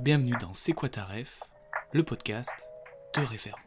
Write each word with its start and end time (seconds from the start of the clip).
Bienvenue 0.00 0.34
dans 0.40 0.52
C'est 0.54 0.72
quoi 0.72 0.88
ta 0.88 1.04
ref, 1.04 1.40
le 1.92 2.02
podcast 2.02 2.50
de 3.14 3.20
référence. 3.22 3.60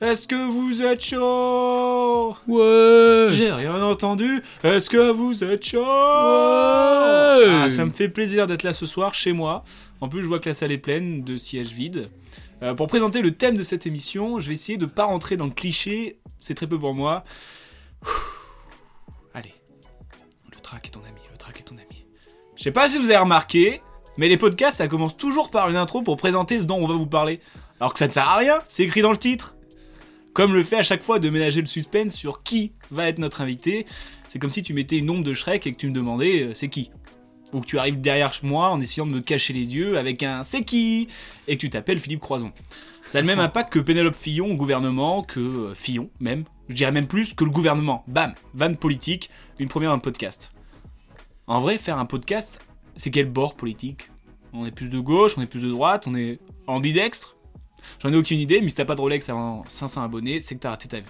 Est-ce 0.00 0.26
que 0.26 0.34
vous 0.34 0.82
êtes 0.82 1.02
chaud? 1.02 2.36
Ouais 2.48 3.28
J'ai 3.30 3.50
rien 3.52 3.82
entendu. 3.82 4.42
Est-ce 4.62 4.90
que 4.90 5.10
vous 5.10 5.44
êtes 5.44 5.64
chaud? 5.64 5.78
Ouais 5.80 7.44
Ah, 7.64 7.68
Ça 7.70 7.84
me 7.84 7.90
fait 7.90 8.08
plaisir 8.08 8.46
d'être 8.46 8.62
là 8.64 8.72
ce 8.72 8.84
soir 8.86 9.14
chez 9.14 9.32
moi. 9.32 9.64
En 10.00 10.08
plus, 10.08 10.22
je 10.22 10.26
vois 10.28 10.40
que 10.40 10.48
la 10.48 10.54
salle 10.54 10.72
est 10.72 10.78
pleine 10.78 11.22
de 11.22 11.36
sièges 11.36 11.72
vides. 11.72 12.10
Euh, 12.62 12.74
pour 12.74 12.86
présenter 12.88 13.22
le 13.22 13.32
thème 13.34 13.56
de 13.56 13.62
cette 13.62 13.86
émission, 13.86 14.40
je 14.40 14.48
vais 14.48 14.54
essayer 14.54 14.78
de 14.78 14.86
pas 14.86 15.04
rentrer 15.04 15.36
dans 15.36 15.46
le 15.46 15.52
cliché. 15.52 16.18
C'est 16.40 16.54
très 16.54 16.66
peu 16.66 16.78
pour 16.78 16.94
moi. 16.94 17.24
Ouh. 18.04 18.08
Allez, 19.34 19.54
le 20.52 20.60
trac 20.60 20.86
est 20.86 20.90
ton 20.90 21.00
ami. 21.00 21.11
Je 22.62 22.68
sais 22.68 22.70
pas 22.70 22.88
si 22.88 22.96
vous 22.96 23.06
avez 23.06 23.16
remarqué, 23.16 23.82
mais 24.16 24.28
les 24.28 24.36
podcasts, 24.36 24.76
ça 24.76 24.86
commence 24.86 25.16
toujours 25.16 25.50
par 25.50 25.68
une 25.68 25.74
intro 25.74 26.00
pour 26.00 26.16
présenter 26.16 26.60
ce 26.60 26.62
dont 26.62 26.76
on 26.76 26.86
va 26.86 26.94
vous 26.94 27.08
parler. 27.08 27.40
Alors 27.80 27.92
que 27.92 27.98
ça 27.98 28.06
ne 28.06 28.12
sert 28.12 28.28
à 28.28 28.36
rien, 28.36 28.60
c'est 28.68 28.84
écrit 28.84 29.02
dans 29.02 29.10
le 29.10 29.16
titre. 29.16 29.56
Comme 30.32 30.54
le 30.54 30.62
fait 30.62 30.76
à 30.76 30.84
chaque 30.84 31.02
fois 31.02 31.18
de 31.18 31.28
ménager 31.28 31.60
le 31.60 31.66
suspense 31.66 32.14
sur 32.14 32.44
qui 32.44 32.70
va 32.92 33.08
être 33.08 33.18
notre 33.18 33.40
invité, 33.40 33.84
c'est 34.28 34.38
comme 34.38 34.48
si 34.48 34.62
tu 34.62 34.74
mettais 34.74 34.98
une 34.98 35.10
ombre 35.10 35.24
de 35.24 35.34
Shrek 35.34 35.66
et 35.66 35.72
que 35.72 35.76
tu 35.76 35.88
me 35.88 35.92
demandais 35.92 36.44
euh, 36.44 36.54
c'est 36.54 36.68
qui? 36.68 36.92
Ou 37.52 37.62
que 37.62 37.66
tu 37.66 37.80
arrives 37.80 38.00
derrière 38.00 38.32
moi 38.44 38.68
en 38.68 38.78
essayant 38.78 39.06
de 39.06 39.10
me 39.10 39.22
cacher 39.22 39.52
les 39.52 39.74
yeux 39.74 39.98
avec 39.98 40.22
un 40.22 40.44
c'est 40.44 40.62
qui 40.62 41.08
et 41.48 41.56
que 41.56 41.60
tu 41.60 41.68
t'appelles 41.68 41.98
Philippe 41.98 42.20
Croison. 42.20 42.52
Ça 43.08 43.18
a 43.18 43.22
le 43.22 43.26
même 43.26 43.40
impact 43.40 43.72
que 43.72 43.80
Pénélope 43.80 44.14
Fillon 44.14 44.52
au 44.52 44.54
gouvernement, 44.54 45.24
que 45.24 45.40
euh, 45.40 45.74
Fillon 45.74 46.10
même, 46.20 46.44
je 46.68 46.74
dirais 46.74 46.92
même 46.92 47.08
plus 47.08 47.34
que 47.34 47.42
le 47.42 47.50
gouvernement. 47.50 48.04
Bam, 48.06 48.34
vanne 48.54 48.76
politique, 48.76 49.30
une 49.58 49.68
première 49.68 49.90
dans 49.90 49.96
le 49.96 50.00
podcast. 50.02 50.52
En 51.52 51.60
vrai, 51.60 51.76
faire 51.76 51.98
un 51.98 52.06
podcast, 52.06 52.62
c'est 52.96 53.10
quel 53.10 53.26
bord 53.26 53.56
politique? 53.56 54.08
On 54.54 54.64
est 54.64 54.70
plus 54.70 54.88
de 54.88 54.98
gauche, 54.98 55.34
on 55.36 55.42
est 55.42 55.46
plus 55.46 55.60
de 55.60 55.68
droite, 55.68 56.06
on 56.06 56.14
est 56.14 56.38
ambidextre? 56.66 57.36
J'en 58.02 58.10
ai 58.10 58.16
aucune 58.16 58.38
idée, 58.38 58.62
mais 58.62 58.70
si 58.70 58.76
t'as 58.76 58.86
pas 58.86 58.94
de 58.94 59.02
Rolex 59.02 59.28
avant 59.28 59.62
500 59.68 60.02
abonnés, 60.02 60.40
c'est 60.40 60.54
que 60.54 60.60
t'as 60.60 60.70
raté 60.70 60.88
ta 60.88 61.00
vie. 61.00 61.06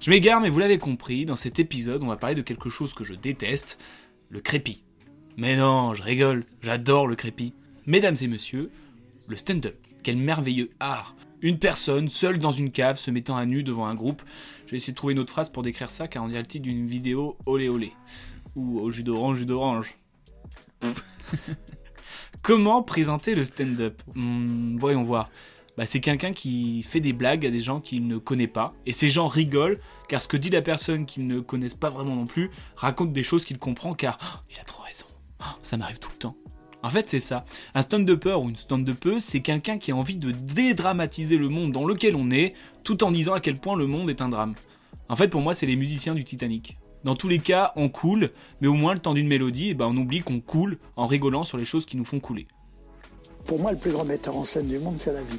Je 0.00 0.08
m'égare, 0.08 0.40
mais 0.40 0.48
vous 0.48 0.58
l'avez 0.58 0.78
compris, 0.78 1.26
dans 1.26 1.36
cet 1.36 1.58
épisode, 1.58 2.02
on 2.02 2.06
va 2.06 2.16
parler 2.16 2.34
de 2.34 2.40
quelque 2.40 2.70
chose 2.70 2.94
que 2.94 3.04
je 3.04 3.12
déteste, 3.12 3.78
le 4.30 4.40
crépi. 4.40 4.84
Mais 5.36 5.54
non, 5.54 5.92
je 5.92 6.02
rigole, 6.02 6.46
j'adore 6.62 7.06
le 7.06 7.14
crépi. 7.14 7.52
Mesdames 7.84 8.16
et 8.22 8.26
messieurs, 8.26 8.70
le 9.28 9.36
stand-up. 9.36 9.76
Quel 10.02 10.16
merveilleux 10.16 10.70
art. 10.80 11.14
Une 11.42 11.58
personne, 11.58 12.08
seule 12.08 12.38
dans 12.38 12.52
une 12.52 12.70
cave, 12.70 12.98
se 12.98 13.10
mettant 13.10 13.36
à 13.36 13.44
nu 13.44 13.62
devant 13.62 13.84
un 13.84 13.94
groupe. 13.94 14.22
Je 14.64 14.70
vais 14.70 14.78
essayer 14.78 14.94
de 14.94 14.96
trouver 14.96 15.12
une 15.12 15.18
autre 15.18 15.32
phrase 15.32 15.50
pour 15.50 15.62
décrire 15.62 15.90
ça, 15.90 16.08
car 16.08 16.24
on 16.24 16.28
dirait 16.28 16.40
le 16.40 16.46
titre 16.46 16.62
d'une 16.62 16.86
vidéo 16.86 17.36
olé 17.44 17.68
olé. 17.68 17.92
Ou 18.56 18.80
au 18.80 18.90
jus 18.90 19.02
d'orange, 19.02 19.38
jus 19.38 19.46
d'orange. 19.46 19.92
Comment 22.42 22.82
présenter 22.82 23.34
le 23.34 23.44
stand-up? 23.44 24.02
Hmm, 24.14 24.76
Voyons 24.76 25.02
voir. 25.02 25.30
Bah, 25.76 25.86
c'est 25.86 26.00
quelqu'un 26.00 26.32
qui 26.32 26.82
fait 26.82 27.00
des 27.00 27.12
blagues 27.12 27.46
à 27.46 27.50
des 27.50 27.58
gens 27.60 27.80
qu'il 27.80 28.06
ne 28.06 28.18
connaît 28.18 28.46
pas. 28.46 28.74
Et 28.86 28.92
ces 28.92 29.10
gens 29.10 29.26
rigolent, 29.26 29.80
car 30.08 30.22
ce 30.22 30.28
que 30.28 30.36
dit 30.36 30.50
la 30.50 30.62
personne 30.62 31.04
qu'ils 31.06 31.26
ne 31.26 31.40
connaissent 31.40 31.74
pas 31.74 31.90
vraiment 31.90 32.14
non 32.14 32.26
plus 32.26 32.50
raconte 32.76 33.12
des 33.12 33.24
choses 33.24 33.44
qu'il 33.44 33.58
comprend, 33.58 33.94
car 33.94 34.18
Oh, 34.22 34.38
il 34.52 34.60
a 34.60 34.64
trop 34.64 34.82
raison. 34.84 35.06
Oh, 35.40 35.58
ça 35.62 35.76
m'arrive 35.76 35.98
tout 35.98 36.10
le 36.12 36.18
temps. 36.18 36.36
En 36.84 36.90
fait, 36.90 37.08
c'est 37.08 37.18
ça. 37.18 37.44
Un 37.74 37.82
stand-upper 37.82 38.34
ou 38.34 38.50
une 38.50 38.56
stand-upeuse, 38.56 39.24
c'est 39.24 39.40
quelqu'un 39.40 39.78
qui 39.78 39.90
a 39.90 39.96
envie 39.96 40.18
de 40.18 40.30
dédramatiser 40.30 41.38
le 41.38 41.48
monde 41.48 41.72
dans 41.72 41.86
lequel 41.86 42.14
on 42.14 42.30
est, 42.30 42.54
tout 42.84 43.02
en 43.02 43.10
disant 43.10 43.32
à 43.32 43.40
quel 43.40 43.58
point 43.58 43.74
le 43.74 43.86
monde 43.86 44.10
est 44.10 44.20
un 44.20 44.28
drame. 44.28 44.54
En 45.08 45.16
fait, 45.16 45.28
pour 45.28 45.40
moi, 45.40 45.54
c'est 45.54 45.66
les 45.66 45.76
musiciens 45.76 46.14
du 46.14 46.24
Titanic. 46.24 46.76
Dans 47.04 47.14
tous 47.14 47.28
les 47.28 47.38
cas, 47.38 47.72
on 47.76 47.90
coule, 47.90 48.30
mais 48.62 48.66
au 48.66 48.72
moins 48.72 48.94
le 48.94 48.98
temps 48.98 49.12
d'une 49.12 49.28
mélodie, 49.28 49.70
eh 49.70 49.74
ben, 49.74 49.86
on 49.86 49.96
oublie 49.96 50.20
qu'on 50.20 50.40
coule 50.40 50.78
en 50.96 51.06
rigolant 51.06 51.44
sur 51.44 51.58
les 51.58 51.66
choses 51.66 51.84
qui 51.84 51.98
nous 51.98 52.04
font 52.04 52.18
couler. 52.18 52.46
Pour 53.44 53.58
moi, 53.58 53.72
le 53.72 53.78
plus 53.78 53.92
grand 53.92 54.06
metteur 54.06 54.34
en 54.36 54.44
scène 54.44 54.66
du 54.66 54.78
monde, 54.78 54.96
c'est 54.96 55.12
la 55.12 55.22
vie. 55.22 55.38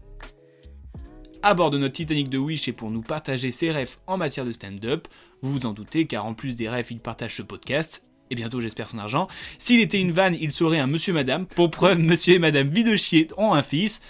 À 1.43 1.55
bord 1.55 1.71
de 1.71 1.79
notre 1.79 1.95
Titanic 1.95 2.29
de 2.29 2.37
Wish 2.37 2.67
et 2.67 2.71
pour 2.71 2.91
nous 2.91 3.01
partager 3.01 3.49
ses 3.49 3.71
rêves 3.71 3.97
en 4.05 4.15
matière 4.15 4.45
de 4.45 4.51
stand-up, 4.51 5.07
vous 5.41 5.51
vous 5.51 5.65
en 5.65 5.73
doutez 5.73 6.05
car 6.05 6.27
en 6.27 6.35
plus 6.35 6.55
des 6.55 6.69
rêves, 6.69 6.89
il 6.91 6.99
partage 6.99 7.37
ce 7.37 7.41
podcast, 7.41 8.03
et 8.29 8.35
bientôt 8.35 8.61
j'espère 8.61 8.87
son 8.87 8.99
argent. 8.99 9.27
S'il 9.57 9.79
était 9.79 9.99
une 9.99 10.11
vanne, 10.11 10.37
il 10.39 10.51
serait 10.51 10.77
un 10.77 10.85
monsieur 10.85 11.13
madame. 11.13 11.47
Pour 11.47 11.71
preuve, 11.71 11.97
monsieur 11.99 12.35
et 12.35 12.39
madame 12.39 12.67
Vidochier 12.67 13.27
ont 13.37 13.55
un 13.55 13.63
fils, 13.63 14.03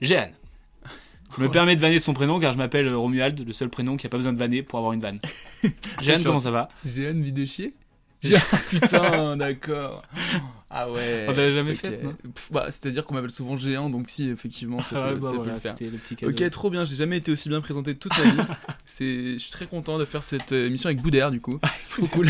Jeanne. 0.00 0.30
Je 1.36 1.42
me 1.42 1.50
permets 1.50 1.74
de 1.74 1.80
vanner 1.80 1.98
son 1.98 2.14
prénom 2.14 2.38
car 2.38 2.52
je 2.52 2.58
m'appelle 2.58 2.94
Romuald, 2.94 3.44
le 3.44 3.52
seul 3.52 3.70
prénom 3.70 3.96
qui 3.96 4.06
a 4.06 4.08
pas 4.08 4.16
besoin 4.16 4.32
de 4.32 4.38
vanner 4.38 4.62
pour 4.62 4.78
avoir 4.78 4.92
une 4.92 5.00
vanne. 5.00 5.18
Jeanne, 6.00 6.22
comment 6.22 6.40
ça 6.40 6.52
va? 6.52 6.68
Jeanne 6.86 7.20
vide 7.22 7.34
de 7.34 7.44
chier 7.44 7.74
Putain, 8.70 9.36
d'accord. 9.36 10.02
Ah 10.70 10.90
ouais. 10.90 11.24
On 11.28 11.32
t'avait 11.32 11.52
jamais 11.52 11.72
fait, 11.74 12.02
non 12.02 12.14
Pff, 12.34 12.52
Bah, 12.52 12.66
c'est-à-dire 12.66 13.06
qu'on 13.06 13.14
m'appelle 13.14 13.30
souvent 13.30 13.56
géant, 13.56 13.88
donc 13.88 14.10
si, 14.10 14.28
effectivement, 14.28 14.80
ça, 14.80 15.02
Ah 15.04 15.06
ouais, 15.08 15.14
peut, 15.14 15.20
bah 15.20 15.26
ça 15.26 15.30
peut 15.32 15.36
voilà, 15.38 15.54
le 15.54 15.60
faire. 15.60 15.74
le 15.80 15.98
petit 15.98 16.16
cadeau. 16.16 16.32
Ok, 16.32 16.50
trop 16.50 16.68
bien, 16.70 16.84
j'ai 16.84 16.96
jamais 16.96 17.16
été 17.18 17.32
aussi 17.32 17.48
bien 17.48 17.60
présenté 17.60 17.94
de 17.94 17.98
toute 17.98 18.12
ma 18.18 18.24
vie. 18.24 18.48
C'est, 18.84 19.34
je 19.34 19.38
suis 19.38 19.50
très 19.50 19.66
content 19.66 19.98
de 19.98 20.04
faire 20.04 20.22
cette 20.22 20.52
euh, 20.52 20.66
émission 20.66 20.88
avec 20.88 21.00
Boudère, 21.00 21.30
du 21.30 21.40
coup. 21.40 21.58
trop 21.90 22.06
cool, 22.08 22.28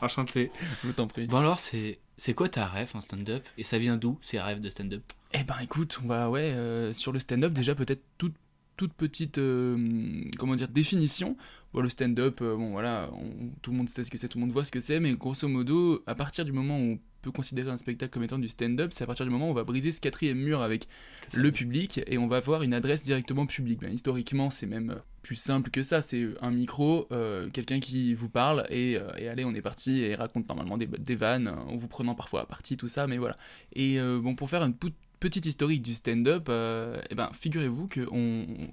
Enchanté. 0.00 0.50
je 0.84 0.90
t'en 0.92 1.06
prie. 1.06 1.26
Bon 1.26 1.38
alors, 1.38 1.58
c'est 1.58 1.98
c'est 2.18 2.32
quoi 2.32 2.48
ta 2.48 2.64
rêve 2.66 2.90
en 2.94 3.00
stand-up? 3.00 3.44
Et 3.58 3.62
ça 3.64 3.76
vient 3.78 3.96
d'où 3.96 4.18
ces 4.22 4.40
rêves 4.40 4.60
de 4.60 4.70
stand-up? 4.70 5.02
Eh 5.34 5.44
ben 5.44 5.56
écoute, 5.62 6.00
on 6.02 6.08
va 6.08 6.30
ouais 6.30 6.52
euh, 6.54 6.92
sur 6.94 7.12
le 7.12 7.18
stand-up 7.18 7.52
déjà 7.52 7.74
peut-être 7.74 8.02
toute 8.18 8.34
toute 8.76 8.92
petite 8.94 9.38
euh, 9.38 10.24
comment 10.38 10.54
dire 10.54 10.68
définition. 10.68 11.36
Bon, 11.76 11.82
le 11.82 11.90
stand-up, 11.90 12.38
euh, 12.40 12.56
bon 12.56 12.70
voilà, 12.70 13.10
on- 13.12 13.50
tout 13.60 13.70
le 13.70 13.76
monde 13.76 13.90
sait 13.90 14.02
ce 14.02 14.10
que 14.10 14.16
c'est, 14.16 14.28
tout 14.28 14.38
le 14.38 14.44
monde 14.46 14.52
voit 14.52 14.64
ce 14.64 14.70
que 14.70 14.80
c'est, 14.80 14.98
mais 14.98 15.12
grosso 15.12 15.46
modo, 15.46 16.02
à 16.06 16.14
partir 16.14 16.46
du 16.46 16.52
moment 16.52 16.78
où 16.78 16.92
on 16.92 16.98
peut 17.20 17.30
considérer 17.30 17.68
un 17.70 17.76
spectacle 17.76 18.14
comme 18.14 18.22
étant 18.22 18.38
du 18.38 18.48
stand-up, 18.48 18.94
c'est 18.94 19.04
à 19.04 19.06
partir 19.06 19.26
du 19.26 19.30
moment 19.30 19.48
où 19.48 19.50
on 19.50 19.54
va 19.54 19.64
briser 19.64 19.92
ce 19.92 20.00
quatrième 20.00 20.38
mur 20.38 20.62
avec 20.62 20.88
le 21.34 21.52
public 21.52 22.00
et 22.06 22.16
on 22.16 22.28
va 22.28 22.38
avoir 22.38 22.62
une 22.62 22.72
adresse 22.72 23.02
directement 23.04 23.44
publique. 23.44 23.80
Ben, 23.82 23.92
historiquement, 23.92 24.48
c'est 24.48 24.64
même 24.66 24.88
euh, 24.88 24.98
plus 25.20 25.34
simple 25.36 25.68
que 25.70 25.82
ça. 25.82 26.00
C'est 26.00 26.26
un 26.40 26.50
micro, 26.50 27.08
euh, 27.12 27.50
quelqu'un 27.50 27.78
qui 27.78 28.14
vous 28.14 28.30
parle 28.30 28.64
et, 28.70 28.96
euh, 28.96 29.10
et 29.18 29.28
allez, 29.28 29.44
on 29.44 29.52
est 29.52 29.60
parti 29.60 29.98
et 30.00 30.14
raconte 30.14 30.48
normalement 30.48 30.78
des, 30.78 30.86
des 30.86 31.14
vannes 31.14 31.48
euh, 31.48 31.72
en 31.72 31.76
vous 31.76 31.88
prenant 31.88 32.14
parfois 32.14 32.40
à 32.40 32.46
partie, 32.46 32.78
tout 32.78 32.88
ça, 32.88 33.06
mais 33.06 33.18
voilà. 33.18 33.36
Et 33.74 34.00
euh, 34.00 34.18
bon, 34.18 34.34
pour 34.34 34.48
faire 34.48 34.62
une 34.62 34.72
pou- 34.72 34.88
petite 35.20 35.46
historique 35.46 35.82
du 35.82 35.94
stand-up, 35.94 36.46
euh, 36.48 37.00
eh 37.10 37.14
ben, 37.14 37.30
figurez-vous 37.32 37.88
que 37.88 38.06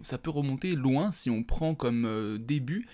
ça 0.01 0.17
peut 0.17 0.29
remonter 0.29 0.75
loin 0.75 1.11
si 1.11 1.29
on 1.29 1.43
prend 1.43 1.75
comme 1.75 2.05
euh, 2.05 2.37
début 2.37 2.87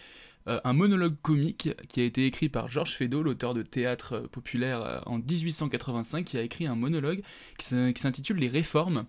euh, 0.48 0.60
un 0.64 0.74
monologue 0.74 1.16
comique 1.22 1.70
qui 1.90 2.00
a 2.00 2.04
été 2.06 2.26
écrit 2.26 2.48
par 2.48 2.70
Georges 2.70 2.96
Feydeau, 2.96 3.22
l'auteur 3.22 3.54
de 3.54 3.62
théâtre 3.62 4.20
populaire 4.32 5.04
en 5.06 5.18
1885, 5.20 6.26
qui 6.26 6.38
a 6.38 6.42
écrit 6.42 6.66
un 6.66 6.76
monologue 6.76 7.22
qui 7.58 7.66
s'in- 7.68 7.92
qui 7.92 8.02
s'intitule 8.02 8.38
Les 8.38 8.48
Réformes. 8.48 9.06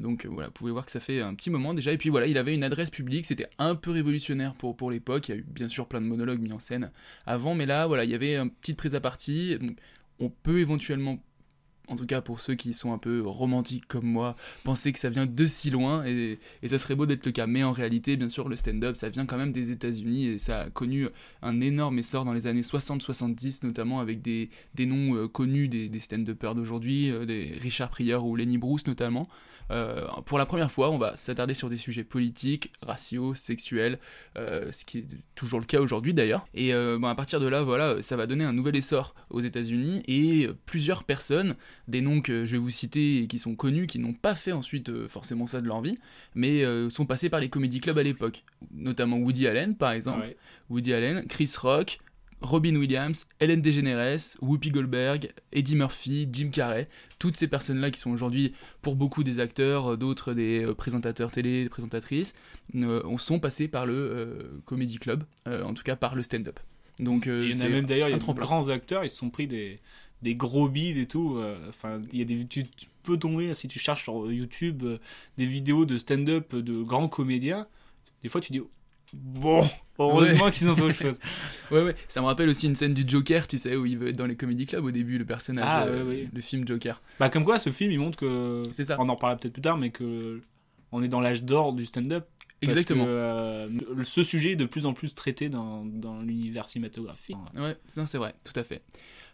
Donc 0.00 0.24
voilà, 0.26 0.48
vous 0.48 0.54
pouvez 0.54 0.72
voir 0.72 0.86
que 0.86 0.90
ça 0.90 0.98
fait 1.00 1.20
un 1.20 1.34
petit 1.34 1.50
moment 1.50 1.74
déjà. 1.74 1.92
Et 1.92 1.98
puis 1.98 2.08
voilà, 2.08 2.26
il 2.26 2.38
avait 2.38 2.54
une 2.54 2.64
adresse 2.64 2.90
publique, 2.90 3.26
c'était 3.26 3.48
un 3.58 3.74
peu 3.76 3.90
révolutionnaire 3.90 4.54
pour, 4.54 4.76
pour 4.76 4.90
l'époque. 4.90 5.28
Il 5.28 5.32
y 5.32 5.34
a 5.34 5.38
eu 5.38 5.44
bien 5.46 5.68
sûr 5.68 5.86
plein 5.86 6.00
de 6.00 6.06
monologues 6.06 6.40
mis 6.40 6.52
en 6.52 6.58
scène 6.58 6.90
avant, 7.26 7.54
mais 7.54 7.66
là, 7.66 7.86
voilà, 7.86 8.04
il 8.04 8.10
y 8.10 8.14
avait 8.14 8.36
une 8.36 8.50
petite 8.50 8.78
prise 8.78 8.94
à 8.94 9.00
partie. 9.00 9.58
Donc, 9.58 9.76
on 10.20 10.30
peut 10.30 10.58
éventuellement 10.58 11.22
en 11.88 11.96
tout 11.96 12.06
cas 12.06 12.20
pour 12.20 12.40
ceux 12.40 12.54
qui 12.54 12.74
sont 12.74 12.92
un 12.92 12.98
peu 12.98 13.22
romantiques 13.22 13.86
comme 13.86 14.06
moi, 14.06 14.36
penser 14.64 14.92
que 14.92 14.98
ça 14.98 15.10
vient 15.10 15.26
de 15.26 15.46
si 15.46 15.70
loin 15.70 16.04
et, 16.06 16.38
et 16.62 16.68
ça 16.68 16.78
serait 16.78 16.94
beau 16.94 17.06
d'être 17.06 17.26
le 17.26 17.32
cas. 17.32 17.46
Mais 17.46 17.62
en 17.62 17.72
réalité, 17.72 18.16
bien 18.16 18.28
sûr, 18.28 18.48
le 18.48 18.56
stand-up, 18.56 18.96
ça 18.96 19.08
vient 19.08 19.26
quand 19.26 19.38
même 19.38 19.52
des 19.52 19.70
États-Unis 19.70 20.26
et 20.26 20.38
ça 20.38 20.60
a 20.60 20.70
connu 20.70 21.08
un 21.42 21.60
énorme 21.60 21.98
essor 21.98 22.24
dans 22.24 22.32
les 22.32 22.46
années 22.46 22.62
60-70, 22.62 23.64
notamment 23.64 24.00
avec 24.00 24.22
des, 24.22 24.50
des 24.74 24.86
noms 24.86 25.14
euh, 25.16 25.28
connus 25.28 25.68
des, 25.68 26.00
stand-uppers 26.00 26.54
d'aujourd'hui, 26.54 27.10
euh, 27.10 27.24
des 27.24 27.56
Richard 27.60 27.90
Pryor 27.90 28.24
ou 28.24 28.36
Lenny 28.36 28.58
Bruce 28.58 28.86
notamment. 28.86 29.28
Euh, 29.70 30.06
pour 30.24 30.38
la 30.38 30.46
première 30.46 30.72
fois, 30.72 30.90
on 30.90 30.96
va 30.96 31.14
s'attarder 31.16 31.52
sur 31.52 31.68
des 31.68 31.76
sujets 31.76 32.04
politiques, 32.04 32.72
raciaux, 32.80 33.34
sexuels, 33.34 33.98
ce 34.34 34.84
qui 34.86 34.98
est 34.98 35.06
toujours 35.34 35.60
le 35.60 35.66
cas 35.66 35.80
aujourd'hui 35.80 36.14
d'ailleurs. 36.14 36.46
Et 36.54 36.72
bon, 36.72 37.06
à 37.06 37.14
partir 37.14 37.38
de 37.38 37.46
là, 37.46 37.62
voilà, 37.62 38.00
ça 38.00 38.16
va 38.16 38.26
donner 38.26 38.44
un 38.44 38.54
nouvel 38.54 38.76
essor 38.76 39.14
aux 39.28 39.40
États-Unis 39.40 40.02
et 40.08 40.48
plusieurs 40.64 41.04
personnes, 41.04 41.54
des 41.86 42.00
noms 42.00 42.20
que 42.20 42.44
je 42.44 42.52
vais 42.52 42.58
vous 42.58 42.70
citer 42.70 43.22
et 43.22 43.26
qui 43.26 43.38
sont 43.38 43.54
connus, 43.54 43.86
qui 43.86 43.98
n'ont 43.98 44.12
pas 44.12 44.34
fait 44.34 44.52
ensuite 44.52 44.90
euh, 44.90 45.08
forcément 45.08 45.46
ça 45.46 45.60
de 45.60 45.66
leur 45.66 45.80
vie, 45.80 45.96
mais 46.34 46.64
euh, 46.64 46.90
sont 46.90 47.06
passés 47.06 47.30
par 47.30 47.40
les 47.40 47.48
comédie 47.48 47.80
clubs 47.80 47.98
à 47.98 48.02
l'époque, 48.02 48.44
notamment 48.72 49.18
Woody 49.18 49.46
Allen 49.46 49.76
par 49.76 49.92
exemple, 49.92 50.20
Ouais. 50.20 50.36
Woody 50.70 50.92
Allen, 50.92 51.26
Chris 51.28 51.52
Rock. 51.58 51.98
Robin 52.40 52.76
Williams, 52.76 53.26
Ellen 53.40 53.60
DeGeneres, 53.60 54.36
Whoopi 54.40 54.70
Goldberg, 54.70 55.32
Eddie 55.52 55.74
Murphy, 55.74 56.28
Jim 56.32 56.50
Carrey, 56.50 56.88
toutes 57.18 57.36
ces 57.36 57.48
personnes-là 57.48 57.90
qui 57.90 57.98
sont 57.98 58.12
aujourd'hui 58.12 58.54
pour 58.80 58.94
beaucoup 58.94 59.24
des 59.24 59.40
acteurs, 59.40 59.94
euh, 59.94 59.96
d'autres 59.96 60.34
des 60.34 60.64
présentateurs 60.76 61.32
télé, 61.32 61.64
des 61.64 61.68
présentatrices, 61.68 62.34
euh, 62.76 63.02
on 63.04 63.18
sont 63.18 63.40
passés 63.40 63.68
par 63.68 63.86
le 63.86 63.94
euh, 63.94 64.60
Comedy 64.64 64.98
Club, 64.98 65.24
euh, 65.46 65.62
en 65.62 65.74
tout 65.74 65.82
cas 65.82 65.96
par 65.96 66.14
le 66.14 66.22
stand-up. 66.22 66.60
Donc 66.98 67.26
il 67.26 67.54
y 67.54 67.62
en 67.62 67.64
a 67.64 67.68
même 67.68 67.86
d'ailleurs, 67.86 68.08
il 68.08 68.12
y 68.12 68.14
a 68.14 68.18
de 68.18 68.40
grands 68.40 68.68
acteurs, 68.70 69.04
ils 69.04 69.10
se 69.10 69.16
sont 69.16 69.30
pris 69.30 69.46
des, 69.46 69.78
des 70.22 70.34
gros 70.34 70.68
bides 70.68 70.96
et 70.98 71.06
tout. 71.06 71.36
euh, 71.36 71.56
Enfin, 71.68 72.00
il 72.12 72.18
y 72.18 72.22
a 72.22 72.24
des, 72.24 72.46
tu, 72.46 72.64
tu 72.64 72.86
peux 73.02 73.16
tomber, 73.18 73.54
si 73.54 73.68
tu 73.68 73.78
cherches 73.78 74.02
sur 74.04 74.30
YouTube, 74.32 74.82
euh, 74.84 74.98
des 75.36 75.46
vidéos 75.46 75.84
de 75.84 75.96
stand-up 75.98 76.54
de 76.54 76.82
grands 76.82 77.08
comédiens. 77.08 77.66
Des 78.22 78.28
fois, 78.28 78.40
tu 78.40 78.52
dis, 78.52 78.60
bon, 79.12 79.60
heureusement 79.98 80.46
Ouais. 80.46 80.50
qu'ils 80.52 80.68
ont 80.70 80.76
fait 80.76 80.82
autre 80.82 80.94
chose. 80.96 81.18
Ouais, 81.70 81.82
ouais, 81.84 81.94
ça 82.08 82.20
me 82.22 82.26
rappelle 82.26 82.48
aussi 82.48 82.66
une 82.66 82.74
scène 82.74 82.94
du 82.94 83.04
Joker, 83.06 83.46
tu 83.46 83.58
sais, 83.58 83.76
où 83.76 83.84
il 83.84 83.98
veut 83.98 84.08
être 84.08 84.16
dans 84.16 84.26
les 84.26 84.36
comedy 84.36 84.64
clubs 84.66 84.84
au 84.84 84.90
début, 84.90 85.18
le 85.18 85.24
personnage, 85.26 85.66
Ah, 85.68 85.84
euh, 85.84 86.02
ouais, 86.04 86.08
ouais. 86.22 86.28
le 86.32 86.40
film 86.40 86.66
Joker. 86.66 87.02
Bah, 87.20 87.28
comme 87.28 87.44
quoi, 87.44 87.58
ce 87.58 87.70
film, 87.70 87.92
il 87.92 87.98
montre 87.98 88.16
que. 88.18 88.62
C'est 88.72 88.84
ça. 88.84 88.96
On 88.98 89.08
en 89.08 89.14
reparlera 89.14 89.38
peut-être 89.38 89.52
plus 89.52 89.62
tard, 89.62 89.76
mais 89.76 89.90
que. 89.90 90.40
On 90.92 91.02
est 91.02 91.08
dans 91.08 91.20
l'âge 91.20 91.42
d'or 91.44 91.74
du 91.74 91.84
stand-up. 91.84 92.26
Exactement. 92.62 93.04
que, 93.04 93.10
euh, 93.10 93.68
ce 94.02 94.22
sujet 94.22 94.52
est 94.52 94.56
de 94.56 94.64
plus 94.64 94.86
en 94.86 94.94
plus 94.94 95.14
traité 95.14 95.48
dans, 95.50 95.84
dans 95.84 96.20
l'univers 96.22 96.66
cinématographique. 96.68 97.36
Ouais, 97.54 97.76
non, 97.98 98.06
c'est 98.06 98.16
vrai, 98.18 98.34
tout 98.42 98.58
à 98.58 98.64
fait. 98.64 98.80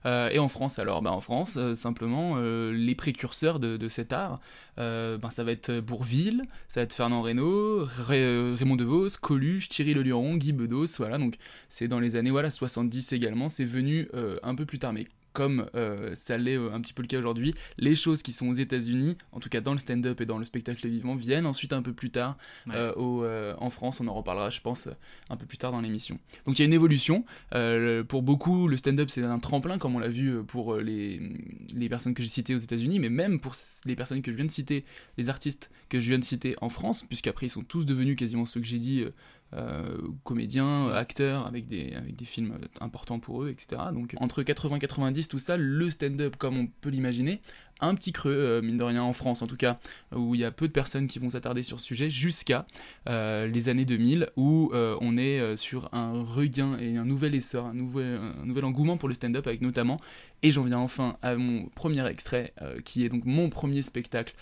Euh, 0.06 0.28
et 0.30 0.38
en 0.38 0.48
France, 0.48 0.78
alors, 0.78 1.00
bah, 1.02 1.10
en 1.12 1.20
France, 1.20 1.54
euh, 1.56 1.74
simplement, 1.74 2.34
euh, 2.36 2.72
les 2.72 2.94
précurseurs 2.94 3.58
de, 3.58 3.76
de 3.76 3.88
cet 3.88 4.12
art, 4.12 4.40
ben, 4.76 5.30
ça 5.30 5.44
va 5.44 5.52
être 5.52 5.80
Bourville, 5.80 6.42
ça 6.68 6.80
va 6.80 6.84
être 6.84 6.92
Fernand 6.92 7.22
Reynaud, 7.22 7.84
Ray- 7.84 8.54
Raymond 8.54 8.76
DeVos, 8.76 9.08
Coluche, 9.20 9.68
Thierry 9.68 9.94
Le 9.94 10.02
Luron, 10.02 10.36
Guy 10.36 10.52
Bedos, 10.52 10.86
voilà, 10.98 11.18
donc 11.18 11.34
c'est 11.68 11.88
dans 11.88 12.00
les 12.00 12.16
années 12.16 12.30
voilà, 12.30 12.50
70 12.50 13.12
également, 13.12 13.48
c'est 13.48 13.64
venu 13.64 14.08
un 14.42 14.54
peu 14.54 14.66
plus 14.66 14.78
tard, 14.78 14.92
mais 14.92 15.06
comme 15.34 15.66
euh, 15.75 16.14
ça 16.14 16.38
l'est 16.38 16.56
euh, 16.56 16.72
un 16.72 16.81
petit 16.81 16.94
peu 16.94 17.02
le 17.02 17.08
cas 17.08 17.19
aujourd'hui, 17.19 17.54
les 17.76 17.96
choses 17.96 18.22
qui 18.22 18.32
sont 18.32 18.48
aux 18.48 18.54
États-Unis, 18.54 19.19
en 19.32 19.40
tout 19.40 19.48
cas 19.50 19.60
dans 19.60 19.72
le 19.72 19.78
stand-up 19.78 20.20
et 20.20 20.26
dans 20.26 20.38
le 20.38 20.44
spectacle 20.46 20.88
vivant, 20.88 21.16
viennent 21.16 21.44
ensuite 21.44 21.75
un 21.75 21.82
peu 21.82 21.92
plus 21.92 22.10
tard 22.10 22.38
Ouais. 22.66 22.75
euh, 22.76 22.94
au, 22.94 23.25
en 23.62 23.69
France. 23.69 24.00
On 24.00 24.06
en 24.08 24.14
reparlera, 24.14 24.48
je 24.48 24.60
pense, 24.60 24.88
un 25.28 25.36
peu 25.36 25.44
plus 25.44 25.58
tard 25.58 25.72
dans 25.72 25.81
l'émission. 25.81 26.19
Donc 26.46 26.58
il 26.58 26.62
y 26.62 26.64
a 26.64 26.66
une 26.66 26.72
évolution. 26.72 27.25
Pour 28.08 28.22
beaucoup, 28.22 28.69
le 28.69 28.76
stand-up 28.76 29.10
c'est 29.10 29.25
un 29.25 29.38
tremplin, 29.40 29.76
comme 29.76 29.96
on 29.96 29.98
l'a 29.98 30.08
vu 30.08 30.42
pour 30.44 30.76
les, 30.76 31.20
les 31.75 31.88
personnes 31.88 32.14
que 32.14 32.22
j'ai 32.22 32.28
citées 32.28 32.54
aux 32.54 32.58
États-Unis, 32.58 33.00
mais 33.00 33.10
même 33.10 33.40
pour 33.40 33.54
les 33.84 33.96
personnes 33.96 34.22
que 34.22 34.30
je 34.30 34.37
viens 34.37 34.46
de 34.46 34.50
citer, 34.50 34.84
les 35.19 35.28
artistes 35.28 35.70
que 35.88 35.98
je 35.98 36.08
viens 36.08 36.19
de 36.20 36.25
citer 36.25 36.54
en 36.60 36.69
France, 36.69 37.02
puisqu'après 37.02 37.46
ils 37.46 37.50
sont 37.50 37.64
tous 37.64 37.84
devenus 37.84 38.16
quasiment 38.16 38.46
ceux 38.46 38.60
que 38.60 38.66
j'ai 38.66 38.78
dit. 38.78 39.04
Euh, 39.56 39.98
comédiens, 40.24 40.90
acteurs, 40.92 41.46
avec 41.46 41.68
des, 41.68 41.94
films 42.24 42.58
importants 42.80 43.18
pour 43.18 43.42
eux, 43.42 43.50
etc. 43.50 43.82
Donc 43.92 44.14
entre 44.18 44.42
80 44.42 44.76
et 44.76 44.78
90, 44.80 45.28
tout 45.28 45.38
ça, 45.38 45.56
le 45.56 45.90
stand-up, 45.90 46.36
comme 46.36 46.56
on 46.56 46.66
peut 46.66 46.88
l'imaginer, 46.88 47.40
un 47.81 47.94
petit 47.94 48.12
creux, 48.12 48.35
euh, 48.35 48.62
mine 48.62 48.76
de 48.76 48.82
rien, 48.82 49.03
en 49.03 49.12
France 49.12 49.43
en 49.43 49.47
tout 49.47 49.56
cas, 49.56 49.79
où 50.15 50.35
il 50.35 50.41
y 50.41 50.44
a 50.44 50.50
peu 50.50 50.69
de 50.69 50.73
personnes 50.73 51.06
qui 51.06 51.19
vont 51.19 51.31
s'attarder 51.31 51.62
sur 51.62 51.81
ce 51.81 51.87
sujet, 51.87 52.11
jusqu'à 52.11 52.67
euh, 53.09 53.47
les 53.47 53.69
années 53.69 53.85
2000, 53.85 54.31
où 54.37 54.71
euh, 54.73 54.97
on 55.00 55.17
est 55.17 55.56
sur 55.56 55.88
un 55.93 56.23
regain 56.23 56.79
et 56.79 56.97
un 56.97 57.05
nouvel 57.05 57.35
essor, 57.35 57.67
un 57.67 57.75
nouvel, 57.75 58.65
engouement 58.65 58.97
pour 58.97 59.09
le 59.09 59.15
stand-up, 59.15 59.47
avec 59.47 59.61
notamment, 59.61 60.00
et 60.43 60.50
j'en 60.50 60.62
viens 60.62 60.79
enfin 60.79 61.17
à 61.23 61.37
mon 61.37 61.67
premier 61.75 62.06
extrait, 62.06 62.53
qui 62.85 63.05
est 63.05 63.09
donc 63.09 63.25
mon 63.25 63.49
premier 63.49 63.82
spectacle 63.82 64.35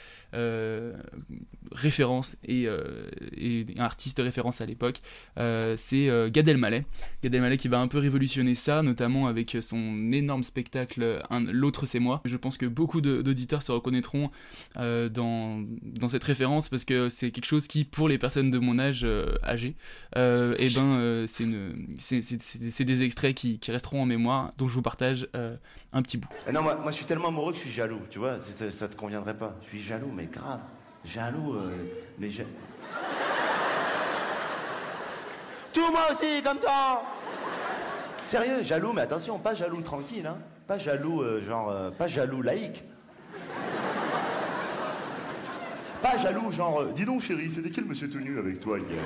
référence 1.70 2.37
et, 2.44 2.67
un 2.69 3.82
artiste 3.82 4.19
référence 4.19 4.61
à 4.61 4.67
l'époque, 4.67 4.99
c'est 5.37 6.31
Gad 6.31 6.49
Elmaleh. 6.49 6.84
Gad 7.23 7.34
Elmaleh 7.34 7.56
qui 7.56 7.69
va 7.69 7.79
un 7.79 7.88
peu 7.88 7.99
révolutionner 7.99 8.55
ça, 8.55 8.82
notamment 8.82 9.29
avec 9.29 9.56
son 9.61 10.11
énorme 10.11 10.43
spectacle 10.43 11.23
L'autre 11.52 11.87
c'est 11.87 12.00
moi. 12.00 12.20
Je 12.25 12.37
pense 12.37 12.58
que 12.58 12.67
beaucoup 12.67 13.00
de- 13.00 13.21
d'auditeurs 13.22 13.62
se 13.62 13.72
reconnaîtront 13.72 14.30
euh, 14.76 15.08
dans, 15.08 15.62
dans 15.82 16.08
cette 16.08 16.24
référence 16.24 16.69
parce 16.69 16.84
que 16.84 17.08
c'est 17.08 17.30
quelque 17.30 17.46
chose 17.46 17.66
qui, 17.69 17.84
pour 17.84 18.08
les 18.08 18.19
personnes 18.19 18.50
de 18.50 18.58
mon 18.58 18.78
âge 18.78 19.02
euh, 19.04 19.36
âgé, 19.44 19.76
euh, 20.16 20.54
et 20.58 20.69
ben 20.70 20.98
euh, 20.98 21.26
c'est 21.28 22.84
des 22.84 23.02
extraits 23.04 23.34
qui, 23.34 23.58
qui 23.58 23.70
resteront 23.70 24.02
en 24.02 24.06
mémoire, 24.06 24.52
dont 24.58 24.69
je 24.69 24.74
vous 24.74 24.82
partage 24.82 25.28
un 25.92 26.02
petit 26.02 26.16
bout. 26.16 26.28
Eh 26.48 26.52
non, 26.52 26.62
moi, 26.62 26.76
moi 26.76 26.90
je 26.90 26.96
suis 26.96 27.06
tellement 27.06 27.28
amoureux 27.28 27.52
que 27.52 27.58
je 27.58 27.62
suis 27.64 27.70
jaloux, 27.72 28.00
tu 28.10 28.19
vois, 28.19 28.38
ça, 28.40 28.88
te 28.88 28.96
conviendrait 28.96 29.36
pas. 29.36 29.56
Je 29.62 29.69
suis 29.69 29.80
jaloux, 29.80 30.10
mais 30.14 30.26
grave. 30.26 30.60
Jaloux, 31.04 31.56
mais 32.19 32.30
ja- 32.30 32.44
Tout 35.72 35.90
moi 35.90 36.06
aussi, 36.12 36.42
comme 36.42 36.58
toi 36.58 37.02
Sérieux, 38.24 38.62
jaloux, 38.62 38.92
mais 38.92 39.02
attention, 39.02 39.38
pas 39.38 39.54
jaloux 39.54 39.80
tranquille, 39.82 40.26
hein. 40.26 40.38
Pas 40.66 40.78
jaloux, 40.78 41.22
genre, 41.46 41.74
pas 41.98 42.06
jaloux 42.08 42.40
laïque. 42.40 42.84
Pas 46.02 46.19
jaloux, 46.19 46.50
genre, 46.50 46.81
euh, 46.82 46.93
dis 46.94 47.04
donc 47.04 47.22
chérie, 47.22 47.50
c'était 47.50 47.70
quel 47.70 47.84
monsieur 47.84 48.10
tout 48.10 48.19
nu 48.19 48.38
avec 48.38 48.58
toi 48.60 48.78
hier? 48.78 48.99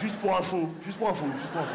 Juste 0.00 0.16
pour 0.16 0.36
info, 0.36 0.70
juste 0.84 0.98
pour 0.98 1.10
info, 1.10 1.26
juste 1.36 1.48
pour 1.52 1.60
info. 1.60 1.74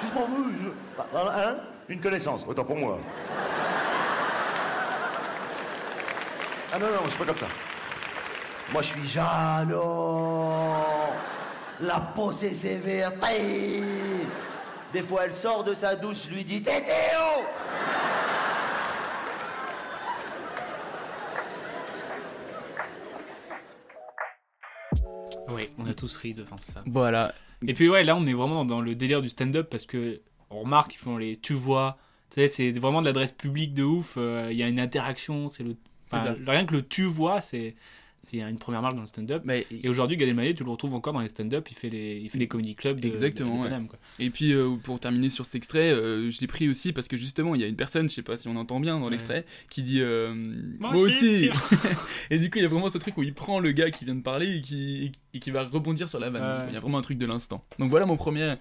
Juste 0.00 0.12
pour 0.14 0.26
vous, 0.26 0.50
je- 0.62 0.70
Bah, 0.96 1.34
hein? 1.36 1.56
Une 1.88 2.00
connaissance, 2.00 2.44
autant 2.48 2.64
pour 2.64 2.76
moi. 2.76 2.98
Ah 6.72 6.78
non, 6.78 6.86
non, 6.86 7.00
je 7.04 7.10
suis 7.10 7.18
pas 7.18 7.26
comme 7.26 7.36
ça. 7.36 7.46
Moi, 8.72 8.82
je 8.82 8.86
suis 8.88 9.08
jaloux. 9.08 9.82
La 11.80 12.00
posée 12.14 12.54
sévère. 12.54 13.12
Des 14.92 15.02
fois, 15.02 15.22
elle 15.26 15.34
sort 15.34 15.62
de 15.64 15.74
sa 15.74 15.94
douche, 15.94 16.24
je 16.28 16.34
lui 16.34 16.44
dis 16.44 16.62
Tétéo 16.62 17.44
On 25.78 25.86
a 25.86 25.94
tous 25.94 26.16
ri 26.18 26.34
devant 26.34 26.58
ça. 26.58 26.82
Voilà. 26.86 27.34
Et 27.66 27.74
puis 27.74 27.88
ouais, 27.88 28.04
là 28.04 28.16
on 28.16 28.26
est 28.26 28.32
vraiment 28.32 28.64
dans 28.64 28.80
le 28.80 28.94
délire 28.94 29.22
du 29.22 29.28
stand-up 29.28 29.68
parce 29.70 29.86
que 29.86 30.20
on 30.50 30.60
remarque 30.60 30.92
qu'ils 30.92 31.00
font 31.00 31.16
les 31.16 31.36
tu 31.38 31.54
vois, 31.54 31.96
tu 32.30 32.40
sais, 32.40 32.48
c'est 32.48 32.72
vraiment 32.72 33.00
de 33.00 33.06
l'adresse 33.06 33.32
publique 33.32 33.74
de 33.74 33.82
ouf. 33.82 34.14
euh, 34.16 34.48
Il 34.50 34.56
y 34.58 34.62
a 34.62 34.68
une 34.68 34.80
interaction, 34.80 35.48
c'est 35.48 35.62
le 35.64 35.76
enfin, 36.12 36.36
rien 36.46 36.64
que 36.66 36.74
le 36.74 36.86
tu 36.86 37.04
vois, 37.04 37.40
c'est 37.40 37.74
c'est 38.24 38.38
une 38.40 38.58
première 38.58 38.82
marche 38.82 38.94
dans 38.94 39.00
le 39.02 39.06
stand-up. 39.06 39.42
Mais- 39.44 39.66
Et 39.82 39.88
aujourd'hui, 39.88 40.16
Gad 40.16 40.28
Elmaleh, 40.28 40.54
tu 40.54 40.64
le 40.64 40.70
retrouves 40.70 40.94
encore 40.94 41.12
dans 41.12 41.20
les 41.20 41.28
stand-up. 41.28 41.68
Il 41.70 41.76
fait 41.76 41.90
les 41.90 42.20
il 42.22 42.30
fait 42.30 42.38
les 42.38 42.48
comedy 42.48 42.74
clubs. 42.74 42.98
De, 43.00 43.06
Exactement. 43.06 43.54
de 43.54 43.58
ouais. 43.58 43.64
Paname, 43.68 43.86
quoi. 43.88 43.98
Et 44.18 44.30
puis 44.30 44.52
euh, 44.52 44.76
pour 44.82 44.98
terminer 45.00 45.30
sur 45.30 45.44
cet 45.44 45.54
extrait, 45.54 45.90
euh, 45.92 46.30
je 46.30 46.40
l'ai 46.40 46.46
pris 46.46 46.68
aussi 46.68 46.92
parce 46.92 47.08
que 47.08 47.16
justement 47.16 47.54
il 47.54 47.60
y 47.60 47.64
a 47.64 47.66
une 47.66 47.76
personne, 47.76 48.08
je 48.08 48.14
sais 48.14 48.22
pas 48.22 48.36
si 48.36 48.48
on 48.48 48.56
entend 48.56 48.80
bien 48.80 48.98
dans 48.98 49.04
Ouais. 49.04 49.10
l'extrait, 49.12 49.44
qui 49.70 49.82
dit 49.82 50.00
euh, 50.00 50.34
Moi 50.80 50.92
moi, 50.92 51.02
aussi. 51.02 51.50
et 52.30 52.38
du 52.38 52.50
coup 52.50 52.58
il 52.58 52.62
y 52.62 52.66
a 52.66 52.68
vraiment 52.68 52.88
ce 52.88 52.98
truc 52.98 53.16
où 53.18 53.22
il 53.22 53.34
prend 53.34 53.60
le 53.60 53.72
gars 53.72 53.90
qui 53.90 54.04
vient 54.04 54.14
de 54.14 54.22
parler 54.22 54.56
et 54.56 54.60
qui, 54.62 55.12
et 55.34 55.38
qui 55.40 55.50
va 55.50 55.64
rebondir 55.64 56.08
sur 56.08 56.18
la 56.18 56.30
vanne. 56.30 56.66
Il 56.68 56.74
y 56.74 56.76
a 56.76 56.80
vraiment 56.80 56.98
un 56.98 57.02
truc 57.02 57.18
de 57.18 57.26
l'instant. 57.26 57.64
Donc 57.78 57.90
voilà 57.90 58.06
mon 58.06 58.16
premier. 58.16 58.54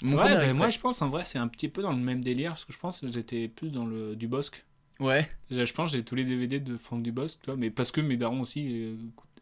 Mon 0.00 0.12
Ouais, 0.16 0.22
premier 0.30 0.36
ben, 0.46 0.56
moi 0.56 0.68
je 0.68 0.78
pense 0.78 1.02
en 1.02 1.08
vrai 1.08 1.24
c'est 1.26 1.38
un 1.38 1.48
petit 1.48 1.68
peu 1.68 1.82
dans 1.82 1.90
le 1.90 1.98
même 1.98 2.22
délire 2.22 2.52
parce 2.52 2.64
que 2.64 2.72
je 2.72 2.78
pense 2.78 3.00
que 3.00 3.12
j'étais 3.12 3.48
plus 3.48 3.70
dans 3.72 3.84
le 3.84 4.14
du 4.14 4.28
Bosque. 4.28 4.64
Ouais. 5.00 5.28
Je 5.50 5.64
je 5.64 5.72
pense 5.74 5.90
que 5.92 5.96
j'ai 5.98 6.04
tous 6.04 6.14
les 6.14 6.24
DVD 6.24 6.58
de 6.60 6.76
Franck 6.76 7.02
Dubosc, 7.02 7.38
tu 7.42 7.46
vois, 7.46 7.56
mais 7.56 7.70
parce 7.70 7.92
que 7.92 8.00
mes 8.00 8.16
darons 8.16 8.40
aussi 8.40 8.96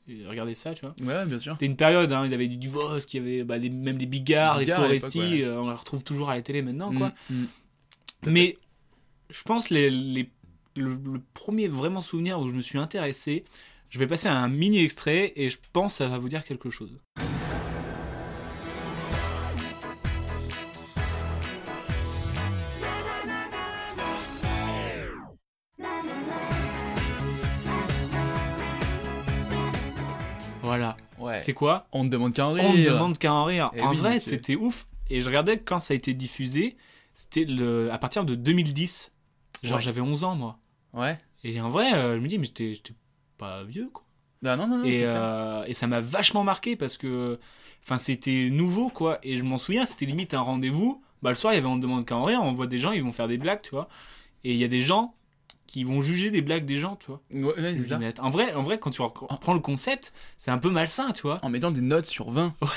euh, 0.08 0.28
regardaient 0.28 0.54
ça, 0.54 0.74
tu 0.74 0.82
vois. 0.86 0.94
Ouais, 1.00 1.26
bien 1.26 1.38
sûr. 1.38 1.54
C'était 1.54 1.66
une 1.66 1.76
période, 1.76 2.12
hein, 2.12 2.22
il 2.26 2.30
y 2.30 2.34
avait 2.34 2.48
du 2.48 2.56
Dubosc, 2.58 3.12
il 3.14 3.16
y 3.16 3.20
avait 3.20 3.44
bah, 3.44 3.56
les- 3.58 3.70
même 3.70 3.98
les 3.98 4.06
Bigards, 4.06 4.58
les 4.58 4.66
Foresti, 4.66 5.18
ouais. 5.20 5.42
euh, 5.44 5.60
on 5.60 5.68
les 5.68 5.74
retrouve 5.74 6.04
toujours 6.04 6.30
à 6.30 6.34
la 6.36 6.42
télé 6.42 6.62
maintenant, 6.62 6.92
quoi. 6.94 7.12
Mm, 7.30 7.34
mm. 7.42 7.46
Mais 8.26 8.58
je 9.30 9.42
pense 9.42 9.70
les, 9.70 9.90
les- 9.90 10.30
le, 10.76 10.90
le 10.94 11.20
premier 11.34 11.68
vraiment 11.68 12.00
souvenir 12.02 12.38
où 12.40 12.48
je 12.48 12.54
me 12.54 12.60
suis 12.60 12.78
intéressé, 12.78 13.44
je 13.88 13.98
vais 13.98 14.06
passer 14.06 14.28
à 14.28 14.36
un 14.36 14.48
mini 14.48 14.80
extrait 14.82 15.32
et 15.36 15.48
je 15.48 15.58
pense 15.72 15.92
que 15.92 15.98
ça 15.98 16.06
va 16.06 16.18
vous 16.18 16.28
dire 16.28 16.44
quelque 16.44 16.68
chose. 16.70 16.98
Voilà. 30.76 30.96
Ouais. 31.18 31.38
C'est 31.40 31.52
quoi 31.52 31.86
On 31.92 32.04
ne 32.04 32.08
demande 32.08 32.32
qu'à 32.34 32.46
en 32.46 32.52
rire. 32.52 32.64
On 32.68 32.72
ne 32.74 32.84
demande 32.84 33.18
qu'à 33.18 33.32
en 33.32 33.44
rire. 33.44 33.70
Eh 33.74 33.82
en 33.82 33.90
oui, 33.90 33.96
vrai, 33.96 34.18
c'était 34.20 34.56
ouf. 34.56 34.86
Et 35.10 35.20
je 35.20 35.26
regardais 35.26 35.58
quand 35.58 35.78
ça 35.78 35.92
a 35.92 35.96
été 35.96 36.14
diffusé, 36.14 36.76
c'était 37.14 37.44
le... 37.44 37.90
à 37.92 37.98
partir 37.98 38.24
de 38.24 38.34
2010. 38.34 39.12
Genre, 39.62 39.76
Ouais. 39.76 39.82
j'avais 39.82 40.00
11 40.00 40.24
ans, 40.24 40.34
moi. 40.34 40.58
Ouais. 40.92 41.18
Et 41.44 41.60
en 41.60 41.68
vrai, 41.68 41.94
euh, 41.94 42.16
je 42.16 42.20
me 42.20 42.28
dis, 42.28 42.38
mais 42.38 42.46
j'étais 42.46 42.74
j'étais 42.74 42.94
pas 43.38 43.62
vieux, 43.64 43.88
quoi. 43.92 44.04
Bah 44.42 44.56
non, 44.56 44.66
non, 44.68 44.78
non, 44.78 44.84
et, 44.84 45.00
euh, 45.02 45.64
et 45.66 45.72
ça 45.72 45.86
m'a 45.86 46.00
vachement 46.02 46.44
marqué 46.44 46.76
parce 46.76 46.98
que 46.98 47.40
enfin 47.82 47.96
c'était 47.98 48.50
nouveau 48.50 48.90
quoi 48.90 49.18
et 49.22 49.38
je 49.38 49.42
m'en 49.44 49.56
souviens 49.56 49.86
c'était 49.86 50.04
limite 50.04 50.34
un 50.34 50.40
rendez-vous 50.42 51.02
bah 51.22 51.30
le 51.30 51.36
soir 51.36 51.54
il 51.54 51.56
y 51.56 51.58
avait 51.58 51.66
on 51.68 51.76
ne 51.76 51.80
demande 51.80 52.04
qu'à 52.04 52.16
en 52.16 52.24
rire 52.24 52.40
on 52.42 52.52
voit 52.52 52.66
des 52.66 52.76
gens 52.78 52.92
ils 52.92 53.02
vont 53.02 53.12
faire 53.12 53.28
des 53.28 53.38
blagues 53.38 53.62
tu 53.62 53.70
vois 53.70 53.88
et 54.44 54.52
il 54.52 54.58
y 54.58 54.64
a 54.64 54.68
des 54.68 54.82
gens 54.82 55.14
qui 55.66 55.84
vont 55.84 56.00
juger 56.00 56.30
des 56.30 56.42
blagues 56.42 56.64
des 56.64 56.76
gens 56.76 56.96
tu 56.96 57.06
vois 57.06 57.20
Ouais, 57.32 57.76
c'est 57.78 57.88
ça. 57.88 57.98
en 58.20 58.30
vrai 58.30 58.52
en 58.54 58.62
vrai 58.62 58.78
quand 58.78 58.90
tu 58.90 59.02
reprends 59.02 59.54
le 59.54 59.60
concept 59.60 60.12
c'est 60.38 60.50
un 60.50 60.58
peu 60.58 60.70
malsain 60.70 61.12
tu 61.12 61.22
vois 61.22 61.38
En 61.42 61.50
mettant 61.50 61.70
des 61.70 61.80
notes 61.80 62.06
sur 62.06 62.30
20. 62.30 62.54
ouais 62.62 62.68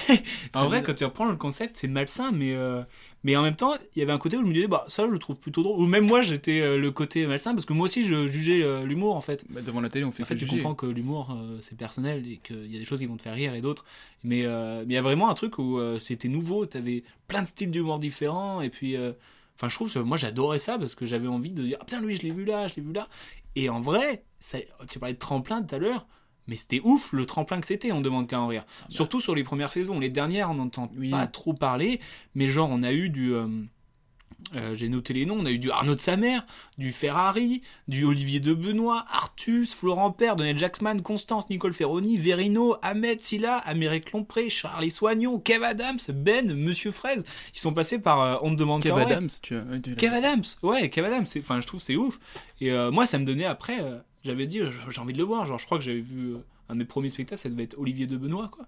en 0.55 0.61
vrai 0.67 0.69
bizarre. 0.79 0.83
quand 0.85 0.93
tu 0.95 1.05
reprends 1.05 1.25
le 1.25 1.35
concept 1.35 1.77
c'est 1.77 1.87
malsain 1.87 2.31
mais 2.31 2.53
euh, 2.53 2.81
mais 3.23 3.35
en 3.35 3.41
même 3.43 3.55
temps 3.55 3.73
il 3.95 3.99
y 3.99 4.01
avait 4.01 4.11
un 4.11 4.17
côté 4.17 4.37
où 4.37 4.41
je 4.41 4.45
me 4.47 4.53
disais 4.53 4.67
bah 4.67 4.85
ça 4.87 5.05
je 5.05 5.11
le 5.11 5.19
trouve 5.19 5.35
plutôt 5.37 5.61
drôle 5.63 5.79
ou 5.81 5.85
même 5.87 6.05
moi 6.05 6.21
j'étais 6.21 6.61
euh, 6.61 6.77
le 6.77 6.91
côté 6.91 7.27
malsain 7.27 7.53
parce 7.53 7.65
que 7.65 7.73
moi 7.73 7.85
aussi 7.85 8.03
je 8.05 8.27
jugeais 8.27 8.63
euh, 8.63 8.83
l'humour 8.85 9.15
en 9.15 9.21
fait 9.21 9.43
Bah, 9.49 9.61
devant 9.61 9.81
la 9.81 9.89
télé, 9.89 10.05
on 10.05 10.11
fait 10.11 10.23
en 10.23 10.25
fait, 10.25 10.35
tu 10.35 10.41
juger. 10.41 10.57
comprends 10.57 10.75
que 10.75 10.85
l'humour, 10.85 11.37
c'est 11.61 11.77
personnel 11.77 12.25
et 12.27 12.37
qu'il 12.43 12.71
y 12.71 12.75
a 12.75 12.79
des 12.79 12.85
choses 12.85 12.99
qui 12.99 13.05
vont 13.05 13.17
te 13.17 13.21
faire 13.23 13.33
rire 13.35 13.53
et 13.53 13.61
d'autres. 13.61 13.85
Mais 14.23 14.43
mais 14.47 14.83
il 14.85 14.93
y 14.93 14.97
a 14.97 15.01
vraiment 15.01 15.29
un 15.29 15.33
truc 15.33 15.57
où 15.59 15.79
c'était 15.99 16.27
nouveau, 16.27 16.65
t'avais 16.65 17.03
plein 17.27 17.41
de 17.43 17.47
styles 17.47 17.71
d'humour 17.71 17.99
différents. 17.99 18.61
Et 18.61 18.69
puis, 18.69 18.95
enfin, 19.59 19.69
je 19.69 19.75
trouve 19.75 19.93
que 19.93 19.99
moi, 19.99 20.15
j'adorais 20.17 20.59
ça 20.59 20.79
parce 20.79 20.95
que 20.95 21.05
j'avais 21.05 21.27
envie 21.27 21.51
de 21.51 21.63
dire, 21.63 21.77
ah 21.81 21.85
putain, 21.85 21.99
lui, 22.01 22.15
je 22.15 22.23
l'ai 22.23 22.31
vu 22.31 22.45
là, 22.45 22.67
je 22.67 22.75
l'ai 22.77 22.81
vu 22.81 22.93
là. 22.93 23.07
Et 23.55 23.69
en 23.69 23.81
vrai, 23.81 24.23
ça, 24.39 24.57
tu 24.89 24.99
parlais 24.99 25.13
de 25.15 25.19
tremplin 25.19 25.61
tout 25.61 25.75
à 25.75 25.79
l'heure. 25.79 26.07
Mais 26.47 26.55
c'était 26.55 26.81
ouf 26.83 27.13
le 27.13 27.25
tremplin 27.27 27.59
que 27.61 27.67
c'était, 27.67 27.91
on 27.91 28.01
demande 28.01 28.25
qu'à 28.27 28.39
en 28.39 28.47
rire. 28.47 28.65
Surtout 28.87 29.19
sur 29.21 29.35
les 29.35 29.43
premières 29.43 29.71
saisons. 29.71 29.99
Les 29.99 30.09
dernières, 30.09 30.49
on 30.49 30.55
n'entend 30.55 30.89
Oui. 30.97 31.11
pas 31.11 31.27
trop 31.27 31.53
parler. 31.53 31.99
Mais 32.33 32.47
genre, 32.47 32.69
on 32.71 32.81
a 32.81 32.91
eu 32.91 33.09
du. 33.09 33.33
euh, 33.35 33.47
euh, 34.55 34.73
J'ai 34.73 34.89
noté 34.89 35.13
les 35.13 35.25
noms. 35.25 35.37
On 35.39 35.45
a 35.45 35.51
eu 35.51 35.59
du 35.59 35.69
Arnaud 35.69 35.95
de 35.95 35.99
sa 36.01 36.17
mère, 36.17 36.45
du 36.77 36.91
Ferrari, 36.91 37.61
du 37.87 38.05
Olivier 38.05 38.39
de 38.39 38.53
Benoît, 38.53 39.05
Artus, 39.11 39.73
Florent 39.73 40.11
Père, 40.11 40.35
Daniel 40.35 40.57
Jacksman, 40.57 41.01
Constance, 41.01 41.49
Nicole 41.49 41.73
Ferroni, 41.73 42.17
Verino, 42.17 42.77
Ahmed 42.81 43.21
Silla, 43.21 43.57
Amérique 43.57 44.11
Lompré, 44.11 44.49
Charlie 44.49 44.91
Soignon, 44.91 45.39
Kev 45.39 45.63
Adams, 45.63 45.99
Ben, 46.13 46.53
Monsieur 46.53 46.91
Fraise. 46.91 47.23
Ils 47.53 47.59
sont 47.59 47.73
passés 47.73 47.99
par 47.99 48.21
euh, 48.21 48.37
On 48.41 48.51
ne 48.51 48.55
demande 48.55 48.81
Kev. 48.81 48.99
Adams, 48.99 49.29
tu 49.41 49.55
ouais, 49.55 49.81
tu 49.81 49.95
Kev 49.95 50.15
Adams, 50.15 50.43
ouais, 50.63 50.89
Kev 50.89 51.07
Adams, 51.07 51.27
enfin, 51.37 51.61
je 51.61 51.67
trouve 51.67 51.81
c'est 51.81 51.95
ouf. 51.95 52.19
Et 52.59 52.71
euh, 52.71 52.91
moi, 52.91 53.05
ça 53.05 53.19
me 53.19 53.25
donnait 53.25 53.45
après, 53.45 53.77
j'avais 54.23 54.47
dit, 54.47 54.61
j'ai 54.89 55.01
envie 55.01 55.13
de 55.13 55.19
le 55.19 55.23
voir. 55.23 55.45
Genre, 55.45 55.59
je 55.59 55.65
crois 55.65 55.77
que 55.77 55.83
j'avais 55.83 56.01
vu 56.01 56.33
un 56.69 56.73
de 56.73 56.79
mes 56.79 56.85
premiers 56.85 57.09
spectacles, 57.09 57.41
ça 57.41 57.49
devait 57.49 57.63
être 57.63 57.77
Olivier 57.77 58.07
de 58.07 58.17
Benoît, 58.17 58.49
quoi. 58.51 58.65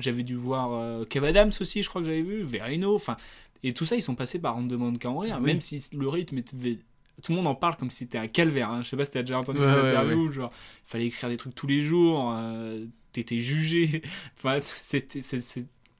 J'avais 0.00 0.24
dû 0.24 0.34
voir 0.34 1.06
Kev 1.06 1.24
Adams 1.24 1.52
aussi, 1.60 1.82
je 1.82 1.88
crois 1.88 2.00
que 2.00 2.06
j'avais 2.06 2.22
vu, 2.22 2.42
Verino, 2.42 2.94
enfin, 2.94 3.16
et 3.62 3.72
tout 3.72 3.84
ça, 3.84 3.96
ils 3.96 4.02
sont 4.02 4.14
passés 4.14 4.38
par 4.38 4.56
On 4.56 4.62
ne 4.62 4.68
demande 4.68 4.98
qu'à 4.98 5.10
en 5.10 5.18
rire, 5.18 5.34
Ah 5.36 5.40
oui. 5.40 5.46
même 5.46 5.60
si 5.60 5.82
le 5.92 6.08
rythme 6.08 6.38
était. 6.38 6.78
Tout 7.22 7.32
le 7.32 7.36
monde 7.36 7.48
en 7.48 7.54
parle 7.56 7.76
comme 7.76 7.90
si 7.90 7.98
c'était 7.98 8.18
un 8.18 8.28
calvaire. 8.28 8.70
Hein. 8.70 8.82
Je 8.82 8.88
sais 8.90 8.96
pas 8.96 9.04
si 9.04 9.10
t'as 9.10 9.22
déjà 9.22 9.38
entendu 9.40 9.58
Ouais, 9.58 9.66
des 9.66 10.14
ouais, 10.14 10.32
genre, 10.32 10.52
il 10.86 10.88
fallait 10.88 11.06
écrire 11.06 11.28
des 11.28 11.36
trucs 11.36 11.54
tous 11.54 11.66
les 11.66 11.80
jours, 11.80 12.32
euh, 12.32 12.86
t'étais 13.12 13.38
jugé. 13.38 14.02
Enfin, 14.38 14.58
c'était. 14.62 15.20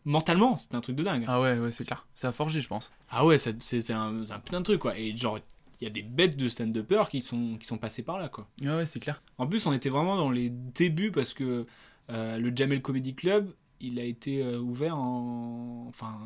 Mentalement, 0.05 0.57
c'était 0.57 0.77
un 0.77 0.81
truc 0.81 0.97
de 0.97 1.03
dingue. 1.03 1.25
Ah 1.27 1.41
ouais, 1.41 1.59
ouais, 1.59 1.71
c'est 1.73 1.85
clair. 1.85 2.07
Ça 2.15 2.29
a 2.29 2.33
forgé, 2.33 2.63
je 2.63 2.69
pense. 2.69 2.93
Ah 3.11 3.27
ouais, 3.27 3.37
c'est 3.37 3.91
un, 3.91 4.25
un 4.31 4.39
putain 4.39 4.61
de 4.61 4.65
truc, 4.65 4.81
quoi. 4.81 4.97
Et 4.97 5.15
genre, 5.15 5.39
il 5.81 5.85
y 5.85 5.87
a 5.87 5.91
des 5.91 6.03
bêtes 6.03 6.37
de 6.37 6.49
stand-uppers 6.49 7.09
qui 7.09 7.21
sont, 7.21 7.57
qui 7.59 7.67
sont 7.67 7.79
passés 7.79 8.03
par 8.03 8.17
là, 8.19 8.29
quoi. 8.29 8.49
Ouais, 8.63 8.69
ouais, 8.77 8.87
c'est 8.87 9.01
clair. 9.01 9.23
En 9.37 9.47
plus, 9.47 9.67
on 9.67 9.73
était 9.73 9.91
vraiment 9.91 10.17
dans 10.17 10.31
les 10.31 10.49
débuts 10.51 11.11
parce 11.13 11.35
que 11.35 11.67
euh, 12.11 12.39
le 12.39 12.53
Jamel 12.57 12.81
Comedy 12.81 13.15
Club, 13.15 13.53
il 13.81 13.99
a 13.99 14.05
été 14.05 14.43
euh, 14.43 14.59
ouvert 14.59 14.97
en 14.97 15.87
enfin 15.89 16.17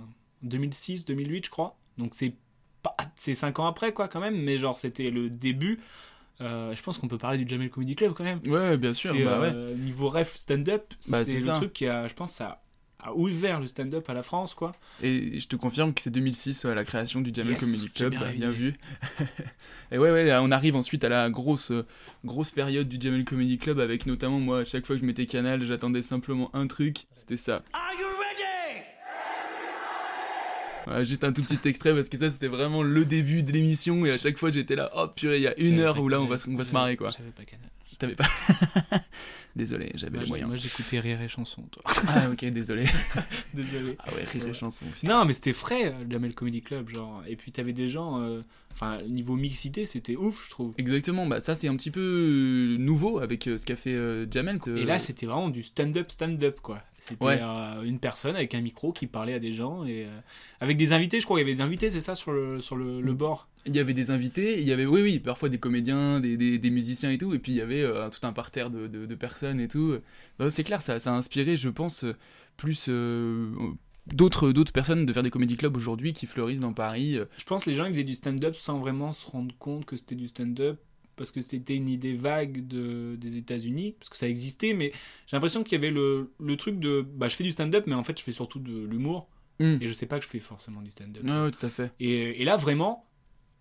2006, 0.42 1.04
2008, 1.04 1.46
je 1.46 1.50
crois. 1.50 1.76
Donc 1.98 2.14
c'est 2.14 2.34
pas 2.82 2.96
c'est 3.16 3.34
5 3.34 3.58
ans 3.60 3.66
après, 3.66 3.92
quoi, 3.92 4.08
quand 4.08 4.20
même. 4.20 4.40
Mais 4.40 4.58
genre, 4.58 4.76
c'était 4.76 5.10
le 5.10 5.30
début. 5.30 5.80
Euh, 6.40 6.74
je 6.74 6.82
pense 6.82 6.98
qu'on 6.98 7.08
peut 7.08 7.18
parler 7.18 7.38
du 7.38 7.48
Jamel 7.48 7.70
Comedy 7.70 7.94
Club 7.94 8.14
quand 8.14 8.24
même. 8.24 8.40
Ouais, 8.46 8.76
bien 8.76 8.92
sûr. 8.92 9.12
C'est, 9.12 9.24
Bah 9.24 9.40
ouais. 9.40 9.52
euh, 9.54 9.74
Niveau 9.74 10.08
ref 10.08 10.34
stand-up, 10.36 10.92
Bah, 11.08 11.24
c'est 11.24 11.38
c'est 11.38 11.50
le 11.50 11.54
truc 11.54 11.72
qui 11.72 11.86
a, 11.86 12.08
je 12.08 12.14
pense, 12.14 12.32
ça 12.32 12.62
a 13.04 13.14
ouvert 13.14 13.60
le 13.60 13.66
stand-up 13.66 14.08
à 14.08 14.14
la 14.14 14.22
France, 14.22 14.54
quoi. 14.54 14.72
Et 15.02 15.38
je 15.38 15.48
te 15.48 15.56
confirme 15.56 15.92
que 15.92 16.00
c'est 16.00 16.10
2006 16.10 16.64
à 16.64 16.74
la 16.74 16.84
création 16.84 17.20
du 17.20 17.32
Jamel 17.34 17.52
Yes, 17.52 17.60
Comedy 17.60 17.90
Club, 17.90 18.10
bien 18.12 18.20
bah, 18.20 18.30
bien, 18.32 18.50
vu. 18.50 18.74
et 19.92 19.98
ouais, 19.98 20.10
ouais, 20.10 20.32
on 20.40 20.50
arrive 20.50 20.76
ensuite 20.76 21.04
à 21.04 21.08
la 21.08 21.28
grosse, 21.30 21.72
euh, 21.72 21.86
grosse 22.24 22.50
période 22.50 22.88
du 22.88 23.00
Jamel 23.00 23.24
Comedy 23.24 23.58
Club 23.58 23.80
avec 23.80 24.06
notamment 24.06 24.38
moi, 24.40 24.60
à 24.60 24.64
chaque 24.64 24.86
fois 24.86 24.96
que 24.96 25.00
je 25.02 25.06
mettais 25.06 25.26
canal, 25.26 25.64
j'attendais 25.64 26.02
simplement 26.02 26.50
un 26.54 26.66
truc, 26.66 27.06
c'était 27.16 27.36
ça. 27.36 27.62
Voilà, 30.86 31.04
juste 31.04 31.22
un 31.24 31.32
tout 31.32 31.42
petit 31.42 31.58
extrait 31.68 31.94
parce 31.94 32.08
que 32.08 32.16
ça 32.16 32.30
c'était 32.30 32.48
vraiment 32.48 32.82
le 32.82 33.04
début 33.04 33.42
de 33.42 33.52
l'émission 33.52 34.04
et 34.04 34.10
à 34.10 34.18
chaque 34.18 34.36
fois 34.38 34.50
j'étais 34.50 34.74
là, 34.76 34.90
oh 34.96 35.06
purée, 35.08 35.36
il 35.36 35.42
y 35.42 35.46
a 35.46 35.58
une 35.58 35.78
heure 35.78 36.00
où 36.00 36.08
là 36.08 36.20
on 36.20 36.26
va, 36.26 36.38
se- 36.38 36.48
on 36.50 36.56
va 36.56 36.64
se 36.64 36.72
marrer 36.72 36.96
quoi. 36.96 37.10
J'avais 37.10 37.30
pas 37.30 37.44
Canal. 37.44 37.68
T'avais 37.98 38.14
pas. 38.16 38.24
Désolé, 39.54 39.90
j'avais 39.94 40.18
les 40.18 40.26
moyens. 40.26 40.48
Moi, 40.48 40.56
j'écoutais 40.56 40.98
Rire 40.98 41.20
et 41.20 41.28
Chanson, 41.28 41.62
toi. 41.70 41.82
Ah 42.08 42.28
ok, 42.30 42.44
désolé. 42.50 42.84
Désolé. 43.54 43.96
Ah 43.98 44.12
ouais, 44.14 44.24
rire 44.24 44.48
et 44.48 44.54
chanson. 44.54 44.84
putain. 44.94 45.08
Non, 45.08 45.24
mais 45.24 45.34
c'était 45.34 45.52
frais, 45.52 45.86
euh, 45.86 46.04
Jamel 46.10 46.34
Comedy 46.34 46.62
Club, 46.62 46.88
genre. 46.88 47.22
Et 47.28 47.36
puis 47.36 47.52
t'avais 47.52 47.72
des 47.74 47.88
gens, 47.88 48.20
euh, 48.22 48.40
enfin, 48.72 49.02
niveau 49.02 49.36
mixité, 49.36 49.84
c'était 49.84 50.16
ouf, 50.16 50.44
je 50.46 50.50
trouve. 50.50 50.72
Exactement, 50.78 51.26
bah 51.26 51.40
ça 51.40 51.54
c'est 51.54 51.68
un 51.68 51.76
petit 51.76 51.90
peu 51.90 52.00
euh, 52.00 52.78
nouveau 52.78 53.18
avec 53.18 53.46
euh, 53.46 53.58
ce 53.58 53.66
qu'a 53.66 53.76
fait 53.76 53.94
euh, 53.94 54.26
Jamel. 54.30 54.58
quoi. 54.58 54.72
Et 54.72 54.84
là, 54.84 54.98
c'était 54.98 55.26
vraiment 55.26 55.50
du 55.50 55.62
stand-up, 55.62 56.10
stand-up, 56.10 56.60
quoi. 56.62 56.82
C'était 56.98 57.24
Ouais. 57.24 57.40
euh, 57.42 57.82
une 57.82 57.98
personne 57.98 58.36
avec 58.36 58.54
un 58.54 58.60
micro 58.60 58.92
qui 58.92 59.06
parlait 59.08 59.34
à 59.34 59.40
des 59.40 59.52
gens 59.52 59.84
et 59.84 60.04
euh, 60.06 60.18
avec 60.60 60.76
des 60.76 60.92
invités, 60.92 61.20
je 61.20 61.24
crois. 61.24 61.38
Il 61.40 61.42
y 61.42 61.44
avait 61.44 61.54
des 61.54 61.60
invités, 61.60 61.90
c'est 61.90 62.00
ça, 62.00 62.14
sur 62.14 62.30
le, 62.32 62.60
sur 62.60 62.76
le, 62.76 63.00
le 63.00 63.12
bord? 63.12 63.48
Il 63.66 63.74
y 63.76 63.80
avait 63.80 63.92
des 63.94 64.10
invités, 64.12 64.60
il 64.60 64.66
y 64.66 64.72
avait, 64.72 64.86
oui, 64.86 65.02
oui, 65.02 65.18
parfois 65.18 65.48
des 65.48 65.58
comédiens, 65.58 66.20
des, 66.20 66.36
des, 66.36 66.58
des 66.58 66.70
musiciens 66.70 67.10
et 67.10 67.18
tout, 67.18 67.34
et 67.34 67.38
puis 67.40 67.52
il 67.52 67.58
y 67.58 67.60
avait 67.60 67.82
euh, 67.82 68.08
tout 68.08 68.24
un 68.26 68.32
parterre 68.32 68.70
de, 68.70 68.86
de, 68.86 69.06
de 69.06 69.14
personnes 69.16 69.41
et 69.44 69.68
tout. 69.68 69.96
C'est 70.50 70.64
clair, 70.64 70.82
ça, 70.82 70.98
ça 71.00 71.12
a 71.12 71.16
inspiré, 71.16 71.56
je 71.56 71.68
pense, 71.68 72.04
euh, 72.04 72.14
plus 72.56 72.86
euh, 72.88 73.50
d'autres 74.12 74.52
d'autres 74.52 74.72
personnes 74.72 75.06
de 75.06 75.12
faire 75.12 75.22
des 75.22 75.30
comédie 75.30 75.56
clubs 75.56 75.76
aujourd'hui 75.76 76.12
qui 76.12 76.26
fleurissent 76.26 76.60
dans 76.60 76.72
Paris. 76.72 77.16
euh. 77.18 77.24
Je 77.38 77.44
pense 77.44 77.64
que 77.64 77.70
les 77.70 77.76
gens 77.76 77.84
ils 77.86 77.92
faisaient 77.92 78.04
du 78.04 78.14
stand-up 78.14 78.54
sans 78.56 78.78
vraiment 78.78 79.12
se 79.12 79.26
rendre 79.26 79.54
compte 79.58 79.84
que 79.84 79.96
c'était 79.96 80.14
du 80.16 80.26
stand-up 80.26 80.80
parce 81.16 81.30
que 81.30 81.40
c'était 81.42 81.76
une 81.76 81.88
idée 81.88 82.14
vague 82.14 82.66
de, 82.66 83.16
des 83.16 83.36
États-Unis, 83.36 83.94
parce 83.98 84.08
que 84.08 84.16
ça 84.16 84.26
existait, 84.28 84.72
mais 84.72 84.92
j'ai 85.26 85.36
l'impression 85.36 85.62
qu'il 85.62 85.72
y 85.72 85.76
avait 85.76 85.90
le, 85.90 86.32
le 86.40 86.56
truc 86.56 86.78
de 86.78 87.02
bah, 87.02 87.28
je 87.28 87.36
fais 87.36 87.44
du 87.44 87.52
stand-up, 87.52 87.84
mais 87.86 87.94
en 87.94 88.02
fait 88.02 88.18
je 88.18 88.22
fais 88.24 88.32
surtout 88.32 88.58
de 88.58 88.84
l'humour, 88.86 89.28
Mm. 89.60 89.76
et 89.82 89.86
je 89.86 89.92
sais 89.92 90.06
pas 90.06 90.18
que 90.18 90.24
je 90.24 90.30
fais 90.30 90.38
forcément 90.38 90.80
du 90.80 90.90
stand-up. 90.90 91.22
Ouais, 91.24 91.42
ouais, 91.42 91.50
tout 91.50 91.64
à 91.66 91.68
fait. 91.68 91.92
Et, 92.00 92.40
et 92.40 92.44
là, 92.44 92.56
vraiment, 92.56 93.06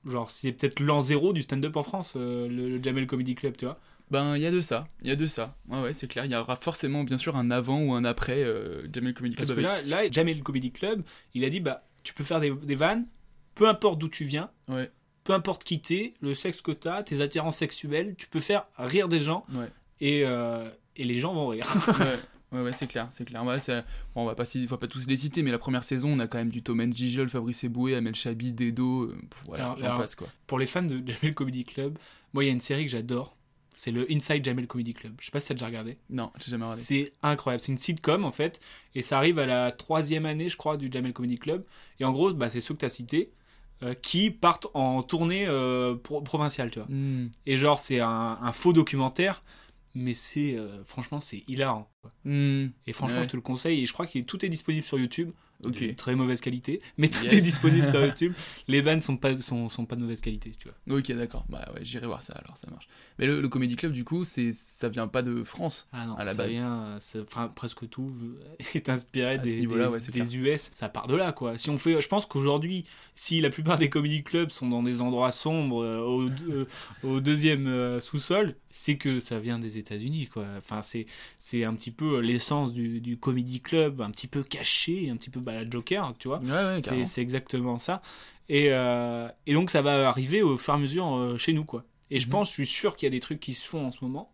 genre, 0.05 0.31
c'est 0.31 0.53
peut-être 0.53 0.79
l'an 0.79 1.01
zéro 1.01 1.33
du 1.33 1.41
stand-up 1.41 1.75
en 1.75 1.83
France, 1.83 2.13
euh, 2.15 2.47
le, 2.47 2.69
le 2.69 2.81
Jamel 2.81 3.05
Comedy 3.05 3.35
Club, 3.35 3.57
tu 3.57 3.65
vois. 3.65 3.77
Ben, 4.11 4.35
il 4.35 4.41
y 4.41 4.45
a 4.45 4.51
de 4.51 4.61
ça, 4.61 4.87
il 5.01 5.07
y 5.07 5.11
a 5.11 5.15
de 5.15 5.25
ça. 5.25 5.55
Ouais, 5.69 5.81
ouais, 5.81 5.93
c'est 5.93 6.07
clair, 6.07 6.25
il 6.25 6.31
y 6.31 6.35
aura 6.35 6.57
forcément, 6.57 7.03
bien 7.03 7.17
sûr, 7.17 7.35
un 7.37 7.49
avant 7.49 7.81
ou 7.81 7.93
un 7.93 8.03
après 8.05 8.43
euh, 8.43 8.85
Jamel 8.93 9.13
Comedy 9.13 9.35
Club. 9.35 9.47
Parce 9.47 9.57
que 9.57 9.63
là, 9.63 9.81
là, 9.81 10.11
Jamel 10.11 10.43
Comedy 10.43 10.71
Club, 10.71 11.01
il 11.33 11.45
a 11.45 11.49
dit, 11.49 11.61
bah, 11.61 11.81
tu 12.03 12.13
peux 12.13 12.23
faire 12.25 12.39
des, 12.41 12.51
des 12.51 12.75
vannes, 12.75 13.07
peu 13.55 13.67
importe 13.69 13.99
d'où 13.99 14.09
tu 14.09 14.25
viens, 14.25 14.51
Ouais. 14.67 14.91
peu 15.23 15.33
importe 15.33 15.63
qui 15.63 15.79
t'es, 15.81 16.13
le 16.21 16.33
sexe 16.33 16.61
que 16.61 16.71
t'as, 16.73 17.03
tes 17.03 17.21
attirances 17.21 17.57
sexuelles, 17.57 18.15
tu 18.17 18.27
peux 18.27 18.41
faire 18.41 18.65
rire 18.77 19.07
des 19.07 19.19
gens, 19.19 19.45
Ouais. 19.53 19.69
et, 20.01 20.23
euh, 20.25 20.69
et 20.97 21.05
les 21.05 21.19
gens 21.21 21.33
vont 21.33 21.47
rire. 21.47 21.65
ouais, 21.87 22.19
ouais, 22.59 22.61
ouais, 22.65 22.73
c'est 22.73 22.87
clair, 22.87 23.07
c'est 23.11 23.23
clair. 23.23 23.45
Ouais, 23.45 23.61
c'est- 23.61 23.81
bon, 24.13 24.23
on 24.23 24.25
va 24.25 24.35
pas, 24.35 24.43
si- 24.43 24.65
va 24.65 24.77
pas 24.77 24.87
tous 24.87 25.07
les 25.07 25.15
citer, 25.15 25.41
mais 25.41 25.51
la 25.51 25.57
première 25.59 25.85
saison, 25.85 26.09
on 26.09 26.19
a 26.19 26.27
quand 26.27 26.37
même 26.37 26.51
du 26.51 26.61
Thomas 26.63 26.85
Gijol, 26.91 27.29
Fabrice 27.29 27.63
Eboué, 27.63 27.95
Amel 27.95 28.15
Chabi, 28.15 28.51
Dedo, 28.51 29.03
euh, 29.03 29.17
voilà, 29.45 29.73
j'en 29.79 29.95
passe 29.95 30.15
quoi. 30.15 30.27
Pour 30.47 30.59
les 30.59 30.65
fans 30.65 30.81
de 30.83 31.01
Jamel 31.09 31.33
Comedy 31.33 31.63
Club, 31.63 31.97
moi, 32.33 32.43
il 32.43 32.47
y 32.47 32.49
a 32.49 32.53
une 32.53 32.59
série 32.59 32.85
que 32.85 32.91
j'adore, 32.91 33.37
c'est 33.83 33.89
le 33.89 34.05
Inside 34.11 34.45
Jamel 34.45 34.67
Comedy 34.67 34.93
Club. 34.93 35.15
Je 35.19 35.25
sais 35.25 35.31
pas 35.31 35.39
si 35.39 35.47
t'as 35.47 35.55
déjà 35.55 35.65
regardé. 35.65 35.97
Non, 36.11 36.31
j'ai 36.37 36.51
jamais 36.51 36.65
regardé. 36.65 36.83
C'est 36.83 37.13
incroyable. 37.23 37.63
C'est 37.63 37.71
une 37.71 37.79
sitcom 37.79 38.25
en 38.25 38.29
fait. 38.29 38.59
Et 38.93 39.01
ça 39.01 39.17
arrive 39.17 39.39
à 39.39 39.47
la 39.47 39.71
troisième 39.71 40.27
année, 40.27 40.49
je 40.49 40.55
crois, 40.55 40.77
du 40.77 40.91
Jamel 40.91 41.13
Comedy 41.13 41.39
Club. 41.39 41.65
Et 41.99 42.05
en 42.05 42.11
gros, 42.11 42.31
bah, 42.31 42.47
c'est 42.51 42.61
ceux 42.61 42.75
que 42.75 42.81
tu 42.81 42.85
as 42.85 42.89
cités 42.89 43.31
euh, 43.81 43.95
qui 43.95 44.29
partent 44.29 44.67
en 44.75 45.01
tournée 45.01 45.47
euh, 45.47 45.95
pro- 45.95 46.21
provinciale, 46.21 46.69
tu 46.69 46.77
vois. 46.77 46.87
Hmm. 46.89 47.31
Et 47.47 47.57
genre, 47.57 47.79
c'est 47.79 47.99
un, 47.99 48.37
un 48.39 48.51
faux 48.51 48.71
documentaire. 48.71 49.41
Mais 49.95 50.13
c'est 50.13 50.55
euh, 50.59 50.83
franchement, 50.85 51.19
c'est 51.19 51.43
hilarant. 51.47 51.90
Quoi. 52.01 52.11
Hmm. 52.25 52.69
Et 52.87 52.93
franchement, 52.93 53.17
Ouais. 53.17 53.23
je 53.23 53.29
te 53.29 53.35
le 53.35 53.41
conseille. 53.41 53.81
Et 53.81 53.85
je 53.85 53.93
crois 53.93 54.07
que 54.07 54.19
tout 54.19 54.45
est 54.45 54.49
disponible 54.49 54.85
sur 54.85 54.99
YouTube. 54.99 55.31
De 55.63 55.91
très 55.91 56.15
mauvaise 56.15 56.41
qualité. 56.41 56.81
Mais 56.97 57.07
tout 57.07 57.23
Yes. 57.25 57.33
est 57.33 57.41
disponible 57.41 57.87
sur 57.87 58.01
YouTube. 58.03 58.33
Les 58.67 58.81
vannes 58.81 58.99
sont 58.99 59.15
pas, 59.15 59.37
sont, 59.37 59.69
sont 59.69 59.85
pas 59.85 59.95
de 59.95 60.01
mauvaise 60.01 60.19
qualité, 60.21 60.51
si 60.51 60.57
tu 60.57 60.67
vois. 60.67 60.97
Ok, 60.97 61.11
d'accord. 61.11 61.45
Bah 61.49 61.69
ouais, 61.75 61.81
j'irai 61.83 62.07
voir 62.07 62.23
ça 62.23 62.33
alors, 62.33 62.57
ça 62.57 62.67
marche. 62.71 62.87
Mais 63.19 63.27
le, 63.27 63.41
le 63.41 63.47
Comedy 63.47 63.75
Club, 63.75 63.91
du 63.91 64.03
coup, 64.03 64.25
c'est 64.25 64.53
ça 64.53 64.89
vient 64.89 65.07
pas 65.07 65.21
de 65.21 65.43
France. 65.43 65.87
Ah 65.93 66.07
non, 66.07 66.15
À 66.15 66.23
la 66.23 66.31
ça 66.31 66.37
base. 66.37 66.51
vient, 66.51 66.97
enfin, 67.21 67.47
presque 67.47 67.87
tout 67.87 68.11
est 68.73 68.89
inspiré 68.89 69.35
À 69.35 69.37
des, 69.37 69.57
niveau-là, 69.57 69.85
des- 69.85 69.93
ouais, 69.93 69.99
c'est 70.01 70.11
des 70.11 70.35
US. 70.35 70.71
Ça 70.73 70.89
part 70.89 71.05
de 71.05 71.13
là, 71.13 71.31
quoi. 71.31 71.55
Si 71.59 71.69
on 71.69 71.77
fait, 71.77 72.01
je 72.01 72.07
pense 72.07 72.25
qu'aujourd'hui, 72.25 72.83
si 73.13 73.39
la 73.39 73.51
plupart 73.51 73.77
des 73.77 73.91
comedy 73.91 74.23
clubs 74.23 74.49
sont 74.49 74.67
dans 74.67 74.81
des 74.81 74.99
endroits 75.01 75.31
sombres, 75.31 75.83
euh, 75.83 75.99
au, 75.99 76.23
euh, 76.49 76.65
au 77.03 77.19
deuxième 77.19 77.67
euh, 77.67 77.99
sous-sol, 77.99 78.55
c'est 78.71 78.97
que 78.97 79.19
ça 79.19 79.37
vient 79.37 79.59
des 79.59 79.77
États-Unis, 79.77 80.25
quoi. 80.25 80.45
Enfin, 80.57 80.81
c'est, 80.81 81.05
c'est 81.37 81.65
un 81.65 81.75
petit 81.75 81.90
petit 81.91 81.95
peu 81.97 82.19
l'essence 82.19 82.73
du, 82.73 83.01
du 83.01 83.17
comedy 83.17 83.59
club, 83.61 84.01
un 84.01 84.11
petit 84.11 84.27
peu 84.27 84.43
caché, 84.43 85.09
un 85.09 85.17
petit 85.17 85.29
peu 85.29 85.39
bah, 85.39 85.53
la 85.53 85.69
Joker, 85.69 86.13
tu 86.17 86.27
vois. 86.29 86.39
Ouais, 86.39 86.49
ouais, 86.49 87.05
C'est- 87.05 87.21
exactement 87.21 87.77
ça. 87.79 88.01
Et, 88.49 88.67
euh, 88.71 89.27
et 89.45 89.53
donc 89.53 89.69
ça 89.69 89.81
va 89.81 90.07
arriver 90.07 90.41
au 90.41 90.57
fur 90.57 90.73
et 90.73 90.77
à 90.77 90.79
mesure 90.79 91.15
euh, 91.15 91.37
chez 91.37 91.53
nous, 91.53 91.63
quoi. 91.65 91.83
Et 92.09 92.19
je 92.19 92.25
Mhm. 92.27 92.31
pense, 92.31 92.49
je 92.49 92.53
suis 92.53 92.65
sûr 92.65 92.95
qu'il 92.95 93.05
y 93.05 93.07
a 93.07 93.11
des 93.11 93.19
trucs 93.19 93.39
qui 93.39 93.53
se 93.53 93.67
font 93.67 93.85
en 93.87 93.91
ce 93.91 93.97
moment 94.03 94.31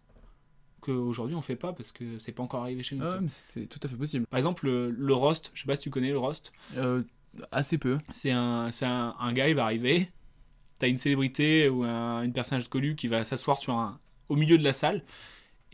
qu'aujourd'hui 0.82 1.36
on 1.36 1.42
fait 1.42 1.56
pas 1.56 1.74
parce 1.74 1.92
que 1.92 2.20
c'est 2.20 2.32
pas 2.32 2.44
encore 2.44 2.62
arrivé 2.62 2.84
chez 2.84 2.96
nous. 2.96 3.04
Ah 3.06 3.20
c'est 3.28 3.68
tout 3.68 3.80
à 3.84 3.88
fait 3.88 3.96
possible. 3.98 4.26
Par 4.28 4.38
exemple, 4.38 4.66
le, 4.66 4.90
le 4.92 5.14
roast, 5.14 5.52
je 5.54 5.62
sais 5.62 5.68
pas 5.68 5.76
si 5.76 5.84
tu 5.84 5.90
connais 5.90 6.12
le 6.12 6.18
roast. 6.20 6.52
Euh, 6.76 7.04
assez 7.52 7.78
peu. 7.78 7.98
C'est 8.14 8.32
un, 8.32 8.70
un, 8.82 9.16
un 9.20 9.34
gars, 9.34 9.50
il 9.50 9.56
va 9.56 9.64
arriver. 9.66 10.10
T'as 10.80 10.88
une 10.88 10.98
célébrité 10.98 11.70
ou 11.70 11.84
un, 11.84 12.22
une 12.24 12.34
personnage 12.34 12.68
connue 12.70 12.96
qui 12.96 13.08
va 13.08 13.24
s'asseoir 13.24 13.58
sur 13.60 13.76
un, 13.76 14.00
au 14.30 14.36
milieu 14.36 14.58
de 14.58 14.64
la 14.64 14.74
salle. 14.74 15.04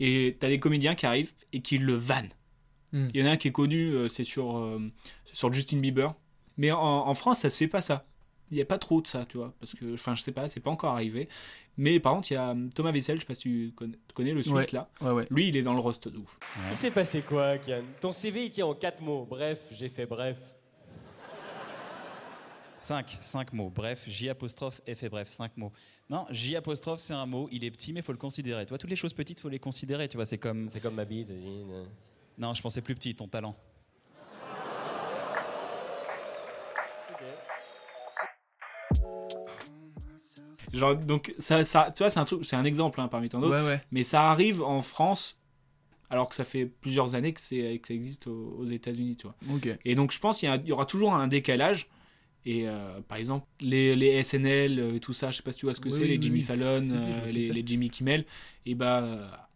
Et 0.00 0.36
t'as 0.38 0.48
des 0.48 0.58
comédiens 0.58 0.94
qui 0.94 1.06
arrivent 1.06 1.32
et 1.52 1.60
qui 1.60 1.78
le 1.78 1.94
vannent. 1.94 2.32
Hmm. 2.92 3.08
Il 3.14 3.20
y 3.20 3.24
en 3.24 3.26
a 3.26 3.30
un 3.32 3.36
qui 3.36 3.48
est 3.48 3.52
connu, 3.52 3.90
euh, 3.92 4.08
c'est 4.08 4.24
sur, 4.24 4.56
euh, 4.58 4.80
sur 5.32 5.52
Justin 5.52 5.78
Bieber. 5.78 6.14
Mais 6.56 6.70
en, 6.70 6.78
en 6.80 7.14
France, 7.14 7.40
ça 7.40 7.50
se 7.50 7.56
fait 7.58 7.68
pas 7.68 7.80
ça. 7.80 8.06
Il 8.50 8.56
n'y 8.56 8.62
a 8.62 8.66
pas 8.66 8.78
trop 8.78 9.00
de 9.00 9.06
ça, 9.06 9.24
tu 9.26 9.38
vois. 9.38 9.54
Parce 9.58 9.74
que, 9.74 9.94
enfin, 9.94 10.14
je 10.14 10.22
sais 10.22 10.30
pas, 10.32 10.48
c'est 10.48 10.60
pas 10.60 10.70
encore 10.70 10.92
arrivé. 10.92 11.28
Mais 11.76 11.98
par 11.98 12.12
contre, 12.14 12.30
il 12.30 12.34
y 12.34 12.36
a 12.36 12.50
euh, 12.50 12.68
Thomas 12.74 12.92
Vessel, 12.92 13.16
je 13.16 13.20
sais 13.22 13.26
pas 13.26 13.34
si 13.34 13.40
tu 13.42 13.72
connais, 13.74 13.96
tu 14.06 14.14
connais 14.14 14.32
le 14.32 14.42
Suisse 14.42 14.54
Ouais. 14.54 14.66
là. 14.72 14.88
Ouais, 15.00 15.10
ouais. 15.10 15.26
Lui, 15.30 15.48
il 15.48 15.56
est 15.56 15.62
dans 15.62 15.72
le 15.72 15.80
roast 15.80 16.08
de 16.08 16.18
ouf. 16.18 16.38
Il 16.68 16.74
s'est 16.76 16.90
passé 16.90 17.22
quoi, 17.22 17.58
Kian? 17.58 17.82
Ton 18.00 18.12
CV, 18.12 18.44
il 18.44 18.50
tient 18.50 18.66
en 18.66 18.74
quatre 18.74 19.00
mots. 19.02 19.26
Bref, 19.28 19.60
j'ai 19.70 19.88
fait 19.88 20.06
bref. 20.06 20.36
5, 22.76 23.16
5 23.20 23.52
mots. 23.52 23.70
Bref, 23.70 24.04
J 24.08 24.28
apostrophe 24.28 24.80
F 24.92 25.02
et 25.04 25.08
bref, 25.08 25.28
5 25.28 25.56
mots. 25.56 25.72
Non, 26.10 26.26
J 26.30 26.54
apostrophe 26.56 27.00
c'est 27.00 27.14
un 27.14 27.26
mot, 27.26 27.48
il 27.50 27.64
est 27.64 27.70
petit 27.70 27.92
mais 27.92 28.02
faut 28.02 28.12
le 28.12 28.18
considérer. 28.18 28.64
Tu 28.66 28.70
vois, 28.70 28.78
toutes 28.78 28.90
les 28.90 28.96
choses 28.96 29.14
petites, 29.14 29.40
faut 29.40 29.48
les 29.48 29.58
considérer, 29.58 30.06
tu 30.08 30.16
vois, 30.16 30.26
c'est 30.26 30.38
comme... 30.38 30.68
C'est 30.68 30.80
comme 30.80 30.94
ma 30.94 31.04
bite. 31.04 31.32
Non, 32.38 32.52
je 32.52 32.60
pensais 32.62 32.82
plus 32.82 32.94
petit, 32.94 33.14
ton 33.14 33.26
talent. 33.28 33.56
Genre, 40.72 40.96
donc, 40.96 41.34
ça, 41.38 41.64
ça, 41.64 41.90
tu 41.94 42.02
vois, 42.02 42.10
c'est 42.10 42.18
un 42.18 42.24
truc, 42.24 42.44
c'est 42.44 42.56
un 42.56 42.64
exemple 42.64 43.00
hein, 43.00 43.08
parmi 43.08 43.28
tant 43.28 43.38
d'autres. 43.40 43.54
Ouais, 43.56 43.64
ouais. 43.64 43.80
Mais 43.92 44.02
ça 44.02 44.30
arrive 44.30 44.60
en 44.62 44.80
France, 44.80 45.38
alors 46.10 46.28
que 46.28 46.34
ça 46.34 46.44
fait 46.44 46.66
plusieurs 46.66 47.14
années 47.14 47.32
que, 47.32 47.40
c'est, 47.40 47.78
que 47.80 47.86
ça 47.88 47.94
existe 47.94 48.26
aux, 48.26 48.56
aux 48.58 48.66
États-Unis, 48.66 49.16
tu 49.16 49.26
vois. 49.28 49.36
Ok. 49.54 49.68
Et 49.84 49.94
donc, 49.94 50.10
je 50.10 50.18
pense 50.18 50.38
qu'il 50.38 50.48
y, 50.48 50.52
a- 50.52 50.56
il 50.56 50.66
y 50.66 50.72
aura 50.72 50.86
toujours 50.86 51.14
un 51.14 51.28
décalage. 51.28 51.88
Et 52.46 52.68
euh, 52.68 53.00
par 53.08 53.16
exemple, 53.18 53.46
les, 53.60 53.96
les 53.96 54.22
SNL 54.22 54.78
euh, 54.78 54.94
et 54.96 55.00
tout 55.00 55.12
ça, 55.14 55.30
je 55.30 55.38
sais 55.38 55.42
pas 55.42 55.52
si 55.52 55.58
tu 55.60 55.66
vois 55.66 55.74
ce 55.74 55.80
que 55.80 55.88
Oui, 55.88 55.94
c'est, 55.94 56.04
les 56.04 56.16
oui, 56.16 56.22
Jimmy. 56.22 56.40
Fallon, 56.42 56.84
euh, 56.90 57.26
les, 57.32 57.62
Jimmy 57.66 57.88
Kimmel, 57.90 58.24
et 58.66 58.74
bah. 58.74 59.48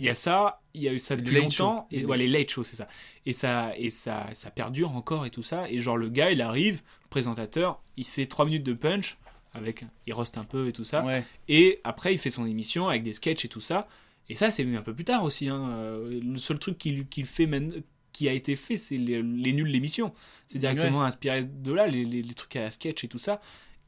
il 0.00 0.06
y 0.06 0.08
a 0.08 0.14
ça, 0.14 0.60
il 0.74 0.82
y 0.82 0.88
a 0.88 0.92
eu 0.92 0.98
ça 0.98 1.14
depuis 1.16 1.36
longtemps, 1.36 1.86
show. 1.90 1.96
et 1.96 2.04
ouais, 2.04 2.18
les 2.18 2.26
late 2.26 2.50
shows, 2.50 2.64
c'est 2.64 2.76
ça. 2.76 2.86
Et 3.26 3.32
ça, 3.32 3.72
et 3.76 3.90
ça, 3.90 4.26
ça 4.34 4.50
perdure 4.50 4.90
encore 4.96 5.24
et 5.24 5.30
tout 5.30 5.42
ça. 5.44 5.70
Et 5.70 5.78
genre 5.78 5.96
le 5.96 6.08
gars, 6.08 6.30
il 6.32 6.40
arrive, 6.42 6.82
le 7.04 7.08
présentateur, 7.10 7.80
il 7.96 8.04
fait 8.04 8.26
3 8.26 8.44
minutes 8.44 8.64
de 8.64 8.72
punch, 8.74 9.18
avec, 9.54 9.84
il 10.06 10.12
roste 10.12 10.36
un 10.36 10.44
peu 10.44 10.66
et 10.68 10.72
tout 10.72 10.84
ça. 10.84 11.04
Ouais. 11.04 11.24
Et 11.48 11.80
après, 11.84 12.12
il 12.12 12.18
fait 12.18 12.30
son 12.30 12.44
émission 12.44 12.88
avec 12.88 13.02
des 13.04 13.12
sketchs 13.12 13.44
et 13.44 13.48
tout 13.48 13.60
ça. 13.60 13.86
Et 14.28 14.34
ça, 14.34 14.50
c'est 14.50 14.64
venu 14.64 14.76
un 14.76 14.82
peu 14.82 14.92
plus 14.94 15.04
tard 15.04 15.22
aussi. 15.22 15.48
hein. 15.48 15.70
Euh, 15.70 16.20
Le 16.20 16.36
seul 16.38 16.58
truc 16.58 16.76
qu'il 16.78 17.06
qu'il 17.06 17.24
fait 17.26 17.46
maintenant- 17.46 17.76
qui 18.16 18.28
a 18.28 18.32
été 18.32 18.56
fait, 18.56 18.76
c'est 18.78 18.96
les, 18.96 19.22
les 19.22 19.52
nuls 19.52 19.68
l'émission. 19.68 20.14
C'est 20.46 20.58
directement 20.58 21.02
inspiré 21.04 21.44
de 21.44 21.72
là, 21.72 21.86
les, 21.86 22.04
les- 22.04 22.22
les 22.22 22.34
trucs 22.34 22.56
à 22.56 22.70
sketch 22.70 23.04
et 23.04 23.08
tout 23.08 23.18
ça. 23.18 23.40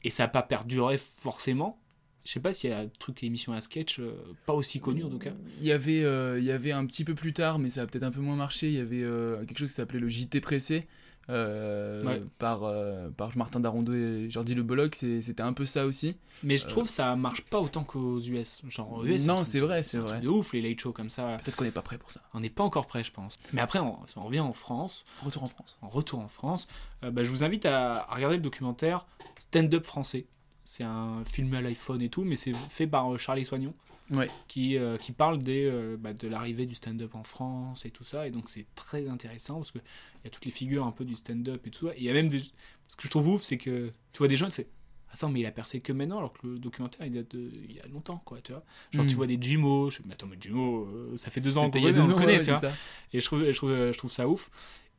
Et 0.05 0.11
ça 0.11 0.25
n'a 0.25 0.29
pas 0.29 0.43
perduré 0.43 0.99
forcément. 0.99 1.81
Je 2.25 2.33
sais 2.33 2.41
pas 2.41 2.53
s'il 2.53 2.69
y 2.69 2.73
a 2.75 2.81
un 2.81 2.89
truc 2.99 3.23
émission 3.23 3.55
à 3.55 3.61
sketch 3.63 4.01
euh, 4.01 4.13
pas 4.45 4.53
aussi 4.53 4.81
connu 4.81 5.03
en 5.03 5.09
tout 5.09 5.19
cas. 5.19 5.33
Il 5.61 5.67
y 5.67 5.73
avait, 5.73 6.03
euh, 6.05 6.39
il 6.39 6.45
y 6.45 6.51
avait 6.51 6.73
un 6.73 6.85
petit 6.85 7.05
peu 7.05 7.15
plus 7.15 7.33
tard, 7.33 7.59
mais 7.59 7.71
ça 7.71 7.83
a 7.83 7.87
peut-être 7.87 8.03
un 8.05 8.11
peu 8.11 8.21
moins 8.21 8.37
marché. 8.37 8.67
Il 8.69 8.75
y 8.75 8.81
avait 8.81 9.03
euh, 9.03 9.45
quelque 9.47 9.59
chose 9.59 9.71
qui 9.71 9.77
s'appelait 9.77 9.99
le 10.01 10.09
JT 10.11 10.41
pressé 10.43 10.87
euh, 11.31 12.05
Ouais. 12.05 12.23
par, 12.39 12.65
euh, 12.65 13.09
par 13.11 13.37
Martin 13.37 13.61
Darondo 13.61 13.93
et 13.93 14.27
Jordi 14.31 14.55
Le 14.55 14.63
Bolloc. 14.63 14.95
C'était 14.95 15.43
un 15.43 15.53
peu 15.53 15.65
ça 15.67 15.87
aussi. 15.87 16.17
Mais 16.43 16.57
je 16.57 16.65
Euh, 16.65 16.69
trouve 16.69 16.85
que 16.85 16.91
ça 16.91 17.17
marche 17.17 17.43
pas 17.43 17.61
autant 17.61 17.85
qu'aux 17.85 18.21
US. 18.21 18.63
Genre 18.69 19.05
US, 19.05 19.27
Non, 19.27 19.45
c'est 19.45 19.61
vrai, 19.61 19.83
c'est 19.83 19.99
vrai. 19.99 20.21
de 20.21 20.29
ouf 20.29 20.53
les 20.53 20.63
late 20.63 20.81
shows 20.81 20.93
comme 20.93 21.11
ça. 21.11 21.37
Peut-être 21.43 21.57
qu'on 21.57 21.65
n'est 21.65 21.71
pas 21.71 21.83
prêt 21.83 21.99
pour 21.99 22.11
ça. 22.11 22.21
On 22.35 22.41
n'est 22.41 22.51
pas 22.51 22.63
encore 22.65 22.87
prêt, 22.87 23.03
je 23.03 23.13
pense. 23.13 23.39
Mais 23.53 23.61
après, 23.61 23.79
on, 23.81 23.99
on 24.17 24.23
revient 24.25 24.41
en 24.41 24.53
France. 24.53 25.05
Retour 25.25 25.43
en 25.43 25.49
France. 25.49 25.79
En 25.83 25.89
retour 25.89 26.21
en 26.21 26.29
France, 26.29 26.69
euh, 27.05 27.11
bah, 27.11 27.23
je 27.25 27.31
vous 27.31 27.43
invite 27.45 27.67
à, 27.67 28.03
à 28.11 28.15
regarder 28.15 28.37
le 28.37 28.43
documentaire 28.43 29.07
Stand 29.39 29.73
Up 29.75 29.85
français. 29.85 30.27
C'est 30.65 30.85
un 30.85 31.25
film 31.25 31.53
à 31.55 31.61
l'iPhone 31.63 32.03
et 32.03 32.09
tout, 32.11 32.25
mais 32.25 32.37
c'est 32.37 32.53
fait 32.69 32.87
par 32.87 33.13
euh, 33.13 33.17
Charlie 33.17 33.45
Soignon, 33.45 33.73
Ouais. 34.11 34.29
qui, 34.49 34.77
euh, 34.79 34.97
qui 34.97 35.13
parle 35.13 35.39
des, 35.39 35.67
euh, 35.67 35.97
bah, 35.99 36.15
de 36.15 36.29
l'arrivée 36.29 36.65
du 36.67 36.75
stand-up 36.75 37.15
en 37.15 37.25
France 37.25 37.85
et 37.85 37.91
tout 37.91 38.05
ça. 38.05 38.27
Et 38.27 38.31
donc 38.31 38.49
c'est 38.49 38.67
très 38.75 39.09
intéressant 39.09 39.57
parce 39.57 39.71
qu'il 39.71 39.83
y 40.25 40.27
a 40.27 40.31
toutes 40.31 40.45
les 40.47 40.51
figures 40.51 40.87
un 40.87 40.93
peu 40.93 41.05
du 41.05 41.15
stand-up 41.15 41.67
et 41.67 41.71
tout 41.71 41.89
ça. 41.89 41.95
Et 41.95 41.99
il 41.99 42.05
y 42.05 42.11
a 42.11 42.15
même 42.15 42.29
des... 42.29 42.41
Ce 42.87 42.97
que 42.97 43.03
je 43.03 43.09
trouve 43.11 43.29
ouf, 43.29 43.43
c'est 43.43 43.59
que 43.59 43.93
tu 44.13 44.19
vois 44.19 44.29
des 44.29 44.37
gens 44.37 44.47
qui 44.49 44.63
font 44.63 44.69
Attends, 45.11 45.31
mais 45.31 45.41
il 45.41 45.47
a 45.47 45.51
percé 45.53 45.81
que 45.81 45.91
maintenant, 45.93 46.19
alors 46.19 46.35
que 46.35 46.47
le 46.47 46.59
documentaire 46.59 47.07
il 47.07 47.13
date 47.13 47.35
de 47.35 47.51
il 47.67 47.73
y 47.77 47.81
a 47.81 47.87
longtemps, 47.89 48.21
quoi, 48.27 48.43
tu 48.43 48.53
vois. 48.53 48.63
Genre, 48.93 49.05
Mm. 49.05 49.09
tu 49.09 49.15
vois 49.17 49.27
des 49.27 49.39
Jimmo, 49.41 49.89
je 49.89 49.97
fais, 49.97 50.03
mais 50.07 50.13
attends, 50.13 50.27
mais 50.27 50.37
Jimmo, 50.39 50.85
euh, 50.87 51.17
ça 51.17 51.31
fait 51.31 51.41
deux 51.41 51.57
ans 51.57 51.71
qu'on 51.71 51.79
le 51.83 52.15
connaît, 52.15 52.41
tu 52.41 52.51
vois. 52.51 52.61
ça. 52.61 52.73
Et 53.15 53.21
je 53.21 53.25
trouve, 53.25 53.45
je, 53.51 53.57
trouve, 53.57 53.71
je 53.71 53.97
trouve 53.97 54.13
ça 54.13 54.29
ouf. 54.29 54.51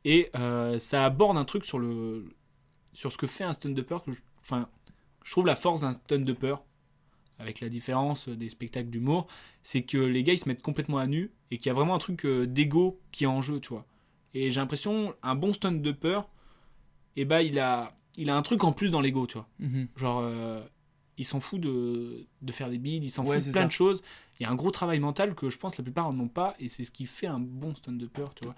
Et 0.04 0.28
euh, 0.36 0.80
ça 0.80 1.04
aborde 1.04 1.36
un 1.36 1.44
truc 1.44 1.64
sur, 1.64 1.78
le, 1.78 2.28
sur 2.92 3.12
ce 3.12 3.18
que 3.18 3.28
fait 3.28 3.44
un 3.44 3.52
stand-upper. 3.52 3.98
que 4.04 4.10
je- 4.10 4.20
Enfin, 4.40 4.68
je 5.24 5.30
trouve 5.30 5.46
la 5.46 5.54
force 5.54 5.82
d'un 5.82 5.92
stand-upper, 5.92 6.56
avec 7.40 7.60
la 7.60 7.68
différence 7.68 8.28
des 8.28 8.48
spectacles 8.48 8.90
d'humour, 8.90 9.26
c'est 9.62 9.82
que 9.82 9.98
les 9.98 10.22
gars 10.22 10.32
ils 10.34 10.38
se 10.38 10.48
mettent 10.48 10.62
complètement 10.62 10.98
à 10.98 11.06
nu 11.06 11.30
et 11.50 11.58
qu'il 11.58 11.66
y 11.66 11.70
a 11.70 11.74
vraiment 11.74 11.94
un 11.94 11.98
truc 11.98 12.24
euh, 12.26 12.46
d'ego 12.46 13.00
qui 13.12 13.24
est 13.24 13.28
en 13.28 13.40
jeu, 13.40 13.58
tu 13.60 13.70
vois. 13.70 13.86
Et 14.34 14.50
j'ai 14.50 14.60
l'impression, 14.60 15.14
un 15.22 15.34
bon 15.34 15.52
stand-upper, 15.52 16.20
et 17.16 17.24
bah, 17.24 17.42
il 17.42 17.58
a, 17.58 17.96
il 18.16 18.30
a 18.30 18.36
un 18.36 18.42
truc 18.42 18.62
en 18.62 18.72
plus 18.72 18.90
dans 18.90 19.00
l'ego, 19.00 19.26
tu 19.26 19.34
vois. 19.38 19.48
Mhm. 19.58 19.88
Genre, 19.96 20.20
euh, 20.22 20.60
il 21.18 21.24
s'en 21.24 21.40
fout 21.40 21.60
de, 21.60 22.26
de 22.40 22.52
faire 22.52 22.70
des 22.70 22.78
bides, 22.78 23.02
il 23.04 23.10
s'en 23.10 23.24
Ouais, 23.24 23.38
fout 23.38 23.46
de 23.46 23.52
plein 23.52 23.62
ça. 23.62 23.66
de 23.66 23.72
choses. 23.72 24.02
Il 24.38 24.44
y 24.44 24.46
a 24.46 24.50
un 24.50 24.54
gros 24.54 24.70
travail 24.70 25.00
mental 25.00 25.34
que 25.34 25.50
je 25.50 25.58
pense 25.58 25.76
la 25.76 25.82
plupart 25.84 26.12
n'ont 26.12 26.28
pas, 26.28 26.54
et 26.60 26.68
c'est 26.68 26.84
ce 26.84 26.90
qui 26.92 27.06
fait 27.06 27.26
un 27.26 27.40
bon 27.40 27.74
stand-upper, 27.74 28.26
tu 28.36 28.44
vois. 28.44 28.54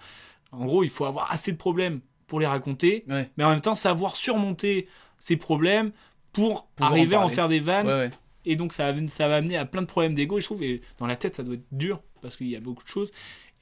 En 0.51 0.65
gros, 0.65 0.83
il 0.83 0.89
faut 0.89 1.05
avoir 1.05 1.31
assez 1.31 1.51
de 1.51 1.57
problèmes 1.57 1.99
pour 2.27 2.39
les 2.39 2.45
raconter, 2.45 3.03
Ouais. 3.07 3.29
mais 3.37 3.43
en 3.43 3.49
même 3.49 3.61
temps 3.61 3.75
savoir 3.75 4.15
surmonter 4.15 4.87
ces 5.17 5.35
problèmes 5.37 5.91
pour, 6.31 6.67
arriver 6.79 7.15
à 7.15 7.21
en 7.21 7.27
faire 7.27 7.49
des 7.49 7.59
vannes. 7.59 7.87
Ouais. 7.87 8.11
Et 8.45 8.55
donc 8.55 8.73
ça, 8.73 8.91
va- 8.91 9.35
amener 9.35 9.57
à 9.57 9.65
plein 9.65 9.81
de 9.81 9.87
problèmes 9.87 10.13
d'ego, 10.15 10.37
et 10.37 10.41
je 10.41 10.45
trouve, 10.45 10.63
et 10.63 10.81
dans 10.97 11.07
la 11.07 11.15
tête 11.15 11.35
ça 11.37 11.43
doit 11.43 11.55
être 11.55 11.65
dur, 11.71 12.01
parce 12.21 12.37
qu'il 12.37 12.47
y 12.47 12.55
a 12.55 12.59
beaucoup 12.59 12.83
de 12.83 12.89
choses. 12.89 13.11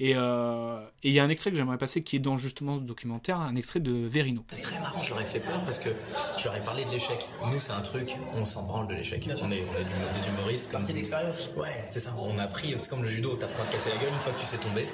Et 0.03 0.13
euh, 0.15 0.79
et 1.03 1.09
il 1.09 1.13
y 1.13 1.19
a 1.19 1.23
un 1.23 1.29
extrait 1.29 1.51
que 1.51 1.57
j'aimerais 1.57 1.77
passer 1.77 2.01
qui 2.01 2.15
est 2.15 2.19
dans 2.19 2.35
justement 2.35 2.75
ce 2.75 2.81
documentaire, 2.81 3.39
un 3.39 3.55
extrait 3.55 3.79
de 3.79 3.91
Verino. 4.07 4.43
C'est 4.49 4.61
très 4.61 4.79
marrant, 4.79 4.99
je 5.03 5.11
leur 5.11 5.21
ai 5.21 5.25
fait 5.25 5.39
peur 5.39 5.63
parce 5.63 5.77
que 5.77 5.89
je 6.39 6.43
leur 6.45 6.55
ai 6.55 6.61
parlé 6.63 6.85
de 6.85 6.89
l'échec. 6.89 7.29
Nous, 7.51 7.59
c'est 7.59 7.71
un 7.73 7.81
truc, 7.81 8.15
on 8.33 8.43
s'en 8.43 8.63
branle 8.63 8.87
de 8.87 8.95
l'échec. 8.95 9.29
On 9.43 9.51
est, 9.51 9.63
on 9.69 9.79
est 9.79 9.83
du- 9.83 10.19
des 10.19 10.27
humoristes. 10.27 10.71
Comme... 10.71 10.85
d'expérience. 10.85 11.49
Ouais, 11.55 11.83
c'est 11.85 11.99
ça. 11.99 12.15
On 12.19 12.39
a 12.39 12.43
appris, 12.43 12.73
c'est 12.79 12.89
comme 12.89 13.03
le 13.03 13.07
judo, 13.09 13.35
t'apprends 13.35 13.61
à 13.61 13.65
te 13.67 13.73
casser 13.73 13.91
la 13.91 13.97
gueule. 13.97 14.11
Une 14.11 14.17
fois 14.17 14.31
que 14.33 14.39
tu 14.39 14.45
sais 14.47 14.57
tomber, 14.57 14.89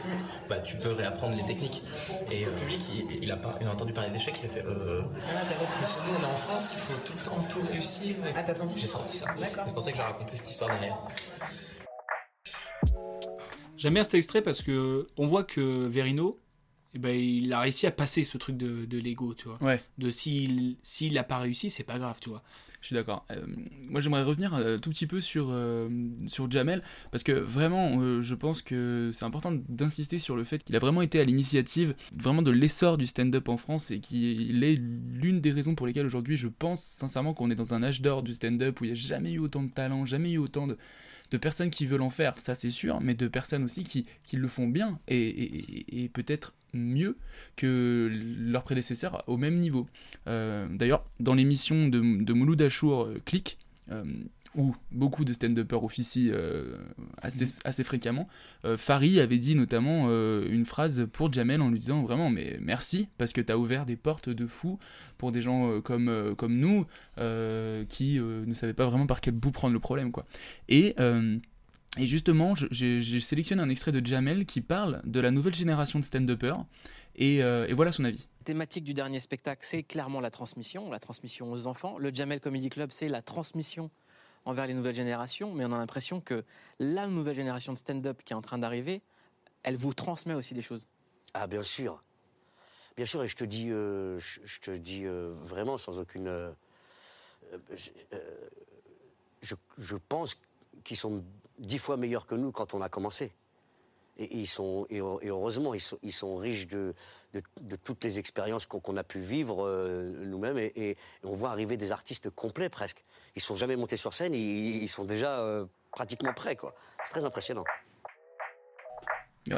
bah, 0.49 0.59
tu 0.59 0.75
peux 0.75 0.91
réapprendre 0.91 1.37
les 1.37 1.45
techniques. 1.45 1.83
Et 2.29 2.43
euh, 2.43 2.47
le 2.49 2.55
public, 2.55 2.81
il, 2.93 3.23
il 3.23 3.31
a 3.31 3.37
pas, 3.37 3.57
il 3.61 3.67
a 3.67 3.71
entendu 3.71 3.93
parler 3.93 4.09
d'échec, 4.09 4.35
il 4.43 4.45
a 4.45 4.49
fait 4.49 4.65
euh. 4.65 5.03
Ah, 5.29 5.41
t'as 5.47 5.55
compris, 5.55 5.75
nous, 6.05 6.15
on 6.19 6.21
est 6.21 6.31
en 6.33 6.35
France, 6.35 6.71
il 6.73 6.79
faut 6.79 6.99
tout 7.05 7.13
le 7.17 7.23
temps 7.23 7.45
tout 7.49 7.61
réussir. 7.71 8.15
Ah, 8.35 8.43
t'as 8.43 8.53
senti 8.55 8.81
J'ai 8.81 8.87
senti 8.87 9.17
ça. 9.17 9.27
C'est 9.65 9.73
pour 9.73 9.81
ça 9.81 9.91
que 9.91 9.95
j'ai 9.97 10.03
raconté 10.03 10.35
cette 10.35 10.49
histoire 10.51 10.69
derrière. 10.71 10.97
J'aime 13.77 13.93
bien 13.93 14.03
cet 14.03 14.15
extrait 14.15 14.41
parce 14.41 14.63
que 14.63 15.07
on 15.17 15.27
voit 15.27 15.43
que 15.43 15.87
Verino, 15.87 16.39
eh 16.93 16.99
ben, 16.99 17.15
il 17.15 17.53
a 17.53 17.59
réussi 17.59 17.85
à 17.85 17.91
passer 17.91 18.23
ce 18.23 18.37
truc 18.37 18.57
de, 18.57 18.85
de 18.85 18.97
l'ego, 18.97 19.33
tu 19.33 19.47
vois. 19.47 19.61
Ouais. 19.61 19.81
De 19.97 20.09
s'il 20.09 20.77
s'il 20.81 21.17
a 21.17 21.23
pas 21.23 21.37
réussi, 21.37 21.69
c'est 21.69 21.83
pas 21.83 21.99
grave, 21.99 22.17
tu 22.19 22.29
vois. 22.29 22.43
Je 22.81 22.87
suis 22.87 22.95
d'accord. 22.95 23.25
Euh, 23.31 23.45
moi, 23.89 24.01
j'aimerais 24.01 24.23
revenir 24.23 24.53
un 24.53 24.77
tout 24.77 24.89
petit 24.91 25.07
peu 25.07 25.19
sur, 25.19 25.47
euh, 25.49 25.89
sur 26.27 26.49
Jamel, 26.49 26.83
parce 27.11 27.23
que 27.23 27.31
vraiment, 27.31 27.99
euh, 27.99 28.21
je 28.21 28.35
pense 28.35 28.61
que 28.61 29.11
c'est 29.13 29.25
important 29.25 29.51
d'insister 29.67 30.19
sur 30.19 30.35
le 30.35 30.43
fait 30.43 30.63
qu'il 30.63 30.75
a 30.75 30.79
vraiment 30.79 31.01
été 31.01 31.19
à 31.19 31.23
l'initiative 31.23 31.95
vraiment 32.15 32.41
de 32.41 32.51
l'essor 32.51 32.97
du 32.97 33.07
stand-up 33.07 33.49
en 33.49 33.57
France 33.57 33.91
et 33.91 33.99
qu'il 33.99 34.63
est 34.63 34.75
l'une 34.75 35.41
des 35.41 35.51
raisons 35.51 35.75
pour 35.75 35.87
lesquelles 35.87 36.05
aujourd'hui, 36.05 36.37
je 36.37 36.47
pense 36.47 36.81
sincèrement 36.81 37.33
qu'on 37.33 37.49
est 37.49 37.55
dans 37.55 37.73
un 37.73 37.83
âge 37.83 38.01
d'or 38.01 38.23
du 38.23 38.33
stand-up 38.33 38.79
où 38.79 38.85
il 38.85 38.87
n'y 38.87 38.91
a 38.93 38.95
jamais 38.95 39.31
eu 39.31 39.39
autant 39.39 39.63
de 39.63 39.71
talent, 39.71 40.05
jamais 40.05 40.31
eu 40.31 40.37
autant 40.37 40.67
de, 40.67 40.77
de 41.31 41.37
personnes 41.37 41.69
qui 41.69 41.85
veulent 41.85 42.01
en 42.01 42.09
faire, 42.09 42.37
ça 42.39 42.55
c'est 42.55 42.69
sûr, 42.69 43.01
mais 43.01 43.13
de 43.13 43.27
personnes 43.27 43.63
aussi 43.63 43.83
qui, 43.83 44.05
le 44.33 44.47
font 44.47 44.67
bien 44.67 44.93
et, 45.07 46.09
peut-être 46.13 46.53
mieux 46.73 47.17
que 47.55 48.11
leurs 48.39 48.63
prédécesseurs 48.63 49.23
au 49.27 49.37
même 49.37 49.55
niveau. 49.55 49.87
Euh, 50.27 50.67
D'ailleurs, 50.69 51.05
dans 51.19 51.33
l'émission 51.33 51.87
de, 51.87 52.23
de 52.23 52.33
Mouloud 52.33 52.61
Achour, 52.61 53.05
euh, 53.05 53.21
Click, 53.25 53.57
où 54.57 54.75
beaucoup 54.91 55.23
de 55.23 55.31
stand-uppers 55.31 55.83
officient 55.83 56.33
euh, 56.33 56.77
assez, 57.21 57.45
assez 57.63 57.83
fréquemment, 57.83 58.27
euh, 58.65 58.75
Fari 58.75 59.21
avait 59.21 59.37
dit 59.37 59.55
notamment 59.55 60.07
euh, 60.09 60.45
une 60.49 60.65
phrase 60.65 61.07
pour 61.13 61.31
Jamel 61.31 61.61
en 61.61 61.69
lui 61.69 61.79
disant 61.79 62.01
vraiment 62.01 62.29
mais 62.29 62.57
merci 62.59 63.07
parce 63.17 63.31
que 63.31 63.39
tu 63.39 63.51
as 63.53 63.57
ouvert 63.57 63.85
des 63.85 63.95
portes 63.95 64.29
de 64.29 64.45
fou 64.47 64.79
pour 65.17 65.31
des 65.31 65.41
gens 65.41 65.69
euh, 65.69 65.79
comme, 65.79 66.09
euh, 66.09 66.35
comme 66.35 66.57
nous 66.57 66.85
euh, 67.19 67.85
qui 67.85 68.19
euh, 68.19 68.45
ne 68.45 68.53
savaient 68.53 68.73
pas 68.73 68.87
vraiment 68.87 69.07
par 69.07 69.21
quel 69.21 69.35
bout 69.35 69.51
prendre 69.51 69.73
le 69.73 69.79
problème 69.79 70.11
quoi. 70.11 70.25
Et 70.67 70.95
euh, 70.99 71.37
Et 71.99 72.07
justement, 72.07 72.53
j'ai 72.69 73.21
sélectionné 73.21 73.61
un 73.63 73.69
extrait 73.69 73.91
de 73.91 74.05
Jamel 74.05 74.45
qui 74.45 74.61
parle 74.61 75.01
de 75.05 75.19
la 75.19 75.31
nouvelle 75.31 75.55
génération 75.55 75.99
de 75.99 76.03
stand-uppers. 76.03 76.65
Et, 77.15 77.37
et 77.37 77.73
voilà 77.73 77.91
son 77.91 78.05
avis 78.05 78.27
thématique 78.47 78.85
du 78.85 78.93
dernier 78.93 79.19
spectacle, 79.19 79.61
c'est 79.65 79.83
clairement 79.83 80.21
la 80.21 80.31
transmission, 80.31 80.89
la 80.89 80.99
transmission 80.99 81.51
aux 81.51 81.67
enfants. 81.67 81.97
Le 81.97 82.13
Jamel 82.13 82.39
Comedy 82.39 82.69
Club, 82.69 82.91
c'est 82.93 83.09
la 83.09 83.21
transmission 83.21 83.91
envers 84.47 84.65
les 84.65 84.73
nouvelles 84.73 84.95
générations, 84.95 85.53
mais 85.53 85.65
on 85.65 85.73
a 85.73 85.77
l'impression 85.77 86.21
que 86.21 86.43
la 86.79 87.07
nouvelle 87.07 87.35
génération 87.35 87.73
de 87.73 87.77
stand-up 87.77 88.21
qui 88.23 88.31
est 88.31 88.35
en 88.35 88.41
train 88.41 88.57
d'arriver, 88.57 89.01
elle 89.63 89.75
vous 89.75 89.93
transmet 89.93 90.33
aussi 90.33 90.53
des 90.53 90.61
choses. 90.61 90.87
Ah, 91.33 91.47
bien 91.47 91.63
sûr. 91.63 92.01
Bien 92.95 93.05
sûr, 93.05 93.23
et 93.23 93.27
je 93.27 93.35
te 93.35 93.43
dis, 93.43 93.69
euh, 93.69 94.17
je, 94.19 94.59
te 94.59 94.71
dis 94.71 95.05
euh, 95.05 95.33
vraiment 95.41 95.77
sans 95.77 95.99
aucune. 95.99 96.27
Euh, 96.27 96.51
je, 99.41 99.55
je, 99.77 99.95
pense 99.97 100.39
qu'ils 100.83 100.97
sont 100.97 101.23
dix 101.59 101.77
fois 101.77 101.97
meilleurs 101.97 102.25
que 102.25 102.35
nous 102.35 102.51
quand 102.51 102.73
on 102.73 102.81
a 102.81 102.87
commencé. 102.89 103.33
Et, 104.17 104.37
ils 104.37 104.47
sont, 104.47 104.85
et, 104.89 104.99
heureusement, 104.99 105.73
ils 105.73 105.79
sont, 105.79 105.97
ils 106.01 106.11
sont 106.11 106.37
riches 106.37 106.67
de, 106.67 106.93
de, 107.33 107.75
toutes 107.75 108.03
les 108.03 108.19
expériences 108.19 108.65
qu'on 108.65 108.97
a 108.97 109.03
pu 109.03 109.19
vivre 109.19 109.65
euh, 109.65 110.25
nous-mêmes. 110.25 110.57
Et, 110.57 110.97
on 111.23 111.35
voit 111.35 111.51
arriver 111.51 111.77
des 111.77 111.91
artistes 111.91 112.29
complets 112.29 112.69
presque. 112.69 113.03
Ils 113.35 113.41
sont 113.41 113.55
jamais 113.55 113.75
montés 113.75 113.97
sur 113.97 114.13
scène, 114.13 114.33
ils, 114.33 114.87
sont 114.87 115.05
déjà 115.05 115.39
euh, 115.39 115.65
pratiquement 115.91 116.33
prêts. 116.33 116.57
C'est 117.03 117.11
très 117.11 117.25
impressionnant. 117.25 117.63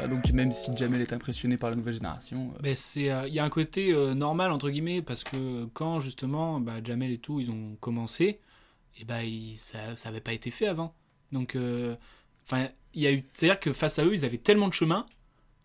donc 0.08 0.30
même 0.32 0.52
si 0.52 0.76
Jamel 0.76 1.00
est 1.00 1.12
impressionné 1.12 1.56
par 1.56 1.70
la 1.70 1.76
nouvelle 1.76 1.94
génération, 1.94 2.52
euh, 2.64 2.72
c'est 2.74 3.08
il 3.26 3.34
y 3.34 3.38
a 3.38 3.44
un 3.44 3.50
côté 3.50 3.92
normal 4.14 4.52
entre 4.52 4.70
guillemets 4.70 5.02
parce 5.02 5.24
que 5.24 5.64
quand 5.72 6.00
justement 6.00 6.60
bah, 6.60 6.82
Jamel 6.84 7.10
et 7.10 7.18
tout 7.18 7.40
ils 7.40 7.50
ont 7.50 7.76
commencé, 7.80 8.40
et 8.98 9.04
bah, 9.04 9.20
ça 9.56 9.78
n'avait 10.04 10.20
pas 10.20 10.32
été 10.32 10.50
fait 10.50 10.66
avant. 10.66 10.94
Donc 11.32 11.56
enfin 12.44 12.68
il 12.94 13.02
y 13.02 13.06
a 13.06 13.12
eu 13.12 13.24
c'est-à-dire 13.32 13.60
que 13.60 13.72
face 13.72 13.98
à 13.98 14.04
eux 14.04 14.14
ils 14.14 14.24
avaient 14.24 14.38
tellement 14.38 14.68
de 14.68 14.72
chemin 14.72 15.06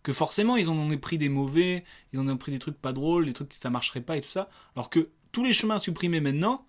que 0.03 0.13
forcément 0.13 0.55
ils 0.55 0.69
en 0.69 0.77
ont 0.77 0.97
pris 0.97 1.17
des 1.17 1.29
mauvais, 1.29 1.83
ils 2.13 2.19
en 2.19 2.27
ont 2.27 2.37
pris 2.37 2.51
des 2.51 2.59
trucs 2.59 2.79
pas 2.79 2.93
drôles, 2.93 3.25
des 3.25 3.33
trucs 3.33 3.49
qui 3.49 3.57
ça 3.57 3.71
marcherait 3.71 4.01
pas 4.01 4.17
et 4.17 4.21
tout 4.21 4.29
ça. 4.29 4.49
Alors 4.75 4.89
que 4.89 5.09
tous 5.31 5.43
les 5.43 5.51
chemins 5.51 5.79
supprimés 5.79 6.21
maintenant, 6.21 6.63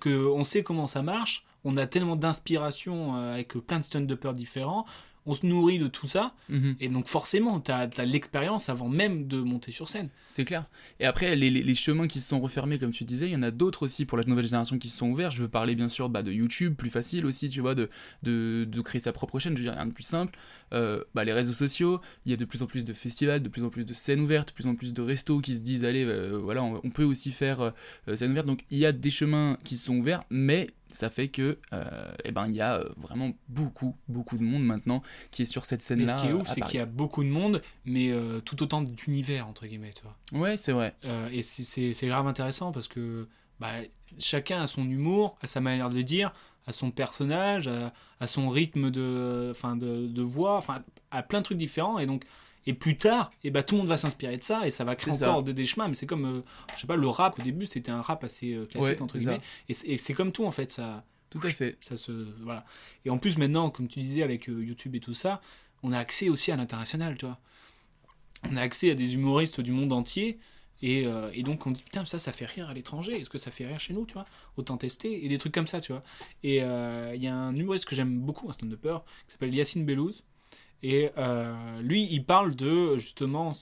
que 0.00 0.26
on 0.26 0.44
sait 0.44 0.62
comment 0.62 0.86
ça 0.86 1.02
marche, 1.02 1.46
on 1.64 1.76
a 1.76 1.86
tellement 1.86 2.16
d'inspiration 2.16 3.16
euh, 3.16 3.34
avec 3.34 3.48
plein 3.48 3.78
de 3.78 3.84
stand-uppers 3.84 4.34
différents, 4.34 4.86
on 5.26 5.34
se 5.34 5.44
nourrit 5.44 5.78
de 5.78 5.88
tout 5.88 6.06
ça. 6.06 6.32
Mhm. 6.48 6.76
Et 6.80 6.88
donc 6.88 7.08
forcément, 7.08 7.60
tu 7.60 7.70
as, 7.70 7.88
l'expérience 8.04 8.68
avant 8.68 8.88
même 8.88 9.26
de 9.26 9.40
monter 9.40 9.72
sur 9.72 9.88
scène. 9.88 10.08
C'est 10.26 10.44
clair. 10.44 10.66
Et 11.00 11.04
après, 11.04 11.36
les, 11.36 11.74
chemins 11.74 12.06
qui 12.06 12.20
se 12.20 12.28
sont 12.28 12.40
refermés, 12.40 12.78
comme 12.78 12.92
tu 12.92 13.04
disais, 13.04 13.26
il 13.26 13.32
y 13.32 13.36
en 13.36 13.42
a 13.42 13.50
d'autres 13.50 13.82
aussi 13.82 14.06
pour 14.06 14.16
la 14.16 14.24
nouvelle 14.24 14.46
génération 14.46 14.78
qui 14.78 14.88
se 14.88 14.96
sont 14.96 15.08
ouverts. 15.10 15.30
Je 15.30 15.42
veux 15.42 15.48
parler 15.48 15.74
bien 15.74 15.88
sûr 15.88 16.08
bah, 16.08 16.22
de 16.22 16.32
YouTube, 16.32 16.74
plus 16.74 16.90
facile 16.90 17.26
aussi, 17.26 17.50
tu 17.50 17.60
vois, 17.60 17.74
de, 17.74 17.90
de, 18.22 18.80
créer 18.80 19.00
sa 19.00 19.12
propre 19.12 19.38
chaîne. 19.38 19.54
Je 19.56 19.62
veux 19.62 19.68
dire, 19.68 19.74
rien 19.74 19.86
de 19.86 19.92
plus 19.92 20.04
simple. 20.04 20.38
Euh, 20.72 21.02
bah, 21.14 21.24
les 21.24 21.32
réseaux 21.32 21.52
sociaux, 21.52 22.00
il 22.24 22.30
y 22.30 22.34
a 22.34 22.36
de 22.36 22.44
plus 22.44 22.62
en 22.62 22.66
plus 22.66 22.84
de 22.84 22.92
festivals, 22.92 23.42
de 23.42 23.48
plus 23.48 23.64
en 23.64 23.68
plus 23.68 23.84
de 23.84 23.92
scènes 23.92 24.20
ouvertes, 24.20 24.48
de 24.48 24.54
plus 24.54 24.66
en 24.66 24.74
plus 24.74 24.94
de 24.94 25.02
restos 25.02 25.40
qui 25.40 25.56
se 25.56 25.60
disent, 25.60 25.84
allez, 25.84 26.04
euh, 26.04 26.38
voilà, 26.42 26.62
on, 26.62 26.90
peut 26.90 27.04
aussi 27.04 27.32
faire 27.32 27.60
euh, 27.60 28.16
scène 28.16 28.30
ouverte. 28.30 28.46
Donc 28.46 28.64
il 28.70 28.78
y 28.78 28.86
a 28.86 28.92
des 28.92 29.10
chemins 29.10 29.58
qui 29.64 29.76
se 29.76 29.86
sont 29.86 29.96
ouverts, 29.96 30.24
mais 30.30 30.68
ça 30.92 31.10
fait 31.10 31.28
que 31.28 31.58
euh, 31.72 32.12
eh 32.24 32.32
ben 32.32 32.46
il 32.46 32.54
y 32.54 32.60
a 32.60 32.76
euh, 32.76 32.88
vraiment 32.96 33.32
beaucoup 33.48 33.96
beaucoup 34.08 34.38
de 34.38 34.42
monde 34.42 34.64
maintenant 34.64 35.02
qui 35.30 35.42
est 35.42 35.46
sur 35.46 35.64
cette 35.64 35.82
scène 35.82 36.04
là. 36.04 36.04
Et 36.04 36.16
ce 36.16 36.22
qui 36.22 36.28
est 36.28 36.32
ouf, 36.32 36.48
c'est 36.48 36.60
qu'il 36.62 36.78
y 36.78 36.82
a 36.82 36.86
beaucoup 36.86 37.24
de 37.24 37.28
monde, 37.28 37.62
mais 37.84 38.10
euh, 38.10 38.40
tout 38.40 38.62
autant 38.62 38.82
d'univers 38.82 39.46
entre 39.46 39.66
guillemets, 39.66 39.92
tu 39.94 40.02
vois. 40.02 40.40
Ouais, 40.40 40.56
c'est 40.56 40.72
vrai. 40.72 40.94
et 41.32 41.42
c'est 41.42 42.06
grave 42.06 42.26
intéressant 42.26 42.72
parce 42.72 42.88
que 42.88 43.28
bah, 43.60 43.72
chacun 44.18 44.62
a 44.62 44.66
son 44.66 44.88
humour, 44.88 45.36
a 45.42 45.46
sa 45.46 45.60
manière 45.60 45.90
de 45.90 46.02
dire, 46.02 46.32
à 46.66 46.72
son 46.72 46.90
personnage, 46.90 47.70
à, 48.20 48.26
son 48.26 48.48
rythme 48.48 48.90
de, 48.90 49.48
enfin 49.50 49.76
de, 49.76 50.06
de 50.06 50.22
voix, 50.22 50.56
enfin 50.56 50.82
à 51.10 51.22
plein 51.22 51.40
de 51.40 51.44
trucs 51.44 51.58
différents 51.58 51.98
et 51.98 52.06
donc 52.06 52.24
et 52.66 52.74
plus 52.74 52.96
tard, 52.96 53.30
et 53.44 53.48
eh 53.48 53.50
ben, 53.50 53.62
tout 53.62 53.76
le 53.76 53.78
monde 53.78 53.88
va 53.88 53.96
s'inspirer 53.96 54.36
de 54.36 54.42
ça 54.42 54.66
et 54.66 54.72
ça 54.72 54.82
va 54.82 54.96
créer 54.96 55.14
encore 55.14 55.44
des, 55.44 55.66
chemins. 55.66 55.86
Mais 55.86 55.94
c'est 55.94 56.06
comme, 56.06 56.24
euh, 56.24 56.42
je 56.74 56.80
sais 56.80 56.86
pas, 56.88 56.96
le 56.96 57.08
rap 57.08 57.38
au 57.38 57.42
début, 57.42 57.64
c'était 57.64 57.92
un 57.92 58.02
rap 58.02 58.24
assez 58.24 58.54
euh, 58.54 58.66
classique, 58.66 59.00
entre 59.00 59.18
guillemets. 59.18 59.40
Et 59.68 59.98
c'est 59.98 60.14
comme 60.14 60.32
tout, 60.32 60.44
en 60.44 60.50
fait. 60.50 60.72
Ça, 60.72 61.04
tout 61.30 61.40
à 61.44 61.50
fait. 61.50 61.78
Ça 61.80 61.96
se, 61.96 62.12
voilà. 62.42 62.64
Et 63.04 63.10
en 63.10 63.18
plus, 63.18 63.38
maintenant, 63.38 63.70
comme 63.70 63.86
tu 63.86 64.00
disais, 64.00 64.24
avec 64.24 64.48
euh, 64.48 64.64
YouTube 64.64 64.96
et 64.96 65.00
tout 65.00 65.14
ça, 65.14 65.40
on 65.84 65.92
a 65.92 65.98
accès 65.98 66.28
aussi 66.28 66.50
à 66.50 66.56
l'international, 66.56 67.16
tu 67.16 67.26
vois. 67.26 67.38
On 68.50 68.56
a 68.56 68.60
accès 68.60 68.90
à 68.90 68.94
des 68.94 69.14
humoristes 69.14 69.60
du 69.60 69.70
monde 69.70 69.92
entier. 69.92 70.38
Et, 70.82 71.06
et, 71.32 71.42
donc 71.42 71.66
on 71.66 71.70
dit 71.70 71.80
putain 71.80 72.04
ça 72.04 72.18
ça 72.18 72.32
fait 72.32 72.44
rire 72.44 72.68
à 72.68 72.74
l'étranger 72.74 73.18
est-ce 73.18 73.30
que 73.30 73.38
ça 73.38 73.50
fait 73.50 73.64
rire 73.64 73.80
chez 73.80 73.94
nous 73.94 74.04
tu 74.04 74.12
vois? 74.12 74.26
Autant 74.58 74.76
tester 74.76 75.24
et 75.24 75.28
des 75.30 75.38
trucs 75.38 75.54
comme 75.54 75.66
ça 75.66 75.80
tu 75.80 75.92
vois 75.92 76.02
et 76.42 76.56
il 76.56 77.22
y 77.22 77.28
a 77.28 77.34
un 77.34 77.56
humoriste 77.56 77.86
que 77.86 77.96
j'aime 77.96 78.20
beaucoup 78.20 78.46
un 78.50 78.52
stand-upper 78.52 78.98
qui 79.26 79.32
s'appelle 79.32 79.54
Yacine 79.54 79.86
Bellouz 79.86 80.22
et 80.82 81.10
euh, 81.18 81.80
lui, 81.80 82.06
il 82.10 82.24
parle 82.24 82.54
de 82.54 82.96
justement 82.96 83.52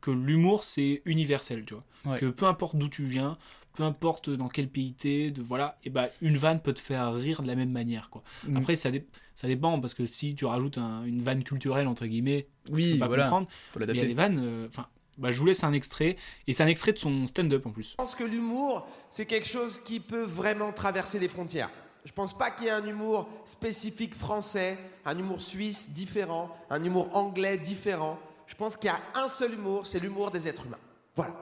que 0.00 0.10
l'humour 0.10 0.64
c'est 0.64 1.02
universel, 1.04 1.64
tu 1.64 1.74
vois. 1.74 2.18
Que 2.18 2.26
peu 2.26 2.46
importe 2.46 2.76
d'où 2.76 2.88
tu 2.88 3.04
viens, 3.04 3.36
peu 3.74 3.82
importe 3.82 4.30
dans 4.30 4.48
quel 4.48 4.68
pays 4.68 4.94
t'es, 4.94 5.30
de 5.32 5.42
voilà, 5.42 5.78
et 5.84 5.90
ben 5.90 6.08
une 6.22 6.36
vanne 6.36 6.60
peut 6.60 6.72
te 6.72 6.80
faire 6.80 7.12
rire 7.12 7.42
de 7.42 7.48
la 7.48 7.56
même 7.56 7.70
manière, 7.70 8.10
quoi. 8.10 8.22
Mm. 8.46 8.56
Après, 8.56 8.76
ça, 8.76 8.90
ça 9.34 9.48
dépend 9.48 9.80
parce 9.80 9.94
que 9.94 10.06
si 10.06 10.34
tu 10.34 10.44
rajoutes 10.44 10.78
une 10.78 11.22
vanne 11.22 11.42
culturelle 11.42 11.88
entre 11.88 12.06
guillemets, 12.06 12.46
oui, 12.70 12.92
tu 12.92 12.98
peux 12.98 13.08
pas 13.08 13.16
comprendre. 13.16 13.48
Faut 13.70 13.80
l'adapter. 13.80 14.00
Il 14.00 14.02
y 14.02 14.04
a 14.04 14.08
des 14.08 14.14
vannes, 14.14 14.40
euh, 14.40 14.68
enfin. 14.68 14.86
bah, 15.18 15.32
je 15.32 15.40
vous 15.40 15.46
laisse 15.46 15.64
un 15.64 15.72
extrait, 15.72 16.16
et 16.46 16.52
c'est 16.52 16.62
un 16.62 16.68
extrait 16.68 16.92
de 16.92 16.98
son 16.98 17.26
stand-up 17.26 17.66
en 17.66 17.70
plus. 17.70 17.90
Je 17.90 17.96
pense 17.96 18.14
que 18.14 18.24
l'humour, 18.24 18.86
c'est 19.10 19.26
quelque 19.26 19.48
chose 19.48 19.80
qui 19.80 19.98
peut 19.98 20.24
vraiment 20.24 20.72
traverser 20.72 21.18
les 21.18 21.28
frontières. 21.28 21.70
Je 22.06 22.12
pense 22.12 22.38
pas 22.38 22.52
qu'il 22.52 22.66
y 22.66 22.68
ait 22.68 22.70
un 22.70 22.86
humour 22.86 23.28
spécifique 23.44 24.14
français, 24.14 24.78
un 25.04 25.18
humour 25.18 25.42
suisse 25.42 25.90
différent, 25.90 26.56
un 26.70 26.82
humour 26.84 27.14
anglais 27.16 27.58
différent. 27.58 28.16
Je 28.46 28.54
pense 28.54 28.76
qu'il 28.76 28.86
y 28.86 28.92
a 28.92 29.00
un 29.20 29.26
seul 29.26 29.54
humour, 29.54 29.88
c'est 29.88 29.98
l'humour 29.98 30.30
des 30.30 30.46
êtres 30.46 30.66
humains. 30.66 30.78
Voilà. 31.16 31.34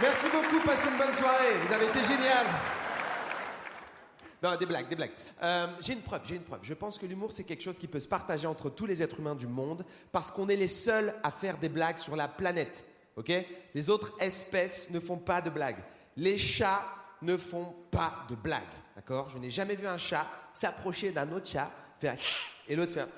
Merci 0.00 0.28
beaucoup, 0.30 0.64
passez 0.64 0.88
une 0.88 0.96
bonne 0.96 1.12
soirée. 1.12 1.58
Vous 1.66 1.72
avez 1.74 1.84
été 1.84 2.02
génial. 2.02 2.46
Non, 4.42 4.56
des 4.56 4.64
blagues, 4.64 4.88
des 4.88 4.96
blagues. 4.96 5.12
Euh, 5.42 5.66
j'ai 5.82 5.92
une 5.92 6.00
preuve, 6.00 6.22
j'ai 6.24 6.36
une 6.36 6.44
preuve. 6.44 6.60
Je 6.62 6.72
pense 6.72 6.96
que 6.96 7.04
l'humour, 7.04 7.32
c'est 7.32 7.44
quelque 7.44 7.62
chose 7.62 7.78
qui 7.78 7.88
peut 7.88 8.00
se 8.00 8.08
partager 8.08 8.46
entre 8.46 8.70
tous 8.70 8.86
les 8.86 9.02
êtres 9.02 9.20
humains 9.20 9.34
du 9.34 9.46
monde 9.46 9.84
parce 10.12 10.30
qu'on 10.30 10.48
est 10.48 10.56
les 10.56 10.66
seuls 10.66 11.14
à 11.22 11.30
faire 11.30 11.58
des 11.58 11.68
blagues 11.68 11.98
sur 11.98 12.16
la 12.16 12.26
planète. 12.26 12.86
Ok? 13.16 13.30
Les 13.74 13.90
autres 13.90 14.14
espèces 14.18 14.88
ne 14.92 15.00
font 15.00 15.18
pas 15.18 15.42
de 15.42 15.50
blagues. 15.50 15.82
Les 16.16 16.38
chats 16.38 16.86
ne 17.22 17.36
font 17.36 17.74
pas 17.90 18.26
de 18.28 18.34
blagues. 18.34 18.62
D'accord? 18.94 19.28
Je 19.28 19.38
n'ai 19.38 19.50
jamais 19.50 19.76
vu 19.76 19.86
un 19.86 19.98
chat 19.98 20.26
s'approcher 20.52 21.10
d'un 21.12 21.30
autre 21.32 21.48
chat, 21.48 21.70
faire 21.98 22.16
et 22.68 22.76
l'autre 22.76 22.92
faire. 22.92 23.08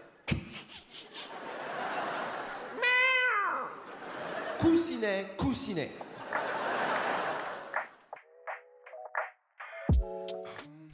coussinet, 4.58 5.34
coussinet. 5.36 5.92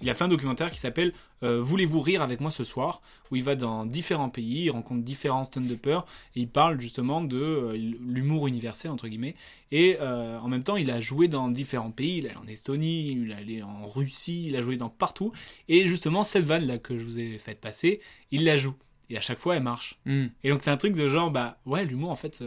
Il 0.05 0.11
a 0.11 0.15
fait 0.15 0.25
un 0.25 0.29
documentaire 0.29 0.71
qui 0.71 0.79
s'appelle 0.79 1.15
euh, 1.43 1.63
Voulez-vous 1.63 2.01
rire 2.03 2.21
avec 2.21 2.41
moi 2.41 2.51
ce 2.51 2.63
soir? 2.63 3.01
Où 3.31 3.37
il 3.37 3.43
va 3.43 3.57
dans 3.57 3.87
différents 3.87 4.29
pays, 4.29 4.65
il 4.65 4.71
rencontre 4.71 5.03
différents 5.03 5.45
stand-uppers 5.45 6.05
et 6.37 6.41
il 6.41 6.49
parle 6.49 6.79
justement 6.79 7.25
de 7.25 7.39
euh, 7.39 7.73
l'humour 7.75 8.47
universel 8.47 8.91
entre 8.91 9.09
guillemets 9.09 9.35
et 9.73 9.97
euh, 10.01 10.39
en 10.39 10.49
même 10.49 10.63
temps 10.63 10.77
il 10.77 10.91
a 10.91 11.01
joué 11.01 11.27
dans 11.27 11.49
différents 11.49 11.91
pays, 11.91 12.19
il 12.19 12.27
est 12.27 12.31
allé 12.31 12.39
en 12.39 12.47
Estonie, 12.47 13.13
il 13.13 13.31
est 13.31 13.35
allé 13.35 13.63
en 13.63 13.87
Russie, 13.87 14.45
il 14.47 14.57
a 14.57 14.61
joué 14.61 14.77
dans 14.77 14.91
partout 14.91 15.33
et 15.69 15.87
justement 15.87 16.23
cette 16.23 16.45
vanne 16.45 16.67
là 16.67 16.77
que 16.77 16.99
je 16.99 17.05
vous 17.05 17.19
ai 17.19 17.39
fait 17.39 17.59
passer, 17.59 18.01
il 18.31 18.45
la 18.45 18.59
joue 18.59 18.75
et 19.09 19.17
à 19.17 19.23
chaque 19.23 19.39
fois 19.39 19.57
elle 19.57 19.63
marche. 19.63 19.99
Hmm. 20.05 20.27
Et 20.43 20.51
donc 20.51 20.61
c'est 20.61 20.71
un 20.71 20.77
truc 20.77 20.95
de 20.95 21.09
genre 21.09 21.31
bah 21.31 21.59
ouais 21.65 21.87
l'humour 21.87 22.11
en 22.11 22.17
fait 22.17 22.45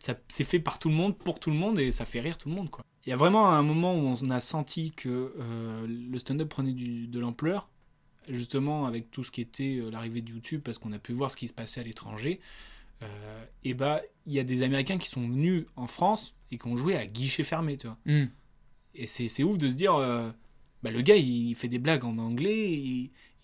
ça 0.00 0.14
c'est 0.28 0.44
fait 0.44 0.60
par 0.60 0.78
tout 0.78 0.88
le 0.88 0.94
monde 0.94 1.16
pour 1.16 1.40
tout 1.40 1.50
le 1.50 1.56
monde 1.56 1.78
et 1.78 1.90
ça 1.90 2.06
fait 2.06 2.20
rire 2.20 2.38
tout 2.38 2.48
le 2.48 2.54
monde 2.54 2.70
quoi. 2.70 2.84
Il 3.06 3.10
y 3.10 3.12
a 3.12 3.16
vraiment 3.16 3.48
un 3.48 3.62
moment 3.62 3.94
où 3.94 4.16
on 4.20 4.30
a 4.30 4.40
senti 4.40 4.90
que 4.90 5.32
euh, 5.38 5.86
le 5.86 6.18
stand-up 6.18 6.48
prenait 6.48 6.72
de 6.72 7.18
l'ampleur, 7.18 7.68
justement 8.28 8.86
avec 8.86 9.10
tout 9.10 9.24
ce 9.24 9.30
qui 9.30 9.40
était 9.40 9.78
euh, 9.78 9.90
l'arrivée 9.90 10.20
de 10.20 10.30
YouTube, 10.30 10.60
parce 10.64 10.78
qu'on 10.78 10.92
a 10.92 10.98
pu 10.98 11.12
voir 11.12 11.30
ce 11.30 11.36
qui 11.36 11.48
se 11.48 11.54
passait 11.54 11.80
à 11.80 11.84
l'étranger. 11.84 12.40
Euh, 13.02 13.44
et 13.64 13.74
bah, 13.74 14.02
il 14.26 14.32
y 14.32 14.40
a 14.40 14.44
des 14.44 14.62
Américains 14.62 14.98
qui 14.98 15.08
sont 15.08 15.22
venus 15.22 15.64
en 15.76 15.86
France 15.86 16.34
et 16.50 16.58
qui 16.58 16.66
ont 16.66 16.76
joué 16.76 16.96
à 16.96 17.06
guichet 17.06 17.44
fermé, 17.44 17.76
tu 17.76 17.86
vois. 17.86 17.96
Hmm. 18.04 18.26
Et 18.94 19.06
c'est 19.06 19.42
ouf 19.44 19.58
de 19.58 19.68
se 19.68 19.74
dire, 19.74 19.92
bah, 20.82 20.90
le 20.90 21.00
gars, 21.02 21.14
il 21.14 21.54
fait 21.54 21.68
des 21.68 21.78
blagues 21.78 22.04
en 22.04 22.18
anglais, 22.18 22.72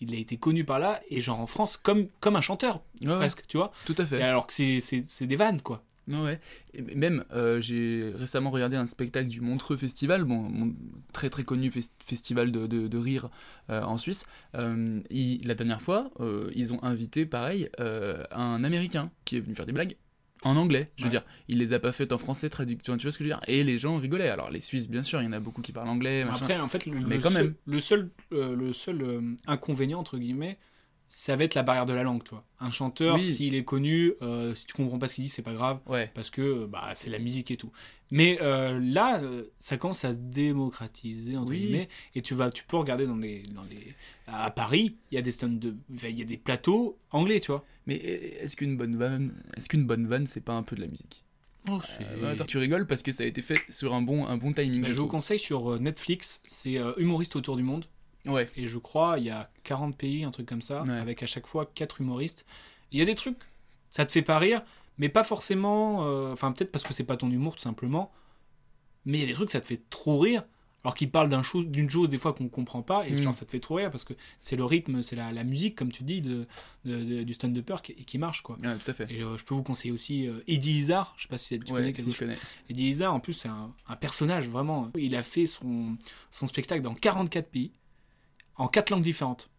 il, 0.01 0.13
a 0.13 0.17
été 0.17 0.35
connu 0.37 0.65
par 0.65 0.79
là, 0.79 1.01
et 1.09 1.21
genre 1.21 1.39
en 1.39 1.47
France, 1.47 1.77
comme, 1.77 2.09
comme 2.19 2.35
un 2.35 2.41
chanteur, 2.41 2.81
presque, 3.01 3.47
tu 3.47 3.55
vois. 3.57 3.71
Tout 3.85 3.95
à 3.97 4.05
fait. 4.05 4.21
alors 4.21 4.47
que 4.47 4.53
c'est 4.53 5.27
des 5.27 5.35
vannes, 5.37 5.61
quoi. 5.61 5.83
Ouais, 6.07 6.39
et 6.73 6.81
même 6.81 7.23
j'ai 7.59 8.11
récemment 8.15 8.51
regardé 8.51 8.75
un 8.75 8.85
spectacle 8.85 9.27
du 9.27 9.41
Montreux 9.41 9.77
Festival, 9.77 10.23
bon, 10.23 10.73
très 11.13 11.29
très 11.29 11.43
connu 11.43 11.71
festival 12.05 12.51
de, 12.51 12.67
de, 12.67 12.97
rire 12.97 13.29
euh, 13.69 13.81
en 13.81 13.97
Suisse. 13.97 14.25
Euh, 14.55 15.01
la 15.11 15.55
dernière 15.55 15.81
fois, 15.81 16.11
euh, 16.19 16.51
ils 16.55 16.73
ont 16.73 16.83
invité 16.83 17.25
pareil 17.25 17.69
un 17.79 18.63
Américain 18.63 19.11
qui 19.25 19.37
est 19.37 19.39
venu 19.39 19.55
faire 19.55 19.65
des 19.65 19.71
blagues 19.73 19.95
en 20.43 20.57
anglais. 20.57 20.91
Je 20.95 21.03
veux 21.03 21.07
Ouais. 21.07 21.11
dire, 21.11 21.25
il 21.47 21.57
les 21.57 21.73
a 21.73 21.79
pas 21.79 21.91
faites 21.91 22.11
en 22.11 22.19
français 22.19 22.49
traduction, 22.49 22.97
tu 22.97 23.03
vois 23.03 23.11
ce 23.11 23.17
que 23.17 23.23
je 23.23 23.29
veux 23.29 23.35
dire? 23.35 23.41
Et 23.47 23.63
les 23.63 23.79
gens 23.79 23.97
rigolaient. 23.97 24.29
Alors 24.29 24.51
les 24.51 24.61
Suisses, 24.61 24.87
bien 24.87 25.01
sûr, 25.01 25.19
il 25.21 25.25
y 25.25 25.27
en 25.27 25.31
a 25.33 25.39
beaucoup 25.39 25.61
qui 25.63 25.71
parlent 25.71 25.89
anglais. 25.89 26.23
machin. 26.23 26.45
Après, 26.45 26.59
en 26.59 26.67
fait, 26.67 26.85
le, 26.85 26.99
mais 26.99 27.15
le 27.15 27.21
quand 27.21 27.31
seul, 27.31 27.43
même. 27.45 27.53
le 27.65 27.79
seul, 27.79 28.09
euh, 28.33 28.55
le 28.55 28.71
seul 28.73 29.01
euh, 29.01 29.21
inconvénient, 29.47 29.99
entre 29.99 30.19
guillemets, 30.19 30.59
ça 31.07 31.35
va 31.35 31.43
être 31.43 31.55
la 31.55 31.63
barrière 31.63 31.85
de 31.85 31.93
la 31.93 32.03
langue, 32.03 32.23
tu 32.23 32.31
vois. 32.31 32.43
Un 32.59 32.71
chanteur, 32.71 33.15
Oui. 33.15 33.23
s'il 33.23 33.55
est 33.55 33.63
connu, 33.63 34.13
euh, 34.21 34.53
si 34.55 34.65
tu 34.65 34.73
comprends 34.73 34.97
pas 34.99 35.07
ce 35.07 35.15
qu'il 35.15 35.23
dit, 35.23 35.29
c'est 35.29 35.41
pas 35.41 35.53
grave, 35.53 35.79
Ouais. 35.87 36.11
parce 36.13 36.29
que 36.29 36.41
euh, 36.41 36.67
bah, 36.67 36.89
c'est 36.93 37.09
la 37.09 37.19
musique 37.19 37.51
et 37.51 37.57
tout. 37.57 37.71
Mais 38.11 38.37
euh, 38.41 38.79
là, 38.81 39.21
ça 39.59 39.77
commence 39.77 40.05
à 40.05 40.13
se 40.13 40.19
démocratiser, 40.19 41.37
entre 41.37 41.51
Oui. 41.51 41.59
guillemets, 41.59 41.89
et 42.15 42.21
tu, 42.21 42.33
vas, 42.33 42.49
tu 42.49 42.63
peux 42.65 42.77
regarder 42.77 43.05
dans 43.07 43.15
des, 43.17 43.43
dans 43.53 43.63
les... 43.63 43.95
À 44.27 44.51
Paris, 44.51 44.97
il 45.11 45.15
y 45.15 45.17
a 45.17 45.21
des 45.21 45.31
stands 45.31 45.47
de... 45.49 45.75
il 46.03 46.17
y 46.17 46.21
a 46.21 46.25
des 46.25 46.37
plateaux 46.37 46.97
anglais, 47.11 47.39
tu 47.39 47.51
vois. 47.51 47.63
Mais 47.87 47.95
est-ce 47.95 48.55
qu'une 48.55 48.77
bonne 48.77 48.95
vanne, 48.95 49.33
est-ce 49.57 49.69
qu'une 49.69 49.85
bonne 49.85 50.07
vanne, 50.07 50.25
c'est 50.25 50.41
pas 50.43 50.53
un 50.53 50.63
peu 50.63 50.75
de 50.75 50.81
la 50.81 50.87
musique? 50.87 51.23
Oh, 51.69 51.79
Euh, 52.01 52.21
bah, 52.21 52.29
attends, 52.29 52.45
tu 52.45 52.57
rigoles 52.59 52.85
parce 52.87 53.01
que 53.01 53.11
ça 53.11 53.23
a 53.23 53.25
été 53.25 53.41
fait 53.41 53.59
sur 53.69 53.93
un 53.93 54.01
bon, 54.01 54.25
un 54.27 54.37
bon 54.37 54.53
timing. 54.53 54.81
Bah, 54.81 54.87
je 54.87 54.93
je 54.93 55.01
vous 55.01 55.07
conseille 55.07 55.39
sur 55.39 55.79
Netflix, 55.79 56.41
c'est 56.45 56.77
euh, 56.77 56.93
Humoriste 56.97 57.35
autour 57.35 57.55
du 57.57 57.63
monde. 57.63 57.85
Ouais. 58.27 58.49
Et 58.57 58.67
je 58.67 58.77
crois, 58.77 59.17
il 59.19 59.25
y 59.25 59.29
a 59.29 59.49
40 59.63 59.95
pays, 59.97 60.23
un 60.23 60.31
truc 60.31 60.47
comme 60.47 60.61
ça, 60.61 60.83
Ouais. 60.83 60.91
avec 60.97 61.23
à 61.23 61.25
chaque 61.25 61.47
fois 61.47 61.69
4 61.75 62.01
humoristes. 62.01 62.45
Il 62.91 62.99
y 62.99 63.01
a 63.01 63.05
des 63.05 63.15
trucs, 63.15 63.37
ça 63.91 64.05
te 64.05 64.11
fait 64.11 64.21
pas 64.21 64.37
rire, 64.39 64.61
mais 64.97 65.09
pas 65.09 65.23
forcément. 65.23 66.05
euh, 66.07 66.31
Enfin, 66.33 66.51
peut-être 66.51 66.71
parce 66.71 66.83
que 66.85 66.93
c'est 66.93 67.03
pas 67.03 67.17
ton 67.17 67.29
humour, 67.31 67.55
tout 67.55 67.61
simplement. 67.61 68.11
Mais 69.05 69.17
il 69.19 69.21
y 69.21 69.23
a 69.23 69.27
des 69.27 69.33
trucs, 69.33 69.51
ça 69.51 69.61
te 69.61 69.67
fait 69.67 69.81
trop 69.89 70.19
rire. 70.19 70.43
Alors 70.83 70.93
qu'ils 70.93 71.09
parlent 71.09 71.29
d'un 71.29 71.41
chose, 71.41 71.67
d'une 71.67 71.89
chose 71.89 72.09
des 72.11 72.19
fois 72.19 72.33
qu'on 72.33 72.47
comprend 72.47 72.83
pas, 72.83 73.07
et 73.07 73.11
Mm. 73.11 73.15
genre 73.15 73.33
ça 73.33 73.43
te 73.43 73.49
fait 73.49 73.59
trop 73.59 73.73
rire 73.75 73.89
parce 73.89 74.03
que 74.03 74.13
c'est 74.39 74.55
le 74.55 74.63
rythme, 74.65 75.01
c'est 75.01 75.15
la, 75.15 75.31
la 75.31 75.43
musique, 75.43 75.75
comme 75.75 75.91
tu 75.91 76.03
dis, 76.03 76.21
de, 76.21 76.45
de- 76.85 77.03
de- 77.03 77.23
du 77.23 77.33
stand-upper 77.33 77.77
qui, 77.81 77.95
qui 77.95 78.19
marche, 78.19 78.43
quoi. 78.43 78.55
Ouais, 78.61 78.77
tout 78.77 78.91
à 78.91 78.93
fait. 78.93 79.07
Et 79.11 79.23
euh, 79.23 79.35
je 79.35 79.43
peux 79.45 79.55
vous 79.55 79.63
conseiller 79.63 79.91
aussi 79.91 80.27
euh, 80.27 80.43
Eddie 80.47 80.73
Izzard, 80.77 81.15
je 81.17 81.23
sais 81.23 81.27
pas 81.27 81.39
si 81.39 81.57
tu 81.59 81.73
Ouais, 81.73 81.79
connais 81.81 81.93
si, 81.95 82.11
je 82.11 82.19
connais. 82.19 82.37
Eddie 82.69 82.87
Izzard, 82.89 83.15
en 83.15 83.19
plus, 83.19 83.33
c'est 83.33 83.47
un, 83.47 83.73
un 83.87 83.95
personnage, 83.95 84.47
vraiment. 84.47 84.91
Il 84.95 85.15
a 85.15 85.23
fait 85.23 85.47
son, 85.47 85.97
son 86.29 86.45
spectacle 86.45 86.83
dans 86.83 86.93
44 86.93 87.49
pays, 87.49 87.71
en 88.57 88.67
4 88.67 88.89
langues 88.91 89.01
différentes. 89.03 89.49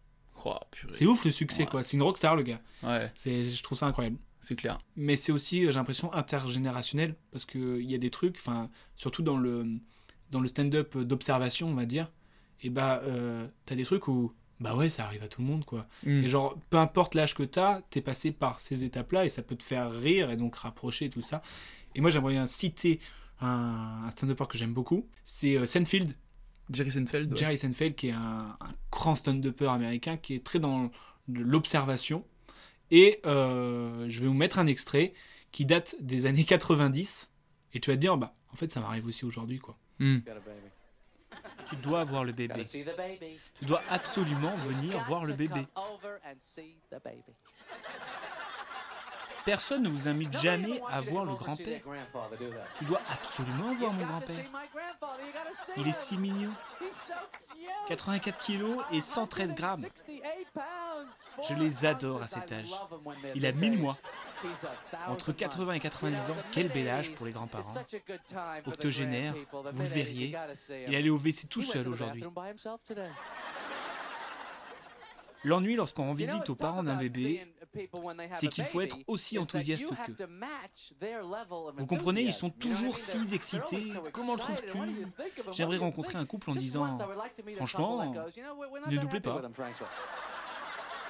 Oh. 0.45 0.55
C'est 0.91 1.05
ouf 1.05 1.25
le 1.25 1.31
succès, 1.31 1.63
Ouais. 1.63 1.69
quoi. 1.69 1.83
C'est 1.83 1.97
une 1.97 2.03
rockstar, 2.03 2.35
le 2.35 2.43
gars. 2.43 2.61
Ouais, 2.83 3.11
C'est, 3.15 3.43
je 3.43 3.63
trouve 3.63 3.77
ça 3.77 3.85
incroyable. 3.87 4.17
c'est 4.39 4.55
clair. 4.55 4.79
Mais 4.95 5.15
c'est 5.15 5.31
aussi, 5.31 5.65
euh, 5.65 5.71
j'ai 5.71 5.77
l'impression, 5.79 6.13
intergénérationnel, 6.13 7.15
parce 7.31 7.45
qu'il 7.45 7.81
y 7.81 7.95
a 7.95 7.97
des 7.97 8.09
trucs, 8.11 8.37
enfin, 8.37 8.69
surtout 8.95 9.23
dans 9.23 9.37
le, 9.37 9.65
dans 10.31 10.39
le 10.39 10.47
stand-up 10.47 10.95
d'observation, 10.97 11.67
on 11.69 11.73
va 11.73 11.85
dire, 11.85 12.11
et 12.61 12.69
bah, 12.69 13.01
euh, 13.03 13.47
t'as 13.65 13.75
des 13.75 13.83
trucs 13.83 14.07
où, 14.07 14.31
bah 14.59 14.75
ouais, 14.75 14.89
ça 14.89 15.03
arrive 15.05 15.23
à 15.23 15.27
tout 15.27 15.41
le 15.41 15.47
monde, 15.47 15.65
quoi. 15.65 15.87
Mm. 16.03 16.23
Et 16.23 16.27
genre, 16.29 16.55
peu 16.69 16.77
importe 16.77 17.13
l'âge 17.15 17.33
que 17.35 17.43
t'as, 17.43 17.81
t'es 17.89 18.01
passé 18.01 18.31
par 18.31 18.59
ces 18.59 18.83
étapes-là, 18.85 19.25
et 19.25 19.29
ça 19.29 19.41
peut 19.41 19.55
te 19.55 19.63
faire 19.63 19.91
rire, 19.91 20.29
et 20.31 20.37
donc 20.37 20.55
rapprocher, 20.55 21.05
et 21.05 21.09
tout 21.09 21.21
ça. 21.21 21.41
Et 21.95 21.99
moi, 22.01 22.09
j'aimerais 22.09 22.33
bien 22.33 22.47
citer 22.47 22.99
un, 23.41 24.03
un 24.05 24.09
stand-upper 24.11 24.45
que 24.47 24.57
j'aime 24.57 24.73
beaucoup, 24.73 25.07
c'est 25.25 25.57
euh, 25.57 25.65
Seinfeld, 25.65 26.13
Jerry 26.71 26.91
Seinfeld. 26.91 27.31
ouais. 27.31 27.37
Jerry 27.37 27.57
Seinfeld, 27.57 27.95
qui 27.95 28.09
est 28.09 28.13
un, 28.13 28.57
un 28.59 28.69
grand 28.91 29.15
stand-upper 29.15 29.67
américain, 29.67 30.17
qui 30.17 30.35
est 30.35 30.43
très 30.43 30.59
dans 30.59 30.89
l'observation. 31.27 32.25
Et 32.91 33.19
euh, 33.25 34.05
je 34.07 34.21
vais 34.21 34.27
vous 34.27 34.33
mettre 34.33 34.59
un 34.59 34.67
extrait 34.67 35.13
qui 35.51 35.65
date 35.65 35.95
des 35.99 36.25
années 36.25 36.45
90. 36.45 37.29
Et 37.73 37.79
tu 37.79 37.89
vas 37.89 37.95
te 37.95 38.01
dire, 38.01 38.17
bah, 38.17 38.33
en 38.53 38.55
fait, 38.55 38.71
ça 38.71 38.79
m'arrive 38.79 39.05
aussi 39.07 39.25
aujourd'hui, 39.25 39.59
quoi. 39.59 39.77
Hmm. 39.99 40.19
Tu 41.69 41.75
dois 41.77 42.03
voir 42.05 42.23
le 42.23 42.31
bébé. 42.31 42.63
Tu 43.59 43.65
dois 43.65 43.81
absolument 43.89 44.55
venir 44.57 44.97
voir 45.07 45.25
le 45.25 45.33
bébé. 45.33 45.67
Personne 49.47 49.83
ne 49.83 49.87
vous 49.87 50.09
invite 50.09 50.37
jamais 50.39 50.81
à 50.89 50.99
voir 50.99 51.23
le 51.23 51.33
grand-père. 51.35 51.79
Tu 52.77 52.83
dois 52.83 52.99
absolument 53.09 53.73
voir 53.75 53.93
mon 53.93 54.05
grand-père. 54.05 54.43
Il 55.77 55.87
est 55.87 55.95
si 55.95 56.17
mignon. 56.17 56.51
84 57.87 58.39
kilos 58.39 58.83
et 58.91 58.99
113 58.99 59.55
grammes. 59.55 59.85
Je 61.47 61.53
les 61.53 61.85
adore 61.85 62.23
à 62.23 62.27
cet 62.27 62.51
âge. 62.51 62.67
Il 63.35 63.45
a 63.45 63.53
1000 63.53 63.79
mois. 63.79 63.97
Entre 65.07 65.31
80 65.31 65.73
et 65.73 65.79
90 65.79 66.31
ans, 66.31 66.35
quel 66.51 66.67
bel 66.67 66.89
âge 66.89 67.13
pour 67.13 67.25
les 67.25 67.31
grands-parents. 67.31 67.73
Octogénaire, 68.65 69.33
vous 69.53 69.81
le 69.81 69.87
verriez. 69.87 70.37
Il 70.89 70.93
allait 70.93 71.09
au 71.09 71.17
WC 71.17 71.47
tout 71.47 71.61
seul 71.61 71.87
aujourd'hui. 71.87 72.21
L'ennui 75.47 75.77
lorsqu'on 75.77 76.03
rend 76.03 76.13
visite 76.13 76.49
aux 76.49 76.55
parents 76.55 76.83
d'un 76.83 76.97
bébé, 76.97 77.47
c'est 78.31 78.47
qu'il 78.47 78.65
faut 78.65 78.81
être 78.81 78.97
aussi 79.07 79.39
enthousiaste 79.39 79.87
qu'eux. 79.87 80.27
Vous 81.77 81.85
comprenez, 81.85 82.21
ils 82.21 82.33
sont 82.33 82.49
toujours 82.49 82.97
si 82.97 83.33
excités. 83.33 83.93
Comment 84.11 84.33
le 84.33 84.39
trouves-tu? 84.39 84.77
J'aimerais 85.51 85.77
rencontrer 85.77 86.17
un 86.17 86.25
couple 86.25 86.49
en 86.49 86.53
disant 86.53 86.97
Franchement, 87.55 88.13
ne 88.87 88.97
nous 88.97 89.07
plaît 89.07 89.21
pas. 89.21 89.41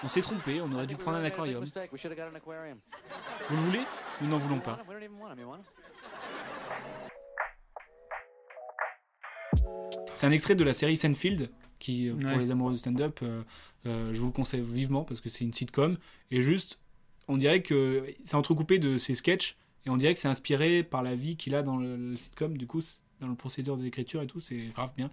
On 0.03 0.07
s'est 0.07 0.21
trompé, 0.21 0.61
on 0.61 0.71
aurait 0.71 0.85
dû 0.85 0.95
prendre 0.95 1.17
un 1.17 1.23
aquarium. 1.23 1.65
Vous 1.65 3.55
le 3.55 3.61
voulez? 3.61 3.81
Nous 4.21 4.27
n'en 4.27 4.37
voulons 4.37 4.59
pas. 4.59 4.77
C'est 10.13 10.27
un 10.27 10.31
extrait 10.31 10.53
de 10.53 10.63
la 10.63 10.73
série 10.75 10.95
Seinfeld, 10.95 11.51
qui, 11.79 12.09
euh, 12.09 12.15
pour 12.15 12.29
Ouais. 12.31 12.39
les 12.39 12.51
amoureux 12.51 12.71
de 12.73 12.77
stand-up, 12.77 13.19
euh, 13.23 13.41
euh, 13.85 14.13
je 14.13 14.19
vous 14.19 14.27
le 14.27 14.31
conseille 14.31 14.61
vivement 14.61 15.03
parce 15.03 15.21
que 15.21 15.29
c'est 15.29 15.43
une 15.45 15.53
sitcom. 15.53 15.97
Et 16.31 16.41
juste, 16.41 16.79
on 17.27 17.37
dirait 17.37 17.61
que 17.61 18.05
c'est 18.23 18.35
entrecoupé 18.35 18.79
de 18.79 18.97
ses 18.97 19.15
sketchs 19.15 19.55
et 19.85 19.89
on 19.89 19.97
dirait 19.97 20.13
que 20.13 20.19
c'est 20.19 20.27
inspiré 20.27 20.83
par 20.83 21.03
la 21.03 21.15
vie 21.15 21.35
qu'il 21.37 21.55
a 21.55 21.61
dans 21.63 21.77
le, 21.77 21.95
le 21.95 22.17
sitcom. 22.17 22.57
Du 22.57 22.67
coup, 22.67 22.81
dans 23.21 23.27
le 23.27 23.35
procédure 23.35 23.77
d'écriture 23.77 24.21
et 24.21 24.27
tout, 24.27 24.39
c'est 24.39 24.67
grave 24.75 24.91
bien. 24.97 25.09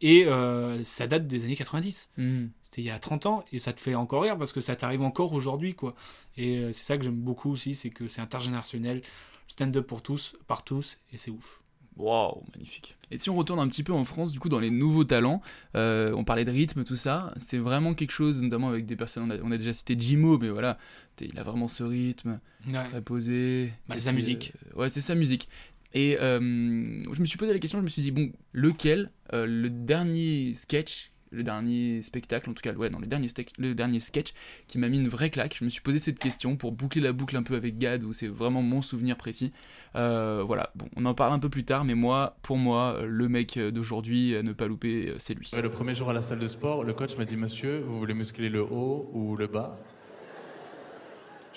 Et 0.00 0.26
euh, 0.26 0.84
ça 0.84 1.08
date 1.08 1.26
des 1.26 1.44
années 1.44 1.56
90. 1.56 2.10
Hmm. 2.16 2.46
C'était 2.62 2.82
il 2.82 2.84
y 2.84 2.90
a 2.90 2.98
30 3.00 3.26
ans 3.26 3.44
et 3.52 3.58
ça 3.58 3.72
te 3.72 3.80
fait 3.80 3.96
encore 3.96 4.22
rire 4.22 4.38
parce 4.38 4.52
que 4.52 4.60
ça 4.60 4.76
t'arrive 4.76 5.02
encore 5.02 5.32
aujourd'hui, 5.32 5.74
quoi. 5.74 5.94
Et 6.36 6.62
c'est 6.72 6.84
ça 6.84 6.96
que 6.96 7.02
j'aime 7.04 7.16
beaucoup 7.16 7.50
aussi, 7.50 7.74
c'est 7.74 7.90
que 7.90 8.06
c'est 8.06 8.20
intergénérationnel, 8.20 9.02
stand-up 9.48 9.86
pour 9.86 10.02
tous, 10.02 10.36
par 10.46 10.62
tous, 10.62 10.98
et 11.12 11.16
c'est 11.18 11.32
ouf. 11.32 11.60
Waouh, 11.98 12.42
magnifique. 12.54 12.96
Et 13.10 13.18
si 13.18 13.28
on 13.28 13.34
retourne 13.36 13.58
un 13.58 13.66
petit 13.68 13.82
peu 13.82 13.92
en 13.92 14.04
France, 14.04 14.30
du 14.32 14.38
coup, 14.38 14.48
dans 14.48 14.60
les 14.60 14.70
nouveaux 14.70 15.04
talents, 15.04 15.42
euh, 15.74 16.12
on 16.14 16.24
parlait 16.24 16.44
de 16.44 16.50
rythme, 16.50 16.84
tout 16.84 16.94
ça, 16.96 17.32
c'est 17.36 17.58
vraiment 17.58 17.94
quelque 17.94 18.12
chose, 18.12 18.40
notamment 18.40 18.68
avec 18.68 18.86
des 18.86 18.96
personnes, 18.96 19.24
on 19.24 19.30
a, 19.30 19.38
on 19.42 19.50
a 19.50 19.56
déjà 19.58 19.72
cité 19.72 19.96
Jimo, 19.98 20.38
mais 20.38 20.48
voilà, 20.48 20.78
il 21.20 21.36
a 21.38 21.42
vraiment 21.42 21.66
ce 21.68 21.82
rythme, 21.82 22.38
Ouais. 22.68 22.84
très 22.84 23.02
posé. 23.02 23.72
Bah, 23.88 23.94
c'est 23.96 24.02
sa 24.02 24.12
musique. 24.12 24.52
euh, 24.74 24.80
ouais, 24.80 24.88
c'est 24.90 25.00
sa 25.00 25.14
musique. 25.14 25.48
Et 25.94 26.18
euh, 26.20 26.38
je 26.40 27.20
me 27.20 27.24
suis 27.24 27.38
posé 27.38 27.52
la 27.52 27.58
question, 27.58 27.78
je 27.78 27.84
me 27.84 27.88
suis 27.88 28.02
dit, 28.02 28.10
bon, 28.12 28.30
lequel, 28.52 29.10
euh, 29.32 29.46
le 29.46 29.70
dernier 29.70 30.52
sketch, 30.54 31.10
le 31.30 31.42
dernier 31.42 32.02
spectacle, 32.02 32.50
en 32.50 32.54
tout 32.54 32.62
cas, 32.62 32.72
ouais, 32.72 32.90
non, 32.90 32.98
le 32.98 33.06
dernier, 33.06 33.28
le 33.58 33.74
dernier 33.74 34.00
sketch 34.00 34.32
qui 34.66 34.78
m'a 34.78 34.88
mis 34.88 34.98
une 34.98 35.08
vraie 35.08 35.30
claque. 35.30 35.56
Je 35.58 35.64
me 35.64 35.70
suis 35.70 35.80
posé 35.80 35.98
cette 35.98 36.18
question 36.18 36.56
pour 36.56 36.72
boucler 36.72 37.00
la 37.00 37.12
boucle 37.12 37.36
un 37.36 37.42
peu 37.42 37.54
avec 37.54 37.78
Gad, 37.78 38.02
où 38.04 38.12
c'est 38.12 38.28
vraiment 38.28 38.62
mon 38.62 38.82
souvenir 38.82 39.16
précis. 39.16 39.52
Euh, 39.96 40.42
voilà, 40.46 40.70
bon, 40.74 40.88
on 40.96 41.04
en 41.04 41.14
parle 41.14 41.32
un 41.32 41.38
peu 41.38 41.48
plus 41.48 41.64
tard, 41.64 41.84
mais 41.84 41.94
moi, 41.94 42.36
pour 42.42 42.56
moi, 42.56 43.00
le 43.04 43.28
mec 43.28 43.58
d'aujourd'hui, 43.58 44.34
ne 44.42 44.52
pas 44.52 44.66
louper, 44.66 45.14
c'est 45.18 45.34
lui. 45.34 45.50
Le 45.60 45.70
premier 45.70 45.94
jour 45.94 46.10
à 46.10 46.12
la 46.12 46.22
salle 46.22 46.38
de 46.38 46.48
sport, 46.48 46.84
le 46.84 46.92
coach 46.92 47.16
m'a 47.16 47.24
dit 47.24 47.36
Monsieur, 47.36 47.80
vous 47.80 47.98
voulez 47.98 48.14
muscler 48.14 48.48
le 48.48 48.62
haut 48.62 49.10
ou 49.12 49.36
le 49.36 49.46
bas? 49.46 49.78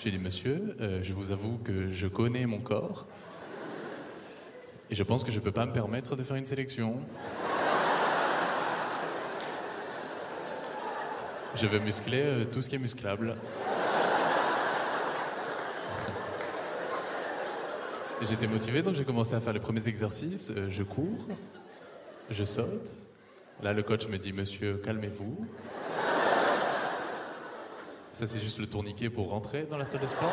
J'ai 0.02 0.10
dit 0.10 0.18
Monsieur, 0.18 0.76
euh, 0.80 1.00
je 1.02 1.12
vous 1.12 1.30
avoue 1.30 1.58
que 1.58 1.90
je 1.90 2.08
connais 2.08 2.44
mon 2.46 2.58
corps 2.58 3.06
et 4.90 4.96
je 4.96 5.02
pense 5.04 5.22
que 5.22 5.30
je 5.30 5.38
ne 5.38 5.44
peux 5.44 5.52
pas 5.52 5.64
me 5.64 5.72
permettre 5.72 6.16
de 6.16 6.24
faire 6.24 6.36
une 6.36 6.46
sélection. 6.46 6.96
Je 11.54 11.66
veux 11.66 11.80
muscler 11.80 12.22
euh, 12.22 12.44
tout 12.44 12.62
ce 12.62 12.70
qui 12.70 12.76
est 12.76 12.78
musclable. 12.78 13.36
J'étais 18.22 18.46
motivé, 18.46 18.80
donc 18.82 18.94
j'ai 18.94 19.04
commencé 19.04 19.34
à 19.34 19.40
faire 19.40 19.52
les 19.52 19.60
premiers 19.60 19.86
exercices. 19.86 20.50
Euh, 20.56 20.70
je 20.70 20.82
cours, 20.82 21.28
je 22.30 22.44
saute. 22.44 22.94
Là, 23.62 23.74
le 23.74 23.82
coach 23.82 24.08
me 24.08 24.16
dit 24.16 24.32
Monsieur, 24.32 24.80
calmez-vous. 24.84 25.46
Ça, 28.12 28.26
c'est 28.26 28.40
juste 28.40 28.58
le 28.58 28.66
tourniquet 28.66 29.10
pour 29.10 29.28
rentrer 29.30 29.66
dans 29.70 29.76
la 29.76 29.84
salle 29.84 30.00
de 30.00 30.06
sport. 30.06 30.32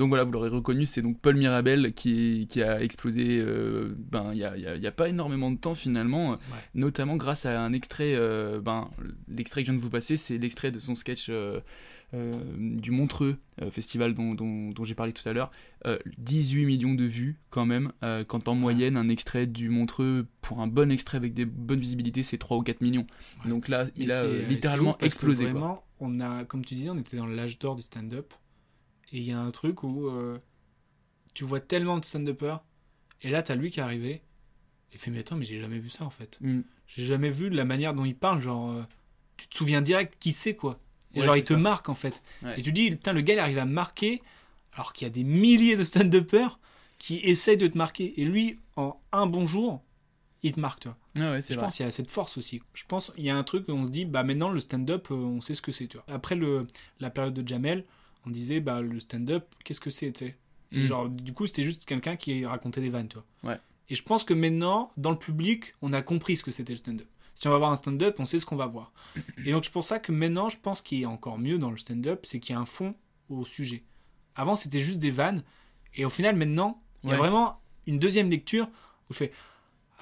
Donc 0.00 0.08
voilà, 0.08 0.24
vous 0.24 0.32
l'aurez 0.32 0.48
reconnu, 0.48 0.86
c'est 0.86 1.02
donc 1.02 1.20
Paul 1.20 1.36
Mirabel 1.36 1.92
qui, 1.92 2.46
qui 2.48 2.62
a 2.62 2.82
explosé 2.82 3.38
euh, 3.40 3.94
ben, 3.98 4.30
il 4.32 4.38
n'y 4.38 4.44
a, 4.44 4.52
a- 4.52 4.76
y 4.76 4.86
a 4.86 4.92
pas 4.92 5.08
énormément 5.08 5.50
de 5.50 5.58
temps 5.58 5.74
finalement, 5.74 6.38
notamment 6.74 7.16
grâce 7.16 7.44
à 7.46 7.60
un 7.62 7.72
extrait, 7.72 8.14
euh, 8.16 8.60
ben, 8.60 8.90
l'extrait 9.28 9.60
que 9.62 9.66
je 9.66 9.72
viens 9.72 9.78
de 9.78 9.82
vous 9.84 9.90
passer, 9.90 10.16
c'est 10.16 10.38
l'extrait 10.38 10.70
de 10.70 10.78
son 10.78 10.94
sketch 10.94 11.26
euh, 11.28 11.60
euh, 12.14 12.40
du 12.56 12.90
Montreux 12.90 13.36
euh, 13.62 13.70
Festival 13.70 14.14
dont, 14.14 14.34
dont- 14.34 14.70
dont 14.70 14.84
j'ai 14.84 14.94
parlé 14.94 15.12
tout 15.12 15.28
à 15.28 15.32
l'heure. 15.32 15.50
Euh, 15.86 15.98
18 16.18 16.64
millions 16.66 16.94
de 16.94 17.04
vues 17.04 17.38
quand 17.50 17.66
même, 17.66 17.92
euh, 18.02 18.24
quand 18.24 18.48
en 18.48 18.54
moyenne 18.54 18.96
un 18.96 19.08
extrait 19.08 19.46
du 19.46 19.68
Montreux, 19.68 20.26
pour 20.40 20.60
un 20.60 20.66
bon 20.66 20.90
extrait 20.90 21.18
avec 21.18 21.34
des 21.34 21.44
bonnes 21.44 21.78
visibilités, 21.80 22.22
c'est 22.22 22.38
3 22.38 22.56
ou 22.56 22.62
4 22.62 22.80
millions. 22.80 23.06
Donc 23.46 23.68
là, 23.68 23.84
il 23.96 24.10
a 24.12 24.22
euh, 24.24 24.46
littéralement 24.48 24.92
explosé. 25.06 25.44
quoi. 25.44 25.52
Vraiment, 25.60 25.84
on 26.00 26.20
a, 26.20 26.44
comme 26.44 26.64
tu 26.64 26.74
disais, 26.74 26.90
on 26.90 26.98
était 26.98 27.16
dans 27.18 27.26
l'âge 27.26 27.58
d'or 27.58 27.76
du 27.76 27.82
stand-up. 27.82 28.32
Et 29.12 29.18
il 29.18 29.24
y 29.24 29.32
a 29.32 29.38
un 29.40 29.50
truc 29.50 29.82
où 29.82 30.08
euh, 30.08 30.38
tu 31.34 31.44
vois 31.44 31.60
tellement 31.60 31.98
de 31.98 32.04
stand-uppers. 32.04 32.62
Et 33.22 33.30
là, 33.30 33.42
t'as 33.42 33.54
lui 33.54 33.70
qui 33.70 33.80
est 33.80 33.82
arrivé. 33.82 34.22
Il 34.92 34.98
fait, 34.98 35.10
mais 35.10 35.20
attends, 35.20 35.36
mais 35.36 35.44
j'ai 35.44 35.60
jamais 35.60 35.78
vu 35.78 35.88
ça 35.88 36.04
en 36.04 36.10
fait. 36.10 36.36
Mm. 36.40 36.60
J'ai 36.86 37.04
jamais 37.04 37.30
vu 37.30 37.50
de 37.50 37.56
la 37.56 37.64
manière 37.64 37.94
dont 37.94 38.04
il 38.04 38.16
parle. 38.16 38.40
Genre, 38.40 38.70
euh, 38.72 38.82
tu 39.36 39.48
te 39.48 39.56
souviens 39.56 39.82
direct 39.82 40.16
qui 40.18 40.32
c'est 40.32 40.54
quoi. 40.56 40.80
Et 41.14 41.20
Ouais, 41.20 41.26
genre, 41.26 41.36
il 41.36 41.42
te 41.42 41.54
ça. 41.54 41.58
marque 41.58 41.88
en 41.88 41.94
fait. 41.94 42.22
Ouais. 42.42 42.58
Et 42.58 42.62
tu 42.62 42.72
dis, 42.72 42.90
putain, 42.90 43.12
le 43.12 43.20
gars, 43.20 43.34
il 43.34 43.40
arrive 43.40 43.58
à 43.58 43.64
marquer. 43.64 44.22
Alors 44.72 44.92
qu'il 44.92 45.04
y 45.06 45.10
a 45.10 45.12
des 45.12 45.24
milliers 45.24 45.76
de 45.76 45.82
stand-uppers 45.82 46.58
qui 46.98 47.16
essayent 47.18 47.56
de 47.56 47.66
te 47.66 47.76
marquer. 47.76 48.20
Et 48.20 48.24
lui, 48.24 48.58
en 48.76 49.00
un 49.12 49.26
bon 49.26 49.44
jour, 49.46 49.82
il 50.42 50.52
te 50.52 50.60
marque, 50.60 50.80
tu 50.80 50.88
vois. 50.88 50.96
Ah 51.18 51.32
ouais, 51.32 51.42
je 51.42 51.52
vrai. 51.54 51.56
pense 51.64 51.76
qu'il 51.76 51.84
y 51.84 51.88
a 51.88 51.90
cette 51.90 52.10
force 52.10 52.38
aussi. 52.38 52.62
Je 52.72 52.84
pense 52.86 53.10
qu'il 53.10 53.24
y 53.24 53.30
a 53.30 53.36
un 53.36 53.42
truc 53.42 53.66
où 53.68 53.72
on 53.72 53.84
se 53.84 53.90
dit, 53.90 54.04
bah 54.04 54.22
maintenant 54.22 54.48
le 54.50 54.60
stand-up, 54.60 55.08
euh, 55.10 55.14
on 55.14 55.40
sait 55.40 55.54
ce 55.54 55.62
que 55.62 55.72
c'est. 55.72 55.88
Tu 55.88 55.96
vois. 55.96 56.06
Après 56.08 56.36
le, 56.36 56.66
la 57.00 57.10
période 57.10 57.34
de 57.34 57.46
Jamel, 57.46 57.84
on 58.26 58.30
disait, 58.30 58.60
bah 58.60 58.80
le 58.80 59.00
stand-up, 59.00 59.44
qu'est-ce 59.64 59.80
que 59.80 59.90
c'est, 59.90 60.12
Mm. 60.72 60.82
genre, 60.82 61.08
du 61.08 61.32
coup, 61.32 61.46
c'était 61.48 61.64
juste 61.64 61.84
quelqu'un 61.84 62.14
qui 62.14 62.46
racontait 62.46 62.80
des 62.80 62.90
vannes, 62.90 63.08
tu 63.08 63.16
vois. 63.42 63.52
Ouais. 63.52 63.58
Et 63.88 63.96
je 63.96 64.02
pense 64.04 64.22
que 64.22 64.34
maintenant, 64.34 64.92
dans 64.96 65.10
le 65.10 65.18
public, 65.18 65.74
on 65.82 65.92
a 65.92 66.00
compris 66.00 66.36
ce 66.36 66.44
que 66.44 66.52
c'était 66.52 66.74
le 66.74 66.76
stand-up. 66.78 67.08
Si 67.34 67.48
on 67.48 67.50
va 67.50 67.58
voir 67.58 67.72
un 67.72 67.76
stand-up, 67.76 68.16
on 68.20 68.24
sait 68.26 68.38
ce 68.38 68.46
qu'on 68.46 68.54
va 68.54 68.66
voir. 68.66 68.92
Et 69.44 69.50
donc, 69.50 69.64
c'est 69.64 69.72
pour 69.72 69.84
ça 69.84 69.98
que 69.98 70.12
maintenant, 70.12 70.48
je 70.48 70.58
pense 70.58 70.80
qu'il 70.80 71.04
a 71.04 71.08
encore 71.10 71.38
mieux 71.38 71.58
dans 71.58 71.72
le 71.72 71.76
stand-up, 71.76 72.20
c'est 72.24 72.38
qu'il 72.38 72.54
y 72.54 72.56
a 72.56 72.60
un 72.60 72.66
fond 72.66 72.94
au 73.28 73.44
sujet. 73.44 73.82
Avant, 74.36 74.54
c'était 74.54 74.78
juste 74.78 75.00
des 75.00 75.10
vannes. 75.10 75.42
Et 75.96 76.04
au 76.04 76.10
final, 76.10 76.36
maintenant, 76.36 76.80
il 77.02 77.08
y 77.08 77.12
a 77.12 77.14
Ouais. 77.14 77.18
vraiment 77.18 77.60
une 77.88 77.98
deuxième 77.98 78.30
lecture 78.30 78.66
où 79.08 79.12
je 79.12 79.18
fais 79.18 79.32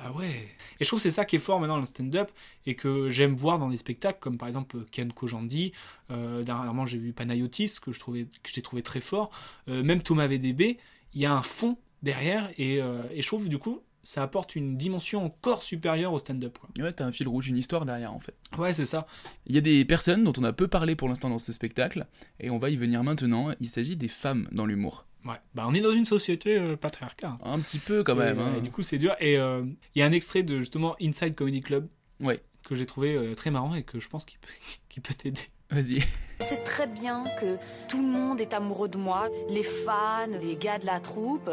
Ah 0.00 0.12
ouais 0.12 0.48
Et 0.78 0.84
je 0.84 0.86
trouve 0.86 0.98
que 0.98 1.02
c'est 1.02 1.10
ça 1.10 1.24
qui 1.24 1.36
est 1.36 1.40
fort 1.40 1.58
maintenant 1.60 1.74
dans 1.74 1.80
le 1.80 1.86
stand-up 1.86 2.30
et 2.66 2.74
que 2.74 3.08
j'aime 3.08 3.34
voir 3.34 3.58
dans 3.58 3.68
des 3.68 3.76
spectacles 3.76 4.18
comme 4.20 4.38
par 4.38 4.48
exemple 4.48 4.78
Ken 4.90 5.12
Kojandi. 5.12 5.72
Euh, 6.10 6.42
dernièrement, 6.42 6.86
j'ai 6.86 6.98
vu 6.98 7.12
Panayotis 7.12 7.76
que 7.82 7.92
je 7.92 7.98
trouvais, 7.98 8.24
que 8.24 8.50
j'ai 8.50 8.62
trouvé 8.62 8.82
très 8.82 9.00
fort. 9.00 9.30
Euh, 9.68 9.82
même 9.82 10.02
Thomas 10.02 10.26
VDB, 10.26 10.78
il 11.14 11.20
y 11.20 11.26
a 11.26 11.32
un 11.32 11.42
fond 11.42 11.78
derrière 12.02 12.50
et, 12.58 12.80
euh, 12.80 13.02
et 13.12 13.22
je 13.22 13.26
trouve 13.26 13.48
du 13.48 13.58
coup 13.58 13.82
ça 14.04 14.22
apporte 14.22 14.56
une 14.56 14.76
dimension 14.78 15.24
encore 15.24 15.62
supérieure 15.62 16.14
au 16.14 16.18
stand-up. 16.18 16.56
Ouais, 16.78 16.92
t'as 16.92 17.04
un 17.04 17.12
fil 17.12 17.28
rouge, 17.28 17.48
une 17.48 17.58
histoire 17.58 17.84
derrière 17.84 18.14
en 18.14 18.20
fait. 18.20 18.34
Ouais, 18.56 18.72
c'est 18.72 18.86
ça. 18.86 19.06
Il 19.46 19.54
y 19.54 19.58
a 19.58 19.60
des 19.60 19.84
personnes 19.84 20.24
dont 20.24 20.32
on 20.38 20.44
a 20.44 20.52
peu 20.54 20.66
parlé 20.66 20.96
pour 20.96 21.08
l'instant 21.08 21.28
dans 21.28 21.38
ce 21.38 21.52
spectacle, 21.52 22.06
et 22.40 22.48
on 22.48 22.58
va 22.58 22.70
y 22.70 22.76
venir 22.76 23.04
maintenant. 23.04 23.52
Il 23.60 23.68
s'agit 23.68 23.96
des 23.96 24.08
femmes 24.08 24.48
dans 24.50 24.64
l'humour. 24.64 25.07
Ouais. 25.28 25.34
Bah, 25.54 25.64
on 25.66 25.74
est 25.74 25.80
dans 25.80 25.92
une 25.92 26.06
société 26.06 26.56
euh, 26.56 26.76
patriarcale. 26.76 27.32
Un 27.44 27.58
petit 27.60 27.78
peu 27.78 28.02
quand 28.02 28.14
même. 28.14 28.38
Et, 28.38 28.42
hein. 28.42 28.54
et 28.56 28.60
du 28.60 28.70
coup, 28.70 28.82
c'est 28.82 28.98
dur. 28.98 29.14
Et 29.20 29.36
euh, 29.38 29.62
il 29.94 29.98
y 29.98 30.02
a 30.02 30.06
un 30.06 30.12
extrait 30.12 30.42
de 30.42 30.58
justement 30.58 30.96
Inside 31.02 31.34
Comedy 31.34 31.60
Club 31.60 31.88
Ouais. 32.20 32.40
que 32.66 32.74
j'ai 32.74 32.86
trouvé 32.86 33.14
euh, 33.14 33.34
très 33.34 33.50
marrant 33.50 33.74
et 33.74 33.82
que 33.82 34.00
je 34.00 34.08
pense 34.08 34.24
qu'il 34.88 35.02
peut, 35.02 35.14
t'aider. 35.14 35.42
Vas-y. 35.70 36.02
C'est 36.40 36.64
très 36.64 36.86
bien 36.86 37.24
que 37.40 37.58
tout 37.88 38.00
le 38.00 38.08
monde 38.08 38.40
est 38.40 38.54
amoureux 38.54 38.88
de 38.88 38.96
moi, 38.96 39.28
les 39.50 39.62
fans, 39.62 40.26
les 40.40 40.56
gars 40.56 40.78
de 40.78 40.86
la 40.86 40.98
troupe, 40.98 41.50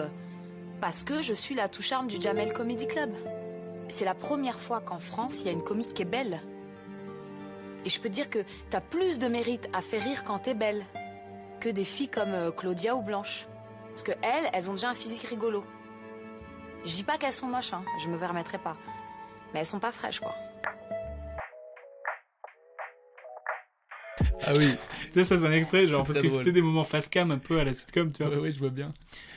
parce 0.79 1.03
que 1.03 1.21
je 1.21 1.33
suis 1.33 1.53
la 1.53 1.67
touche-arme 1.67 2.07
du 2.07 2.21
Jamel 2.21 2.53
Comedy 2.53 2.87
Club. 2.87 3.11
C'est 3.89 4.05
la 4.05 4.13
première 4.15 4.57
fois 4.57 4.79
qu'en 4.79 4.99
France, 4.99 5.41
il 5.41 5.47
y 5.47 5.49
a 5.49 5.51
une 5.51 5.63
comique 5.63 5.93
qui 5.93 6.01
est 6.01 6.05
belle. 6.05 6.39
Et 7.83 7.89
je 7.89 7.99
peux 7.99 8.07
te 8.09 8.13
dire 8.13 8.29
que 8.29 8.39
t'as 8.69 8.81
plus 8.81 9.19
de 9.19 9.27
mérite 9.27 9.67
à 9.73 9.81
faire 9.81 10.03
rire 10.03 10.23
quand 10.23 10.39
t'es 10.39 10.53
belle 10.53 10.85
que 11.59 11.69
des 11.69 11.85
filles 11.85 12.09
comme 12.09 12.33
euh, 12.33 12.51
Claudia 12.51 12.95
ou 12.95 13.01
Blanche. 13.01 13.47
Parce 13.95 14.03
que 14.03 14.11
elles, 14.23 14.49
elles 14.51 14.69
ont 14.69 14.73
déjà 14.73 14.89
un 14.89 14.93
physique 14.93 15.23
rigolo. 15.23 15.63
Je 16.83 16.91
dis 16.93 17.03
pas 17.03 17.17
qu'elles 17.17 17.31
sont 17.31 17.47
moches, 17.47 17.71
hein, 17.71 17.81
je 18.03 18.09
me 18.09 18.19
permettrai 18.19 18.57
pas. 18.57 18.75
Mais 19.53 19.61
elles 19.61 19.65
sont 19.65 19.79
pas 19.79 19.93
fraîches, 19.93 20.19
quoi. 20.19 20.35
Ah 24.45 24.53
oui. 24.53 24.67
tu 25.07 25.13
sais, 25.13 25.23
ça, 25.23 25.39
c'est 25.39 25.45
un 25.47 25.51
extrait, 25.53 25.87
genre, 25.87 26.03
parce 26.03 26.19
que 26.19 26.27
tu 26.27 26.43
sais, 26.43 26.51
des 26.51 26.61
moments 26.61 26.83
face 26.83 27.07
cam 27.07 27.31
un 27.31 27.37
peu 27.37 27.57
à 27.57 27.63
la 27.63 27.73
sitcom, 27.73 28.11
tu 28.11 28.23
vois. 28.23 28.37
Ouais, 28.37 28.51
je 28.51 28.59
vois 28.59 28.69
bien. 28.69 28.93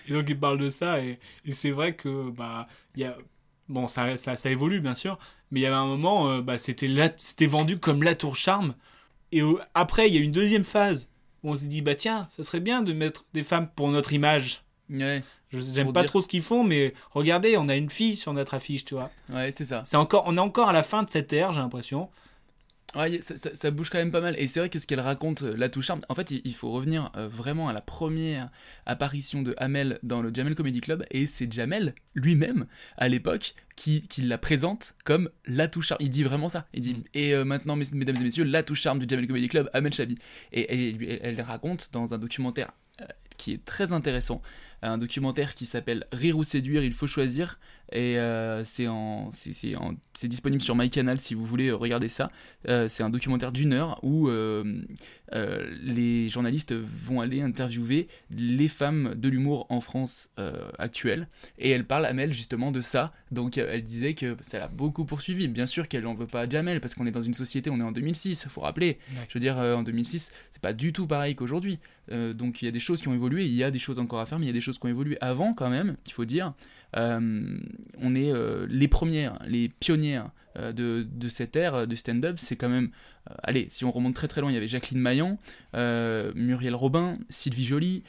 Et 0.09 0.13
donc, 0.13 0.25
il 0.29 0.39
parle 0.39 0.59
de 0.59 0.71
ça, 0.71 1.01
et, 1.01 1.21
et 1.45 1.53
c'est 1.53 1.71
vrai 1.71 1.95
que, 1.95 2.31
bah, 2.31 2.67
il 2.97 3.03
y 3.03 3.05
a. 3.05 3.17
Bon, 3.69 3.87
ça, 3.87 4.17
ça, 4.17 4.35
ça 4.35 4.51
évolue, 4.51 4.81
bien 4.81 4.95
sûr, 4.97 5.19
mais 5.53 5.61
il 5.61 5.63
y 5.63 5.67
avait 5.67 5.77
un 5.77 5.87
moment, 5.87 6.31
euh, 6.31 6.41
bah, 6.43 6.59
c'était 6.59 6.89
la- 6.89 7.13
c'était 7.17 7.47
vendu 7.47 7.79
comme 7.79 8.03
la 8.03 8.15
tour 8.17 8.35
charme. 8.35 8.75
Et 9.31 9.41
euh, 9.43 9.59
après, 9.75 10.09
il 10.09 10.15
y 10.15 10.19
a 10.19 10.23
une 10.23 10.33
deuxième 10.33 10.65
phase 10.65 11.09
où 11.43 11.51
on 11.51 11.55
s'est 11.55 11.67
dit, 11.67 11.83
bah, 11.83 11.95
tiens, 11.95 12.27
ça 12.31 12.43
serait 12.45 12.61
bien 12.61 12.83
de 12.83 12.93
mettre 12.93 13.25
des 13.33 13.43
femmes 13.45 13.69
pour 13.75 13.89
notre 13.89 14.13
image. 14.13 14.63
Ouais. 14.91 15.23
J'aime 15.53 15.93
pas 15.93 16.01
dire- 16.03 16.11
trop 16.11 16.21
ce 16.21 16.29
qu'ils 16.29 16.43
font, 16.43 16.63
mais 16.65 16.93
regardez, 17.11 17.57
on 17.57 17.69
a 17.69 17.75
une 17.77 17.91
fille 17.91 18.17
sur 18.17 18.33
notre 18.35 18.55
affiche, 18.55 18.85
tu 18.85 18.95
vois. 18.95 19.11
Ouais, 19.33 19.51
c'est 19.55 19.65
ça. 19.65 19.83
C'est 19.85 19.97
encore, 19.97 20.25
on 20.27 20.37
est 20.37 20.41
encore 20.41 20.69
à 20.69 20.73
la 20.73 20.83
fin 20.83 21.03
de 21.03 21.11
cette 21.11 21.33
ère, 21.33 21.53
j'ai 21.53 21.61
l'impression. 21.61 22.09
Ouais, 22.97 23.21
ça, 23.21 23.37
ça- 23.37 23.55
ça 23.55 23.71
bouge 23.71 23.91
quand 23.91 23.99
même 23.99 24.11
pas 24.11 24.23
mal. 24.23 24.35
Et 24.39 24.49
c'est 24.49 24.61
vrai 24.61 24.71
que 24.71 24.79
ce 24.79 24.87
qu'elle 24.87 25.01
raconte, 25.01 25.43
euh, 25.43 25.55
la 25.59 25.69
touche 25.69 25.87
charme, 25.87 26.01
en 26.09 26.15
fait, 26.15 26.31
il, 26.31 26.41
il 26.45 26.55
faut 26.55 26.71
revenir 26.71 27.13
euh, 27.17 27.29
vraiment 27.29 27.69
à 27.69 27.75
la 27.75 27.83
première 27.83 28.51
apparition 28.87 29.43
de 29.43 29.55
Hamel 29.59 29.99
dans 30.03 30.23
le 30.23 30.33
Jamel 30.33 30.55
Comedy 30.55 30.81
Club. 30.81 31.05
Et 31.11 31.27
c'est 31.27 31.53
Jamel 31.53 31.95
lui-même, 32.15 32.67
à 32.97 33.09
l'époque, 33.09 33.55
qui, 33.77 34.09
qui 34.09 34.23
la 34.23 34.39
présente 34.39 34.95
comme 35.05 35.29
la 35.45 35.69
touche 35.69 35.89
charme. 35.89 35.99
Il 36.03 36.09
dit 36.09 36.23
vraiment 36.23 36.49
ça. 36.49 36.67
Il 36.73 36.81
dit, 36.81 37.05
et 37.13 37.35
euh, 37.35 37.45
maintenant, 37.45 37.77
mes- 37.77 37.85
mesdames 37.93 38.17
et 38.17 38.21
messieurs, 38.25 38.45
la 38.45 38.63
touche 38.63 38.81
charme 38.81 39.01
du 39.01 39.07
Jamel 39.07 39.27
Comedy 39.27 39.49
Club, 39.49 39.69
Hamel 39.75 39.93
Chabi. 39.93 40.17
Et, 40.53 40.89
elle, 40.97 41.19
elle 41.23 41.41
raconte 41.43 41.91
dans 41.93 42.15
un 42.15 42.19
documentaire 42.19 42.73
euh, 43.03 43.05
qui 43.37 43.53
est 43.53 43.65
très 43.67 43.93
intéressant, 43.93 44.41
un 44.81 44.97
documentaire 44.97 45.55
qui 45.55 45.67
s'appelle 45.67 46.07
Rire 46.13 46.39
ou 46.39 46.45
séduire, 46.45 46.83
il 46.83 46.93
faut 46.93 47.07
choisir. 47.07 47.59
Et 47.93 48.19
euh, 48.19 48.65
c'est 48.65 48.87
en, 48.87 49.31
disponible 50.23 50.63
sur 50.63 50.77
MyCanal 50.77 51.19
si 51.19 51.35
vous 51.35 51.45
voulez 51.45 51.69
euh, 51.69 51.77
regarder 51.77 52.09
ça. 52.09 52.31
Euh, 52.69 52.89
c'est 52.89 53.03
un 53.03 53.11
documentaire 53.11 53.53
d'une 53.53 53.73
heure 53.73 53.99
où 54.03 54.29
les 55.83 56.29
journalistes 56.29 56.75
vont 56.75 57.21
aller 57.21 57.41
interviewer 57.41 58.09
les 58.31 58.69
femmes 58.69 59.15
de 59.15 59.29
l'humour 59.29 59.67
en 59.71 59.81
France 59.81 60.31
actuelle. 60.79 61.29
Et 61.59 61.71
elle 61.71 61.85
parle 61.85 62.07
à 62.07 62.13
Mel 62.13 62.33
justement 62.33 62.73
de 62.73 62.81
ça. 62.81 63.13
Donc 63.31 63.59
elle 63.59 63.83
disait 63.83 64.15
que 64.15 64.37
ça 64.41 64.59
l'a 64.59 64.69
beaucoup 64.69 65.05
poursuivi. 65.05 65.49
Bien 65.49 65.67
sûr 65.67 65.89
qu'elle 65.89 66.05
n'en 66.05 66.15
veut 66.15 66.27
pas 66.27 66.43
à 66.43 66.49
Jamel 66.49 66.81
parce 66.81 66.95
qu'on 66.95 67.07
est 67.07 67.11
dans 67.11 67.21
une 67.21 67.35
société, 67.35 67.71
on 67.71 67.81
est 67.81 67.85
en 67.85 67.93
2006, 67.93 68.47
faut 68.49 68.63
rappeler. 68.63 68.99
Ouais. 69.11 69.27
Je 69.29 69.35
veux 69.35 69.41
dire, 69.41 69.57
en 69.57 69.83
2006, 69.83 70.31
c'est 70.51 70.63
pas 70.63 70.73
du 70.73 70.93
tout 70.93 71.07
pareil 71.07 71.35
qu'aujourd'hui. 71.35 71.79
Donc 72.11 72.63
il 72.63 72.67
y 72.67 72.69
a 72.69 72.73
des 72.73 72.81
choses 72.81 73.03
qui 73.03 73.09
ont 73.09 73.15
évolué, 73.15 73.45
il 73.47 73.55
y 73.55 73.65
a 73.65 73.71
des 73.71 73.79
choses 73.79 73.99
encore 73.99 74.21
à 74.21 74.27
faire, 74.27 74.39
mais 74.39 74.47
il 74.47 74.49
y 74.49 74.53
a 74.53 74.55
des 74.55 74.61
choses 74.61 74.79
qui 74.79 74.87
ont 74.87 74.91
évolué 74.91 75.19
avant 75.21 75.55
quand 75.55 75.71
même, 75.71 75.97
il 76.07 76.13
faut 76.13 76.25
dire. 76.25 76.55
Euh, 76.97 77.59
on 78.01 78.15
est 78.15 78.33
euh, 78.33 78.67
les 78.69 78.89
premières, 78.89 79.39
les 79.47 79.69
pionnières 79.69 80.31
euh, 80.57 80.73
de, 80.73 81.29
cette 81.29 81.57
ère 81.57 81.87
de 81.87 81.95
stand-up. 81.95 82.37
C'est 82.39 82.57
quand 82.57 82.69
même, 82.69 82.91
allez, 83.43 83.69
si 83.71 83.85
on 83.85 83.91
remonte 83.91 84.15
très 84.15 84.29
très 84.29 84.41
loin, 84.41 84.51
il 84.51 84.55
y 84.55 84.57
avait 84.57 84.69
Jacqueline 84.69 85.01
Maillan, 85.01 85.39
Muriel 85.75 86.75
Robin, 86.75 87.19
Sylvie 87.29 87.65
Joly, 87.65 88.03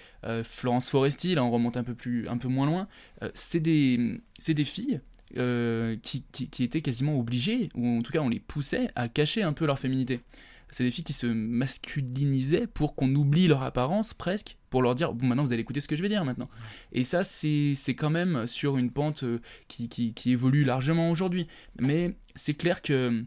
Florence 0.43 0.89
Foresti. 0.89 1.35
Là, 1.35 1.43
on 1.43 1.51
remonte 1.51 1.77
un 1.77 1.83
peu 1.83 1.95
plus, 1.95 2.27
un 2.27 2.37
peu 2.37 2.47
moins 2.47 2.65
loin. 2.65 2.87
C'est 3.33 3.59
des, 3.59 4.21
des 4.47 4.65
filles. 4.65 5.01
qui, 6.01 6.63
étaient 6.63 6.81
quasiment 6.81 7.19
obligées, 7.19 7.69
ou 7.75 7.99
en 7.99 8.01
tout 8.01 8.11
cas 8.11 8.19
on 8.19 8.29
les 8.29 8.39
poussait 8.39 8.89
à 8.95 9.07
cacher 9.07 9.43
un 9.43 9.53
peu 9.53 9.65
leur 9.65 9.79
féminité. 9.79 10.21
C'est 10.71 10.83
des 10.83 10.91
filles 10.91 11.03
qui 11.03 11.13
se 11.13 11.27
masculinisaient 11.27 12.67
pour 12.67 12.95
qu'on 12.95 13.13
oublie 13.15 13.47
leur 13.47 13.63
apparence 13.63 14.13
presque, 14.13 14.57
pour 14.69 14.81
leur 14.81 14.95
dire 14.95 15.13
bon 15.13 15.25
maintenant 15.27 15.43
vous 15.43 15.53
allez 15.53 15.61
écouter 15.61 15.81
ce 15.81 15.87
que 15.87 15.95
je 15.95 16.01
vais 16.01 16.09
dire 16.09 16.25
maintenant. 16.25 16.49
Et 16.91 17.03
ça 17.03 17.23
c'est 17.23 17.75
quand 17.97 18.09
même 18.09 18.47
sur 18.47 18.77
une 18.77 18.91
pente 18.91 19.23
euh, 19.23 19.39
qui, 19.67 19.89
qui, 19.89 20.13
qui 20.13 20.31
évolue 20.31 20.63
largement 20.63 21.09
aujourd'hui. 21.09 21.47
Mais 21.79 22.15
c'est 22.35 22.53
clair 22.53 22.81
que 22.81 23.23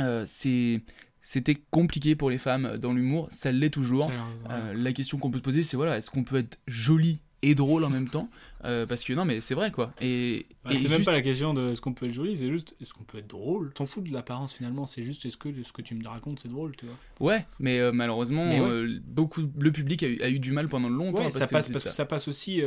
euh, 0.00 0.24
c'est 0.26 0.82
c'était 1.22 1.56
compliqué 1.56 2.14
pour 2.14 2.30
les 2.30 2.38
femmes 2.38 2.78
dans 2.78 2.92
l'humour, 2.92 3.26
ça 3.30 3.50
l'est 3.50 3.70
toujours. 3.70 4.12
Euh, 4.48 4.74
la 4.74 4.92
question 4.92 5.18
qu'on 5.18 5.30
peut 5.30 5.38
se 5.38 5.42
poser 5.42 5.62
c'est 5.64 5.76
voilà, 5.76 5.98
est-ce 5.98 6.10
qu'on 6.10 6.22
peut 6.22 6.36
être 6.36 6.58
jolie 6.68 7.20
et 7.42 7.54
drôle 7.54 7.84
en 7.84 7.90
même 7.90 8.08
temps 8.08 8.28
Euh, 8.64 8.86
Parce 8.86 9.04
que 9.04 9.12
non 9.12 9.24
mais 9.24 9.40
c'est 9.40 9.54
vrai 9.54 9.70
quoi. 9.70 9.92
Et, 10.00 10.46
Bah, 10.64 10.72
et 10.72 10.76
c'est 10.76 10.88
même 10.88 11.04
pas 11.04 11.12
la 11.12 11.20
question 11.20 11.54
de 11.54 11.70
est-ce 11.70 11.80
qu'on 11.80 11.92
peut 11.92 12.06
être 12.06 12.12
joli, 12.12 12.36
c'est 12.36 12.48
juste 12.48 12.74
est-ce 12.80 12.92
qu'on 12.94 13.04
peut 13.04 13.18
être 13.18 13.28
drôle? 13.28 13.72
T'en 13.74 13.86
fous 13.86 14.00
de 14.00 14.12
l'apparence 14.12 14.54
finalement, 14.54 14.86
c'est 14.86 15.02
juste 15.04 15.24
est-ce 15.26 15.36
que 15.36 15.48
ce 15.62 15.72
que 15.72 15.82
tu 15.82 15.94
me 15.94 16.06
racontes 16.08 16.40
c'est 16.40 16.48
drôle, 16.48 16.74
tu 16.76 16.86
vois? 16.86 16.96
Ouais, 17.20 17.46
mais 17.60 17.78
euh, 17.78 17.92
malheureusement, 17.92 18.46
Mais 18.46 18.60
ouais. 18.60 18.66
euh, 18.68 19.00
beaucoup, 19.06 19.42
le 19.58 19.70
public 19.70 20.02
a 20.02 20.08
eu, 20.08 20.20
a 20.22 20.28
eu 20.30 20.38
du 20.40 20.50
mal 20.52 20.68
pendant 20.68 20.88
longtemps. 20.88 21.22
Ouais, 21.22 21.26
à 21.28 21.30
ça 21.30 21.46
passe 21.46 21.68
parce 21.68 21.84
que 21.84 21.90
ça 21.90 22.06
passe 22.06 22.26
aussi 22.28 22.62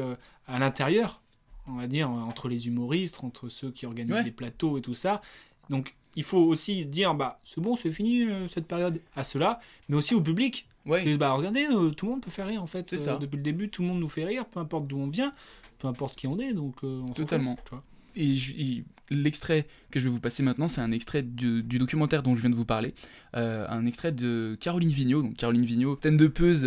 à 0.47 0.59
l'intérieur, 0.59 1.21
on 1.67 1.73
va 1.75 1.87
dire, 1.87 2.09
entre 2.09 2.47
les 2.47 2.67
humoristes, 2.67 3.19
entre 3.23 3.49
ceux 3.49 3.71
qui 3.71 3.85
organisent 3.85 4.15
Ouais. 4.15 4.23
des 4.23 4.31
plateaux 4.31 4.77
et 4.77 4.81
tout 4.81 4.95
ça. 4.95 5.21
Donc 5.69 5.95
il 6.15 6.23
faut 6.23 6.39
aussi 6.39 6.85
dire 6.85 7.13
bah 7.13 7.39
c'est 7.43 7.61
bon, 7.61 7.75
c'est 7.75 7.91
fini 7.91 8.25
cette 8.47 8.67
période 8.67 9.01
à 9.15 9.23
cela, 9.23 9.59
mais 9.89 9.97
aussi 9.97 10.15
au 10.15 10.21
public. 10.21 10.67
Ouais. 10.89 11.01
Ils 11.03 11.05
disent, 11.09 11.17
bah 11.17 11.31
regardez, 11.31 11.65
euh, 11.71 11.91
tout 11.91 12.05
le 12.07 12.11
monde 12.13 12.21
peut 12.21 12.31
faire 12.31 12.47
rire 12.47 12.61
en 12.63 12.67
fait. 12.67 12.87
C'est 12.89 12.95
Euh, 12.97 13.05
ça. 13.05 13.15
depuis 13.17 13.37
le 13.37 13.43
début, 13.43 13.69
tout 13.69 13.81
le 13.83 13.87
monde 13.87 13.99
nous 13.99 14.07
fait 14.09 14.25
rire, 14.25 14.45
peu 14.45 14.59
importe 14.59 14.87
d'où 14.87 14.97
on 14.97 15.07
vient, 15.07 15.33
peu 15.77 15.87
importe 15.87 16.15
qui 16.15 16.27
on 16.27 16.37
est, 16.39 16.53
donc 16.53 16.75
euh, 16.83 17.01
on 17.07 17.13
Totalement. 17.13 17.55
fout, 17.55 17.65
tu 17.65 17.69
vois. 17.75 17.83
Et 18.15 18.83
l'extrait 19.11 19.65
que 19.91 19.99
je 19.99 20.05
vais 20.05 20.09
vous 20.09 20.19
passer 20.19 20.41
maintenant, 20.43 20.67
c'est 20.67 20.81
un 20.81 20.91
extrait 20.91 21.21
du, 21.23 21.63
du 21.63 21.77
documentaire 21.77 22.21
dont 22.23 22.35
je 22.35 22.41
viens 22.41 22.49
de 22.49 22.55
vous 22.55 22.65
parler. 22.65 22.93
Euh, 23.35 23.65
un 23.69 23.85
extrait 23.85 24.11
de 24.11 24.57
Caroline 24.59 24.89
Vigneault. 24.89 25.21
Donc 25.21 25.35
Caroline 25.35 25.63
Vigneault, 25.63 25.95
stand 25.97 26.17
de 26.17 26.27
peuse 26.27 26.65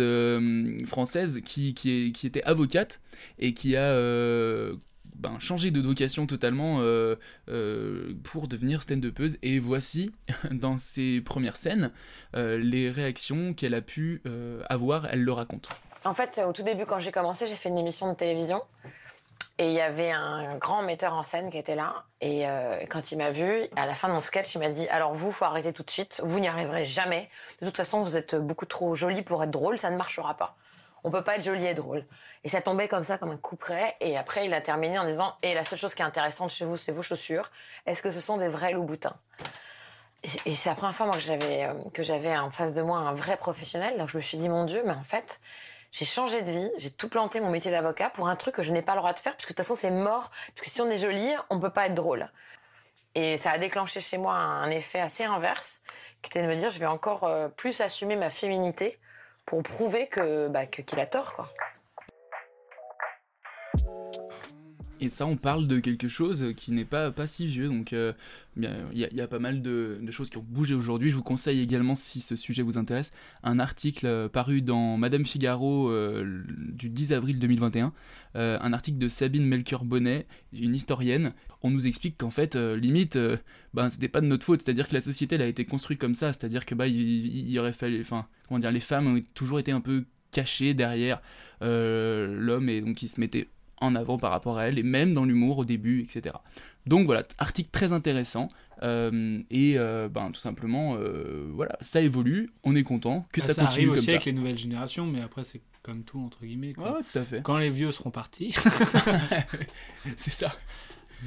française 0.87 1.41
qui, 1.43 1.73
qui, 1.73 1.91
est, 2.07 2.11
qui 2.11 2.25
était 2.27 2.43
avocate 2.43 3.01
et 3.39 3.53
qui 3.53 3.75
a 3.75 3.91
ben, 5.15 5.37
de 5.37 5.81
vocation 5.81 6.25
totalement 6.25 6.79
euh, 6.79 7.15
euh, 7.49 8.13
pour 8.23 8.47
devenir 8.47 8.81
stand-upeuse. 8.81 9.37
Et 9.41 9.59
voici, 9.59 10.11
dans 10.51 10.77
ses 10.77 11.21
premières 11.21 11.57
scènes, 11.57 11.91
euh, 12.35 12.57
les 12.57 12.89
réactions 12.89 13.53
qu'elle 13.53 13.73
a 13.73 13.81
pu 13.81 14.21
avoir. 14.69 15.05
Elle 15.05 15.23
le 15.23 15.31
raconte. 15.31 15.69
En 16.05 16.13
fait, 16.13 16.41
au 16.45 16.51
tout 16.51 16.63
début, 16.63 16.85
quand 16.85 16.99
j'ai 16.99 17.11
commencé, 17.11 17.47
j'ai 17.47 17.55
fait 17.55 17.69
une 17.69 17.77
émission 17.77 18.11
de 18.11 18.17
télévision. 18.17 18.61
Et 19.59 19.67
il 19.67 19.73
y 19.73 19.81
avait 19.81 20.11
un 20.11 20.57
grand 20.57 20.81
metteur 20.81 21.13
en 21.13 21.21
scène 21.21 21.51
qui 21.51 21.57
était 21.59 21.75
là. 21.75 22.03
Et 22.21 22.45
quand 22.89 23.11
il 23.11 23.17
m'a 23.17 23.31
vu, 23.31 23.67
à 23.75 23.85
la 23.85 23.93
fin 23.93 24.09
de 24.09 24.13
mon 24.13 24.21
sketch, 24.21 24.55
il 24.55 24.59
m'a 24.59 24.69
dit 24.69 24.87
Alors, 24.89 25.13
vous, 25.13 25.31
faut 25.31 25.45
arrêter 25.45 25.71
tout 25.71 25.83
de 25.83 25.91
suite. 25.91 26.21
Vous 26.23 26.39
n'y 26.39 26.47
arriverez 26.47 26.85
jamais. 26.85 27.29
De 27.61 27.67
toute 27.67 27.77
façon, 27.77 28.01
vous 28.01 28.17
êtes 28.17 28.35
beaucoup 28.35 28.65
trop 28.65 28.95
jolie 28.95 29.21
pour 29.21 29.43
être 29.43 29.51
drôle. 29.51 29.77
Ça 29.79 29.91
ne 29.91 29.97
marchera 29.97 30.35
pas. 30.35 30.57
On 31.03 31.11
peut 31.11 31.23
pas 31.23 31.35
être 31.35 31.43
jolie 31.43 31.65
et 31.65 31.73
drôle. 31.73 32.05
Et 32.43 32.49
ça 32.49 32.61
tombait 32.61 32.87
comme 32.87 33.03
ça, 33.03 33.17
comme 33.17 33.31
un 33.31 33.37
coup 33.37 33.55
près. 33.55 33.95
Et 33.99 34.17
après, 34.17 34.45
il 34.45 34.53
a 34.53 34.61
terminé 34.61 34.97
en 34.99 35.05
disant 35.05 35.35
Et 35.41 35.53
la 35.53 35.63
seule 35.65 35.79
chose 35.79 35.93
qui 35.95 36.01
est 36.01 36.05
intéressante 36.05 36.49
chez 36.49 36.65
vous, 36.65 36.77
c'est 36.77 36.91
vos 36.91 37.01
chaussures. 37.01 37.49
Est-ce 37.85 38.01
que 38.01 38.11
ce 38.11 38.19
sont 38.21 38.37
des 38.37 38.47
vrais 38.47 38.71
loups-boutins 38.73 39.15
Et- 40.23 40.51
Et 40.51 40.55
c'est 40.55 40.69
la 40.69 40.75
première 40.75 40.95
fois 40.95 41.09
que 41.11 41.19
j'avais 41.19 41.65
euh, 41.65 41.73
que 41.93 42.03
j'avais 42.03 42.35
en 42.37 42.49
face 42.51 42.73
de 42.73 42.81
moi 42.81 42.99
un 42.99 43.13
vrai 43.13 43.37
professionnel. 43.37 43.97
Donc 43.97 44.09
je 44.09 44.17
me 44.17 44.21
suis 44.21 44.37
dit 44.37 44.49
Mon 44.49 44.65
Dieu, 44.65 44.81
mais 44.85 44.93
en 44.93 45.03
fait. 45.03 45.39
J'ai 45.95 46.05
changé 46.05 46.41
de 46.41 46.49
vie, 46.49 46.71
j'ai 46.79 46.89
tout 46.89 47.07
planté 47.07 47.39
mon 47.39 47.51
métier 47.51 47.69
d'avocat 47.69 48.09
pour 48.09 48.27
un 48.27 48.35
truc 48.35 48.55
que 48.55 48.63
je 48.63 48.71
n'ai 48.71 48.81
pas 48.81 48.93
le 48.93 48.97
droit 48.97 49.13
de 49.13 49.19
faire, 49.19 49.35
puisque 49.35 49.49
de 49.49 49.53
toute 49.53 49.63
façon 49.63 49.75
c'est 49.75 49.91
mort, 49.91 50.31
parce 50.55 50.61
que 50.61 50.69
si 50.71 50.81
on 50.81 50.89
est 50.89 50.97
jolie, 50.97 51.31
on 51.51 51.59
peut 51.59 51.69
pas 51.69 51.85
être 51.85 51.93
drôle. 51.93 52.31
Et 53.13 53.37
ça 53.37 53.51
a 53.51 53.57
déclenché 53.59 54.01
chez 54.01 54.17
moi 54.17 54.33
un 54.33 54.71
effet 54.71 54.99
assez 54.99 55.23
inverse, 55.23 55.81
qui 56.23 56.31
était 56.31 56.41
de 56.41 56.47
me 56.47 56.55
dire 56.55 56.71
je 56.71 56.79
vais 56.79 56.87
encore 56.87 57.25
euh, 57.25 57.47
plus 57.47 57.79
assumer 57.79 58.15
ma 58.15 58.31
féminité 58.31 58.97
pour 59.45 59.63
prouver 59.63 60.07
que 60.07 60.47
bah, 60.47 60.65
qu'il 60.65 60.99
a 60.99 61.05
tort 61.05 61.33
quoi. 61.33 61.49
Et 65.03 65.09
ça, 65.09 65.25
on 65.25 65.35
parle 65.35 65.67
de 65.67 65.81
quelque 65.81 66.07
chose 66.07 66.53
qui 66.55 66.71
n'est 66.71 66.85
pas, 66.85 67.11
pas 67.11 67.27
si 67.27 67.45
vieux, 67.45 67.67
donc 67.67 67.91
euh, 67.91 68.13
il 68.55 68.63
y, 68.93 69.19
a- 69.19 69.27
pas 69.27 69.37
mal 69.39 69.61
de, 69.61 69.99
choses 70.11 70.29
qui 70.29 70.37
ont 70.37 70.45
bougé 70.47 70.75
aujourd'hui. 70.75 71.09
Je 71.09 71.17
vous 71.17 71.23
conseille 71.23 71.59
également, 71.59 71.93
si 71.95 72.21
ce 72.21 72.37
sujet 72.37 72.61
vous 72.61 72.77
intéresse, 72.77 73.11
un 73.43 73.59
article 73.59 74.05
euh, 74.05 74.29
paru 74.29 74.61
dans 74.61 74.95
Madame 74.95 75.25
Figaro 75.25 75.89
euh, 75.89 76.45
du 76.69 76.89
10 76.89 77.11
avril 77.11 77.37
2021, 77.37 77.91
euh, 78.37 78.57
un 78.61 78.71
article 78.71 78.97
de 78.97 79.09
Sabine 79.09 79.45
Melchior-Bonnet, 79.45 80.25
une 80.53 80.73
historienne. 80.73 81.33
On 81.63 81.69
nous 81.69 81.85
explique 81.85 82.17
qu'en 82.17 82.31
fait, 82.31 82.55
euh, 82.55 82.77
limite, 82.77 83.17
euh, 83.17 83.35
ben, 83.73 83.89
c'était 83.89 84.07
pas 84.07 84.21
de 84.21 84.27
notre 84.27 84.45
faute, 84.45 84.61
c'est-à-dire 84.63 84.87
que 84.87 84.93
la 84.93 85.01
société 85.01 85.35
a 85.35 85.45
été 85.45 85.65
construite 85.65 85.99
comme 85.99 86.15
ça, 86.15 86.31
c'est-à-dire 86.31 86.65
que 86.65 86.75
bah, 86.75 86.85
aurait 87.59 87.73
fallu, 87.73 87.99
enfin, 87.99 88.25
comment 88.47 88.59
dire, 88.59 88.71
les 88.71 88.79
femmes 88.79 89.07
ont 89.07 89.21
toujours 89.33 89.59
été 89.59 89.73
un 89.73 89.81
peu 89.81 90.05
cachées 90.31 90.73
derrière 90.73 91.21
euh, 91.61 92.39
l'homme 92.39 92.69
et 92.69 92.79
donc 92.79 93.03
ils 93.03 93.09
se 93.09 93.19
mettaient 93.19 93.49
en 93.83 93.95
avant 93.95 94.17
par 94.17 94.31
rapport 94.31 94.57
à 94.57 94.67
elle, 94.67 94.79
et 94.79 94.83
même 94.83 95.13
dans 95.13 95.25
l'humour 95.25 95.59
au 95.59 95.65
début, 95.65 96.01
etc. 96.01 96.35
Donc 96.85 97.05
voilà, 97.05 97.23
article 97.37 97.69
très 97.71 97.93
intéressant, 97.93 98.49
euh, 98.81 99.39
et 99.49 99.75
euh, 99.77 100.09
ben, 100.09 100.31
tout 100.31 100.39
simplement, 100.39 100.95
euh, 100.97 101.49
voilà, 101.53 101.77
ça 101.81 102.01
évolue, 102.01 102.49
on 102.63 102.75
est 102.75 102.83
content 102.83 103.25
que 103.31 103.41
ça, 103.41 103.53
ça 103.53 103.63
continue 103.63 103.71
arrive 103.71 103.89
comme 103.89 103.97
aussi 103.97 104.05
ça. 104.07 104.11
avec 104.13 104.25
les 104.25 104.33
nouvelles 104.33 104.57
générations, 104.57 105.05
mais 105.05 105.21
après 105.21 105.43
c'est 105.43 105.61
comme 105.81 106.03
tout 106.03 106.19
entre 106.19 106.45
guillemets. 106.45 106.73
quoi. 106.73 106.97
Ouais, 106.97 107.01
tout 107.11 107.19
à 107.19 107.23
fait. 107.23 107.41
Quand 107.41 107.57
les 107.57 107.69
vieux 107.69 107.91
seront 107.91 108.11
partis, 108.11 108.55
c'est 110.17 110.31
ça. 110.31 110.53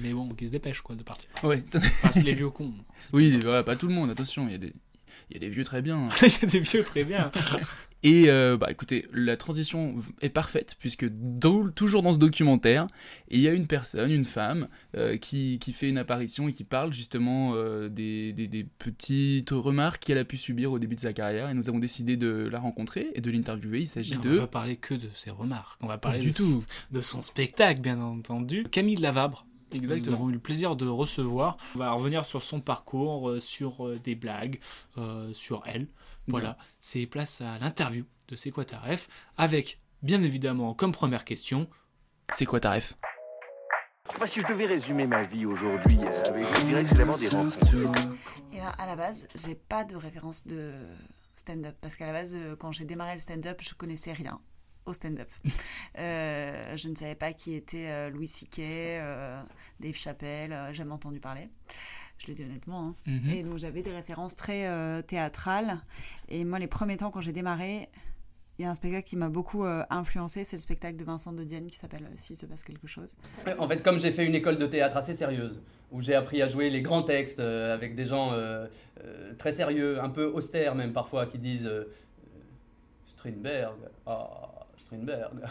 Mais 0.03 0.13
bon, 0.13 0.29
qu'ils 0.31 0.49
se 0.49 0.53
dépêchent 0.53 0.83
quoi 0.83 0.95
de 0.95 1.03
partir. 1.03 1.29
Ouais, 1.43 1.63
ça- 1.65 1.81
les 2.21 2.35
vieux 2.35 2.51
cons. 2.51 2.75
Oui, 3.13 3.39
ouais, 3.45 3.63
pas 3.63 3.77
tout 3.77 3.87
le 3.89 3.95
monde, 3.95 4.11
attention, 4.11 4.47
il 4.47 4.53
y 4.53 4.55
a 4.55 4.59
des, 4.59 4.73
il 5.31 5.35
y 5.35 5.37
a 5.37 5.41
des 5.41 5.49
vieux 5.49 5.65
très 5.65 5.83
bien. 5.83 6.09
Il 6.23 6.29
y 6.29 6.45
a 6.45 6.47
des 6.49 6.61
vieux 6.61 6.83
très 6.85 7.05
bien. 7.05 7.31
Et 8.03 8.27
euh, 8.29 8.57
bah 8.57 8.71
écoutez, 8.71 9.09
la 9.13 9.37
transition 9.37 9.97
est 10.21 10.29
parfaite 10.29 10.77
puisque 10.79 11.07
toujours 11.75 12.03
dans 12.03 12.13
ce 12.13 12.19
documentaire, 12.19 12.87
il 13.29 13.41
y 13.41 13.49
a 13.49 13.53
une 13.53 13.67
personne, 13.67 14.13
une 14.13 14.27
femme, 14.27 14.69
euh, 14.97 15.17
qui, 15.17 15.59
qui 15.59 15.73
fait 15.73 15.89
une 15.89 15.99
apparition 15.99 16.47
et 16.47 16.53
qui 16.53 16.63
parle 16.63 16.93
justement 16.93 17.53
euh, 17.55 17.89
des, 17.89 18.33
des- 18.33 18.47
des 18.47 18.65
petites 18.65 19.51
remarques 19.51 20.05
qu'elle 20.05 20.19
a 20.19 20.25
pu 20.25 20.37
subir 20.37 20.71
au 20.71 20.79
début 20.79 20.95
de 20.95 21.01
sa 21.01 21.13
carrière. 21.13 21.49
Et 21.51 21.55
nous 21.55 21.69
avons 21.69 21.81
décidé 21.81 22.17
de 22.17 22.49
la 22.53 22.61
rencontrer 22.61 23.09
et 23.15 23.21
de 23.21 23.31
l'interviewer. 23.31 23.81
Il 23.81 23.89
s'agit 23.89 24.17
On 24.19 24.21
de... 24.21 24.29
va 24.31 24.41
pas 24.43 24.47
parler 24.47 24.77
que 24.77 24.95
de 24.95 25.09
ses 25.17 25.31
remarques, 25.31 25.81
on 25.83 25.89
va 25.89 25.99
parler 25.99 26.21
du 26.21 26.31
de, 26.31 26.37
tout. 26.37 26.65
de 26.93 27.01
son 27.01 27.23
spectacle, 27.23 27.81
bien 27.81 28.01
entendu. 28.01 28.65
Camille 28.71 28.97
Lavabre. 28.97 29.47
Exactement. 29.73 30.17
Nous 30.17 30.23
avons 30.23 30.31
eu 30.31 30.35
le 30.35 30.39
plaisir 30.39 30.77
de 30.77 30.87
recevoir. 30.87 31.57
On 31.75 31.79
va 31.79 31.93
revenir 31.93 32.25
sur 32.25 32.43
son 32.43 32.61
parcours, 32.61 33.31
euh, 33.31 33.41
sur 33.41 33.87
euh, 33.87 33.99
des 33.99 34.15
blagues, 34.15 34.61
euh, 34.99 35.33
sur 35.33 35.63
elle. 35.67 35.89
Voilà, 36.29 36.59
c'est 36.81 37.07
place 37.07 37.41
à 37.41 37.59
l'interview 37.59 38.05
de 38.29 38.35
C'est 38.35 38.51
quoi 38.51 38.65
ta 38.65 38.79
ref 38.81 39.07
avec, 39.37 39.81
bien 40.03 40.23
évidemment, 40.25 40.75
comme 40.75 40.91
première 40.91 41.25
question, 41.25 41.69
C'est 42.31 42.47
quoi 42.47 42.59
ta 42.59 42.73
ref? 42.73 42.95
Moi, 44.19 44.27
si 44.27 44.41
je 44.41 44.47
devais 44.47 44.67
résumer 44.67 45.07
ma 45.07 45.23
vie 45.23 45.47
aujourd'hui 45.47 45.99
euh, 46.03 46.23
avec, 46.27 46.47
je 46.61 46.67
dirais 46.67 46.83
que 46.83 46.89
c'est 46.89 46.97
d'abord 46.97 47.19
des 47.19 47.29
rencontres. 47.29 47.59
Et 48.53 48.61
à, 48.61 48.71
à 48.71 48.87
la 48.87 48.97
base, 48.97 49.29
j'ai 49.37 49.55
pas 49.55 49.85
de 49.85 49.95
référence 49.95 50.47
de 50.47 50.73
stand-up 51.37 51.77
parce 51.81 51.97
qu'à 51.97 52.07
la 52.07 52.13
base, 52.13 52.37
quand 52.59 52.73
j'ai 52.73 52.85
démarré 52.85 53.15
le 53.15 53.21
stand-up, 53.21 53.59
je 53.61 53.75
connaissais 53.75 54.13
rien 54.13 54.41
au 54.87 54.93
stand-up. 54.93 55.29
Euh, 55.99 56.77
je 56.77 56.89
ne 56.89 56.95
savais 56.95 57.15
pas 57.15 57.33
qui 57.33 57.55
était 57.55 57.87
euh, 57.89 58.11
Louis 58.11 58.27
C.K., 58.29 58.59
euh, 58.61 59.41
Dave 59.81 59.95
Chappelle, 59.95 60.53
euh, 60.53 60.73
jamais 60.73 60.93
entendu 60.93 61.21
parler. 61.21 61.49
Je 62.19 62.29
le 62.29 62.35
dis 62.35 62.45
honnêtement. 62.45 62.89
hein. 62.89 62.95
Mhm. 63.07 63.31
Et 63.31 63.43
donc 63.43 63.59
j'avais 63.59 63.83
des 63.83 63.93
références 63.93 64.35
très 64.37 64.67
euh, 64.67 65.03
théâtrales. 65.03 65.79
Et 66.29 66.45
moi, 66.45 66.59
les 66.59 66.67
premiers 66.67 66.97
temps, 66.97 67.11
quand 67.11 67.21
j'ai 67.21 67.33
démarré, 67.33 67.89
il 68.59 68.63
y 68.63 68.65
a 68.65 68.71
un 68.71 68.75
spectacle 68.75 69.07
qui 69.07 69.17
m'a 69.17 69.29
beaucoup 69.29 69.65
euh, 69.67 69.85
influencé, 69.91 70.45
c'est 70.45 70.57
le 70.57 70.63
spectacle 70.63 70.97
de 70.97 71.05
Vincent 71.05 71.35
de 71.35 71.45
Dienne 71.45 71.67
qui 71.67 71.77
s'appelle 71.77 72.09
S'il 72.15 72.37
se 72.37 72.47
passe 72.47 72.63
quelque 72.65 72.87
chose. 72.87 73.15
En 73.59 73.69
fait, 73.69 73.83
comme 73.83 73.99
j'ai 73.99 74.11
fait 74.13 74.25
une 74.25 74.35
école 74.35 74.57
de 74.57 74.67
théâtre 74.67 74.97
assez 74.97 75.13
sérieuse, 75.13 75.61
où 75.93 76.01
j'ai 76.01 76.15
appris 76.15 76.41
à 76.41 76.49
jouer 76.49 76.71
les 76.71 76.81
grands 76.81 77.03
textes 77.03 77.39
euh, 77.41 77.75
avec 77.75 77.95
des 77.95 78.07
gens 78.07 78.33
euh, 78.33 78.67
euh, 79.05 79.35
très 79.37 79.53
sérieux, 79.53 80.01
un 80.01 80.09
peu 80.09 80.25
austères 80.25 80.75
même 80.75 80.95
parfois, 80.95 81.27
qui 81.27 81.39
disent 81.39 81.67
euh, 81.67 81.85
Strindberg, 83.07 83.77
ah, 84.07 84.46
Strindberg. 84.77 85.45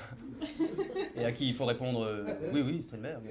et 1.15 1.25
à 1.25 1.31
qui 1.31 1.47
il 1.47 1.53
faut 1.53 1.65
répondre 1.65 2.03
euh, 2.03 2.51
Oui, 2.53 2.61
oui, 2.61 2.83
Strindberg. 2.83 3.23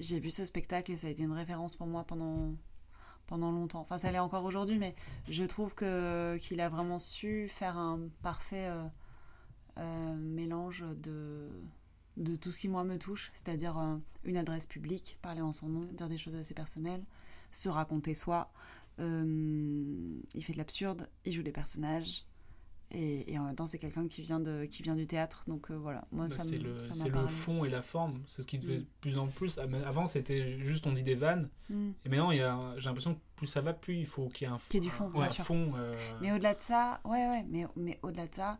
J'ai 0.00 0.18
vu 0.18 0.30
ce 0.30 0.44
spectacle 0.44 0.92
et 0.92 0.96
ça 0.96 1.06
a 1.06 1.10
été 1.10 1.22
une 1.22 1.32
référence 1.32 1.76
pour 1.76 1.86
moi 1.86 2.04
pendant, 2.04 2.54
pendant 3.26 3.52
longtemps. 3.52 3.80
Enfin, 3.80 3.98
ça 3.98 4.10
l'est 4.10 4.18
encore 4.18 4.44
aujourd'hui, 4.44 4.78
mais 4.78 4.94
je 5.28 5.44
trouve 5.44 5.74
que 5.74 6.36
qu'il 6.38 6.60
a 6.60 6.68
vraiment 6.68 6.98
su 6.98 7.48
faire 7.48 7.76
un 7.76 8.08
parfait 8.22 8.68
euh, 8.68 8.84
euh, 9.78 10.14
mélange 10.16 10.84
de, 10.96 11.50
de 12.16 12.36
tout 12.36 12.50
ce 12.50 12.60
qui, 12.60 12.68
moi, 12.68 12.84
me 12.84 12.98
touche, 12.98 13.30
c'est-à-dire 13.34 13.76
une 14.24 14.36
adresse 14.36 14.66
publique, 14.66 15.18
parler 15.20 15.42
en 15.42 15.52
son 15.52 15.68
nom, 15.68 15.84
dire 15.92 16.08
des 16.08 16.18
choses 16.18 16.34
assez 16.34 16.54
personnelles, 16.54 17.04
se 17.52 17.68
raconter 17.68 18.14
soi. 18.14 18.50
Il 18.98 20.44
fait 20.44 20.52
de 20.52 20.58
l'absurde, 20.58 21.08
il 21.24 21.32
joue 21.32 21.42
des 21.42 21.52
personnages. 21.52 22.24
Et, 22.92 23.32
et 23.32 23.38
en 23.38 23.44
même 23.44 23.54
temps, 23.54 23.66
c'est 23.66 23.78
quelqu'un 23.78 24.08
qui 24.08 24.22
vient 24.22 24.40
de 24.40 24.64
qui 24.64 24.82
vient 24.82 24.96
du 24.96 25.06
théâtre, 25.06 25.44
donc 25.46 25.70
euh, 25.70 25.76
voilà. 25.76 26.02
Moi, 26.10 26.26
bah, 26.26 26.34
ça 26.34 26.42
c'est 26.42 26.58
le, 26.58 26.80
ça 26.80 26.92
le 27.08 27.26
fond 27.26 27.64
et 27.64 27.70
la 27.70 27.82
forme. 27.82 28.20
C'est 28.26 28.42
ce 28.42 28.46
qui 28.46 28.58
devait 28.58 28.78
Mm. 28.78 28.80
de 28.80 28.86
plus 29.00 29.18
en 29.18 29.26
plus. 29.28 29.58
Ah, 29.58 29.66
Avant, 29.86 30.06
c'était 30.06 30.58
juste 30.60 30.86
on 30.86 30.92
dit 30.92 31.02
des 31.04 31.14
vannes. 31.14 31.48
Mm. 31.68 31.90
Et 32.04 32.08
maintenant, 32.08 32.30
il 32.32 32.38
y 32.38 32.42
a, 32.42 32.74
j'ai 32.78 32.86
l'impression 32.86 33.14
que 33.14 33.20
plus 33.36 33.46
ça 33.46 33.60
va, 33.60 33.72
plus 33.74 33.96
il 33.96 34.06
faut 34.06 34.28
qu'il 34.28 34.46
y 34.48 34.50
ait 34.50 34.52
un, 34.52 34.58
Qu'il 34.68 34.82
y 34.82 34.86
ait 34.86 34.88
du 34.88 34.92
fond, 34.92 35.06
un, 35.06 35.10
bien 35.10 35.22
un 35.22 35.28
sûr. 35.28 35.44
fond, 35.44 35.72
euh, 35.76 35.92
Mais 36.20 36.32
au-delà 36.32 36.54
de 36.54 36.60
ça, 36.62 37.00
ouais, 37.04 37.28
ouais, 37.28 37.44
mais, 37.48 37.66
mais 37.76 37.98
au-delà 38.02 38.26
de 38.26 38.34
ça, 38.34 38.58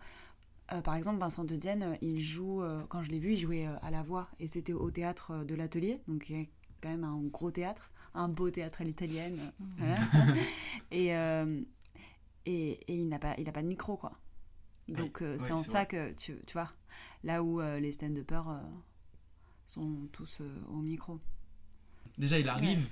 euh, 0.72 0.80
par 0.80 0.94
exemple, 0.94 1.18
Vincent 1.18 1.42
de 1.44 1.56
Dienne, 1.56 1.98
il 2.00 2.20
joue, 2.20 2.62
euh, 2.62 2.84
quand 2.88 3.02
je 3.02 3.10
l'ai 3.10 3.18
vu, 3.18 3.32
il 3.32 3.36
jouait 3.38 3.66
euh, 3.66 3.74
à 3.82 3.90
la 3.90 4.04
voix, 4.04 4.28
et 4.38 4.46
c'était 4.46 4.72
au 4.72 4.90
théâtre 4.92 5.44
de 5.44 5.54
l'Atelier, 5.56 6.00
donc 6.06 6.30
il 6.30 6.38
y 6.38 6.42
a 6.42 6.46
quand 6.80 6.90
même 6.90 7.02
un 7.02 7.20
gros 7.24 7.50
théâtre, 7.50 7.90
un 8.14 8.28
beau 8.28 8.48
théâtre 8.50 8.80
à 8.80 8.84
l'italienne. 8.84 9.38
voilà. 9.78 9.96
et, 10.92 11.16
euh, 11.16 11.60
et, 12.46 12.72
et 12.92 12.94
il 12.96 13.08
n'a 13.08 13.18
pas, 13.18 13.34
il 13.38 13.48
a 13.48 13.52
pas 13.52 13.62
de 13.62 13.68
micro, 13.68 13.96
quoi. 13.96 14.12
Donc 14.88 15.22
euh, 15.22 15.32
ouais, 15.34 15.38
c'est 15.38 15.52
en 15.52 15.62
ça 15.62 15.84
vrai. 15.84 15.86
que, 15.86 16.12
tu, 16.12 16.36
tu 16.46 16.52
vois, 16.54 16.70
là 17.22 17.42
où 17.42 17.60
euh, 17.60 17.78
les 17.80 17.92
stand-uppers 17.92 18.48
euh, 18.48 18.58
sont 19.66 20.08
tous 20.12 20.40
euh, 20.40 20.60
au 20.68 20.76
micro. 20.80 21.18
Déjà, 22.18 22.38
il 22.38 22.48
arrive. 22.48 22.88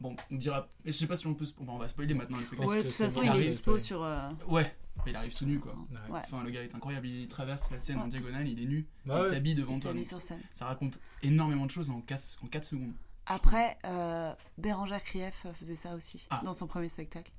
Bon, 0.00 0.16
on 0.30 0.36
dira. 0.36 0.66
Je 0.84 0.92
sais 0.92 1.06
pas 1.06 1.16
si 1.16 1.26
on 1.26 1.34
peut. 1.34 1.44
bon, 1.60 1.74
on 1.74 1.78
va 1.78 1.88
spoiler 1.88 2.14
maintenant 2.14 2.38
le 2.38 2.44
spectacle. 2.44 2.70
Ouais, 2.70 2.78
de 2.78 2.82
toute 2.88 2.92
façon, 2.92 3.22
il 3.22 3.36
est 3.36 3.46
dispo 3.46 3.78
sur, 3.78 4.02
euh, 4.02 4.30
Ouais, 4.48 4.74
il 5.06 5.14
arrive 5.14 5.34
tout 5.36 5.44
nu 5.44 5.58
quoi. 5.60 5.74
Ouais. 6.08 6.20
Enfin, 6.24 6.42
le 6.42 6.50
gars 6.50 6.62
est 6.62 6.74
incroyable. 6.74 7.06
Il 7.06 7.28
traverse 7.28 7.70
la 7.70 7.78
scène 7.78 7.98
en 7.98 8.08
diagonale, 8.08 8.48
il 8.48 8.60
est 8.62 8.66
nu, 8.66 8.86
Bah 9.04 9.16
il 9.18 9.22
ouais. 9.24 9.30
s'habille 9.30 9.54
devant 9.54 9.72
Il 9.74 9.80
toi. 9.80 10.02
sur 10.02 10.22
scène. 10.22 10.40
Ça 10.52 10.66
raconte 10.66 10.98
énormément 11.22 11.66
de 11.66 11.70
choses 11.70 11.90
en 11.90 12.00
4, 12.00 12.38
en 12.42 12.46
quatre 12.46 12.64
secondes. 12.64 12.92
Après, 13.26 13.78
euh, 13.84 14.34
Bérangère 14.58 15.02
Krief 15.02 15.46
faisait 15.54 15.74
ça 15.76 15.94
aussi 15.94 16.26
Ah. 16.30 16.40
dans 16.44 16.54
son 16.54 16.66
premier 16.66 16.88
spectacle. 16.88 17.30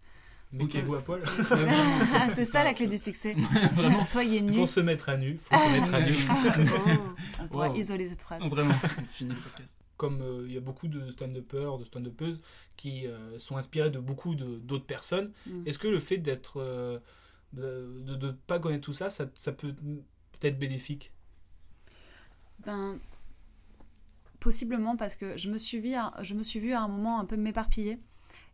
Mettez-vous 0.54 0.96
à 0.96 0.98
poil. 0.98 1.22
c'est 2.34 2.46
ça 2.46 2.64
la 2.64 2.74
clé 2.74 2.88
du 2.88 2.98
succès. 2.98 3.36
Vraiment. 3.74 4.02
Soyez 4.06 4.42
nus. 4.42 4.54
Pour 4.56 4.68
se 4.68 4.80
mettre 4.82 5.10
à 5.10 5.18
nu, 5.18 5.38
faut 5.38 5.56
se 5.56 5.72
mettre 5.72 5.94
à 5.94 6.02
nu. 6.02 6.16
Oh, 7.04 7.44
on 7.44 7.48
pourra 7.48 7.70
Wow. 7.70 7.76
isoler 7.76 8.08
cette 8.10 8.22
phrase. 8.22 8.42
Vraiment. 8.42 8.74
On 9.02 9.06
finit 9.06 9.32
le 9.34 9.40
podcast. 9.40 9.78
Comme 9.98 10.22
euh, 10.22 10.46
il 10.48 10.54
y 10.54 10.58
a 10.58 10.62
beaucoup 10.62 10.88
de 10.88 11.10
stand-uppers, 11.12 11.78
de 11.78 11.84
stand-uppeuses 11.86 12.42
qui 12.76 13.08
euh, 13.08 13.38
sont 13.40 13.58
inspirés 13.58 13.92
de 13.92 14.00
beaucoup 14.00 14.36
de- 14.36 14.56
d'autres 14.56 14.86
personnes, 14.86 15.32
Mm. 15.46 15.68
est-ce 15.68 15.80
que 15.80 15.88
le 15.88 16.00
fait 16.00 16.18
d'être 16.18 16.58
euh, 16.62 17.00
de 17.54 18.04
ne 18.18 18.32
pas 18.32 18.60
connaître 18.60 18.84
tout 18.86 18.94
ça, 18.94 19.10
ça, 19.10 19.26
ça 19.36 19.52
peut 19.52 19.74
peut-être 20.40 20.58
bénéfique? 20.60 21.12
Ben, 22.66 22.98
possiblement 24.40 24.96
parce 24.96 25.16
que 25.16 25.38
je 25.38 25.50
me 25.50 25.58
suis 25.58 25.80
vu 25.80 25.94
à, 25.94 26.14
je 26.22 26.34
me 26.34 26.44
suis 26.44 26.60
vue 26.60 26.74
à 26.74 26.82
un 26.82 26.88
moment 26.88 27.20
un 27.20 27.26
peu 27.26 27.36
m'éparpiller. 27.38 28.00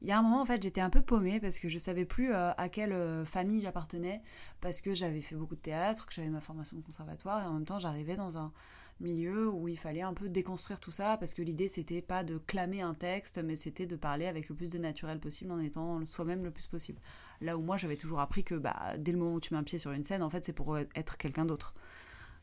Il 0.02 0.08
y 0.08 0.12
a 0.12 0.20
un 0.20 0.22
moment, 0.22 0.42
en 0.42 0.46
fait, 0.46 0.62
j'étais 0.62 0.82
un 0.82 0.92
peu 0.92 1.02
paumée 1.02 1.40
parce 1.40 1.58
que 1.60 1.70
je 1.70 1.78
savais 1.80 2.06
plus 2.06 2.32
euh, 2.32 2.52
à 2.56 2.70
quelle 2.70 2.94
euh, 2.94 3.26
famille 3.26 3.62
j'appartenais, 3.62 4.22
parce 4.62 4.82
que 4.82 4.94
j'avais 4.94 5.22
fait 5.22 5.36
beaucoup 5.36 5.56
de 5.56 5.60
théâtre, 5.60 6.06
que 6.06 6.14
j'avais 6.14 6.30
ma 6.30 6.42
formation 6.42 6.78
de 6.78 6.84
conservatoire, 6.84 7.44
et 7.44 7.48
en 7.48 7.54
même 7.54 7.66
temps, 7.66 7.80
j'arrivais 7.80 8.16
dans 8.16 8.38
un 8.38 8.52
milieu 9.00 9.50
où 9.50 9.68
il 9.68 9.78
fallait 9.78 10.04
un 10.04 10.14
peu 10.14 10.30
déconstruire 10.30 10.80
tout 10.80 10.92
ça, 10.92 11.18
parce 11.18 11.34
que 11.34 11.42
l'idée, 11.42 11.68
c'était 11.68 12.04
pas 12.04 12.24
de 12.24 12.38
clamer 12.38 12.82
un 12.82 12.94
texte, 12.94 13.40
mais 13.44 13.56
c'était 13.56 13.88
de 13.88 13.96
parler 13.96 14.28
avec 14.28 14.50
le 14.50 14.56
plus 14.56 14.70
de 14.70 14.78
naturel 14.78 15.20
possible 15.20 15.52
en 15.52 15.60
étant 15.60 16.06
soi-même 16.06 16.44
le 16.44 16.52
plus 16.52 16.68
possible. 16.68 17.00
Là 17.42 17.58
où 17.58 17.62
moi, 17.62 17.78
j'avais 17.78 17.98
toujours 17.98 18.20
appris 18.20 18.44
que 18.44 18.56
bah, 18.56 18.98
dès 19.00 19.12
le 19.12 19.18
moment 19.18 19.34
où 19.34 19.40
tu 19.40 19.54
mets 19.56 19.60
un 19.60 19.64
pied 19.64 19.80
sur 19.80 19.92
une 19.92 20.04
scène, 20.04 20.22
en 20.22 20.30
fait, 20.30 20.46
c'est 20.46 20.54
pour 20.54 20.78
être 20.78 21.18
quelqu'un 21.18 21.46
d'autre. 21.46 21.74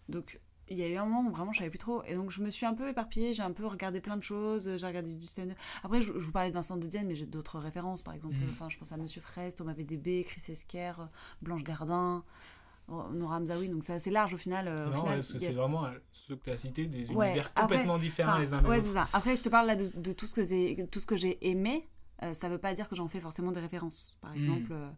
Donc, 0.09 0.41
il 0.69 0.79
y 0.79 0.83
a 0.83 0.89
eu 0.89 0.97
un 0.97 1.05
moment 1.05 1.29
où 1.29 1.33
vraiment 1.33 1.53
je 1.53 1.59
savais 1.59 1.71
plus 1.71 1.79
trop. 1.79 2.03
Et 2.05 2.15
donc, 2.15 2.31
je 2.31 2.41
me 2.43 2.51
suis 2.51 2.65
un 2.67 2.75
peu 2.75 2.89
éparpillée, 2.89 3.35
j'ai 3.35 3.43
un 3.43 3.53
peu 3.53 3.67
regardé 3.67 4.01
plein 4.01 4.17
de 4.17 4.23
choses, 4.23 4.77
j'ai 4.77 4.87
regardé 4.87 5.13
du 5.13 5.27
stand 5.27 5.55
Après, 5.83 6.01
je, 6.03 6.13
je 6.13 6.19
vous 6.25 6.33
parlais 6.33 6.49
de 6.51 6.55
Vincent 6.55 6.77
de 6.77 6.87
Dienne, 6.87 7.07
mais 7.07 7.15
j'ai 7.15 7.27
d'autres 7.27 7.59
références. 7.59 8.03
Par 8.03 8.15
exemple, 8.15 8.37
Mhm. 8.41 8.49
enfin, 8.51 8.69
je 8.69 8.79
pense 8.79 8.93
à 8.93 8.97
Monsieur 8.97 9.21
Fraisse, 9.21 9.55
Thomas 9.55 9.75
VDB, 9.75 10.25
Chris 10.25 10.43
Esquer, 10.53 10.93
Blanche 11.43 11.63
Gardin, 11.65 12.25
Nora 12.89 13.37
Hamzaoui. 13.37 13.69
Donc, 13.69 13.83
c'est 13.83 13.95
assez 13.95 14.11
large 14.11 14.35
au 14.35 14.37
final. 14.37 14.69
euh, 14.69 14.79
C'est 14.93 14.99
final, 14.99 15.11
ouais, 15.13 15.17
parce 15.17 15.33
que 15.33 15.37
a- 15.37 15.41
c'est 15.41 15.53
vraiment 15.53 15.87
ceux 16.13 16.37
que 16.37 16.45
tu 16.45 16.51
as 16.51 16.57
cités, 16.57 16.87
des 16.87 17.11
Ouais, 17.13 17.27
univers 17.29 17.51
après, 17.57 17.63
complètement 17.63 17.99
différents 17.99 18.39
les 18.39 18.53
uns 18.53 18.61
des 18.63 18.69
ouais, 18.69 18.79
autres. 18.81 18.93
ça. 18.93 19.09
Après, 19.13 19.37
je 19.37 19.43
te 19.43 19.49
parle 19.49 19.67
là 19.67 19.77
de, 19.77 19.91
de 19.95 20.13
tout 20.13 20.27
ce 20.27 20.35
que 20.35 20.43
j'ai, 20.43 20.87
tout 20.91 20.99
ce 21.01 21.07
que 21.07 21.17
j'ai 21.17 21.47
aimé. 21.49 21.89
Euh, 22.23 22.33
ça 22.33 22.49
veut 22.49 22.59
pas 22.59 22.75
dire 22.75 22.89
que 22.89 22.95
j'en 22.95 23.09
fais 23.09 23.21
forcément 23.21 23.53
des 23.53 23.61
références. 23.61 24.17
Par 24.21 24.33
Mm. 24.33 24.37
exemple, 24.39 24.73
euh, 24.73 24.89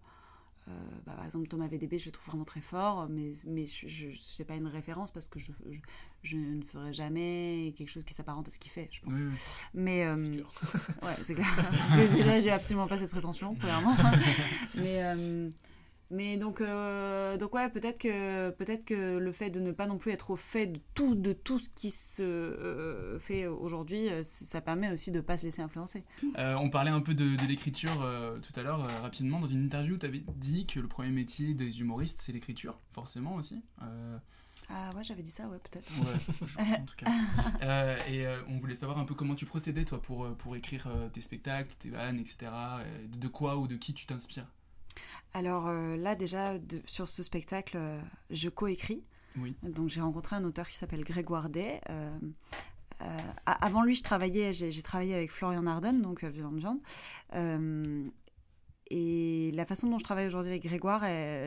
bah, 1.06 1.12
par 1.14 1.24
exemple 1.24 1.46
Thomas 1.46 1.68
VDB, 1.68 1.98
je 1.98 2.06
le 2.06 2.12
trouve 2.12 2.26
vraiment 2.26 2.44
très 2.44 2.60
fort, 2.60 3.08
mais 3.08 3.32
mais 3.44 3.66
je, 3.66 4.08
c'est 4.20 4.44
pas 4.44 4.54
une 4.54 4.66
référence 4.66 5.10
parce 5.10 5.28
que 5.28 5.38
je, 5.38 5.52
je, 5.70 5.78
je 6.22 6.36
ne 6.36 6.62
ferai 6.62 6.92
jamais 6.92 7.72
quelque 7.76 7.88
chose 7.88 8.04
qui 8.04 8.14
s'apparente 8.14 8.48
à 8.48 8.50
ce 8.50 8.58
qu'il 8.58 8.70
fait, 8.70 8.88
je 8.90 9.00
pense. 9.00 9.18
Oui, 9.18 9.26
oui. 9.28 9.36
Mais 9.74 10.04
euh, 10.04 10.16
ouais, 11.02 11.16
c'est 11.22 11.34
clair. 11.34 11.46
Mais 11.96 12.08
déjà, 12.08 12.38
j'ai 12.40 12.50
absolument 12.50 12.88
pas 12.88 12.98
cette 12.98 13.10
prétention, 13.10 13.54
premièrement. 13.58 13.96
mais 14.74 15.02
euh, 15.04 15.48
mais 16.10 16.36
donc, 16.36 16.60
euh, 16.60 17.36
donc 17.36 17.54
ouais, 17.54 17.68
peut-être 17.68 17.98
que, 17.98 18.50
peut-être 18.50 18.84
que 18.84 19.18
le 19.18 19.32
fait 19.32 19.50
de 19.50 19.60
ne 19.60 19.72
pas 19.72 19.86
non 19.86 19.98
plus 19.98 20.12
être 20.12 20.30
au 20.30 20.36
fait 20.36 20.66
de 20.66 20.80
tout, 20.94 21.14
de 21.14 21.32
tout 21.32 21.58
ce 21.58 21.68
qui 21.68 21.90
se 21.90 22.22
euh, 22.22 23.18
fait 23.18 23.46
aujourd'hui, 23.46 24.08
euh, 24.08 24.22
ça 24.22 24.60
permet 24.60 24.90
aussi 24.92 25.10
de 25.10 25.20
pas 25.20 25.38
se 25.38 25.46
laisser 25.46 25.62
influencer. 25.62 26.04
Euh, 26.38 26.54
on 26.56 26.70
parlait 26.70 26.90
un 26.90 27.00
peu 27.00 27.14
de, 27.14 27.36
de 27.36 27.46
l'écriture 27.46 28.06
tout 28.42 28.58
à 28.58 28.62
l'heure, 28.62 28.88
rapidement. 29.02 29.40
Dans 29.40 29.46
une 29.46 29.64
interview, 29.64 29.96
tu 29.96 30.06
avais 30.06 30.22
dit 30.36 30.66
que 30.66 30.80
le 30.80 30.88
premier 30.88 31.10
métier 31.10 31.54
des 31.54 31.80
humoristes, 31.80 32.20
c'est 32.22 32.32
l'écriture, 32.32 32.78
forcément 32.92 33.34
aussi. 33.34 33.62
Ah 34.68 34.92
ouais, 34.96 35.04
j'avais 35.04 35.22
dit 35.22 35.30
ça, 35.30 35.48
ouais, 35.48 35.58
peut-être. 35.58 35.92
Ouais, 36.00 36.78
en 36.78 36.84
tout 36.84 36.96
cas. 36.96 37.06
Euh, 37.62 37.96
et 38.08 38.26
euh, 38.26 38.40
on 38.48 38.58
voulait 38.58 38.74
savoir 38.74 38.98
un 38.98 39.04
peu 39.04 39.14
comment 39.14 39.34
tu 39.34 39.46
procédais, 39.46 39.84
toi, 39.84 40.00
pour, 40.00 40.28
pour 40.36 40.56
écrire 40.56 40.86
euh, 40.88 41.08
tes 41.08 41.20
spectacles, 41.20 41.74
tes 41.78 41.90
vannes, 41.90 42.18
etc. 42.18 42.50
de 43.08 43.28
quoi 43.28 43.56
ou 43.56 43.66
de 43.66 43.76
qui 43.76 43.94
tu 43.94 44.06
t'inspires? 44.06 44.46
Alors 45.34 45.68
euh, 45.68 45.96
là, 45.96 46.14
déjà, 46.14 46.58
de- 46.58 46.80
sur 46.86 47.08
ce 47.08 47.22
spectacle, 47.22 47.76
euh, 47.76 48.00
je 48.30 48.48
coécris. 48.48 49.02
Oui. 49.38 49.54
Donc 49.62 49.90
j'ai 49.90 50.00
rencontré 50.00 50.36
un 50.36 50.44
auteur 50.44 50.68
qui 50.68 50.76
s'appelle 50.76 51.04
Grégoire 51.04 51.48
Day. 51.50 51.80
Euh, 51.90 52.18
avant 53.44 53.82
lui, 53.82 53.94
je 53.94 54.02
travaillais, 54.02 54.54
j'ai 54.54 54.82
travaillé 54.82 55.14
avec 55.14 55.30
Florian 55.30 55.62
Nardon, 55.62 55.92
donc 55.92 56.24
Violente 56.24 56.56
Viande. 56.56 56.78
Et 58.90 59.50
la 59.54 59.66
façon 59.66 59.90
dont 59.90 59.98
je 59.98 60.04
travaille 60.04 60.26
aujourd'hui 60.26 60.52
avec 60.52 60.62
Grégoire, 60.62 61.02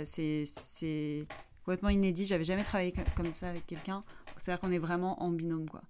c'est 0.05 1.25
complètement 1.63 1.89
inédit. 1.89 2.25
J'avais 2.25 2.43
jamais 2.43 2.63
travaillé 2.63 2.91
co- 2.91 3.01
comme 3.15 3.31
ça 3.31 3.49
avec 3.49 3.65
quelqu'un. 3.65 4.03
C'est-à-dire 4.37 4.59
qu'on 4.61 4.71
est 4.71 4.77
vraiment 4.79 5.23
en 5.23 5.31
binôme, 5.31 5.67
quoi. 5.69 5.81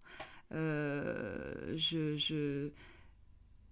Je, 0.51 2.15
je... 2.17 2.69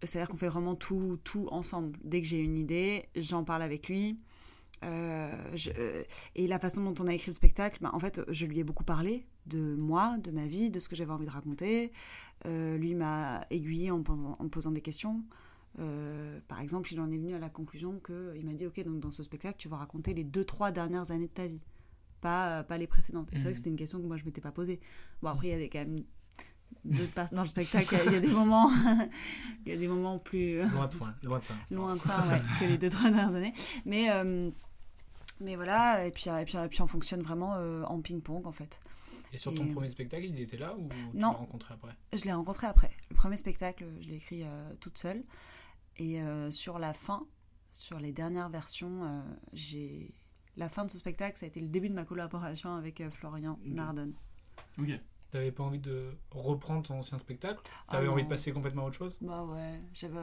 C'est-à-dire 0.04 0.30
qu'on 0.30 0.38
fait 0.38 0.50
vraiment 0.50 0.76
tout, 0.76 1.20
tout 1.24 1.48
ensemble. 1.52 1.98
Dès 2.04 2.22
que 2.22 2.28
j'ai 2.28 2.40
une 2.40 2.58
idée, 2.58 3.08
j'en 3.16 3.44
parle 3.44 3.64
avec 3.64 3.88
lui. 3.90 4.18
Euh, 4.84 5.32
je- 5.56 5.72
euh, 5.78 6.04
et 6.36 6.48
la 6.48 6.60
façon 6.60 6.84
dont 6.84 7.04
on 7.04 7.08
a 7.08 7.14
écrit 7.14 7.32
le 7.32 7.36
spectacle, 7.36 7.80
bah, 7.82 7.90
en 7.94 8.00
fait, 8.00 8.22
je 8.28 8.46
lui 8.46 8.60
ai 8.60 8.64
beaucoup 8.64 8.84
parlé 8.84 9.26
de 9.48 9.76
moi, 9.76 10.18
de 10.20 10.30
ma 10.30 10.46
vie, 10.46 10.70
de 10.70 10.80
ce 10.80 10.88
que 10.88 10.96
j'avais 10.96 11.12
envie 11.12 11.26
de 11.26 11.32
raconter. 11.32 11.92
Euh, 12.46 12.78
lui 12.78 12.94
m'a 12.94 13.46
aiguillé 13.50 13.90
en, 13.90 13.98
me 14.00 14.04
posant- 14.04 14.36
en 14.38 14.44
me 14.44 14.50
posant 14.50 14.72
des 14.72 14.82
questions. 14.82 15.24
Par 16.48 16.60
exemple, 16.62 16.92
il 16.94 17.00
en 17.00 17.10
est 17.12 17.18
venu 17.18 17.34
à 17.34 17.40
la 17.40 17.50
conclusion 17.50 18.00
que 18.00 18.34
il 18.36 18.46
m'a 18.46 18.54
dit 18.54 18.66
ok 18.66 18.84
donc 18.84 19.00
dans 19.00 19.12
ce 19.12 19.22
spectacle 19.22 19.58
tu 19.60 19.68
vas 19.70 19.78
raconter 19.78 20.14
les 20.16 20.24
deux 20.24 20.44
trois 20.44 20.72
dernières 20.72 21.12
années 21.12 21.28
de 21.28 21.32
ta 21.34 21.46
vie, 21.46 21.62
pas 22.20 22.64
pas 22.64 22.78
les 22.80 22.88
précédentes. 22.88 23.30
Et 23.32 23.38
c'est 23.38 23.44
vrai 23.44 23.50
Mhm. 23.50 23.54
que 23.54 23.58
c'était 23.58 23.70
une 23.70 23.76
question 23.78 24.00
que 24.02 24.08
moi 24.08 24.18
je 24.18 24.26
m'étais 24.26 24.42
pas 24.42 24.52
posée. 24.52 24.80
Bon 25.22 25.30
après 25.30 25.48
il 25.48 25.52
y 25.52 25.54
a 25.54 25.58
des, 25.60 25.70
quand 25.70 25.80
même 25.80 26.04
dans 27.32 27.42
le 27.42 27.48
spectacle, 27.48 27.88
il 27.94 27.98
y 27.98 28.02
a- 28.02 28.06
il 28.06 28.14
y, 28.14 28.16
a 28.16 28.20
des 28.20 28.32
moments, 28.32 28.70
il 29.66 29.72
y 29.72 29.76
a 29.76 29.78
des 29.78 29.88
moments 29.88 30.20
plus 30.20 30.60
Lointain, 30.70 31.14
lointain. 31.24 31.54
lointains 31.72 32.30
ouais, 32.30 32.42
que 32.60 32.66
les 32.66 32.78
deux 32.78 32.90
trois 32.90 33.10
dernières 33.10 33.36
années. 33.36 33.54
Mais 33.86 34.10
euh, 34.12 34.50
mais 35.42 35.56
voilà 35.56 36.06
et 36.06 36.12
puis 36.12 36.30
et 36.30 36.46
puis 36.46 36.58
et 36.58 36.68
puis 36.68 36.82
on 36.82 36.88
fonctionne 36.88 37.22
vraiment 37.22 37.56
euh, 37.56 37.84
en 37.84 38.02
ping 38.02 38.22
pong 38.22 38.46
en 38.48 38.52
fait. 38.52 38.80
Et 39.34 39.38
sur 39.38 39.54
ton 39.54 39.68
premier 39.74 39.90
spectacle, 39.90 40.24
il 40.26 40.40
était 40.40 40.56
là 40.58 40.74
ou 40.78 40.88
tu 40.88 41.18
Non. 41.18 41.32
l'as 41.32 41.38
rencontré 41.38 41.74
après? 41.74 41.94
Je 42.14 42.24
l'ai 42.24 42.32
rencontré 42.32 42.66
après. 42.68 42.92
Le 43.10 43.16
premier 43.16 43.36
spectacle, 43.36 43.86
je 44.00 44.08
l'ai 44.08 44.16
écrit 44.16 44.44
euh, 44.46 44.74
toute 44.80 44.98
seule. 44.98 45.22
Et 45.98 46.22
euh, 46.22 46.50
sur 46.50 46.80
la 46.80 46.94
fin, 46.94 47.26
sur 47.70 48.00
les 48.00 48.14
dernières 48.14 48.48
versions, 48.48 49.04
euh, 49.04 49.22
j'ai 49.52 50.14
la 50.56 50.70
fin 50.70 50.86
de 50.86 50.90
ce 50.90 50.98
spectacle, 50.98 51.38
ça 51.38 51.46
a 51.46 51.50
été 51.50 51.60
le 51.60 51.68
début 51.68 51.90
de 51.90 51.94
ma 51.94 52.06
collaboration 52.06 52.74
avec 52.76 53.02
euh, 53.02 53.10
Florian 53.12 53.60
Nardon. 53.66 54.14
Ok. 54.80 54.98
T'avais 55.38 55.52
pas 55.52 55.64
envie 55.64 55.78
de 55.78 56.18
reprendre 56.32 56.82
ton 56.82 56.96
ancien 56.98 57.20
spectacle? 57.20 57.62
Ah 57.88 57.92
T'avais 57.92 58.08
envie 58.08 58.24
de 58.24 58.28
passer 58.28 58.52
complètement 58.52 58.84
à 58.84 58.88
autre 58.88 58.98
chose? 58.98 59.16
Bah 59.22 59.44
ouais, 59.46 59.80
j'avais, 59.94 60.18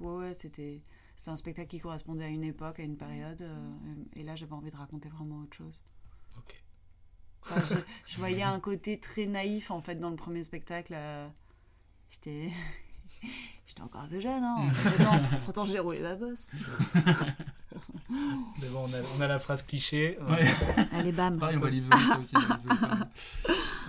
ouais, 0.00 0.10
ouais, 0.18 0.34
c'était, 0.34 0.82
c'était 1.16 1.30
un 1.30 1.36
spectacle 1.36 1.68
qui 1.68 1.78
correspondait 1.78 2.24
à 2.24 2.28
une 2.28 2.44
époque, 2.44 2.80
à 2.80 2.82
une 2.82 2.96
période, 2.98 3.40
euh, 3.42 3.74
et 4.14 4.22
là 4.22 4.34
j'avais 4.36 4.52
envie 4.52 4.70
de 4.70 4.76
raconter 4.76 5.08
vraiment 5.08 5.38
autre 5.40 5.56
chose. 5.56 5.80
Ok. 6.36 6.54
Enfin, 7.42 7.62
je, 7.64 7.78
je 8.06 8.18
voyais 8.18 8.42
un 8.42 8.60
côté 8.60 9.00
très 9.00 9.26
naïf 9.26 9.70
en 9.70 9.80
fait 9.80 9.96
dans 9.96 10.10
le 10.10 10.16
premier 10.16 10.44
spectacle. 10.44 10.92
euh, 10.94 11.28
j'étais, 12.10 12.50
j'étais 13.66 13.82
encore 13.82 14.02
un 14.02 14.08
peu 14.08 14.20
jeune, 14.20 14.42
hein. 14.42 14.70
Entre 15.32 15.52
temps, 15.52 15.64
j'ai 15.64 15.78
roulé 15.78 16.00
ma 16.00 16.14
bosse. 16.14 16.50
C'est 18.58 18.70
bon, 18.72 18.88
on 18.88 18.94
a, 18.94 19.00
on 19.18 19.20
a 19.20 19.26
la 19.26 19.38
phrase 19.38 19.62
cliché. 19.62 20.18
Ouais. 20.28 20.42
Allez, 20.92 21.12
bam. 21.12 21.34
C'est 21.34 21.40
pareil, 21.40 21.56
on 21.58 21.60
va 21.60 21.70
livrer 21.70 21.90
ça 22.06 22.18
aussi. 22.18 22.34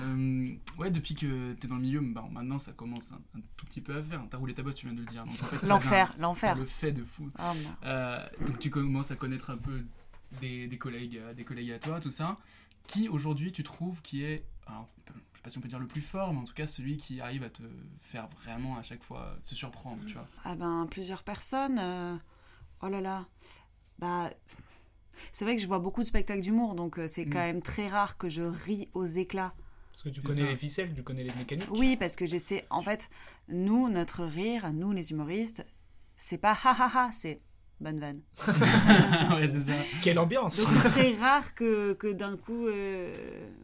Euh, 0.01 0.53
ouais, 0.77 0.91
depuis 0.91 1.15
que 1.15 1.53
t'es 1.53 1.67
dans 1.67 1.75
le 1.75 1.81
milieu, 1.81 1.99
bah, 2.01 2.25
maintenant 2.31 2.59
ça 2.59 2.71
commence 2.71 3.11
un, 3.11 3.37
un 3.37 3.41
tout 3.57 3.65
petit 3.65 3.81
peu 3.81 3.95
à 3.95 4.03
faire. 4.03 4.21
T'as 4.29 4.37
roulé 4.37 4.53
ta 4.53 4.63
bosse, 4.63 4.75
tu 4.75 4.85
viens 4.85 4.95
de 4.95 5.01
le 5.01 5.07
dire. 5.07 5.23
En 5.23 5.31
fait, 5.31 5.67
L'enfer, 5.67 6.13
l'enfer. 6.19 6.55
Le 6.55 6.65
fait 6.65 6.91
de 6.91 7.03
fou. 7.03 7.29
Oh. 7.39 7.43
Euh, 7.85 8.25
donc 8.45 8.59
tu 8.59 8.69
commences 8.69 9.11
à 9.11 9.15
connaître 9.15 9.49
un 9.49 9.57
peu 9.57 9.83
des, 10.41 10.67
des 10.67 10.77
collègues, 10.77 11.17
euh, 11.17 11.33
des 11.33 11.43
collègues 11.43 11.71
à 11.71 11.79
toi, 11.79 11.99
tout 11.99 12.09
ça. 12.09 12.37
Qui 12.87 13.07
aujourd'hui 13.09 13.51
tu 13.51 13.63
trouves 13.63 14.01
qui 14.01 14.23
est, 14.23 14.43
alors, 14.67 14.87
je 15.07 15.13
sais 15.39 15.43
pas 15.43 15.49
si 15.49 15.57
on 15.57 15.61
peut 15.61 15.67
dire 15.67 15.79
le 15.79 15.87
plus 15.87 16.01
fort, 16.01 16.33
mais 16.33 16.39
en 16.39 16.43
tout 16.43 16.53
cas 16.53 16.67
celui 16.67 16.97
qui 16.97 17.21
arrive 17.21 17.43
à 17.43 17.49
te 17.49 17.63
faire 18.01 18.27
vraiment 18.43 18.77
à 18.77 18.83
chaque 18.83 19.03
fois 19.03 19.35
se 19.43 19.55
surprendre, 19.55 20.03
tu 20.05 20.13
vois. 20.13 20.27
Ah 20.43 20.55
ben, 20.55 20.87
plusieurs 20.89 21.23
personnes. 21.23 21.79
euh, 21.79 22.15
Oh 22.81 22.87
là 22.89 23.01
là. 23.01 23.25
Bah. 23.99 24.29
C'est 25.33 25.43
vrai 25.43 25.55
que 25.57 25.61
je 25.61 25.67
vois 25.67 25.79
beaucoup 25.79 26.01
de 26.01 26.07
spectacles 26.07 26.41
d'humour, 26.41 26.75
donc 26.75 26.97
euh, 26.97 27.07
c'est 27.07 27.25
Mm. 27.25 27.29
quand 27.29 27.39
même 27.39 27.61
très 27.61 27.87
rare 27.89 28.17
que 28.17 28.29
je 28.29 28.41
ris 28.41 28.87
aux 28.93 29.05
éclats. 29.05 29.53
Parce 29.91 30.03
que 30.03 30.09
tu 30.09 30.21
connais 30.21 30.43
ça. 30.43 30.47
les 30.47 30.55
ficelles, 30.55 30.93
tu 30.93 31.03
connais 31.03 31.23
les 31.25 31.33
mécaniques. 31.35 31.67
Oui, 31.71 31.97
parce 31.97 32.15
que 32.15 32.25
j'essaie. 32.25 32.65
En 32.69 32.81
fait, 32.81 33.09
nous, 33.49 33.89
notre 33.89 34.23
rire, 34.23 34.71
nous 34.71 34.91
les 34.93 35.11
humoristes, 35.11 35.65
c'est 36.15 36.37
pas 36.37 36.51
ha 36.63 36.71
ha 36.71 36.89
ha, 37.07 37.11
c'est 37.11 37.41
bonne 37.81 37.99
vanne. 37.99 38.21
ouais, 39.35 39.47
c'est 39.47 39.59
ça. 39.59 39.73
Quelle 40.01 40.19
ambiance 40.19 40.57
Donc 40.57 40.67
c'est 40.83 40.89
très 40.89 41.13
rare 41.13 41.53
que, 41.55 41.93
que 41.93 42.07
d'un 42.11 42.37
coup. 42.37 42.67
euh, 42.67 43.15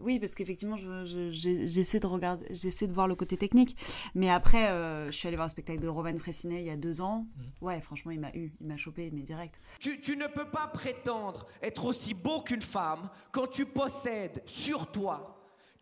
Oui, 0.01 0.19
parce 0.19 0.35
qu'effectivement, 0.35 0.77
je- 0.77 1.05
je- 1.05 1.29
j'ai- 1.29 1.67
j'essaie 1.67 1.99
de 1.99 2.07
regarder, 2.07 2.45
j'essaie 2.51 2.87
de 2.87 2.93
voir 2.93 3.07
le 3.07 3.15
côté 3.15 3.37
technique. 3.37 3.75
Mais 4.15 4.29
après, 4.29 4.69
euh, 4.69 5.07
je 5.07 5.11
suis 5.17 5.27
allée 5.27 5.37
voir 5.37 5.47
le 5.47 5.51
spectacle 5.51 5.79
de 5.79 5.87
Roman 5.87 6.15
Fressinet 6.17 6.61
il 6.61 6.65
y 6.65 6.69
a 6.69 6.77
deux 6.77 7.01
ans. 7.01 7.27
Ouais, 7.61 7.81
franchement, 7.81 8.11
il 8.11 8.19
m'a 8.19 8.29
eu, 8.35 8.51
il 8.61 8.67
m'a 8.67 8.77
chopé, 8.77 9.09
mais 9.13 9.21
direct. 9.21 9.59
Tu, 9.79 9.99
tu 9.99 10.15
ne 10.17 10.27
peux 10.27 10.49
pas 10.49 10.67
prétendre 10.67 11.45
être 11.61 11.85
aussi 11.85 12.13
beau 12.13 12.41
qu'une 12.41 12.61
femme 12.61 13.09
quand 13.31 13.47
tu 13.47 13.65
possèdes 13.65 14.41
sur 14.45 14.91
toi 14.91 15.31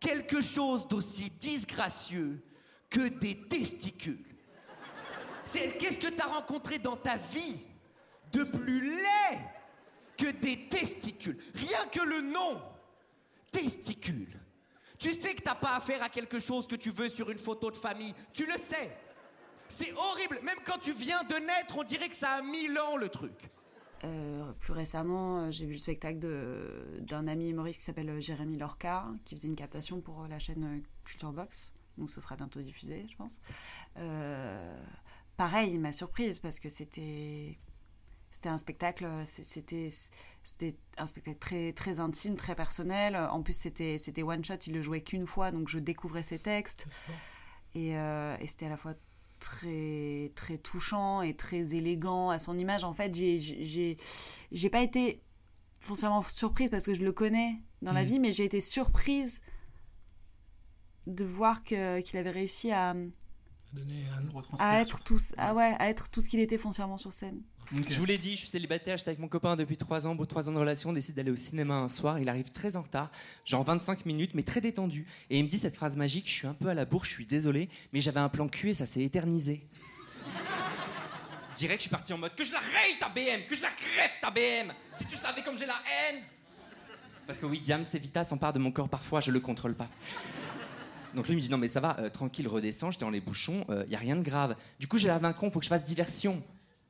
quelque 0.00 0.42
chose 0.42 0.86
d'aussi 0.88 1.30
disgracieux 1.40 2.42
que 2.90 3.08
des 3.08 3.36
testicules. 3.48 4.24
C'est- 5.46 5.76
Qu'est-ce 5.78 5.98
que 5.98 6.08
tu 6.08 6.20
as 6.20 6.26
rencontré 6.26 6.78
dans 6.78 6.96
ta 6.96 7.16
vie 7.16 7.56
de 8.34 8.44
plus 8.44 8.80
laid 8.80 9.40
que 10.16 10.30
des 10.30 10.68
testicules. 10.68 11.38
Rien 11.54 11.86
que 11.90 12.00
le 12.00 12.20
nom. 12.20 12.60
Testicules. 13.50 14.40
Tu 14.98 15.12
sais 15.14 15.34
que 15.34 15.42
t'as 15.42 15.54
pas 15.54 15.76
affaire 15.76 16.02
à 16.02 16.08
quelque 16.08 16.38
chose 16.38 16.66
que 16.66 16.76
tu 16.76 16.90
veux 16.90 17.08
sur 17.08 17.30
une 17.30 17.38
photo 17.38 17.70
de 17.70 17.76
famille. 17.76 18.14
Tu 18.32 18.46
le 18.46 18.58
sais. 18.58 18.96
C'est 19.68 19.92
horrible. 19.92 20.40
Même 20.42 20.58
quand 20.64 20.78
tu 20.78 20.92
viens 20.92 21.22
de 21.24 21.34
naître, 21.34 21.76
on 21.78 21.84
dirait 21.84 22.08
que 22.08 22.14
ça 22.14 22.30
a 22.30 22.42
mille 22.42 22.78
ans 22.78 22.96
le 22.96 23.08
truc. 23.08 23.50
Euh, 24.04 24.52
plus 24.60 24.72
récemment, 24.72 25.40
euh, 25.40 25.50
j'ai 25.50 25.64
vu 25.64 25.72
le 25.72 25.78
spectacle 25.78 26.18
d'un 27.00 27.26
ami 27.26 27.48
humoriste 27.48 27.78
qui 27.78 27.86
s'appelle 27.86 28.10
euh, 28.10 28.20
Jérémy 28.20 28.58
Lorca, 28.58 29.06
qui 29.24 29.34
faisait 29.34 29.48
une 29.48 29.56
captation 29.56 30.00
pour 30.00 30.26
la 30.26 30.38
chaîne 30.38 30.82
Culture 31.04 31.32
Box. 31.32 31.72
Donc 31.96 32.10
ce 32.10 32.20
sera 32.20 32.36
bientôt 32.36 32.60
diffusé, 32.60 33.06
je 33.08 33.16
pense. 33.16 33.40
Euh, 33.96 34.76
pareil, 35.36 35.72
il 35.72 35.80
m'a 35.80 35.92
surprise 35.92 36.40
parce 36.40 36.60
que 36.60 36.68
c'était 36.68 37.56
c'était 38.34 38.48
un 38.48 38.58
spectacle, 38.58 39.06
c'était 39.26 39.92
c'était 40.42 40.74
un 40.98 41.06
spectacle 41.06 41.38
très 41.38 41.72
très 41.72 42.00
intime, 42.00 42.34
très 42.34 42.56
personnel. 42.56 43.14
En 43.16 43.42
plus, 43.44 43.56
c'était 43.56 43.96
c'était 43.96 44.24
one 44.24 44.44
shot, 44.44 44.56
il 44.66 44.72
le 44.74 44.82
jouait 44.82 45.02
qu'une 45.02 45.26
fois, 45.28 45.52
donc 45.52 45.68
je 45.68 45.78
découvrais 45.78 46.24
ses 46.24 46.40
textes. 46.40 46.88
Et, 47.76 47.96
euh, 47.96 48.36
et 48.40 48.48
c'était 48.48 48.66
à 48.66 48.70
la 48.70 48.76
fois 48.76 48.94
très 49.38 50.32
très 50.34 50.58
touchant 50.58 51.22
et 51.22 51.34
très 51.36 51.74
élégant 51.76 52.30
à 52.30 52.40
son 52.40 52.58
image. 52.58 52.82
En 52.82 52.92
fait, 52.92 53.14
j'ai 53.14 53.96
j'ai 54.50 54.70
pas 54.70 54.82
été 54.82 55.22
foncièrement 55.80 56.22
surprise 56.22 56.70
parce 56.70 56.86
que 56.86 56.94
je 56.94 57.04
le 57.04 57.12
connais 57.12 57.62
dans 57.82 57.92
la 57.92 58.02
Mhm. 58.02 58.08
vie, 58.08 58.18
mais 58.18 58.32
j'ai 58.32 58.44
été 58.44 58.60
surprise 58.60 59.42
de 61.06 61.24
voir 61.24 61.62
qu'il 61.62 61.76
avait 62.16 62.30
réussi 62.30 62.72
à 62.72 62.94
Donner 63.74 64.04
à 64.58 64.80
être 64.80 65.02
tout 65.02 65.18
ah 65.36 65.52
ouais 65.54 65.74
à 65.78 65.88
être 65.88 66.08
tout 66.08 66.20
ce 66.20 66.28
qu'il 66.28 66.40
était 66.40 66.58
foncièrement 66.58 66.96
sur 66.96 67.12
scène. 67.12 67.42
Je 67.72 67.98
vous 67.98 68.04
l'ai 68.04 68.18
dit, 68.18 68.32
je 68.32 68.40
suis 68.40 68.48
célibataire, 68.48 68.98
j'étais 68.98 69.10
avec 69.10 69.18
mon 69.18 69.28
copain 69.28 69.56
depuis 69.56 69.76
3 69.76 70.06
ans. 70.06 70.12
Au 70.12 70.14
bout 70.14 70.24
de 70.24 70.28
3 70.28 70.48
ans 70.48 70.52
de 70.52 70.58
relation, 70.58 70.90
on 70.90 70.92
décide 70.92 71.14
d'aller 71.14 71.30
au 71.30 71.36
cinéma 71.36 71.74
un 71.74 71.88
soir. 71.88 72.18
Il 72.18 72.28
arrive 72.28 72.50
très 72.50 72.76
en 72.76 72.82
retard, 72.82 73.10
genre 73.44 73.64
25 73.64 74.06
minutes, 74.06 74.32
mais 74.34 74.42
très 74.42 74.60
détendu. 74.60 75.06
Et 75.30 75.38
il 75.38 75.44
me 75.44 75.48
dit 75.48 75.58
cette 75.58 75.76
phrase 75.76 75.96
magique 75.96 76.28
Je 76.28 76.32
suis 76.32 76.46
un 76.46 76.54
peu 76.54 76.68
à 76.68 76.74
la 76.74 76.84
bourre, 76.84 77.04
je 77.04 77.10
suis 77.10 77.26
désolé, 77.26 77.68
mais 77.92 78.00
j'avais 78.00 78.20
un 78.20 78.28
plan 78.28 78.48
cul 78.48 78.70
et 78.70 78.74
ça 78.74 78.86
s'est 78.86 79.02
éternisé. 79.02 79.66
Direct, 81.56 81.80
je 81.80 81.82
suis 81.82 81.90
parti 81.90 82.12
en 82.12 82.18
mode 82.18 82.34
Que 82.34 82.44
je 82.44 82.52
la 82.52 82.58
raye 82.58 82.98
ta 83.00 83.08
BM, 83.08 83.46
que 83.48 83.54
je 83.54 83.62
la 83.62 83.70
crève 83.70 84.10
ta 84.20 84.30
BM 84.30 84.72
Si 84.96 85.06
tu 85.06 85.16
savais 85.16 85.42
comme 85.42 85.56
j'ai 85.56 85.66
la 85.66 85.74
haine 86.10 86.20
Parce 87.26 87.38
que 87.38 87.46
oui, 87.46 87.60
Diam, 87.60 87.84
c'est 87.84 87.98
Vita 87.98 88.24
s'empare 88.24 88.52
de 88.52 88.58
mon 88.58 88.72
corps 88.72 88.88
parfois, 88.88 89.20
je 89.20 89.30
le 89.30 89.40
contrôle 89.40 89.74
pas. 89.74 89.88
Donc 91.14 91.28
lui 91.28 91.36
me 91.36 91.40
dit 91.40 91.48
non 91.48 91.58
mais 91.58 91.68
ça 91.68 91.78
va, 91.78 91.96
euh, 92.00 92.10
tranquille, 92.10 92.48
redescends, 92.48 92.90
j'étais 92.90 93.04
dans 93.04 93.10
les 93.10 93.20
bouchons, 93.20 93.64
il 93.86 93.92
y 93.92 93.94
a 93.94 94.00
rien 94.00 94.16
de 94.16 94.22
grave. 94.22 94.56
Du 94.80 94.88
coup 94.88 94.98
j'ai 94.98 95.06
l'air 95.06 95.20
d'un 95.20 95.32
con, 95.32 95.48
faut 95.50 95.60
que 95.60 95.64
je 95.64 95.70
fasse 95.70 95.84
diversion. 95.84 96.42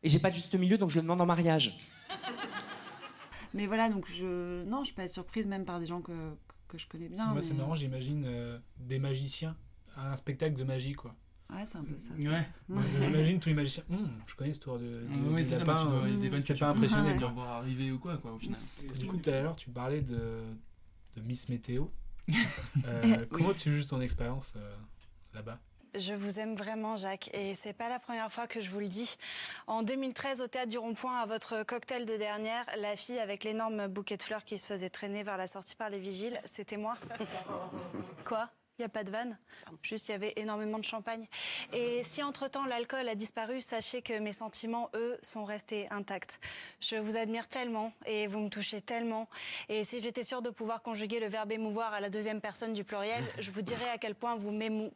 Et 0.05 0.09
j'ai 0.09 0.19
pas 0.21 0.31
de 0.31 0.37
juste 0.37 0.55
milieu 0.55 0.79
donc 0.79 0.91
je 0.91 0.97
le 0.97 1.03
demande 1.03 1.21
en 1.21 1.27
mariage. 1.27 1.77
Mais 3.55 3.67
voilà, 3.67 3.89
donc 3.89 4.07
je 4.11 4.65
non, 4.65 4.85
je 4.85 4.93
peux 4.95 5.03
être 5.03 5.11
surprise 5.11 5.47
même 5.47 5.65
par 5.65 5.81
des 5.81 5.87
gens 5.87 6.01
que 6.01 6.13
que 6.69 6.77
je 6.79 6.87
connais 6.89 7.09
bien. 7.09 7.27
Moi, 7.27 7.41
c'est 7.41 7.55
marrant, 7.55 7.75
j'imagine 7.75 8.27
euh, 8.31 8.59
des 8.79 8.99
magiciens 8.99 9.57
à 9.97 10.11
un 10.13 10.17
spectacle 10.17 10.57
de 10.57 10.65
magie, 10.65 10.93
quoi. 10.93 11.15
Ouais, 11.51 11.65
c'est 11.67 11.79
un 11.79 11.85
peu 11.85 11.97
ça. 11.97 12.15
Ouais. 12.15 12.47
J'imagine 13.01 13.39
tous 13.39 13.49
les 13.51 13.55
magiciens. 13.55 13.85
Hum, 13.91 14.11
je 14.27 14.35
connais 14.35 14.51
cette 14.53 14.57
histoire 14.63 14.79
de, 14.79 14.87
de, 14.93 15.29
Ouais, 15.33 15.43
du 15.43 15.49
c'est 15.49 15.59
ça, 15.59 15.65
lapin, 15.65 15.77
tu 15.85 15.89
dois- 15.91 16.05
euh, 16.05 16.21
des 16.21 16.29
vannes 16.31 16.43
c'est 16.43 16.59
pas 16.59 16.69
impressionné. 16.71 17.13
pas 17.13 17.19
quoi. 17.21 17.29
voir 17.29 17.49
arriver 17.59 17.93
ou 17.93 17.99
quoi, 18.01 18.17
quoi, 18.17 18.33
au 18.33 18.39
final. 18.39 18.59
Du 18.99 19.07
coup, 19.07 19.17
tout 19.19 19.31
à 19.31 19.41
l'heure, 19.41 19.55
tu 19.55 19.71
parlais 19.71 20.01
de, 20.01 20.41
de 21.17 21.21
Miss 21.23 21.49
Météo. 21.49 21.87
Euh, 22.87 23.25
comment 23.31 23.53
tu 23.55 23.71
juges 23.71 23.87
ton 23.87 24.01
expérience 24.01 24.55
euh, 24.57 24.77
là-bas? 25.33 25.61
Je 25.97 26.13
vous 26.13 26.41
aime 26.41 26.57
vraiment, 26.57 26.97
Jacques, 26.97 27.31
et 27.35 27.55
c'est 27.55 27.73
pas 27.73 27.89
la 27.89 28.01
première 28.01 28.33
fois 28.33 28.49
que 28.49 28.61
je 28.61 28.71
vous 28.71 28.81
le 28.81 28.89
dis. 28.89 29.17
En 29.69 29.85
2013, 29.85 30.41
au 30.41 30.49
théâtre 30.49 30.69
du 30.69 30.79
Rond-Point, 30.79 31.21
à 31.21 31.27
votre 31.27 31.63
cocktail 31.63 32.05
de 32.05 32.17
dernière, 32.17 32.67
la 32.79 32.97
fille 32.97 33.21
avec 33.21 33.45
l'énorme 33.45 33.87
bouquet 33.87 34.17
de 34.17 34.23
fleurs 34.23 34.45
qui 34.45 34.59
se 34.59 34.67
faisait 34.67 34.91
traîner 34.91 35.23
vers 35.23 35.37
la 35.37 35.47
sortie 35.47 35.77
par 35.77 35.91
les 35.91 36.01
vigiles, 36.01 36.41
c'était 36.47 36.77
moi. 36.77 36.97
Quoi? 38.25 38.49
Il 38.77 38.83
n'y 38.83 38.87
a 38.87 38.89
pas 38.89 39.05
de 39.05 39.11
vanne? 39.11 39.39
Juste, 39.83 40.09
il 40.09 40.13
y 40.13 40.15
avait 40.17 40.33
énormément 40.35 40.81
de 40.81 40.85
champagne. 40.85 41.29
Et 41.73 42.03
si 42.03 42.25
entre-temps 42.25 42.67
l'alcool 42.67 43.09
a 43.09 43.15
disparu, 43.15 43.61
sachez 43.61 44.03
que 44.03 44.19
mes 44.19 44.33
sentiments, 44.33 44.91
eux, 44.95 45.17
sont 45.23 45.45
restés 45.45 45.87
intacts. 45.93 46.41
Je 46.81 46.97
vous 46.97 47.17
admire 47.17 47.47
tellement 47.47 47.93
et 48.05 48.27
vous 48.27 48.41
me 48.41 48.49
touchez 48.49 48.81
tellement. 48.81 49.29
Et 49.69 49.85
si 49.85 50.01
j'étais 50.01 50.25
sûre 50.25 50.43
de 50.43 50.51
pouvoir 50.51 50.83
conjuguer 50.83 51.21
le 51.21 51.29
verbe 51.29 51.53
émouvoir 51.53 51.95
à 51.95 52.01
la 52.01 52.09
deuxième 52.09 52.41
personne 52.41 52.73
du 52.73 52.83
pluriel, 52.83 53.23
je 53.39 53.53
vous 53.53 53.63
dirais 53.63 53.91
à 53.91 53.99
quel 53.99 54.17
point 54.17 54.35
vous 54.35 54.51
m'émou... 54.51 54.91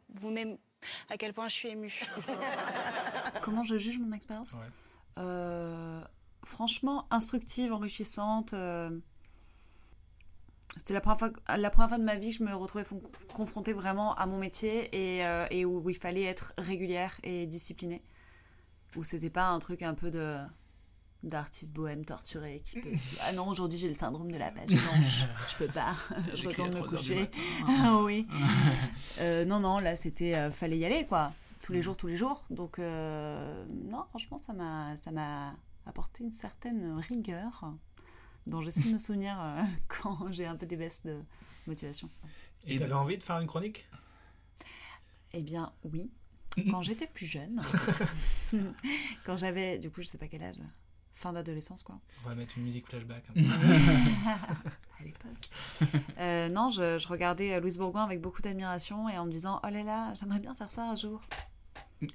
À 1.09 1.17
quel 1.17 1.33
point 1.33 1.47
je 1.47 1.53
suis 1.53 1.69
émue. 1.69 2.01
Comment 3.41 3.63
je 3.63 3.77
juge 3.77 3.99
mon 3.99 4.11
expérience 4.11 4.57
Euh, 5.17 6.01
Franchement, 6.45 7.05
instructive, 7.11 7.73
enrichissante. 7.73 8.53
euh, 8.53 8.97
C'était 10.77 10.93
la 10.93 11.01
première, 11.01 11.19
fois, 11.19 11.31
la 11.57 11.69
première 11.69 11.89
fois 11.89 11.97
de 11.97 12.03
ma 12.03 12.15
vie 12.15 12.29
que 12.31 12.37
je 12.37 12.43
me 12.43 12.55
retrouvais 12.55 12.85
confrontée 13.33 13.73
vraiment 13.73 14.15
à 14.15 14.25
mon 14.25 14.37
métier 14.39 14.89
et, 15.17 15.25
euh, 15.25 15.45
et 15.51 15.65
où 15.65 15.89
il 15.89 15.97
fallait 15.97 16.23
être 16.23 16.53
régulière 16.57 17.19
et 17.23 17.45
disciplinée. 17.45 18.01
Où 18.95 19.03
c'était 19.03 19.29
pas 19.29 19.47
un 19.47 19.59
truc 19.59 19.81
un 19.83 19.93
peu 19.93 20.09
de 20.11 20.37
d'artiste 21.23 21.73
bohème 21.73 22.05
torturé 22.05 22.61
qui 22.63 22.79
peut 22.79 22.89
ah 23.21 23.33
non 23.33 23.47
aujourd'hui 23.49 23.77
j'ai 23.77 23.89
le 23.89 23.93
syndrome 23.93 24.31
de 24.31 24.37
la 24.37 24.51
page 24.51 24.69
blanche. 24.69 25.25
Je 25.49 25.55
peux 25.57 25.67
pas. 25.67 25.93
Je 26.33 26.47
retourne 26.47 26.69
me 26.69 26.75
3 26.75 26.83
heures 26.83 26.89
du 26.89 26.95
coucher. 26.95 27.29
ah 27.67 28.01
oui. 28.03 28.25
Euh, 29.19 29.43
non 29.43 29.59
non 29.59 29.79
là 29.79 29.95
c'était 29.95 30.35
euh, 30.35 30.51
fallait 30.51 30.77
y 30.77 30.85
aller 30.85 31.05
quoi. 31.05 31.33
Tous 31.61 31.73
les 31.73 31.81
jours 31.81 31.97
tous 31.97 32.07
les 32.07 32.15
jours. 32.15 32.45
Donc 32.49 32.79
euh, 32.79 33.65
non 33.89 34.05
franchement 34.09 34.37
ça 34.37 34.53
m'a 34.53 34.95
ça 34.95 35.11
m'a 35.11 35.53
apporté 35.85 36.23
une 36.23 36.31
certaine 36.31 36.97
rigueur 37.09 37.73
dont 38.49 38.61
j'essaie 38.61 38.81
de 38.81 38.93
me 38.93 38.97
souvenir 38.97 39.37
euh, 39.39 39.61
quand 39.87 40.31
j'ai 40.31 40.45
un 40.45 40.55
peu 40.55 40.65
des 40.65 40.75
baisses 40.75 41.03
de 41.03 41.19
motivation. 41.67 42.09
Et 42.67 42.77
t'avais 42.77 42.93
envie 42.93 43.17
de 43.17 43.23
faire 43.23 43.39
une 43.39 43.47
chronique? 43.47 43.87
Eh 45.33 45.43
bien, 45.43 45.71
oui. 45.83 46.09
Quand 46.71 46.81
j'étais 46.81 47.07
plus 47.07 47.27
jeune, 47.27 47.61
quand 49.25 49.35
j'avais, 49.35 49.77
du 49.79 49.89
coup, 49.91 50.01
je 50.01 50.07
sais 50.07 50.17
pas 50.17 50.27
quel 50.27 50.43
âge, 50.43 50.57
fin 51.19 51.33
d'adolescence, 51.33 51.83
quoi. 51.83 51.99
On 52.25 52.29
va 52.29 52.35
mettre 52.35 52.53
une 52.57 52.63
musique 52.63 52.87
flashback. 52.87 53.23
hein. 53.35 53.41
à 54.99 55.03
l'époque. 55.03 55.49
Euh, 56.17 56.49
non, 56.49 56.69
je, 56.69 56.97
je 56.97 57.07
regardais 57.07 57.53
euh, 57.53 57.59
Louise 57.59 57.77
Bourgoin 57.77 58.03
avec 58.03 58.21
beaucoup 58.21 58.41
d'admiration 58.41 59.09
et 59.09 59.17
en 59.17 59.25
me 59.25 59.31
disant, 59.31 59.59
oh 59.63 59.69
là 59.69 59.83
là, 59.83 60.13
j'aimerais 60.15 60.39
bien 60.39 60.53
faire 60.53 60.71
ça 60.71 60.83
un 60.89 60.95
jour. 60.95 61.21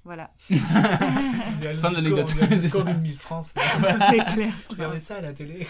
Voilà. 0.04 0.30
Fin 0.48 1.90
le 1.90 2.26
C'est 2.26 2.56
discours 2.58 2.84
d'une 2.84 3.02
Miss 3.02 3.20
France. 3.20 3.52
C'est 4.10 4.24
clair. 4.32 4.54
Je 4.70 4.74
regardais 4.74 4.98
ça 5.00 5.16
à 5.16 5.20
la 5.20 5.34
télé. 5.34 5.66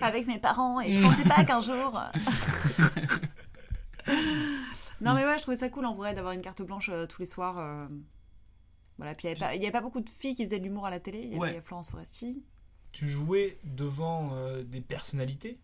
avec 0.00 0.26
mes 0.26 0.40
parents 0.40 0.80
et 0.80 0.90
je 0.90 1.00
pensais 1.00 1.22
pas 1.22 1.44
qu'un 1.44 1.60
jour. 1.60 2.00
non 5.00 5.14
mais 5.14 5.24
ouais, 5.24 5.38
je 5.38 5.42
trouvais 5.42 5.56
ça 5.56 5.68
cool 5.68 5.86
en 5.86 5.94
vrai 5.94 6.12
d'avoir 6.12 6.32
une 6.32 6.42
carte 6.42 6.62
blanche 6.62 6.90
euh, 6.92 7.06
tous 7.06 7.20
les 7.20 7.26
soirs. 7.26 7.58
euh, 7.58 7.86
Voilà, 9.00 9.14
puis 9.14 9.28
il 9.28 9.34
n'y 9.34 9.42
avait, 9.42 9.58
pas- 9.70 9.78
avait 9.78 9.82
beaucoup 9.82 10.00
de 10.00 10.08
filles 10.08 10.34
qui 10.34 10.44
faisaient 10.44 10.58
de 10.58 10.64
l'humour 10.64 10.86
à 10.86 10.90
la 10.90 11.00
télé. 11.00 11.20
Il 11.24 11.30
y 11.32 11.36
avait 11.36 11.38
Ouais. 11.56 11.60
Florence 11.60 11.90
Foresti. 11.90 12.44
Tu 12.92 13.08
jouais 13.08 13.58
devant 13.64 14.34
euh, 14.34 14.62
des 14.62 14.80
personnalités 14.80 15.58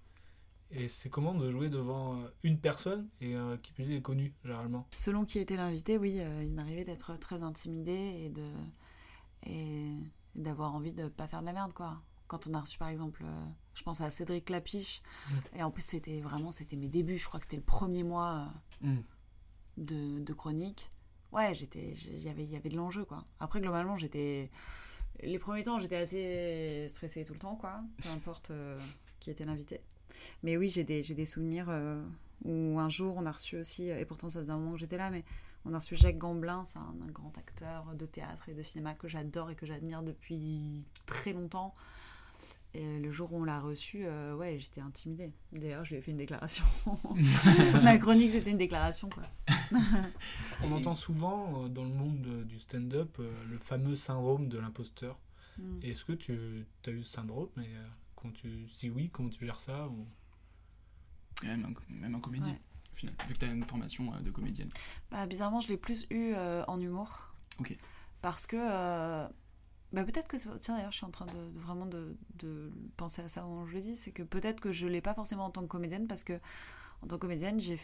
et 0.71 0.89
c'est 0.89 1.09
comment 1.11 1.35
de 1.35 1.51
jouer 1.51 1.69
devant 1.69 2.21
euh, 2.21 2.29
une 2.43 2.59
personne 2.59 3.09
et 3.21 3.35
euh, 3.37 3.57
qui 3.59 3.73
plus 3.73 3.93
est 3.95 4.01
connue 4.03 4.33
généralement? 4.45 4.87
Selon 4.93 5.25
qui 5.25 5.39
était 5.39 5.57
l'invité, 5.57 5.97
oui, 5.99 6.19
euh, 6.21 6.43
il 6.43 6.55
m'arrivait 6.55 6.85
d'être 6.85 7.17
très 7.19 7.43
intimidée 7.43 8.15
et 8.25 8.31
de 8.31 8.45
et 9.47 9.93
d'avoir 10.35 10.75
envie 10.75 10.93
de 10.93 11.09
pas 11.09 11.29
faire 11.29 11.41
de 11.41 11.47
la 11.47 11.53
merde 11.53 11.73
quoi. 11.73 11.97
Quand 12.27 12.47
on 12.49 12.55
a 12.55 12.61
reçu 12.61 12.79
par 12.79 12.89
exemple, 12.89 13.23
euh, 13.25 13.45
je 13.75 13.83
pense 13.83 14.01
à 14.01 14.11
Cédric 14.11 14.47
Clapiche 14.47 15.03
et 15.55 15.63
en 15.63 15.71
plus 15.71 15.83
c'était 15.83 16.21
vraiment 16.21 16.51
c'était 16.51 16.77
mes 16.77 16.89
débuts. 16.89 17.19
Je 17.19 17.27
crois 17.27 17.39
que 17.41 17.45
c'était 17.47 17.57
le 17.57 17.63
premier 17.63 18.03
mois 18.03 18.51
Mm. 18.83 18.97
de, 19.79 20.19
de 20.21 20.33
chronique. 20.33 20.91
Ouais, 21.37 21.55
j'étais, 21.55 21.93
y 21.93 22.31
avait 22.31 22.45
il 22.45 22.51
y 22.51 22.57
avait 22.57 22.71
de 22.71 22.77
l'enjeu 22.77 23.05
quoi. 23.05 23.23
Après 23.41 23.61
globalement 23.61 23.99
j'étais 23.99 24.51
les 25.23 25.39
premiers 25.39 25.63
temps 25.65 25.79
j'étais 25.79 25.97
assez 25.97 26.89
stressée 26.89 27.25
tout 27.25 27.35
le 27.35 27.39
temps 27.39 27.57
quoi, 27.57 27.83
peu 28.03 28.09
importe 28.09 28.51
euh, 28.51 28.79
qui 29.21 29.31
était 29.31 29.45
l'invité. 29.45 29.81
Mais 30.43 30.57
oui, 30.57 30.71
j'ai 30.71 30.83
des, 30.83 31.03
des 31.03 31.27
souvenirs 31.27 31.67
euh, 31.69 32.03
où 32.47 32.79
un 32.79 32.89
jour 32.89 33.17
on 33.19 33.27
a 33.27 33.33
reçu 33.33 33.59
aussi, 33.59 33.89
et 33.91 34.05
pourtant 34.07 34.31
ça 34.31 34.41
faisait 34.41 34.53
un 34.53 34.57
moment 34.57 34.73
que 34.73 34.79
j'étais 34.79 34.97
là, 34.97 35.11
mais 35.11 35.25
on 35.67 35.75
a 35.75 35.79
reçu 35.79 35.95
Jacques 35.95 36.17
Gamblin, 36.17 36.65
c'est 36.65 36.79
un 36.79 36.95
grand 37.13 37.37
acteur 37.37 37.95
de 37.95 38.07
théâtre 38.07 38.49
et 38.49 38.55
de 38.55 38.63
cinéma 38.63 38.95
que 38.95 39.09
j'adore 39.09 39.51
et 39.51 39.57
que 39.57 39.67
j'admire 39.67 40.03
depuis 40.03 40.89
très 41.05 41.35
longtemps. 41.35 41.75
Et 42.79 42.99
le 42.99 43.11
jour 43.11 43.33
où 43.33 43.41
on 43.41 43.45
l'a 43.45 43.59
reçu, 43.59 44.05
euh, 44.05 44.35
ouais, 44.37 44.59
j'étais 44.59 44.83
intimidée. 44.83 45.33
D'ailleurs, 45.53 45.83
je 45.85 45.91
lui 45.91 45.97
ai 45.97 46.01
fait 46.03 46.11
une 46.11 46.17
déclaration. 46.19 46.65
Ma 47.83 47.97
chronique, 47.97 48.33
c'était 48.33 48.51
une 48.51 48.59
déclaration, 48.59 49.09
quoi. 49.09 49.23
On 50.63 50.73
entend 50.73 50.95
souvent 50.95 51.65
euh, 51.65 51.69
dans 51.69 51.85
le 51.85 51.91
monde 51.91 52.21
de- 52.21 52.43
du 52.45 52.59
stand-up 52.59 53.17
euh, 53.19 53.33
le 53.49 53.59
fameux 53.59 53.97
syndrome 53.97 54.49
de 54.49 54.59
l'imposteur. 54.59 55.19
Mm. 55.59 55.79
Est-ce 55.83 56.05
que 56.05 56.13
tu 56.13 56.67
as 56.87 56.91
eu 56.91 57.03
ce 57.03 57.13
syndrome 57.13 57.49
et 57.59 57.61
euh, 57.77 57.87
quand 58.15 58.31
tu, 58.33 58.69
si 58.69 58.91
oui, 58.91 59.09
comment 59.11 59.31
tu 59.31 59.45
gères 59.47 59.61
ça 59.61 59.89
ou... 59.89 60.07
Même, 61.45 61.65
en, 61.67 61.93
même 61.95 62.15
en 62.15 62.21
comédie, 62.21 62.51
Ouais. 62.51 62.61
au 62.93 62.97
final, 62.97 63.15
vu 63.29 63.35
que 63.35 63.39
tu 63.39 63.45
as 63.47 63.53
une 63.53 63.65
formation 63.65 64.13
euh, 64.15 64.21
de 64.21 64.31
comédienne. 64.31 64.71
Bah, 65.11 65.25
bizarrement, 65.27 65.61
je 65.61 65.69
l'ai 65.69 65.77
plus 65.79 66.07
eu 66.11 66.33
euh, 66.35 66.63
en 66.69 66.81
humour. 66.81 67.35
Ok. 67.59 67.77
Parce 68.23 68.47
que. 68.47 68.57
euh, 68.59 69.29
bah, 69.93 70.05
peut-être 70.05 70.29
que. 70.29 70.37
Tiens, 70.59 70.77
d'ailleurs, 70.77 70.93
je 70.93 70.97
suis 70.99 71.07
en 71.07 71.11
train 71.11 71.27
de, 71.27 71.51
de 71.51 71.61
vraiment 71.61 71.87
de, 71.87 72.17
de 72.37 72.73
penser 72.97 73.23
à 73.23 73.29
ça 73.29 73.45
au 73.45 73.49
moment 73.49 73.63
où 73.63 73.67
je 73.67 73.75
le 73.75 73.81
dis, 73.81 73.97
c'est 73.97 74.13
que 74.13 74.23
peut-être 74.23 74.61
que 74.61 74.73
je 74.73 74.87
l'ai 74.87 75.01
pas 75.01 75.15
forcément 75.15 75.47
en 75.47 75.51
tant 75.51 75.63
que 75.63 75.69
comédienne 75.69 76.07
parce 76.07 76.25
que 76.25 76.35
en 77.03 77.07
tant 77.09 77.17
que 77.17 77.23
comédienne, 77.23 77.61
j'ai, 77.61 77.77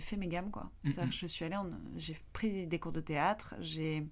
fait 0.00 0.16
mes 0.16 0.28
gammes 0.28 0.50
quoi. 0.50 0.70
Je 1.10 1.26
suis 1.26 1.44
allée, 1.44 1.56
j'ai 1.96 2.16
pris 2.32 2.66
des 2.66 2.78
cours 2.78 2.92
de 2.92 3.00
théâtre, 3.00 3.54
j'ai 3.60 4.06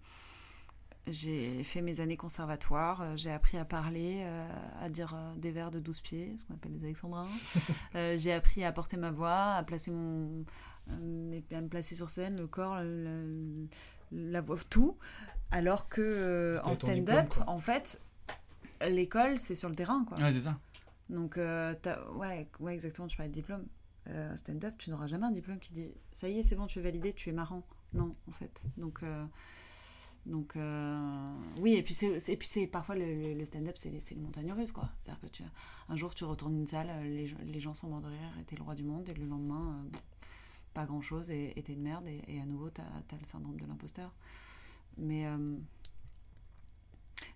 j'ai 1.08 1.64
fait 1.64 1.82
mes 1.82 1.98
années 2.00 2.16
conservatoire, 2.16 3.00
euh, 3.02 3.16
j'ai 3.16 3.30
appris 3.30 3.58
à 3.58 3.64
parler, 3.64 4.20
euh, 4.22 4.48
à 4.80 4.88
dire 4.88 5.14
euh, 5.14 5.34
des 5.36 5.50
vers 5.50 5.72
de 5.72 5.80
12 5.80 6.00
pieds, 6.00 6.34
ce 6.38 6.46
qu'on 6.46 6.54
appelle 6.54 6.72
les 6.74 6.84
alexandrins. 6.84 7.26
Euh, 7.94 8.16
j'ai 8.16 8.32
appris 8.32 8.64
à 8.64 8.72
porter 8.72 8.96
ma 8.96 9.10
voix, 9.10 9.54
à 9.54 9.62
placer 9.64 9.90
mon 9.90 10.44
à 10.88 10.94
me 10.96 11.66
placer 11.68 11.94
sur 11.94 12.08
scène, 12.10 12.36
le 12.40 12.46
corps, 12.46 12.76
le- 12.80 13.68
la 14.12 14.40
voix, 14.40 14.56
tout. 14.70 14.96
Alors 15.52 15.88
que 15.88 16.00
euh, 16.00 16.60
en 16.64 16.74
stand-up, 16.74 17.34
en 17.46 17.60
fait, 17.60 18.00
l'école, 18.88 19.38
c'est 19.38 19.54
sur 19.54 19.68
le 19.68 19.74
terrain, 19.74 20.04
quoi. 20.04 20.18
Ouais, 20.18 20.32
c'est 20.32 20.40
ça. 20.40 20.58
Donc, 21.10 21.36
euh, 21.36 21.74
ouais, 22.14 22.48
ouais, 22.58 22.74
exactement, 22.74 23.06
tu 23.06 23.16
parlais 23.16 23.28
de 23.28 23.34
diplôme. 23.34 23.66
Euh, 24.08 24.34
stand-up, 24.36 24.74
tu 24.78 24.90
n'auras 24.90 25.06
jamais 25.06 25.26
un 25.26 25.30
diplôme 25.30 25.60
qui 25.60 25.72
dit 25.72 25.94
ça 26.10 26.28
y 26.28 26.38
est, 26.38 26.42
c'est 26.42 26.56
bon, 26.56 26.66
tu 26.66 26.78
es 26.78 26.82
validé, 26.82 27.12
tu 27.12 27.28
es 27.28 27.32
marrant. 27.32 27.62
Non, 27.92 28.16
en 28.28 28.32
fait. 28.32 28.62
Donc, 28.78 29.02
euh, 29.02 29.24
donc 30.24 30.56
oui, 31.58 31.74
et 31.74 31.82
puis 31.82 31.92
c'est 31.94 32.16
et 32.32 32.36
puis 32.36 32.48
c'est 32.48 32.66
parfois 32.66 32.94
le, 32.96 33.44
stand-up, 33.44 33.76
c'est 33.76 33.90
les, 33.90 34.16
montagnes 34.16 34.52
russes, 34.52 34.72
quoi. 34.72 34.88
C'est-à-dire 34.96 35.20
que 35.20 35.26
tu, 35.26 35.42
un 35.88 35.96
jour, 35.96 36.14
tu 36.14 36.24
retournes 36.24 36.56
une 36.56 36.66
salle, 36.66 36.88
les, 37.04 37.26
gens- 37.26 37.36
les 37.44 37.60
gens 37.60 37.74
sont 37.74 37.88
morts 37.88 38.00
de 38.00 38.08
rire, 38.08 38.32
et 38.40 38.44
t'es 38.44 38.56
le 38.56 38.62
roi 38.62 38.74
du 38.74 38.84
monde, 38.84 39.06
et 39.08 39.14
le 39.14 39.26
lendemain, 39.26 39.84
pas 40.72 40.86
grand-chose, 40.86 41.30
et 41.30 41.52
et 41.58 41.62
t'es 41.62 41.74
une 41.74 41.82
merde, 41.82 42.06
et, 42.06 42.22
et 42.28 42.40
à 42.40 42.46
nouveau, 42.46 42.70
t'as 42.70 42.82
as 42.84 43.18
le 43.20 43.26
syndrome 43.26 43.60
de 43.60 43.66
l'imposteur. 43.66 44.14
Mais 44.98 45.26
euh, 45.26 45.56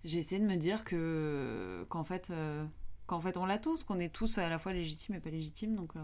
j'ai 0.03 0.17
essayé 0.19 0.41
de 0.41 0.45
me 0.47 0.55
dire 0.55 0.83
que 0.83 1.85
qu'en 1.89 2.03
fait, 2.03 2.29
euh, 2.29 2.65
qu'en 3.07 3.19
fait, 3.19 3.37
on 3.37 3.45
l'a 3.45 3.57
tous, 3.59 3.83
qu'on 3.83 3.99
est 3.99 4.13
tous 4.13 4.37
à 4.37 4.49
la 4.49 4.59
fois 4.59 4.73
légitimes 4.73 5.15
et 5.15 5.19
pas 5.19 5.29
légitimes, 5.29 5.75
donc. 5.75 5.95
euh, 5.95 5.99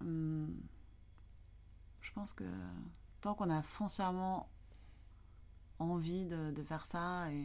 hum, 0.00 0.68
je 2.00 2.12
pense 2.12 2.32
que 2.32 2.44
tant 3.20 3.34
qu'on 3.34 3.50
a 3.50 3.62
foncièrement 3.62 4.48
envie 5.78 6.26
de, 6.26 6.50
de 6.50 6.62
faire 6.62 6.86
ça 6.86 7.30
et, 7.32 7.44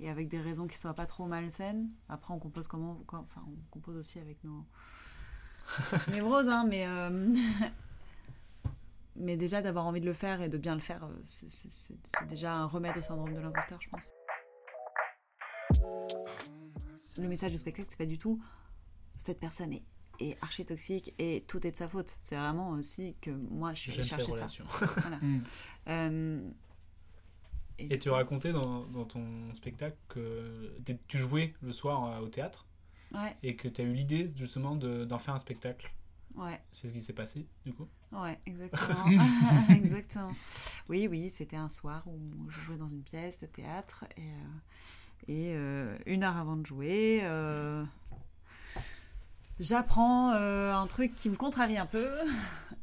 et 0.00 0.10
avec 0.10 0.28
des 0.28 0.40
raisons 0.40 0.66
qui 0.66 0.78
soient 0.78 0.94
pas 0.94 1.06
trop 1.06 1.26
malsaines, 1.26 1.90
après 2.08 2.34
on 2.34 2.38
compose 2.38 2.68
comment, 2.68 3.00
quand- 3.06 3.20
enfin 3.22 3.42
on 3.46 3.56
compose 3.70 3.96
aussi 3.96 4.18
avec 4.20 4.42
nos 4.44 4.66
névroses, 6.08 6.48
hein, 6.48 6.64
mais 6.68 6.86
euh, 6.86 7.32
mais 9.18 9.36
déjà 9.36 9.62
d'avoir 9.62 9.86
envie 9.86 10.00
de 10.00 10.06
le 10.06 10.12
faire 10.12 10.40
et 10.42 10.48
de 10.48 10.58
bien 10.58 10.74
le 10.74 10.80
faire, 10.80 11.04
euh, 11.04 11.14
c'est- 11.22 11.94
déjà 12.28 12.54
un 12.54 12.66
remède 12.66 12.96
au 12.96 13.00
syndrome 13.02 13.34
de 13.34 13.40
l'imposteur, 13.40 13.78
je 13.80 13.88
pense. 13.88 14.12
Le 17.18 17.28
message 17.28 17.52
du 17.52 17.58
spectacle, 17.58 17.88
c'est 17.90 17.98
pas 17.98 18.06
du 18.06 18.18
tout 18.18 18.42
cette 19.18 19.40
personne 19.40 19.72
est, 19.72 19.82
est 20.20 20.36
archi 20.42 20.64
toxique 20.66 21.14
et 21.18 21.42
tout 21.48 21.66
est 21.66 21.72
de 21.72 21.76
sa 21.76 21.88
faute. 21.88 22.08
C'est 22.10 22.36
vraiment 22.36 22.70
aussi 22.70 23.16
que 23.22 23.30
moi 23.30 23.72
je 23.72 23.80
suis 23.80 23.92
allée 23.92 24.02
chercher 24.02 24.26
ça. 24.30 24.36
relations. 24.36 24.64
Voilà. 25.00 25.16
Mm. 25.22 25.42
Euh, 25.88 26.50
Et 27.78 27.98
tu 27.98 28.10
racontais 28.10 28.52
dans, 28.52 28.84
dans 28.84 29.06
ton 29.06 29.52
spectacle 29.54 29.96
que 30.08 30.76
tu 31.08 31.16
jouais 31.18 31.54
le 31.62 31.72
soir 31.72 32.04
euh, 32.04 32.20
au 32.20 32.28
théâtre 32.28 32.66
Ouais. 33.14 33.34
et 33.42 33.56
que 33.56 33.68
tu 33.68 33.80
as 33.80 33.84
eu 33.84 33.94
l'idée 33.94 34.30
justement 34.36 34.76
de- 34.76 35.04
d'en 35.06 35.18
faire 35.18 35.34
un 35.34 35.38
spectacle. 35.38 35.90
Ouais. 36.36 36.60
C'est 36.70 36.88
ce 36.88 36.92
qui 36.92 37.00
s'est 37.00 37.12
passé 37.14 37.46
du 37.64 37.72
coup 37.72 37.88
Ouais, 38.12 38.38
exactement. 38.46 39.06
exactement. 39.70 40.32
Oui, 40.88 41.08
oui, 41.10 41.30
c'était 41.30 41.56
un 41.56 41.68
soir 41.68 42.06
où 42.06 42.50
je 42.50 42.60
jouais 42.60 42.76
dans 42.76 42.88
une 42.88 43.02
pièce 43.02 43.38
de 43.38 43.46
théâtre 43.46 44.04
et, 44.16 44.30
euh, 44.30 45.28
et 45.28 45.54
euh, 45.56 45.96
une 46.06 46.22
heure 46.24 46.36
avant 46.36 46.56
de 46.56 46.66
jouer, 46.66 47.20
euh, 47.22 47.82
j'apprends 49.58 50.32
euh, 50.34 50.74
un 50.74 50.86
truc 50.86 51.14
qui 51.14 51.30
me 51.30 51.36
contrarie 51.36 51.78
un 51.78 51.86
peu. 51.86 52.10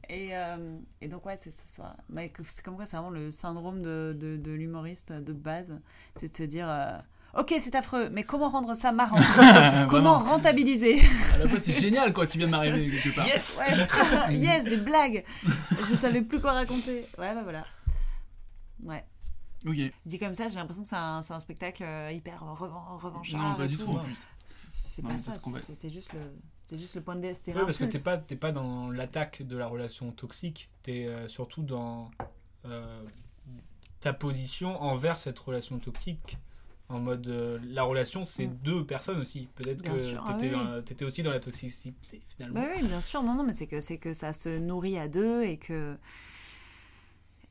Et, 0.09 0.35
euh, 0.35 0.57
et 0.99 1.07
donc, 1.07 1.25
ouais, 1.25 1.37
c'est 1.37 1.49
ce 1.49 1.65
soir. 1.65 1.95
C'est 2.43 2.61
comme 2.61 2.75
quoi, 2.75 2.85
c'est 2.85 2.97
vraiment 2.97 3.09
le 3.09 3.31
syndrome 3.31 3.81
de, 3.81 4.15
de, 4.19 4.35
de 4.35 4.51
l'humoriste 4.51 5.13
de 5.13 5.31
base. 5.31 5.81
C'est 6.17 6.29
de 6.29 6.37
se 6.37 6.43
dire. 6.43 6.67
Ok, 7.35 7.53
c'est 7.59 7.73
affreux, 7.73 8.09
mais 8.11 8.23
comment 8.23 8.49
rendre 8.49 8.75
ça 8.75 8.91
marrant 8.91 9.17
Comment 9.89 10.19
rentabiliser 10.19 10.99
À 11.33 11.37
la 11.39 11.47
fois, 11.49 11.59
c'est 11.59 11.73
génial, 11.73 12.13
quoi, 12.13 12.27
ce 12.27 12.33
qui 12.33 12.37
vient 12.37 12.45
de 12.47 12.51
m'arriver 12.51 12.89
quelque 12.91 13.15
part. 13.15 13.25
Yes 13.25 13.59
Ouais. 13.59 14.35
Yes, 14.37 14.65
des 14.65 14.77
blagues 14.77 15.23
Je 15.89 15.95
savais 15.95 16.21
plus 16.21 16.39
quoi 16.39 16.53
raconter. 16.53 17.07
Ouais, 17.17 17.33
bah 17.33 17.41
voilà. 17.43 17.65
Ouais. 18.83 19.03
Ok. 19.65 19.91
Dit 20.05 20.19
comme 20.19 20.35
ça, 20.35 20.47
j'ai 20.47 20.55
l'impression 20.55 20.83
que 20.83 20.89
c'est 20.89 20.95
un, 20.95 21.39
spectacle 21.39 21.83
euh, 21.83 22.11
hyper 22.11 22.43
revan- 22.43 22.97
revanchard. 22.97 23.41
Non, 23.41 23.55
pas 23.55 23.67
du 23.67 23.77
tout, 23.77 23.87
en 23.89 23.95
C'est- 23.97 24.03
plus. 24.03 24.27
C'est 24.45 25.01
Non, 25.01 25.09
pas 25.09 25.19
ça, 25.19 25.31
ce 25.31 25.39
qu'on 25.39 25.49
veut. 25.49 25.61
c'était 25.65 25.89
juste, 25.89 26.13
le, 26.13 26.19
c'était 26.53 26.77
juste 26.79 26.93
le 26.93 27.01
point 27.01 27.15
de 27.15 27.21
dé- 27.21 27.33
Oui, 27.47 27.53
parce 27.65 27.77
que 27.77 27.85
t'es 27.85 27.97
pas, 27.97 28.17
pas 28.17 28.51
dans 28.51 28.91
l'attaque 28.91 29.41
de 29.41 29.57
la 29.57 29.65
relation 29.65 30.11
toxique, 30.11 30.69
t'es 30.83 31.07
euh, 31.07 31.27
surtout 31.27 31.63
dans 31.63 32.11
euh, 32.65 33.03
ta 34.01 34.13
position 34.13 34.79
envers 34.79 35.17
cette 35.17 35.39
relation 35.39 35.79
toxique. 35.79 36.37
En 36.89 36.99
mode, 36.99 37.27
euh, 37.27 37.59
la 37.63 37.83
relation, 37.83 38.23
c'est 38.25 38.47
Mm. 38.47 38.57
deux 38.63 38.85
personnes 38.85 39.19
aussi. 39.21 39.47
Peut-être 39.55 39.81
que 39.81 39.89
ah 39.89 40.37
oui, 40.39 40.83
t'étais 40.85 41.05
aussi 41.05 41.23
dans 41.23 41.31
la 41.31 41.39
toxicité 41.39 42.19
finalement. 42.35 42.61
Bah 42.61 42.67
oui, 42.75 42.83
bien 42.87 43.01
sûr. 43.01 43.23
Non, 43.23 43.33
non, 43.35 43.43
mais 43.43 43.53
c'est 43.53 43.67
que, 43.67 43.79
c'est 43.81 43.97
que 43.97 44.13
ça 44.13 44.33
se 44.33 44.49
nourrit 44.59 44.97
à 44.99 45.07
deux 45.07 45.43
et 45.43 45.57
que. 45.57 45.97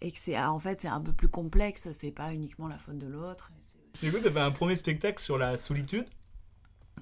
Et 0.00 0.12
que 0.12 0.18
c'est. 0.18 0.38
En 0.38 0.60
fait, 0.60 0.82
c'est 0.82 0.88
un 0.88 1.00
peu 1.00 1.12
plus 1.12 1.28
complexe. 1.28 1.90
C'est 1.92 2.10
pas 2.12 2.32
uniquement 2.34 2.68
la 2.68 2.76
faute 2.78 2.98
de 2.98 3.06
l'autre. 3.06 3.50
Du 4.02 4.12
coup, 4.12 4.18
t'avais 4.18 4.40
un 4.40 4.50
premier 4.50 4.76
spectacle 4.76 5.20
sur 5.22 5.38
la 5.38 5.56
solitude. 5.58 6.04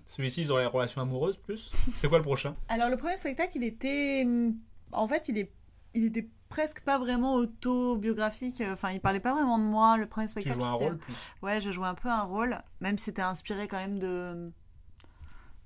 Celui-ci 0.06 0.44
sur 0.46 0.58
les 0.58 0.66
relations 0.66 1.02
amoureuses 1.02 1.36
plus. 1.36 1.70
C'est 1.92 2.08
quoi 2.08 2.18
le 2.18 2.24
prochain? 2.24 2.54
Alors, 2.68 2.88
le 2.90 2.96
premier 2.96 3.16
spectacle, 3.16 3.56
il 3.56 3.64
était. 3.64 4.22
hum, 4.24 4.54
En 4.92 5.06
fait, 5.08 5.28
il, 5.28 5.38
est... 5.38 5.52
il 5.94 6.04
était 6.06 6.28
presque 6.50 6.80
pas 6.82 6.98
vraiment 6.98 7.34
autobiographique. 7.36 8.62
Enfin, 8.70 8.90
il 8.90 9.00
parlait 9.00 9.20
pas 9.20 9.32
vraiment 9.32 9.58
de 9.58 9.64
moi. 9.64 9.96
Le 9.96 10.06
premier 10.06 10.28
spectacle. 10.28 10.56
jouais 10.56 10.68
un 10.68 10.72
rôle. 10.72 10.98
Ouais, 11.42 11.60
je 11.62 11.70
jouais 11.70 11.86
un 11.86 11.94
peu 11.94 12.10
un 12.10 12.22
rôle. 12.24 12.60
Même 12.80 12.98
si 12.98 13.06
c'était 13.06 13.22
inspiré 13.22 13.66
quand 13.68 13.78
même 13.78 13.98
de. 13.98 14.52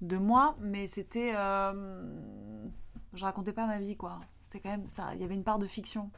de 0.02 0.16
moi. 0.16 0.56
Mais 0.60 0.86
c'était. 0.86 1.32
euh, 1.34 2.64
Je 3.14 3.24
racontais 3.24 3.52
pas 3.52 3.66
ma 3.66 3.80
vie, 3.80 3.96
quoi. 3.96 4.20
C'était 4.40 4.60
quand 4.60 4.70
même 4.70 4.86
ça. 4.86 5.14
Il 5.14 5.20
y 5.20 5.24
avait 5.24 5.34
une 5.34 5.44
part 5.44 5.58
de 5.58 5.66
fiction. 5.66 6.10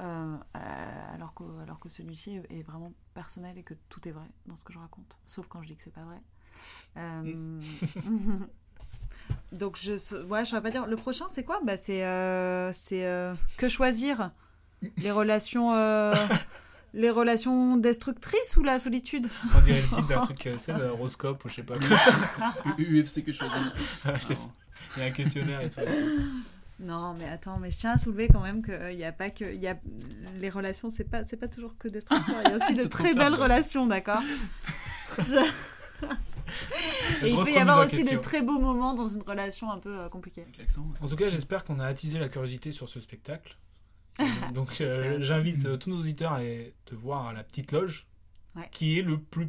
Euh, 0.00 0.36
euh, 0.56 1.14
alors 1.14 1.32
que, 1.34 1.44
alors 1.62 1.78
que 1.78 1.88
celui-ci 1.88 2.40
est 2.50 2.64
vraiment 2.64 2.92
personnel 3.14 3.56
et 3.58 3.62
que 3.62 3.74
tout 3.88 4.06
est 4.08 4.10
vrai 4.10 4.26
dans 4.46 4.56
ce 4.56 4.64
que 4.64 4.72
je 4.72 4.78
raconte. 4.80 5.20
Sauf 5.24 5.46
quand 5.46 5.62
je 5.62 5.68
dis 5.68 5.76
que 5.76 5.82
c'est 5.84 5.92
pas 5.94 6.04
vrai. 6.04 6.20
Euh, 6.96 7.60
Donc, 9.52 9.78
je, 9.80 9.92
ouais, 10.24 10.44
je 10.44 10.50
saurais 10.50 10.62
pas 10.62 10.70
dire. 10.70 10.86
Le 10.86 10.96
prochain, 10.96 11.26
c'est 11.30 11.44
quoi? 11.44 11.60
Bah, 11.64 11.76
C'est 11.76 12.04
euh, 12.04 12.72
c'est, 12.72 13.04
euh, 13.06 13.34
que 13.56 13.68
choisir 13.68 14.30
Les 14.98 15.10
relations. 15.10 15.74
euh, 15.74 16.14
les 16.92 17.10
relations 17.10 17.76
destructrices 17.76 18.56
ou 18.56 18.62
la 18.62 18.78
solitude? 18.78 19.26
On 19.56 19.60
dirait 19.62 19.80
le 19.80 19.88
titre 19.88 20.06
d'un 20.08 20.22
truc, 20.22 20.46
euh, 20.46 20.54
tu 20.56 20.64
sais, 20.64 20.74
de 20.74 20.84
Roscope 20.84 21.44
ou 21.44 21.48
je 21.48 21.54
sais 21.54 21.62
pas 21.62 21.74
quoi. 21.78 21.88
UFC 22.78 23.24
que 23.24 23.32
je 23.32 23.38
choisis. 23.38 23.56
Ouais. 24.04 24.14
Il 24.96 25.00
y 25.00 25.02
a 25.02 25.08
un 25.08 25.10
questionnaire 25.10 25.60
et 25.60 25.68
tout. 25.68 25.80
Non, 26.80 27.14
mais 27.14 27.28
attends, 27.28 27.58
mais 27.58 27.70
je 27.70 27.78
tiens 27.78 27.92
à 27.92 27.98
soulever 27.98 28.28
quand 28.28 28.40
même 28.40 28.60
qu'il 28.62 28.96
n'y 28.96 29.04
a 29.04 29.12
pas 29.12 29.30
que. 29.30 29.44
il 29.54 29.60
Y 29.60 29.68
a, 29.68 29.76
les 30.40 30.50
relations, 30.50 30.90
c'est 30.90 31.04
pas, 31.04 31.22
c'est 31.24 31.36
pas 31.36 31.48
toujours 31.48 31.76
que 31.78 31.86
destructeur. 31.88 32.34
Il 32.44 32.50
y 32.50 32.52
a 32.52 32.56
aussi 32.56 32.74
de 32.82 32.84
très 32.84 33.14
belles 33.14 33.34
relations, 33.34 33.86
d'accord? 33.86 34.22
Je- 35.18 35.50
Et 37.22 37.30
il 37.30 37.36
peut 37.36 37.50
y 37.50 37.56
avoir 37.58 37.84
aussi 37.84 38.04
de 38.04 38.16
très 38.16 38.42
beaux 38.42 38.58
moments 38.58 38.94
dans 38.94 39.06
une 39.08 39.22
relation 39.22 39.70
un 39.70 39.78
peu 39.78 40.00
euh, 40.00 40.08
compliquée. 40.08 40.46
En 41.00 41.08
tout 41.08 41.16
cas, 41.16 41.28
j'espère 41.28 41.64
qu'on 41.64 41.78
a 41.80 41.86
attisé 41.86 42.18
la 42.18 42.28
curiosité 42.28 42.72
sur 42.72 42.88
ce 42.88 43.00
spectacle. 43.00 43.56
Donc, 44.54 44.80
euh, 44.80 45.16
j'invite 45.20 45.66
euh, 45.66 45.76
tous 45.76 45.90
nos 45.90 45.98
auditeurs 45.98 46.32
à 46.32 46.36
aller 46.36 46.74
te 46.84 46.94
voir 46.94 47.26
à 47.26 47.32
la 47.32 47.42
Petite 47.42 47.72
Loge, 47.72 48.06
Ouais. 48.56 48.68
qui 48.70 48.98
est 49.00 49.02
le 49.02 49.18
plus 49.18 49.48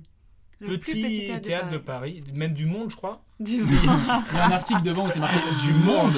Le 0.60 0.66
plus 0.68 0.80
petit, 0.80 1.02
petit 1.04 1.42
théâtre 1.42 1.70
de 1.70 1.78
Paris. 1.78 2.24
même 2.34 2.54
du 2.54 2.66
monde, 2.66 2.90
je 2.90 2.96
crois. 2.96 3.22
Du 3.40 3.56
Il 3.62 3.84
y 3.84 3.88
a 3.88 4.46
un 4.48 4.52
article 4.52 4.82
devant 4.82 5.06
où 5.06 5.10
c'est 5.10 5.20
marqué 5.20 5.38
du 5.64 5.74
monde. 5.74 6.14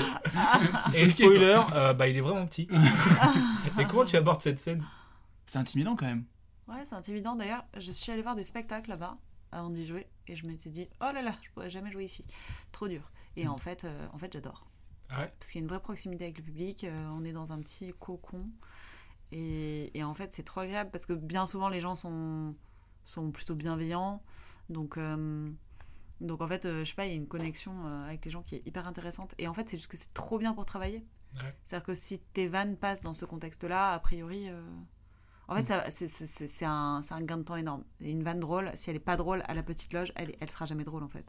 Et 0.94 1.10
spoiler, 1.10 1.60
euh, 1.74 1.94
bah, 1.94 2.08
il 2.08 2.16
est 2.16 2.22
vraiment 2.22 2.46
petit. 2.46 2.68
Et 3.80 3.86
comment 3.86 4.06
tu 4.06 4.16
abordes 4.16 4.42
cette 4.42 4.60
scène? 4.60 4.84
C'est 5.48 5.58
intimidant 5.58 5.96
quand 5.96 6.06
même. 6.06 6.24
Ouais, 6.68 6.84
c'est 6.86 6.96
intimidant. 6.96 7.36
D'ailleurs, 7.36 7.66
je 7.78 7.92
suis 7.92 8.12
allée 8.12 8.22
voir 8.22 8.36
des 8.36 8.44
spectacles 8.44 8.90
là-bas 8.92 9.16
avant 9.52 9.70
d'y 9.70 9.86
jouer 9.86 10.08
et 10.28 10.36
je 10.36 10.46
m'étais 10.46 10.70
dit, 10.70 10.88
oh 11.02 11.12
là 11.14 11.22
là, 11.22 11.36
je 11.42 11.50
pourrais 11.52 11.70
jamais 11.70 11.92
jouer 11.92 12.04
ici. 12.06 12.26
Trop 12.72 12.88
dur. 12.88 13.12
Et 13.36 13.48
en 13.48 13.58
fait, 13.58 13.84
euh, 13.84 14.08
en 14.14 14.18
fait 14.18 14.34
j'adore. 14.34 14.68
Ah 15.10 15.22
ouais? 15.22 15.34
Parce 15.40 15.52
qu'il 15.52 15.60
y 15.60 15.62
a 15.62 15.64
une 15.64 15.70
vraie 15.70 15.82
proximité 15.82 16.26
avec 16.26 16.38
le 16.38 16.44
public. 16.44 16.84
euh, 16.84 17.08
on 17.10 17.24
est 17.24 17.32
dans 17.32 17.54
un 17.54 17.60
petit 17.60 17.94
cocon. 17.98 18.46
Et, 19.32 19.98
et 19.98 20.04
en 20.04 20.14
fait, 20.14 20.34
c'est 20.34 20.44
trop 20.44 20.62
agréable 20.62 20.90
parce 20.92 21.06
que 21.06 21.14
bien 21.14 21.46
souvent, 21.46 21.70
les 21.70 21.80
gens 21.80 21.96
sont, 21.96 22.56
sont 23.04 23.32
plutôt 23.32 23.56
bienveillants. 23.56 24.22
Donc, 24.70 24.98
euh, 24.98 25.50
donc 26.20 26.42
en 26.42 26.48
fait, 26.48 26.64
je 26.64 26.84
sais 26.84 26.96
pas, 26.96 27.06
il 27.06 27.10
y 27.10 27.14
a 27.14 27.16
une 27.16 27.28
connexion 27.28 27.86
avec 28.06 28.26
les 28.26 28.32
gens 28.32 28.44
qui 28.44 28.56
est 28.56 28.68
hyper 28.68 28.88
intéressante. 28.88 29.34
Et 29.38 29.48
en 29.48 29.54
fait, 29.54 29.70
c'est 29.70 29.78
juste 29.78 29.90
que 29.90 29.98
c'est 29.98 30.14
trop 30.14 30.38
bien 30.38 30.54
pour 30.54 30.66
travailler. 30.66 31.06
Ouais. 31.36 31.56
C'est-à-dire 31.64 31.86
que 31.86 31.96
si 31.96 32.20
tes 32.20 32.48
vannes 32.48 32.78
passent 32.78 33.02
dans 33.02 33.14
ce 33.14 33.26
contexte-là, 33.26 33.94
a 33.94 34.00
priori, 34.00 34.50
En 35.50 35.56
fait, 35.56 35.72
c'est- 35.90 36.66
un, 36.66 37.02
gain 37.22 37.38
de 37.38 37.44
temps 37.44 37.56
énorme. 37.56 37.84
Une 38.02 38.22
vanne 38.24 38.40
drôle, 38.40 38.72
si 38.76 38.90
elle 38.90 38.96
est 38.98 39.00
pas 39.00 39.16
drôle 39.18 39.44
à 39.48 39.54
la 39.54 39.64
petite 39.64 39.94
loge, 39.94 40.12
elle, 40.16 40.36
elle 40.40 40.50
sera 40.50 40.66
jamais 40.66 40.84
drôle 40.84 41.04
en 41.04 41.08
fait. 41.10 41.26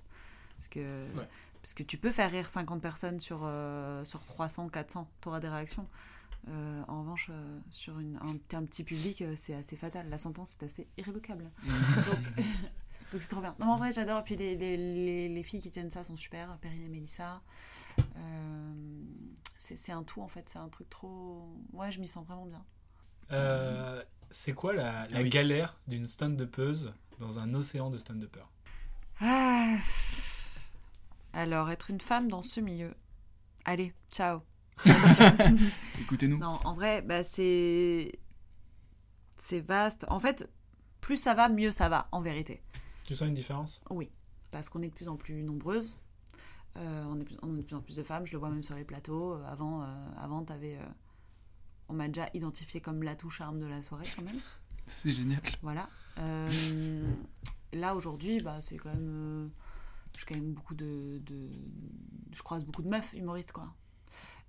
Parce 0.56 0.66
que, 0.68 1.06
Ouais. 1.16 1.28
parce 1.62 1.72
que 1.74 1.84
tu 1.84 1.98
peux 1.98 2.10
faire 2.10 2.30
rire 2.30 2.48
50 2.50 2.82
personnes 2.82 3.20
sur, 3.20 3.40
euh, 3.44 4.04
sur 4.04 4.20
300, 4.24 4.68
400, 4.68 5.08
tu 5.20 5.28
auras 5.28 5.38
des 5.40 5.48
réactions. 5.48 5.86
Euh, 6.48 6.82
en 6.88 7.00
revanche, 7.00 7.28
euh, 7.30 7.58
sur 7.70 7.98
une- 8.00 8.16
un, 8.16 8.56
un 8.56 8.64
petit 8.64 8.82
public, 8.82 9.22
euh, 9.22 9.34
c'est 9.36 9.54
assez 9.54 9.76
fatal. 9.76 10.08
La 10.08 10.18
sentence 10.18 10.56
est 10.60 10.64
assez 10.64 10.86
irrévocable. 10.96 11.50
Donc, 13.12 13.22
c'est 13.22 13.28
trop 13.28 13.40
bien. 13.40 13.54
Non, 13.60 13.66
mais 13.66 13.72
en 13.72 13.76
vrai, 13.76 13.92
j'adore. 13.92 14.22
Puis 14.24 14.36
les, 14.36 14.56
les, 14.56 14.76
les, 14.76 15.28
les 15.28 15.42
filles 15.42 15.60
qui 15.60 15.70
tiennent 15.70 15.90
ça 15.90 16.04
sont 16.04 16.16
super. 16.16 16.56
Perry 16.58 16.84
et 16.84 16.88
Mélissa. 16.88 17.40
C'est 19.56 19.76
c'est 19.76 19.92
un 19.92 20.02
tout 20.04 20.20
en 20.22 20.28
fait. 20.28 20.48
C'est 20.48 20.58
un 20.58 20.68
truc 20.68 20.88
trop. 20.88 21.48
Ouais, 21.72 21.90
je 21.92 22.00
m'y 22.00 22.06
sens 22.06 22.24
vraiment 22.26 22.46
bien. 22.46 22.64
Euh, 23.32 24.02
c'est 24.30 24.52
quoi 24.52 24.72
la, 24.72 25.06
la 25.08 25.18
Ah 25.18 25.22
oui. 25.22 25.30
galère 25.30 25.76
d'une 25.86 26.06
stand-upeuse 26.06 26.92
dans 27.18 27.38
un 27.38 27.52
océan 27.54 27.90
de 27.90 27.98
stand-uppers 27.98 28.48
Ah. 29.20 29.76
Alors, 31.32 31.70
être 31.70 31.90
une 31.90 32.00
femme 32.00 32.30
dans 32.30 32.42
ce 32.42 32.60
milieu. 32.60 32.94
Allez, 33.64 33.92
ciao. 34.10 34.40
Écoutez-nous. 36.00 36.38
Non, 36.38 36.56
en 36.64 36.74
vrai, 36.74 37.02
bah, 37.02 37.24
c'est. 37.24 38.12
C'est 39.38 39.60
vaste. 39.60 40.04
En 40.08 40.18
fait, 40.20 40.48
plus 41.00 41.16
ça 41.16 41.34
va, 41.34 41.48
mieux 41.48 41.70
ça 41.70 41.88
va, 41.88 42.08
en 42.12 42.20
vérité. 42.20 42.62
Tu 43.04 43.14
sens 43.14 43.28
une 43.28 43.34
différence? 43.34 43.80
Oui, 43.90 44.10
parce 44.50 44.68
qu'on 44.68 44.82
est 44.82 44.88
de 44.88 44.94
plus 44.94 45.08
en 45.08 45.16
plus 45.16 45.42
nombreuses. 45.42 45.98
Euh, 46.76 47.04
on, 47.08 47.18
est, 47.20 47.24
plus- 47.24 47.36
on 47.42 47.54
est 47.54 47.58
de 47.58 47.62
plus 47.62 47.76
en 47.76 47.80
plus 47.80 47.96
de 47.96 48.02
femmes. 48.02 48.26
Je 48.26 48.32
le 48.32 48.38
vois 48.38 48.50
même 48.50 48.62
sur 48.62 48.74
les 48.74 48.84
plateaux. 48.84 49.34
Euh, 49.34 49.44
Avant, 49.46 49.82
euh, 49.82 49.86
avant 50.16 50.44
t'avais, 50.44 50.76
euh, 50.76 50.86
on 51.88 51.94
m'a 51.94 52.08
déjà 52.08 52.28
identifié 52.34 52.80
comme 52.80 53.02
l'atout 53.02 53.30
charme 53.30 53.58
de 53.58 53.66
la 53.66 53.82
soirée, 53.82 54.06
quand 54.16 54.22
même. 54.22 54.38
C'est 54.86 55.12
génial. 55.12 55.40
Voilà. 55.62 55.88
Euh, 56.18 57.02
là, 57.72 57.94
aujourd'hui, 57.94 58.40
bah, 58.40 58.60
c'est 58.60 58.76
quand 58.78 58.92
même. 58.92 59.08
euh, 59.10 59.48
j'ai 60.16 60.24
quand 60.24 60.34
même 60.34 60.52
beaucoup 60.54 60.74
de, 60.74 61.18
de- 61.24 61.52
Je 62.32 62.42
croise 62.42 62.64
beaucoup 62.64 62.82
de 62.82 62.88
meufs 62.88 63.12
humoristes, 63.12 63.52
quoi. 63.52 63.74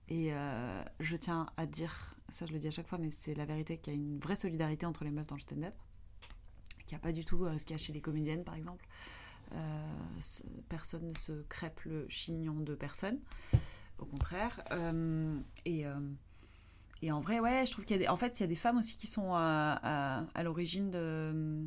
Et 0.07 0.33
euh, 0.33 0.83
je 0.99 1.15
tiens 1.17 1.47
à 1.57 1.65
dire, 1.67 2.15
ça 2.29 2.45
je 2.47 2.53
le 2.53 2.57
dis 2.59 2.67
à 2.67 2.71
chaque 2.71 2.87
fois, 2.87 2.97
mais 2.97 3.11
c'est 3.11 3.35
la 3.35 3.45
vérité, 3.45 3.77
qu'il 3.77 3.93
y 3.93 3.95
a 3.95 3.99
une 3.99 4.17
vraie 4.19 4.35
solidarité 4.37 4.85
entre 4.85 5.03
les 5.03 5.11
meufs 5.11 5.27
dans 5.27 5.35
le 5.35 5.41
stand-up. 5.41 5.75
Qu'il 6.87 6.95
n'y 6.95 7.01
a 7.01 7.03
pas 7.03 7.11
du 7.11 7.23
tout 7.25 7.45
ce 7.57 7.63
qu'il 7.65 7.73
y 7.73 7.75
a 7.75 7.77
chez 7.77 7.93
les 7.93 8.01
comédiennes, 8.01 8.43
par 8.43 8.55
exemple. 8.55 8.87
Euh, 9.51 9.91
personne 10.69 11.07
ne 11.09 11.13
se 11.15 11.41
crêpe 11.43 11.81
le 11.81 12.07
chignon 12.09 12.59
de 12.61 12.73
personne. 12.75 13.19
Au 13.99 14.05
contraire. 14.05 14.61
Euh, 14.71 15.39
et. 15.65 15.85
Et 17.01 17.11
en 17.11 17.19
vrai, 17.21 17.39
ouais, 17.39 17.65
je 17.65 17.71
trouve 17.71 17.85
qu'il 17.85 17.95
y 17.95 17.99
a 17.99 18.03
des, 18.03 18.07
en 18.09 18.15
fait, 18.17 18.39
il 18.39 18.43
y 18.43 18.45
a 18.45 18.47
des 18.47 18.55
femmes 18.55 18.77
aussi 18.77 18.97
qui 18.97 19.07
sont 19.07 19.33
à, 19.33 19.79
à- 19.83 20.23
à 20.35 20.43
l'origine 20.43 20.89
de 20.91 21.65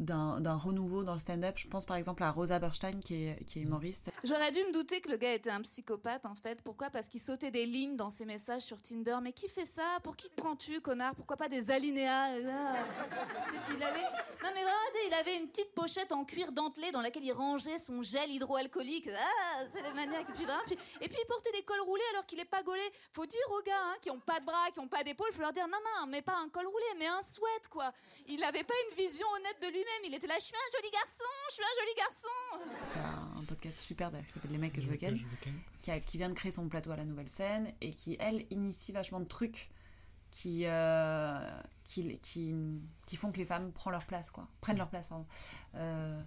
d'un 0.00 0.40
d'un 0.40 0.56
renouveau 0.56 1.04
dans 1.04 1.12
le 1.12 1.18
stand-up. 1.18 1.56
Je 1.56 1.68
pense 1.68 1.84
par 1.86 1.96
exemple 1.96 2.22
à 2.22 2.30
Rosa 2.30 2.58
Berstein 2.58 3.00
qui 3.00 3.26
est, 3.26 3.44
qui 3.44 3.58
est 3.58 3.62
humoriste. 3.62 4.10
J'aurais 4.24 4.52
dû 4.52 4.60
me 4.60 4.72
douter 4.72 5.00
que 5.00 5.10
le 5.10 5.16
gars 5.16 5.32
était 5.32 5.50
un 5.50 5.60
psychopathe 5.60 6.26
en 6.26 6.34
fait. 6.34 6.62
Pourquoi? 6.62 6.90
Parce 6.90 7.08
qu'il 7.08 7.20
sautait 7.20 7.50
des 7.50 7.66
lignes 7.66 7.96
dans 7.96 8.10
ses 8.10 8.24
messages 8.24 8.62
sur 8.62 8.80
Tinder. 8.80 9.16
Mais 9.22 9.32
qui 9.32 9.48
fait 9.48 9.66
ça? 9.66 9.82
Pour 10.02 10.16
qui 10.16 10.28
te 10.30 10.34
prends-tu, 10.34 10.80
connard? 10.80 11.14
Pourquoi 11.14 11.36
pas 11.36 11.48
des 11.48 11.70
alinéas? 11.70 12.32
Ah. 12.48 12.74
Et 13.54 13.58
puis 13.66 13.76
il 13.76 13.82
avait... 13.82 14.02
Non 14.02 14.50
mais 14.54 14.62
vraiment, 14.62 15.06
il 15.08 15.14
avait 15.14 15.36
une 15.38 15.48
petite 15.48 15.72
pochette 15.74 16.12
en 16.12 16.24
cuir 16.24 16.52
dentelé 16.52 16.90
dans 16.92 17.00
laquelle 17.00 17.24
il 17.24 17.32
rangeait 17.32 17.78
son 17.78 18.02
gel 18.02 18.30
hydroalcoolique. 18.30 19.08
Ah, 19.08 19.64
c'est 19.74 19.82
les 19.82 19.92
maniaques. 19.92 20.28
Et 20.28 20.32
puis, 20.32 20.44
vraiment, 20.44 20.62
puis- 20.66 20.78
et 21.00 21.08
puis 21.08 21.18
il 21.22 21.26
portait 21.26 21.52
des 21.52 21.62
cols 21.62 21.80
roulés 21.80 22.02
alors 22.12 22.26
qu'il 22.26 22.38
est 22.40 22.44
pas 22.44 22.62
gaulé. 22.62 22.82
Faut 23.12 23.26
dire 23.26 23.40
aux 23.58 23.62
gars 23.62 23.72
hein, 23.84 23.94
qui 24.02 24.10
ont 24.10 24.20
pas 24.20 24.40
de 24.40 24.44
bras, 24.44 24.70
qui 24.72 24.80
ont 24.80 24.88
pas 24.88 25.02
d'épaules, 25.02 25.32
faut 25.32 25.40
leur 25.42 25.52
dire 25.52 25.66
non 25.68 25.78
non, 26.00 26.06
mais 26.08 26.20
pas 26.22 26.36
un 26.36 26.48
col 26.48 26.66
roulé, 26.66 26.84
mais 26.98 27.06
un 27.06 27.22
sweat 27.22 27.68
quoi. 27.70 27.92
Il 28.26 28.42
avait 28.44 28.64
pas 28.64 28.74
une 28.90 28.96
vision 28.96 29.26
honnête 29.36 29.56
de 29.62 29.68
lui-même. 29.84 30.10
Il 30.12 30.14
était 30.14 30.26
là, 30.26 30.34
je 30.38 30.44
suis 30.44 30.54
un 30.54 30.78
joli 30.78 30.90
garçon, 30.90 31.24
je 31.48 31.54
suis 31.54 31.62
un 31.62 31.80
joli 31.80 31.94
garçon. 31.96 32.98
a 33.36 33.38
un 33.40 33.44
podcast 33.44 33.80
super 33.80 34.10
d'ailleurs 34.10 34.26
qui 34.26 34.32
s'appelle 34.32 34.50
Les 34.52 34.58
mecs 34.58 34.72
que 34.72 34.80
je 34.80 34.88
veux 34.88 34.96
ken, 34.96 35.18
qui, 35.82 35.90
a- 35.90 36.00
qui 36.00 36.16
vient 36.16 36.28
de 36.28 36.34
créer 36.34 36.52
son 36.52 36.68
plateau 36.68 36.90
à 36.92 36.96
la 36.96 37.04
nouvelle 37.04 37.28
scène 37.28 37.72
et 37.80 37.92
qui, 37.92 38.16
elle, 38.20 38.46
initie 38.50 38.92
vachement 38.92 39.20
de 39.20 39.26
trucs 39.26 39.70
qui, 40.30 40.62
euh, 40.66 41.60
qui, 41.84 42.18
qui, 42.18 42.54
qui 43.06 43.16
font 43.16 43.30
que 43.30 43.38
les 43.38 43.46
femmes 43.46 43.72
prennent 43.72 43.92
leur 43.92 44.04
place, 44.06 44.30
quoi. 44.30 44.48
Prennent 44.60 44.78
leur 44.78 44.88
place, 44.90 45.08
pardon. 45.08 45.26
Euh, 45.76 46.20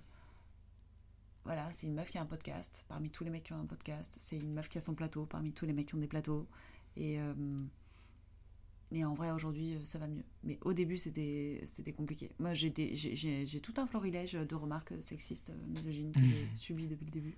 voilà, 1.44 1.72
c'est 1.72 1.88
une 1.88 1.94
meuf 1.94 2.10
qui 2.10 2.18
a 2.18 2.22
un 2.22 2.26
podcast 2.26 2.86
parmi 2.88 3.10
tous 3.10 3.24
les 3.24 3.30
mecs 3.30 3.44
qui 3.44 3.54
ont 3.54 3.60
un 3.60 3.66
podcast. 3.66 4.16
C'est 4.20 4.38
une 4.38 4.54
meuf 4.54 4.68
qui 4.70 4.78
a 4.78 4.82
son 4.82 4.96
plateau 4.96 5.26
parmi 5.26 5.54
tous 5.54 5.66
les 5.66 5.74
mecs 5.74 5.88
qui 5.88 5.96
ont 5.96 6.00
des 6.00 6.08
plateaux. 6.08 6.48
Et, 6.96 7.20
euh, 7.20 7.34
et 8.92 9.04
en 9.06 9.14
vrai, 9.14 9.32
aujourd'hui, 9.32 9.76
euh, 9.76 9.84
ça 9.84 9.98
va 10.00 10.08
mieux. 10.08 10.24
Mais 10.44 10.58
au 10.62 10.74
début, 10.74 10.98
c'était 10.98 11.62
c'était 11.66 11.94
compliqué. 11.94 12.32
Moi, 12.40 12.54
j'ai 12.54 12.70
des- 12.70 12.96
j'ai- 12.96 13.16
j'ai 13.16 13.46
j'ai 13.46 13.60
tout 13.60 13.74
un 13.78 13.86
florilège 13.88 14.34
de 14.34 14.56
remarques 14.56 14.94
sexistes, 15.02 15.50
euh, 15.50 15.66
misogynes 15.68 16.12
que 16.14 16.20
j'ai 16.22 16.48
subies 16.54 16.88
depuis 16.88 17.06
le 17.06 17.12
début. 17.12 17.38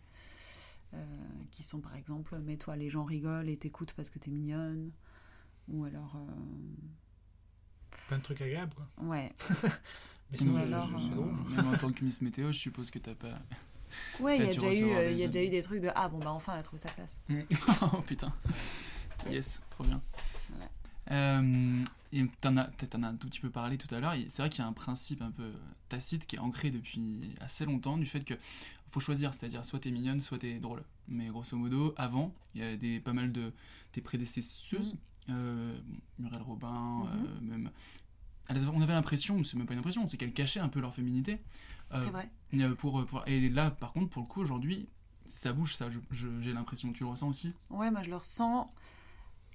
Euh, 0.95 1.05
qui 1.51 1.61
sont 1.63 1.79
par 1.81 1.95
exemple, 1.95 2.37
mets-toi, 2.39 2.75
les 2.75 2.89
gens 2.89 3.03
rigolent 3.03 3.47
et 3.49 3.57
t'écoutent 3.57 3.93
parce 3.93 4.09
que 4.09 4.17
t'es 4.19 4.31
mignonne. 4.31 4.91
Ou 5.67 5.85
alors. 5.85 6.15
euh, 6.15 6.31
Plein 8.07 8.17
de 8.17 8.23
trucs 8.23 8.41
agréables, 8.41 8.73
quoi. 8.73 8.87
Ouais. 9.05 9.31
Mais 10.31 10.37
sinon, 10.37 10.53
Ou 10.55 10.57
je- 10.57 10.63
alors, 10.63 10.89
je 10.99 11.05
suis 11.05 11.13
drôle. 11.15 11.33
Même 11.49 11.67
en 11.67 11.77
tant 11.77 11.91
que 11.91 12.03
Miss 12.03 12.21
Météo, 12.21 12.51
je 12.51 12.57
suppose 12.57 12.89
que 12.91 12.99
t'as 12.99 13.15
pas. 13.15 13.39
Ouais, 14.19 14.37
il 14.37 14.45
y 14.45 14.47
a 14.49 14.53
déjà 14.53 14.73
eu, 14.73 15.15
y 15.17 15.23
a 15.23 15.27
déjà 15.27 15.43
eu 15.43 15.49
des 15.49 15.61
trucs 15.63 15.81
de 15.81 15.89
ah 15.95 16.07
bon 16.09 16.19
bah 16.19 16.31
enfin 16.31 16.53
elle 16.53 16.59
a 16.59 16.63
trouvé 16.63 16.79
sa 16.79 16.89
place. 16.89 17.19
oh 17.81 18.01
putain. 18.05 18.31
Yes, 19.29 19.61
trop 19.71 19.83
bien. 19.83 20.01
Euh, 21.11 21.83
et 22.11 22.21
as, 22.23 22.27
t'en 22.87 23.03
as 23.03 23.07
un 23.07 23.15
tout 23.15 23.27
petit 23.27 23.39
peu 23.39 23.49
parlé 23.49 23.77
tout 23.77 23.93
à 23.93 23.99
l'heure. 23.99 24.13
C'est 24.29 24.41
vrai 24.41 24.49
qu'il 24.49 24.61
y 24.61 24.63
a 24.63 24.67
un 24.67 24.73
principe 24.73 25.21
un 25.21 25.31
peu 25.31 25.51
tacite 25.89 26.25
qui 26.27 26.35
est 26.35 26.39
ancré 26.39 26.71
depuis 26.71 27.33
assez 27.39 27.65
longtemps 27.65 27.97
du 27.97 28.05
fait 28.05 28.21
que 28.23 28.33
faut 28.89 28.99
choisir, 28.99 29.33
c'est-à-dire 29.33 29.65
soit 29.65 29.79
t'es 29.79 29.91
mignonne, 29.91 30.19
soit 30.21 30.39
t'es 30.39 30.59
drôle. 30.59 30.83
Mais 31.07 31.27
grosso 31.27 31.55
modo, 31.57 31.93
avant, 31.97 32.33
il 32.55 32.61
y 32.61 32.63
a 32.63 32.75
des, 32.77 32.99
pas 32.99 33.13
mal 33.13 33.31
de 33.31 33.51
tes 33.91 34.01
prédécesseuses, 34.01 34.95
euh, 35.29 35.77
Muriel 36.17 36.41
Robin, 36.41 37.05
Mhm. 37.13 37.25
euh, 37.25 37.41
même. 37.41 37.71
On 38.73 38.81
avait 38.81 38.93
l'impression, 38.93 39.43
c'est 39.43 39.57
même 39.57 39.67
pas 39.67 39.73
une 39.73 39.79
impression, 39.79 40.07
c'est 40.07 40.17
qu'elles 40.17 40.33
cachaient 40.33 40.59
un 40.59 40.69
peu 40.69 40.79
leur 40.79 40.93
féminité. 40.95 41.39
Euh, 41.93 42.03
C'est 42.03 42.09
vrai. 42.09 42.31
Pour, 42.79 43.05
pour, 43.05 43.27
et 43.27 43.47
là, 43.49 43.69
par 43.69 43.93
contre, 43.93 44.09
pour 44.09 44.23
le 44.23 44.27
coup, 44.27 44.41
aujourd'hui, 44.41 44.87
ça 45.27 45.53
bouge, 45.53 45.75
ça, 45.75 45.87
j'ai 46.11 46.53
l'impression. 46.53 46.91
Tu 46.91 47.03
le 47.03 47.09
ressens 47.09 47.27
aussi? 47.29 47.53
Ouais, 47.69 47.91
moi 47.91 48.01
je 48.01 48.09
le 48.09 48.15
ressens. 48.15 48.73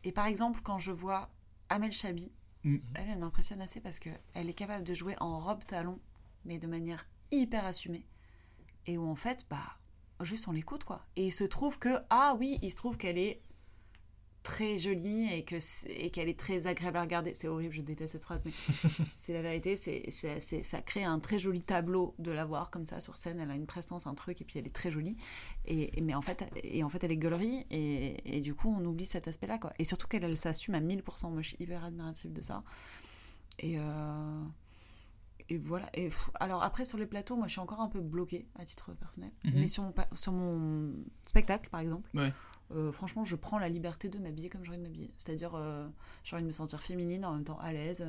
Et 0.04 0.12
par 0.12 0.26
exemple, 0.26 0.60
quand 0.62 0.78
je 0.78 0.92
vois 0.92 1.28
Amel 1.68 1.92
Chabi, 1.92 2.30
Mm. 2.64 2.78
elle, 2.94 3.08
elle 3.10 3.18
m'impressionne 3.18 3.60
assez 3.60 3.80
parce 3.80 3.98
qu'elle 3.98 4.18
est 4.34 4.54
capable 4.54 4.84
de 4.84 4.94
jouer 4.94 5.16
en 5.20 5.38
robe 5.38 5.64
talon, 5.66 6.00
mais 6.46 6.58
de 6.58 6.66
manière 6.66 7.06
hyper 7.30 7.64
assumée. 7.66 8.06
Et 8.86 8.96
où 8.96 9.06
en 9.06 9.16
fait, 9.16 9.46
bah, 9.50 9.78
juste 10.22 10.48
on 10.48 10.52
l'écoute 10.52 10.84
quoi. 10.84 11.04
Et 11.16 11.26
il 11.26 11.30
se 11.30 11.44
trouve 11.44 11.78
que, 11.78 11.98
ah 12.10 12.36
oui, 12.38 12.58
il 12.62 12.70
se 12.70 12.76
trouve 12.76 12.96
qu'elle 12.96 13.18
est 13.18 13.42
très 14.44 14.78
jolie 14.78 15.26
et 15.32 15.44
que 15.44 15.56
et 15.88 16.10
qu'elle 16.10 16.28
est 16.28 16.38
très 16.38 16.68
agréable 16.68 16.98
à 16.98 17.00
regarder. 17.00 17.34
C'est 17.34 17.48
horrible, 17.48 17.74
je 17.74 17.82
déteste 17.82 18.12
cette 18.12 18.22
phrase, 18.22 18.44
mais 18.44 18.52
c'est 19.16 19.32
la 19.32 19.42
vérité. 19.42 19.74
C'est, 19.74 20.10
ça 20.62 20.80
crée 20.82 21.02
un 21.02 21.18
très 21.18 21.40
joli 21.40 21.60
tableau 21.60 22.14
de 22.20 22.30
la 22.30 22.44
voir 22.44 22.70
comme 22.70 22.84
ça 22.84 23.00
sur 23.00 23.16
scène. 23.16 23.40
Elle 23.40 23.50
a 23.50 23.56
une 23.56 23.66
prestance, 23.66 24.06
un 24.06 24.14
truc, 24.14 24.40
et 24.40 24.44
puis 24.44 24.60
elle 24.60 24.66
est 24.66 24.74
très 24.74 24.90
jolie. 24.92 25.16
Et, 25.64 25.98
et- 25.98 26.00
mais 26.02 26.14
en 26.14 26.22
fait, 26.22 26.44
et 26.62 26.84
en 26.84 26.88
fait, 26.88 27.02
elle 27.02 27.10
est 27.12 27.16
gaulerie 27.16 27.66
et, 27.70 28.36
et 28.36 28.40
du 28.42 28.54
coup, 28.54 28.72
on 28.78 28.84
oublie 28.84 29.06
cet 29.06 29.26
aspect-là, 29.26 29.58
quoi. 29.58 29.72
Et 29.80 29.84
surtout 29.84 30.06
qu'elle 30.06 30.22
elle 30.24 30.36
s'assume 30.38 30.74
à 30.76 30.80
1000%. 30.80 31.30
Moi, 31.32 31.42
je 31.42 31.48
suis 31.48 31.56
hyper 31.58 31.82
admirative 31.82 32.32
de 32.32 32.42
ça. 32.42 32.62
Et 33.58 33.78
euh, 33.78 34.44
et 35.48 35.58
voilà. 35.58 35.88
Et 35.94 36.04
pff, 36.08 36.30
alors 36.40 36.62
après 36.62 36.84
sur 36.84 36.96
les 36.98 37.06
plateaux, 37.06 37.36
moi, 37.36 37.46
je 37.46 37.52
suis 37.52 37.60
encore 37.60 37.80
un 37.80 37.88
peu 37.88 38.00
bloquée 38.00 38.46
à 38.58 38.64
titre 38.64 38.92
personnel. 38.94 39.30
Mhm. 39.44 39.52
Mais 39.56 39.66
sur 39.68 39.82
mon, 39.82 39.94
sur 40.16 40.32
mon 40.32 40.94
spectacle, 41.26 41.68
par 41.70 41.80
exemple. 41.80 42.08
Ouais. 42.14 42.32
Euh, 42.72 42.92
franchement, 42.92 43.24
je 43.24 43.36
prends 43.36 43.58
la 43.58 43.68
liberté 43.68 44.08
de 44.08 44.18
m'habiller 44.18 44.48
comme 44.48 44.62
j'ai 44.64 44.70
envie 44.70 44.78
de 44.78 44.82
m'habiller. 44.82 45.10
C'est-à-dire, 45.18 45.54
euh, 45.54 45.86
j'ai 46.24 46.34
envie 46.36 46.42
de 46.44 46.48
me 46.48 46.52
sentir 46.52 46.80
féminine 46.82 47.24
en 47.24 47.32
même 47.34 47.44
temps 47.44 47.58
à 47.60 47.72
l'aise. 47.72 48.06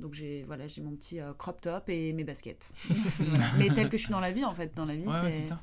donc 0.00 0.14
j'ai 0.14 0.42
voilà, 0.44 0.66
j'ai 0.68 0.80
mon 0.80 0.92
petit 0.96 1.20
euh, 1.20 1.32
crop 1.34 1.60
top 1.60 1.88
et 1.88 2.12
mes 2.12 2.24
baskets. 2.24 2.72
Voilà. 3.18 3.44
Mais 3.58 3.68
tel 3.74 3.88
que 3.88 3.96
je 3.96 4.04
suis 4.04 4.10
dans 4.12 4.20
la 4.20 4.32
vie, 4.32 4.44
en 4.44 4.54
fait, 4.54 4.74
dans 4.74 4.84
la 4.86 4.96
vie, 4.96 5.06
Ouais, 5.06 5.20
ouais, 5.20 5.30
c'est 5.30 5.42
ça. 5.42 5.60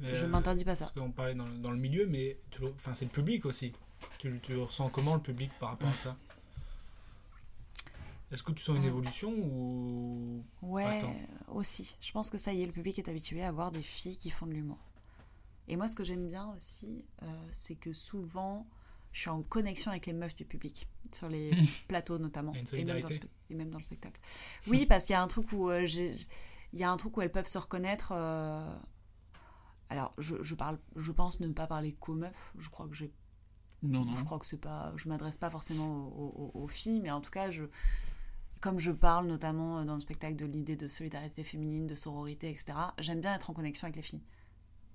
Je 0.00 0.26
Euh, 0.26 0.28
m'interdis 0.28 0.64
pas 0.64 0.76
ça. 0.76 0.84
Parce 0.84 0.92
qu'on 0.98 1.10
parlait 1.10 1.34
dans, 1.34 1.46
le- 1.46 1.58
dans 1.58 1.72
le 1.72 1.76
milieu, 1.78 2.06
mais 2.06 2.38
tu 2.50 2.60
le- 2.60 2.68
enfin, 2.76 2.92
c'est 2.94 3.04
le 3.06 3.10
public 3.10 3.44
aussi. 3.46 3.72
Tu, 4.18 4.38
tu 4.42 4.56
ressens 4.56 4.90
comment 4.90 5.14
le 5.16 5.20
public 5.20 5.50
par 5.58 5.70
rapport 5.70 5.88
à 5.88 5.96
ça? 5.96 6.16
Est-ce 8.30 8.42
que 8.42 8.52
tu 8.52 8.62
sens 8.62 8.76
une 8.76 8.84
évolution 8.84 9.32
ou 9.32 10.44
Ouais, 10.62 10.84
Attends. 10.84 11.16
aussi. 11.48 11.96
Je 12.00 12.12
pense 12.12 12.28
que 12.30 12.36
ça 12.36 12.52
y 12.52 12.62
est, 12.62 12.66
le 12.66 12.72
public 12.72 12.98
est 12.98 13.08
habitué 13.08 13.42
à 13.42 13.50
voir 13.50 13.72
des 13.72 13.82
filles 13.82 14.16
qui 14.16 14.28
font 14.30 14.46
de 14.46 14.52
l'humour. 14.52 14.76
Et 15.68 15.76
moi, 15.76 15.86
ce 15.88 15.94
que 15.94 16.04
j'aime 16.04 16.26
bien 16.26 16.48
aussi, 16.54 17.04
euh, 17.22 17.26
c'est 17.52 17.76
que 17.76 17.92
souvent, 17.92 18.66
je 19.12 19.20
suis 19.20 19.30
en 19.30 19.42
connexion 19.42 19.90
avec 19.90 20.06
les 20.06 20.12
meufs 20.12 20.34
du 20.34 20.44
public, 20.44 20.88
sur 21.12 21.28
les 21.28 21.50
plateaux 21.88 22.18
notamment. 22.18 22.52
Et, 22.52 22.56
même 22.56 22.64
dans 22.64 22.94
le 22.94 23.00
solidarité. 23.02 23.14
spe- 23.26 23.28
et 23.50 23.54
même 23.54 23.70
dans 23.70 23.78
le 23.78 23.84
spectacle. 23.84 24.20
Oui, 24.66 24.86
parce 24.86 25.04
qu'il 25.04 25.12
y 25.14 25.16
a 25.16 25.22
un 25.22 25.28
truc 25.28 25.52
où, 25.52 25.70
euh, 25.70 25.86
il 25.86 26.78
y 26.78 26.84
a 26.84 26.90
un 26.90 26.96
truc 26.96 27.16
où 27.16 27.20
elles 27.22 27.32
peuvent 27.32 27.46
se 27.46 27.58
reconnaître. 27.58 28.12
euh, 28.14 28.78
Alors, 29.90 30.12
je, 30.18 30.42
je 30.42 30.54
parle, 30.54 30.78
je 30.96 31.12
pense 31.12 31.40
ne 31.40 31.48
pas 31.52 31.66
parler 31.66 31.92
qu'aux 31.92 32.14
meufs. 32.14 32.52
Je 32.58 32.68
crois 32.68 32.86
que 32.88 32.94
j'ai 32.94 33.12
Non, 33.82 34.04
non. 34.04 34.14
je 34.16 34.24
crois 34.24 34.38
que 34.38 34.46
c'est 34.46 34.58
pas 34.60 34.92
je 34.96 35.08
m'adresse 35.08 35.38
pas 35.38 35.48
forcément 35.50 36.08
aux, 36.08 36.50
aux- 36.54 36.62
aux 36.62 36.68
filles 36.68 37.00
mais 37.00 37.10
en 37.10 37.20
tout 37.20 37.30
cas 37.30 37.50
je 37.50 37.64
comme 38.60 38.80
je 38.80 38.90
parle 38.90 39.28
notamment 39.28 39.84
dans 39.84 39.94
le 39.94 40.00
spectacle 40.00 40.34
de 40.36 40.44
l'idée 40.44 40.76
de 40.76 40.88
solidarité 40.88 41.44
féminine, 41.44 41.86
de 41.86 41.94
sororité, 41.94 42.50
etc., 42.50 42.76
j'aime 42.98 43.20
bien 43.20 43.32
être 43.34 43.50
en 43.50 43.54
connexion 43.54 43.84
avec 43.86 43.94
les 43.96 44.02
filles. 44.02 44.20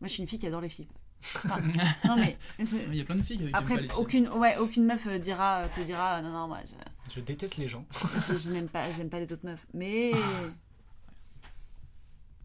Moi, 0.01 0.07
je 0.07 0.13
suis 0.13 0.21
une 0.23 0.27
fille 0.29 0.39
qui 0.39 0.47
adore 0.47 0.61
les 0.61 0.69
filles. 0.69 0.87
Enfin, 1.45 1.61
non 2.05 2.17
mais 2.17 2.37
Il 2.59 2.95
y 2.95 3.01
a 3.01 3.05
plein 3.05 3.15
de 3.15 3.21
filles 3.21 3.49
après 3.53 3.75
pas 3.75 3.81
les 3.81 3.87
filles. 3.87 3.97
aucune 3.97 4.27
ouais 4.27 4.57
aucune 4.57 4.83
meuf 4.85 5.07
euh, 5.07 5.17
dira 5.19 5.69
te 5.69 5.79
dira 5.79 6.21
non 6.21 6.31
non 6.31 6.49
moi 6.49 6.59
je, 6.65 7.13
Je 7.15 7.21
déteste 7.21 7.55
les 7.55 7.67
gens. 7.69 7.85
je, 8.27 8.35
je 8.35 8.51
n'aime 8.51 8.67
pas 8.67 8.91
j'aime 8.91 9.09
pas 9.09 9.21
les 9.21 9.31
autres 9.31 9.45
meufs 9.45 9.65
mais 9.73 10.11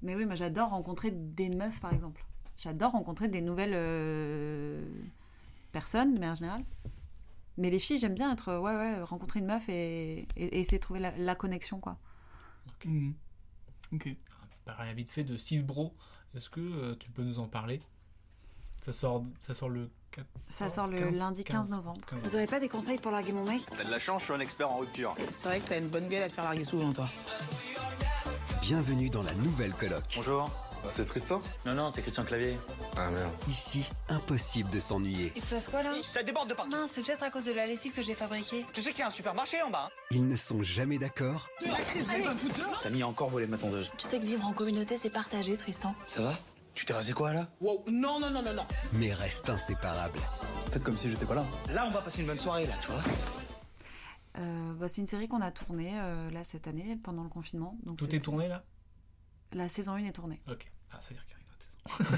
mais 0.03 0.15
oui 0.15 0.27
moi 0.27 0.37
j'adore 0.37 0.69
rencontrer 0.71 1.11
des 1.11 1.49
meufs 1.49 1.81
par 1.81 1.93
exemple 1.93 2.25
j'adore 2.57 2.93
rencontrer 2.93 3.27
des 3.29 3.41
nouvelles 3.41 3.73
euh, 3.75 4.85
personnes 5.73 6.15
de 6.15 6.21
manière 6.21 6.37
générale 6.37 6.65
mais 7.57 7.71
les 7.71 7.81
filles 7.81 7.99
j'aime 7.99 8.15
bien 8.15 8.33
être 8.33 8.59
ouais 8.59 8.77
ouais 8.77 9.03
rencontrer 9.03 9.41
une 9.41 9.47
meuf 9.47 9.69
et, 9.69 10.19
et- 10.21 10.27
et 10.37 10.61
essayer 10.61 10.79
de 10.79 10.83
trouver 10.83 11.01
la, 11.01 11.11
la 11.19 11.35
connexion 11.35 11.81
quoi. 11.81 11.99
Ok. 13.93 14.09
Par 14.28 14.28
un 14.79 14.93
vite 14.93 15.11
fait 15.11 15.25
de 15.25 15.37
6 15.37 15.63
bros, 15.65 15.95
est-ce 16.37 16.51
que 16.51 16.61
euh, 16.61 16.97
tu 16.99 17.11
peux 17.11 17.23
nous 17.23 17.39
en 17.39 17.49
parler? 17.49 17.81
Ça 18.83 18.93
sort, 18.93 19.25
ça 19.41 19.55
sort 19.55 19.69
le 19.69 19.91
4 20.13 20.27
ça 20.51 20.71
sort 20.71 20.87
le 20.87 21.11
lundi 21.11 21.45
15 21.45 21.69
novembre 21.71 22.01
15. 22.07 22.21
vous 22.23 22.37
avez 22.37 22.47
pas 22.47 22.61
des 22.61 22.69
conseils 22.69 22.99
pour 22.99 23.11
larguer 23.11 23.33
mon 23.33 23.45
mec 23.45 23.61
T'as 23.77 23.85
de 23.85 23.91
la 23.91 23.99
chance, 23.99 24.23
je 24.23 24.27
suis 24.27 24.35
un 24.35 24.41
expert 24.41 24.71
en 24.71 24.79
rupture. 24.79 25.15
C'est 25.31 25.45
vrai 25.45 25.61
que 25.61 25.69
t'as 25.69 25.79
une 25.79 25.89
bonne 25.89 26.09
gueule 26.09 26.23
à 26.23 26.29
te 26.29 26.33
faire 26.33 26.45
larguer 26.45 26.65
souvent, 26.65 26.93
toi. 26.93 27.09
Bienvenue 28.63 29.11
dans 29.11 29.23
la 29.23 29.35
nouvelle 29.35 29.73
coloc. 29.73 30.03
Bonjour. 30.17 30.51
C'est 30.89 31.05
Tristan 31.05 31.43
Non, 31.67 31.75
non, 31.75 31.91
c'est 31.91 32.01
Christian 32.03 32.25
Clavier. 32.25 32.57
Ah 32.97 33.11
merde. 33.11 33.31
Ici, 33.49 33.89
impossible 34.09 34.71
de 34.71 34.81
s'ennuyer. 34.81 35.33
il 35.37 35.43
se 35.43 35.49
passe 35.55 35.69
quoi 35.69 35.83
là 35.83 35.95
Ça 36.03 36.23
déborde 36.23 36.49
de 36.49 36.55
partout. 36.55 36.71
non 36.71 36.87
c'est 36.91 37.03
peut-être 37.03 37.23
à 37.23 37.31
cause 37.31 37.45
de 37.45 37.53
la 37.53 37.67
lessive 37.67 37.93
que 37.93 38.03
j'ai 38.03 38.15
fabriquée 38.15 38.65
Tu 38.73 38.81
sais 38.83 38.91
qu'il 38.91 39.01
y 39.01 39.03
a 39.03 39.07
un 39.09 39.11
supermarché 39.11 39.61
en 39.63 39.71
bas. 39.71 39.87
hein 39.89 39.91
Ils 40.11 40.27
ne 40.27 40.37
sont 40.37 40.63
jamais 40.63 40.99
d'accord, 40.99 41.49
C'est 41.61 41.69
la 41.69 41.81
crise, 41.81 42.05
dehors 42.59 42.77
Samy 42.77 43.03
a 43.03 43.09
encore 43.09 43.29
volé 43.29 43.47
ma 43.47 43.59
tondeuse. 43.59 43.91
Tu 43.99 44.07
sais 44.07 44.19
que 44.19 44.25
vivre 44.25 44.47
en 44.47 44.53
communauté, 44.53 44.97
c'est 44.97 45.11
partagé, 45.11 45.57
Tristan. 45.57 45.95
Ça 46.07 46.23
va? 46.23 46.39
Tu 46.75 46.85
t'es 46.85 46.93
rasé 46.95 47.13
quoi 47.13 47.33
là? 47.33 47.49
Wow, 47.61 47.85
non, 47.89 48.21
non, 48.21 48.31
non, 48.31 48.43
non, 48.43 48.55
non. 48.55 48.67
mais 48.93 49.13
restent 49.13 49.51
inséparables. 49.51 50.21
Faites 50.73 50.85
comme 50.85 50.97
si 50.97 51.11
j'étais 51.11 51.27
pas 51.27 51.35
là. 51.35 51.45
Là, 51.71 51.85
on 51.87 51.91
va 51.91 52.01
passer 52.01 52.21
une 52.21 52.27
bonne 52.29 52.39
soirée 52.39 52.67
là, 52.67 52.75
tu 52.81 52.89
vois. 52.93 53.01
Euh, 54.39 54.75
bah, 54.75 54.89
c'est 54.89 55.01
une 55.01 55.09
série 55.09 55.27
qu'on 55.27 55.41
a 55.41 55.51
tournée 55.51 55.93
euh, 55.97 56.31
là 56.31 56.45
cette 56.45 56.69
année 56.69 56.97
pendant 57.03 57.25
le 57.25 57.29
confinement. 57.29 57.77
Donc 57.85 57.99
Tout 57.99 58.05
c'était- 58.05 58.19
est 58.19 58.21
tourné 58.21 58.47
là? 58.49 58.63
La 59.53 59.69
saison 59.69 59.95
1 59.95 60.05
est 60.05 60.13
tournée. 60.13 60.41
Ok. 60.51 60.71
Ah, 60.91 61.01
ça 61.01 61.11
veut 61.11 61.15
dire 61.15 61.25
qu'il 61.27 61.37
y 61.37 61.41
a 61.41 61.41
une 61.41 61.53
autre 61.53 62.11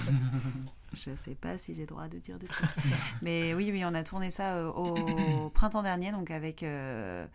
saison. 0.53 0.71
Je 0.93 1.15
sais 1.15 1.37
pas 1.37 1.57
si 1.57 1.75
j'ai 1.75 1.83
le 1.83 1.87
droit 1.87 2.09
de 2.09 2.19
dire 2.19 2.39
des 2.39 2.49
trucs. 2.49 2.69
Mais 3.23 3.55
oui, 3.55 3.71
oui, 3.71 3.85
on 3.85 3.95
a 3.95 4.03
tourné 4.03 4.33
ça 4.33 4.57
euh, 4.57 4.73
au 4.73 5.49
printemps 5.55 5.83
dernier, 5.85 6.11
donc 6.11 6.31
avec, 6.33 6.65
euh, 6.65 7.27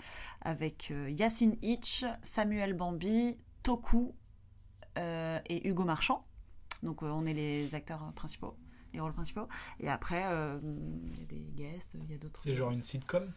avec 0.41 0.91
euh, 0.91 1.09
Yacine 1.09 1.55
Hitch, 1.61 2.03
Samuel 2.21 2.73
Bambi, 2.73 3.37
Toku 3.63 4.13
euh, 4.97 5.39
et 5.45 5.67
Hugo 5.67 5.85
Marchand. 5.85 6.25
Donc 6.83 7.01
euh, 7.01 7.07
on 7.07 7.25
est 7.25 7.33
les 7.33 7.73
acteurs 7.75 8.11
principaux, 8.13 8.57
les 8.93 8.99
rôles 8.99 9.13
principaux. 9.13 9.47
Et 9.79 9.89
après, 9.89 10.23
euh, 10.25 10.59
il 11.05 11.19
y 11.19 11.23
a 11.23 11.25
des 11.25 11.51
guests, 11.55 11.95
il 11.95 12.11
y 12.11 12.15
a 12.15 12.17
d'autres. 12.17 12.41
C'est 12.43 12.53
genre 12.53 12.71
une 12.71 12.83
sitcom? 12.83 13.31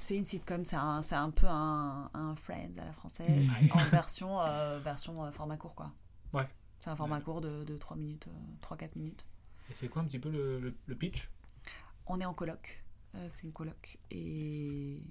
C'est 0.00 0.16
une 0.16 0.24
sitcom, 0.24 0.64
c'est 0.64 0.76
un, 0.76 1.02
c'est 1.02 1.14
un 1.14 1.30
peu 1.30 1.46
un, 1.48 2.10
un 2.14 2.34
Friends 2.36 2.78
à 2.78 2.84
la 2.84 2.92
française, 2.92 3.48
en 3.72 3.78
version, 3.90 4.40
euh, 4.40 4.78
version 4.80 5.24
euh, 5.24 5.30
format 5.30 5.56
court, 5.56 5.74
quoi. 5.74 5.92
Ouais. 6.32 6.46
C'est 6.78 6.90
un 6.90 6.96
format 6.96 7.20
court 7.20 7.40
de, 7.40 7.64
de 7.64 7.76
3 7.76 7.96
minutes, 7.96 8.28
euh, 8.28 8.74
3-4 8.76 8.90
minutes. 8.96 9.24
Et 9.70 9.74
c'est 9.74 9.88
quoi 9.88 10.02
un 10.02 10.04
petit 10.04 10.18
peu 10.18 10.30
le, 10.30 10.60
le- 10.60 10.76
le 10.86 10.94
pitch? 10.94 11.30
On 12.06 12.20
est 12.20 12.24
en 12.24 12.34
coloc, 12.34 12.84
euh, 13.16 13.26
c'est 13.30 13.46
une 13.46 13.52
coloc. 13.52 13.98
Et, 14.10 15.02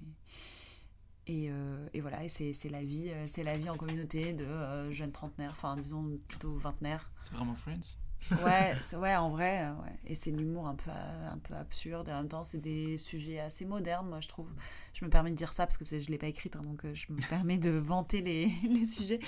et, 1.28 1.48
euh, 1.50 1.88
et 1.94 2.00
voilà, 2.00 2.24
et 2.24 2.28
c'est 2.28 2.52
c'est 2.54 2.68
la 2.70 2.82
vie, 2.82 3.10
euh, 3.10 3.26
c'est 3.26 3.44
la 3.44 3.56
vie 3.56 3.70
en 3.70 3.76
communauté 3.76 4.32
de 4.32 4.44
euh, 4.44 4.90
jeunes 4.90 5.12
trentenaires, 5.12 5.50
enfin 5.52 5.76
disons 5.76 6.18
plutôt 6.26 6.54
vingtenaires. 6.56 7.10
C'est 7.20 7.34
vraiment 7.34 7.54
Friends 7.54 7.96
Ouais, 8.44 8.76
c'est- 8.82 8.96
ouais, 8.96 9.14
en 9.14 9.30
vrai, 9.30 9.68
ouais. 9.68 9.92
Et 10.06 10.16
c'est 10.16 10.32
l'humour 10.32 10.66
un 10.66 10.74
peu, 10.74 10.90
un 10.90 11.38
peu 11.38 11.54
absurde. 11.54 12.08
Et 12.08 12.12
en 12.12 12.16
même 12.18 12.28
temps, 12.28 12.42
c'est 12.42 12.58
des 12.58 12.98
sujets 12.98 13.38
assez 13.38 13.64
modernes, 13.64 14.08
moi, 14.08 14.20
je 14.20 14.26
trouve. 14.26 14.48
Je 14.92 15.04
me 15.04 15.10
permets 15.10 15.30
de 15.30 15.36
dire 15.36 15.52
ça 15.52 15.66
parce 15.66 15.76
que 15.76 15.84
c'est- 15.84 16.00
je 16.00 16.10
l'ai 16.10 16.18
pas 16.18 16.26
écrite, 16.26 16.56
hein, 16.56 16.62
donc 16.62 16.82
je 16.94 17.12
me 17.12 17.20
permets 17.46 17.58
de 17.58 17.70
vanter 17.70 18.20
les, 18.20 18.46
les 18.68 18.86
sujets. 18.86 19.20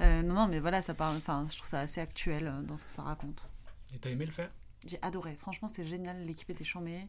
Euh, 0.00 0.22
non, 0.22 0.32
non, 0.34 0.48
mais 0.48 0.60
voilà, 0.60 0.80
ça 0.80 0.94
parle. 0.94 1.16
Enfin, 1.18 1.46
je 1.50 1.56
trouve 1.58 1.68
ça 1.68 1.80
assez 1.80 2.00
actuel 2.00 2.50
dans 2.66 2.78
ce 2.78 2.84
que 2.84 2.92
ça 2.92 3.02
raconte. 3.02 3.42
Et 3.94 3.98
t'as 3.98 4.08
aimé 4.10 4.24
le 4.24 4.32
faire? 4.32 4.50
J'ai 4.86 4.98
adoré. 5.02 5.34
Franchement, 5.34 5.68
c'était 5.68 5.84
génial. 5.84 6.24
L'équipe 6.24 6.48
était 6.48 6.64
chambée. 6.64 7.06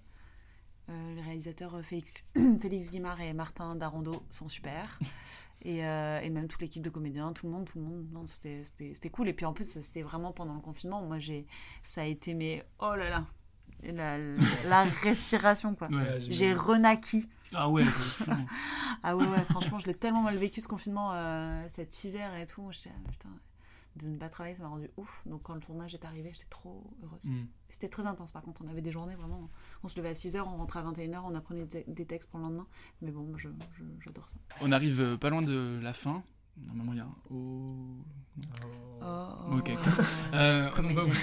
Euh, 0.90 1.16
les 1.16 1.22
réalisateurs 1.22 1.76
euh, 1.76 1.84
Félix, 1.84 2.24
Félix 2.62 2.90
Guimard 2.90 3.22
et 3.22 3.34
Martin 3.34 3.76
Darondo 3.76 4.24
sont 4.30 4.50
super. 4.50 5.00
Et, 5.62 5.86
euh, 5.86 6.22
et 6.22 6.30
même 6.30 6.48
toute 6.48 6.62
l'équipe 6.62 6.82
de 6.82 6.90
comédiens, 6.90 7.34
tout 7.34 7.46
le 7.46 7.52
monde, 7.52 7.66
tout 7.66 7.80
le 7.80 7.84
monde. 7.84 8.08
Non, 8.12 8.26
c'était, 8.26 8.64
c'était, 8.64 8.94
c'était 8.94 9.10
cool. 9.10 9.28
Et 9.28 9.34
puis 9.34 9.46
en 9.46 9.54
plus, 9.54 9.66
ça, 9.66 9.82
c'était 9.82 10.02
vraiment 10.02 10.32
pendant 10.32 10.54
le 10.54 10.62
confinement. 10.62 11.02
Moi, 11.02 11.20
j'ai, 11.20 11.46
ça 11.84 12.02
a 12.02 12.06
été 12.06 12.34
mais 12.34 12.66
oh 12.80 12.96
là 12.96 13.10
là, 13.10 13.26
la, 13.84 14.18
la 14.68 14.84
respiration 15.04 15.76
quoi. 15.76 15.90
Ouais, 15.90 16.20
j'ai 16.22 16.54
renaquis. 16.54 17.30
Ah 17.54 17.70
ouais, 17.70 17.84
franchement. 17.84 18.46
ah 19.04 19.16
ouais, 19.16 19.26
ouais, 19.26 19.44
franchement, 19.50 19.80
je 19.80 19.88
l'ai 19.88 19.96
tellement 19.96 20.22
mal 20.22 20.38
vécu 20.38 20.62
ce 20.62 20.68
confinement 20.68 21.12
euh, 21.14 21.66
cet 21.68 22.04
hiver 22.04 22.36
et 22.36 22.46
tout. 22.46 22.68
J'étais, 22.72 22.92
ah, 22.94 23.10
putain, 23.10 23.30
de 23.96 24.08
ne 24.08 24.18
pas 24.18 24.30
travailler, 24.30 24.56
ça 24.56 24.64
m'a 24.64 24.70
rendu 24.70 24.90
ouf. 24.98 25.22
Donc 25.26 25.44
quand 25.44 25.54
le 25.56 25.62
tournage 25.62 25.94
est 25.94 26.06
arrivé, 26.06 26.32
j'étais 26.34 26.46
trop 26.50 26.90
heureuse. 27.04 27.26
Mm. 27.30 27.46
C'était 27.70 27.90
très 27.90 28.06
intense 28.06 28.32
par 28.32 28.42
contre. 28.44 28.62
On 28.64 28.68
avait 28.70 28.82
des 28.82 28.92
journées 28.92 29.16
vraiment. 29.16 29.50
On 29.84 29.88
se 29.88 29.98
levait 29.98 30.10
à 30.10 30.14
6h, 30.14 30.40
on 30.42 30.58
rentrait 30.58 30.80
à 30.80 30.84
21h, 30.84 31.22
on 31.26 31.36
apprenait 31.36 31.66
des, 31.66 32.06
textes 32.06 32.30
pour 32.30 32.40
le 32.40 32.46
lendemain. 32.46 32.68
Mais 33.02 33.12
bon, 33.12 33.24
moi, 33.24 33.38
je, 33.38 33.50
je- 33.74 33.84
j'adore 34.00 34.30
ça. 34.30 34.38
On 34.62 34.72
arrive 34.72 35.00
euh, 35.02 35.18
pas 35.18 35.30
loin 35.30 35.42
de 35.42 35.80
la 35.82 35.94
fin. 35.94 36.24
Normalement, 36.68 36.92
il 36.94 36.98
y 36.98 37.02
a 37.02 37.06
un 37.06 37.16
oh. 37.32 37.76
Oh, 39.02 39.58
Ok. 39.58 39.72
oh. 39.74 40.02
Euh, 40.34 40.70
on 40.72 40.76
Comédien. 40.76 41.02
va- 41.08 41.16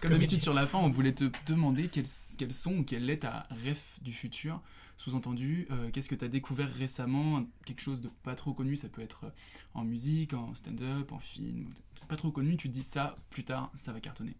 comme 0.00 0.10
d'habitude, 0.10 0.40
sur 0.40 0.54
la 0.54 0.66
fin, 0.66 0.78
on 0.78 0.90
voulait 0.90 1.14
te 1.14 1.30
demander 1.46 1.88
quels, 1.88 2.06
quels 2.38 2.52
sont 2.52 2.78
ou 2.78 2.84
quel 2.84 3.08
est 3.10 3.20
ta 3.20 3.46
ref 3.64 3.98
du 4.02 4.12
futur. 4.12 4.60
Sous-entendu, 4.96 5.66
euh, 5.70 5.90
qu'est-ce 5.90 6.08
que 6.08 6.14
tu 6.14 6.24
as 6.24 6.28
découvert 6.28 6.68
récemment? 6.70 7.44
Quelque 7.64 7.80
chose 7.80 8.00
de 8.00 8.08
pas 8.22 8.34
trop 8.34 8.52
connu, 8.52 8.76
ça 8.76 8.88
peut 8.88 9.02
être 9.02 9.32
en 9.74 9.84
musique, 9.84 10.34
en 10.34 10.54
stand-up, 10.54 11.10
en 11.12 11.18
film. 11.18 11.70
Pas 12.12 12.18
trop 12.18 12.30
connu, 12.30 12.58
tu 12.58 12.68
te 12.68 12.74
dis 12.74 12.82
ça, 12.82 13.16
plus 13.30 13.42
tard, 13.42 13.70
ça 13.74 13.90
va 13.90 13.98
cartonner. 13.98 14.36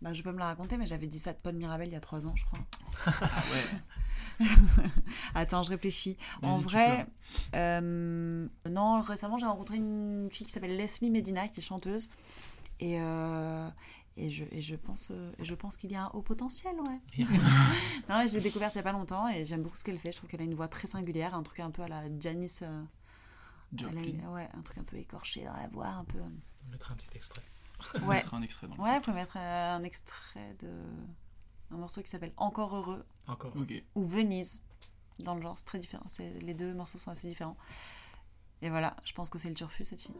Bah, 0.00 0.12
je 0.14 0.22
peux 0.24 0.32
me 0.32 0.38
la 0.40 0.46
raconter, 0.46 0.76
mais 0.76 0.84
j'avais 0.84 1.06
dit 1.06 1.20
ça 1.20 1.32
de 1.32 1.38
Paul 1.38 1.54
Mirabel 1.54 1.86
il 1.88 1.92
y 1.92 1.94
a 1.94 2.00
3 2.00 2.26
ans, 2.26 2.34
je 2.34 2.44
crois. 2.44 2.58
ouais. 4.40 4.46
Attends, 5.36 5.62
je 5.62 5.70
réfléchis. 5.70 6.16
En 6.42 6.56
vrai, 6.64 7.06
euh, 7.54 8.48
non, 8.68 9.00
récemment, 9.00 9.38
j'ai 9.38 9.46
rencontré 9.46 9.76
une 9.76 10.28
fille 10.32 10.44
qui 10.44 10.52
s'appelle 10.52 10.76
Leslie 10.76 11.10
Medina, 11.10 11.46
qui 11.46 11.60
est 11.60 11.62
chanteuse. 11.62 12.08
Et, 12.80 13.00
euh, 13.00 13.68
et, 14.16 14.32
je, 14.32 14.42
et 14.50 14.60
je 14.60 14.74
pense, 14.74 15.12
euh, 15.12 15.30
je 15.38 15.54
pense 15.54 15.76
qu'il 15.76 15.92
y 15.92 15.94
a 15.94 16.06
un 16.06 16.10
haut 16.14 16.22
potentiel, 16.22 16.74
ouais. 16.80 17.00
non, 18.08 18.26
je 18.26 18.34
l'ai 18.34 18.40
découverte 18.40 18.74
il 18.74 18.78
n'y 18.78 18.80
a 18.80 18.82
pas 18.82 18.90
longtemps 18.90 19.28
et 19.28 19.44
j'aime 19.44 19.62
beaucoup 19.62 19.76
ce 19.76 19.84
qu'elle 19.84 19.98
fait. 20.00 20.10
Je 20.10 20.16
trouve 20.16 20.28
qu'elle 20.28 20.40
a 20.42 20.46
une 20.46 20.54
voix 20.56 20.66
très 20.66 20.88
singulière, 20.88 21.36
un 21.36 21.44
truc 21.44 21.60
un 21.60 21.70
peu 21.70 21.82
à 21.82 21.86
la 21.88 22.02
Janice. 22.18 22.62
a- 22.62 22.82
ouais, 24.32 24.48
un 24.52 24.62
truc 24.62 24.78
un 24.78 24.82
peu 24.84 24.96
écorché 24.96 25.44
dans 25.44 25.52
la 25.56 25.68
voix, 25.68 25.86
un 25.86 26.04
peu. 26.04 26.18
On 26.66 26.70
mettra 26.70 26.94
un 26.94 26.96
petit 26.96 27.08
extrait. 27.16 27.42
On 27.96 28.06
Ouais. 28.06 28.16
mettra 28.16 28.36
un 28.36 28.42
extrait 28.42 28.66
dans 28.68 28.76
le 28.76 28.80
Ouais, 28.82 29.00
faut 29.02 29.12
mettre 29.12 29.36
euh, 29.36 29.74
un 29.76 29.82
extrait 29.82 30.54
de 30.60 30.68
un 31.72 31.76
morceau 31.76 32.02
qui 32.02 32.10
s'appelle 32.10 32.32
Encore 32.36 32.76
heureux. 32.76 33.04
Encore. 33.26 33.52
Ok. 33.56 33.72
Ou 33.94 34.04
Venise. 34.04 34.60
Dans 35.18 35.34
le 35.34 35.42
genre, 35.42 35.56
c'est 35.58 35.64
très 35.64 35.78
différent. 35.78 36.04
C'est- 36.08 36.38
Les 36.42 36.54
deux 36.54 36.74
morceaux 36.74 36.98
sont 36.98 37.10
assez 37.10 37.28
différents. 37.28 37.56
Et 38.60 38.70
voilà, 38.70 38.94
je 39.04 39.12
pense 39.12 39.30
que 39.30 39.38
c'est 39.38 39.48
le 39.48 39.54
turfu 39.54 39.84
cette 39.84 40.00
fille. 40.02 40.14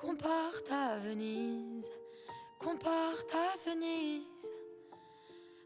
Qu'on 0.00 0.16
parte 0.16 0.70
à 0.72 0.98
Venise, 0.98 1.86
qu'on 2.58 2.76
parte 2.76 3.32
à 3.34 3.70
Venise, 3.70 4.50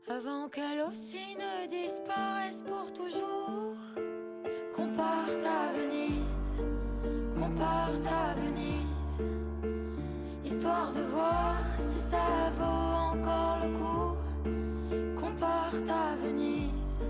avant 0.08 0.48
qu'elle 0.48 0.80
aussi 0.82 1.34
ne 1.36 1.66
disparaisse 1.68 2.62
pour 2.62 2.92
toujours. 2.92 3.76
Qu'on 4.74 4.94
parte 4.96 5.44
à 5.46 5.72
Venise, 5.72 6.56
qu'on 7.34 7.54
parte 7.54 8.06
à 8.06 8.34
Venise, 8.34 9.22
histoire 10.64 10.92
de 10.92 11.00
voir 11.02 11.56
si 11.76 12.00
ça 12.00 12.50
vaut 12.56 13.18
encore 13.18 13.58
le 13.62 13.68
coup. 13.78 14.16
Qu'on 15.20 15.32
parte 15.36 15.88
à 15.90 16.16
Venise, 16.16 17.00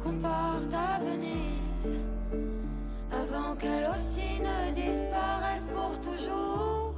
qu'on 0.00 0.16
parte 0.20 0.72
à 0.72 1.00
Venise. 1.00 1.94
Avant 3.10 3.56
qu'elle 3.56 3.88
aussi 3.92 4.40
ne 4.40 4.72
disparaisse 4.72 5.68
pour 5.74 6.00
toujours 6.00 6.94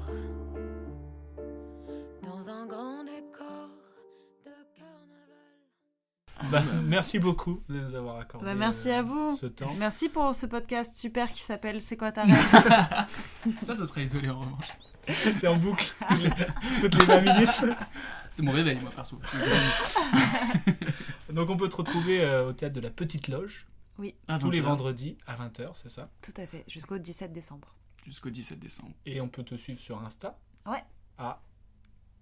Dans 2.22 2.50
un 2.50 2.66
grand 2.66 3.04
décor 3.04 3.70
de 4.44 4.50
carnaval 4.76 6.50
Bah, 6.50 6.62
merci 6.84 7.18
beaucoup 7.18 7.62
de 7.70 7.80
nous 7.80 7.94
avoir 7.94 8.18
accordé 8.20 8.44
Bah, 8.44 8.54
merci 8.54 8.90
à 8.90 8.98
euh, 8.98 9.02
vous. 9.04 9.34
ce 9.36 9.46
temps. 9.46 9.74
Merci 9.78 10.10
pour 10.10 10.34
ce 10.34 10.44
podcast 10.44 10.96
super 10.96 11.32
qui 11.32 11.40
s'appelle 11.40 11.80
C'est 11.80 11.96
quoi 11.96 12.12
ta 12.12 12.24
rêve? 12.24 13.06
Ça, 13.62 13.72
ça 13.74 13.86
serait 13.86 14.02
isolé 14.02 14.28
en 14.28 14.40
revanche. 14.40 14.68
C'est 15.14 15.48
en 15.48 15.56
boucle 15.56 15.92
toutes 16.08 16.20
les, 16.20 16.30
toutes 16.80 16.94
les 16.94 17.04
20 17.04 17.20
minutes. 17.20 17.64
C'est 18.30 18.42
mon 18.42 18.52
réveil, 18.52 18.78
moi, 18.80 18.90
perso. 18.90 19.20
Donc 21.32 21.50
on 21.50 21.56
peut 21.56 21.68
te 21.68 21.76
retrouver 21.76 22.20
euh, 22.20 22.48
au 22.48 22.52
théâtre 22.52 22.74
de 22.74 22.80
la 22.80 22.90
Petite 22.90 23.28
Loge 23.28 23.66
Oui. 23.98 24.14
Tous 24.26 24.46
20 24.46 24.50
les 24.50 24.60
vendredis 24.60 25.18
à 25.26 25.36
20h, 25.36 25.70
c'est 25.74 25.90
ça? 25.90 26.10
Tout 26.22 26.32
à 26.36 26.46
fait, 26.46 26.64
jusqu'au 26.68 26.98
17 26.98 27.32
décembre. 27.32 27.74
Jusqu'au 28.06 28.30
17 28.30 28.58
décembre. 28.58 28.92
Et 29.06 29.20
on 29.20 29.28
peut 29.28 29.42
te 29.42 29.54
suivre 29.54 29.78
sur 29.78 30.02
Insta? 30.02 30.38
Ouais. 30.66 30.82
Ah, 31.18 31.40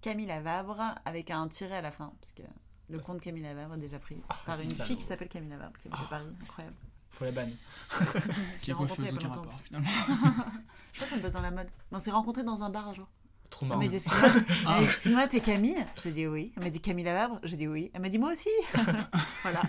Camille 0.01 0.27
Lavabre 0.27 0.95
avec 1.05 1.31
un 1.31 1.47
tiret 1.47 1.77
à 1.77 1.81
la 1.81 1.91
fin, 1.91 2.13
parce 2.21 2.31
que 2.31 2.43
le 2.89 2.99
compte 2.99 3.21
Camille 3.21 3.43
Lavabre 3.43 3.75
est 3.75 3.79
déjà 3.79 3.99
pris 3.99 4.21
par 4.45 4.59
une 4.59 4.69
fille 4.69 4.97
qui 4.97 5.03
s'appelle 5.03 5.27
Camille 5.27 5.49
Lavabre, 5.49 5.77
qui 5.79 5.87
habite 5.87 5.99
à 5.99 6.09
Paris. 6.09 6.25
Incroyable. 6.41 6.75
Faut 7.17 7.25
la 7.25 7.31
banne. 7.31 7.51
Je 8.61 8.67
l'ai 8.67 8.73
rencontrée 8.73 9.03
il 9.09 9.13
y 9.13 9.25
a 9.25 9.29
pas 9.29 9.35
longtemps. 9.35 9.45
Je 10.93 10.99
crois 10.99 11.07
qu'elle 11.09 11.21
bosse 11.21 11.31
dans 11.33 11.41
la 11.41 11.51
mode. 11.51 11.67
On 11.91 11.99
s'est 11.99 12.11
rencontrés 12.11 12.43
dans 12.43 12.63
un 12.63 12.69
bar 12.69 12.87
un 12.89 12.93
jour. 12.93 13.07
Trop 13.49 13.65
Elle 13.65 13.69
marrant. 13.69 13.81
m'a 13.81 13.87
dit 13.87 13.95
Excuse-moi, 13.95 14.29
elle 14.59 14.65
m'a 14.65 14.77
dit, 14.79 14.83
Excuse-moi, 14.83 15.27
t'es 15.29 15.39
Camille? 15.39 15.85
J'ai 16.03 16.11
dit 16.11 16.27
oui. 16.27 16.51
Elle 16.57 16.63
m'a 16.63 16.69
dit 16.69 16.81
Camille 16.81 17.05
Lavabre? 17.05 17.39
J'ai 17.43 17.55
dit 17.55 17.67
oui. 17.67 17.91
Elle 17.93 18.01
m'a 18.01 18.09
dit 18.09 18.17
moi 18.17 18.31
aussi. 18.33 18.49
voilà. 19.43 19.61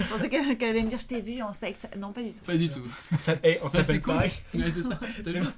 Je 0.00 0.08
pensais 0.08 0.28
qu'elle 0.30 0.50
allait 0.50 0.82
me 0.82 0.88
dire 0.88 0.98
Je 0.98 1.06
t'ai 1.06 1.20
vu 1.20 1.42
en 1.42 1.52
spectacle. 1.52 1.98
Non, 1.98 2.12
pas 2.12 2.22
du 2.22 2.30
tout. 2.32 2.40
Pas 2.44 2.56
du 2.56 2.68
tout. 2.70 2.80
On 3.12 3.18
s'a- 3.18 3.34
eh, 3.44 3.58
on 3.62 3.68
Ça, 3.68 3.82
s'appelle 3.82 3.96
c'est 3.96 4.00
cool. 4.00 4.14
pareil. 4.14 4.32
Ouais, 4.54 4.72
c'est 4.74 4.82
ça. 4.82 4.98
C'est 5.16 5.22
vraiment- 5.30 5.50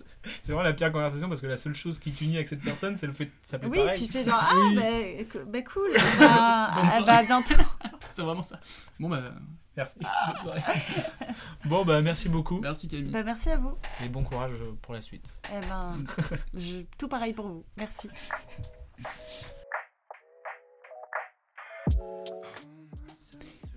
c'est 0.42 0.46
vraiment 0.52 0.62
la 0.62 0.72
pire 0.72 0.90
conversation 0.90 1.28
parce 1.28 1.40
que 1.42 1.46
la 1.46 1.56
seule 1.56 1.74
chose 1.76 2.00
qui 2.00 2.10
t'unit 2.10 2.36
avec 2.36 2.48
cette 2.48 2.62
personne, 2.62 2.96
c'est 2.96 3.06
le 3.06 3.12
fait 3.12 3.26
de 3.26 3.30
s'appeler 3.42 3.70
Oui, 3.70 3.78
pareil. 3.84 4.04
tu 4.06 4.10
fais 4.12 4.24
genre 4.24 4.40
Ah, 4.40 4.54
Oui. 4.56 4.74
bah, 4.74 5.42
bah, 5.46 5.62
cool. 5.62 5.92
Bah, 6.18 6.88
soirée. 6.88 7.04
bah, 7.06 7.22
bientôt. 7.24 7.54
C'est 8.10 8.22
vraiment 8.22 8.42
ça. 8.42 8.58
Bon 8.98 9.08
bah. 9.08 9.20
Merci. 9.76 9.98
Soirée. 10.42 10.60
Bon, 11.64 11.84
bah 11.84 12.00
merci 12.02 12.28
beaucoup. 12.28 12.60
Merci 12.60 12.86
Camille. 12.88 13.10
Bah, 13.10 13.22
merci 13.24 13.50
à 13.50 13.56
vous. 13.56 13.76
Et 14.04 14.08
bon 14.08 14.22
courage 14.22 14.54
pour 14.82 14.94
la 14.94 15.00
suite. 15.00 15.36
Eh 15.54 15.60
ben, 15.68 15.92
je- 16.54 16.82
tout 16.98 17.08
pareil 17.08 17.32
pour 17.32 17.48
vous. 17.48 17.64
Merci. 17.76 18.08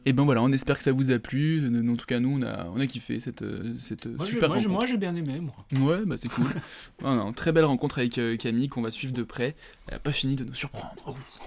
Et 0.06 0.14
ben 0.14 0.24
voilà, 0.24 0.42
on 0.42 0.48
espère 0.54 0.78
que 0.78 0.84
ça 0.84 0.94
vous 0.94 1.12
a 1.12 1.20
plu. 1.20 1.62
En 1.92 1.96
tout 1.98 2.06
cas, 2.06 2.22
nous, 2.22 2.40
on 2.40 2.42
a, 2.42 2.66
on 2.68 2.80
a 2.80 2.88
kiffé 2.88 3.20
cette, 3.20 3.44
cette 3.78 4.06
Moi, 4.06 4.26
super 4.26 4.48
rencontre. 4.50 4.70
moi, 4.70 4.86
j'ai 4.86 4.96
bien 4.96 5.14
aimé, 5.16 5.42
moi. 5.42 5.54
Ouais, 5.86 6.06
bah 6.06 6.16
c'est 6.18 6.30
cool. 6.30 6.46
Non, 7.02 7.16
non, 7.16 7.32
très 7.34 7.52
belle 7.52 7.66
rencontre 7.66 7.98
avec 8.00 8.18
euh, 8.18 8.38
Camille 8.38 8.70
qu'on 8.70 8.82
va 8.82 8.90
suivre 8.92 9.12
de 9.14 9.24
près. 9.24 9.56
Elle 9.90 9.96
a 9.96 10.00
pas 10.00 10.14
fini 10.14 10.36
de 10.38 10.46
nous 10.46 10.54
surprendre. 10.54 10.96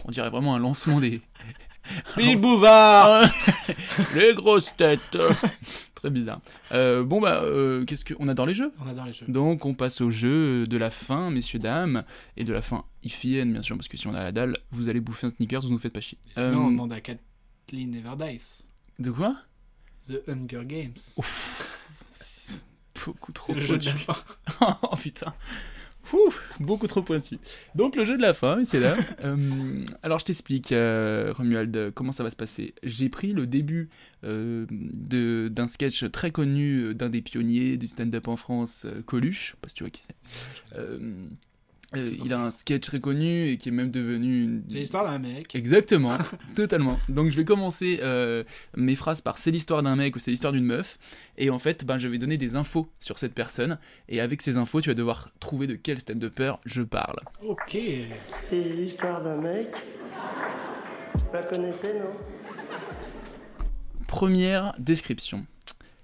On 0.05 0.11
dirait 0.11 0.29
vraiment 0.29 0.55
un 0.55 0.59
lancement 0.59 1.01
des. 1.01 1.23
Philippe 2.15 2.41
Bouvard 2.43 3.23
Les 4.15 4.35
grosses 4.35 4.75
têtes 4.77 5.17
Très 5.95 6.09
bizarre. 6.11 6.41
Euh, 6.73 7.03
bon 7.05 7.21
bah, 7.21 7.43
euh, 7.43 7.85
qu'est-ce 7.85 8.07
que. 8.07 8.15
On 8.19 8.29
adore 8.29 8.47
les 8.47 8.55
jeux 8.55 8.73
On 8.83 8.89
adore 8.89 9.05
les 9.05 9.13
jeux. 9.13 9.27
Donc 9.29 9.67
on 9.67 9.75
passe 9.75 10.01
au 10.01 10.11
jeu 10.11 10.67
de 10.67 10.77
la 10.79 10.89
fin, 10.91 11.31
messieurs, 11.31 11.59
dames. 11.59 12.05
Et 12.39 12.45
de 12.45 12.53
la 12.55 12.63
fin 12.63 12.85
IFIN, 13.03 13.47
bien 13.47 13.63
sûr, 13.63 13.77
parce 13.77 13.89
que 13.89 13.99
si 13.99 14.07
on 14.07 14.15
a 14.15 14.23
la 14.25 14.33
dalle, 14.33 14.57
vous 14.71 14.89
allez 14.89 15.01
bouffer 15.01 15.27
un 15.27 15.31
sneakers, 15.31 15.61
vous 15.63 15.69
nous 15.71 15.79
faites 15.79 15.93
pas 15.93 16.01
chier. 16.01 16.17
Sinon, 16.35 16.47
Euh, 16.47 16.55
on 16.55 16.71
demande 16.71 16.93
à 16.95 17.01
Kathleen 17.03 17.95
Everdice. 17.95 18.65
De 18.99 19.11
quoi? 19.11 19.37
The 20.09 20.23
Hunger 20.27 20.63
Games. 20.65 20.95
Beaucoup 23.05 23.33
trop 23.33 23.53
C'est 23.53 23.61
le 23.61 23.67
jeu 23.67 23.79
de 23.79 23.85
la 23.87 23.93
fin. 23.95 24.17
oh 24.83 24.97
putain. 24.97 25.35
Ouh, 26.13 26.33
beaucoup 26.59 26.87
trop 26.87 27.03
pointu. 27.03 27.39
Donc 27.75 27.97
le 27.97 28.05
jeu 28.05 28.17
de 28.17 28.23
la 28.23 28.35
fin, 28.35 28.57
messieurs 28.57 28.81
dames. 28.83 28.99
Euh, 29.25 29.85
alors 30.03 30.19
je 30.19 30.25
t'explique, 30.25 30.73
euh, 30.73 31.33
Romuald, 31.37 31.93
comment 31.95 32.13
ça 32.13 32.23
va 32.23 32.31
se 32.31 32.37
passer. 32.37 32.75
J'ai 32.83 33.09
pris 33.09 33.33
le 33.33 33.47
début 33.47 33.89
euh, 34.25 34.67
d'un 34.71 35.67
sketch 35.67 36.11
très 36.11 36.31
connu 36.31 36.95
d'un 36.95 37.11
des 37.11 37.23
pionniers 37.23 37.77
du 37.77 37.87
stand-up 37.87 38.29
en 38.29 38.37
France, 38.37 38.87
Coluche. 39.07 39.57
Pas 39.61 39.69
si 39.69 39.75
tu 39.75 39.85
vois 39.85 39.91
qui 39.91 40.03
c'est. 40.03 40.17
Euh, 41.97 42.11
il 42.25 42.33
a 42.33 42.41
un 42.41 42.51
sketch 42.51 42.87
très 42.87 43.01
connu 43.01 43.49
et 43.49 43.59
qui 43.59 43.69
est 43.69 43.73
même 43.73 43.91
devenu 43.91 44.45
une... 44.45 44.63
L'histoire 44.69 45.05
d'un 45.05 45.19
mec. 45.19 45.55
Exactement, 45.55 46.17
totalement. 46.55 47.01
Donc 47.09 47.31
je 47.31 47.37
vais 47.37 47.45
commencer 47.45 47.99
euh, 48.03 48.45
mes 48.77 48.95
phrases 48.95 49.21
par 49.23 49.39
c'est 49.39 49.51
l'histoire 49.51 49.83
d'un 49.83 49.97
mec 49.97 50.15
ou 50.15 50.21
c'est 50.21 50.31
l'histoire 50.31 50.53
d'une 50.53 50.65
meuf. 50.65 50.99
Et 51.37 51.51
en 51.51 51.59
fait, 51.59 51.85
ben, 51.85 51.99
je 51.99 52.07
vais 52.07 52.19
donner 52.19 52.37
des 52.37 52.55
infos 52.55 52.89
sur 53.01 53.19
cette 53.19 53.35
personne. 53.35 53.79
Et 54.09 54.21
avec 54.21 54.41
ces 54.41 54.57
infos, 54.57 54.81
tu 54.81 54.91
vas 54.91 54.95
devoir 54.95 55.31
trouver 55.41 55.67
de 55.67 55.75
quel 55.75 55.99
stand-upper 55.99 56.55
je 56.65 56.83
parle. 56.83 57.19
Ok. 57.43 57.77
C'est 58.51 58.63
l'histoire 58.63 59.23
d'un 59.23 59.37
mec. 59.37 59.69
Vous 61.15 61.33
la 61.33 61.43
connaissez, 61.43 61.95
non? 61.95 62.13
Première 64.07 64.75
description. 64.79 65.47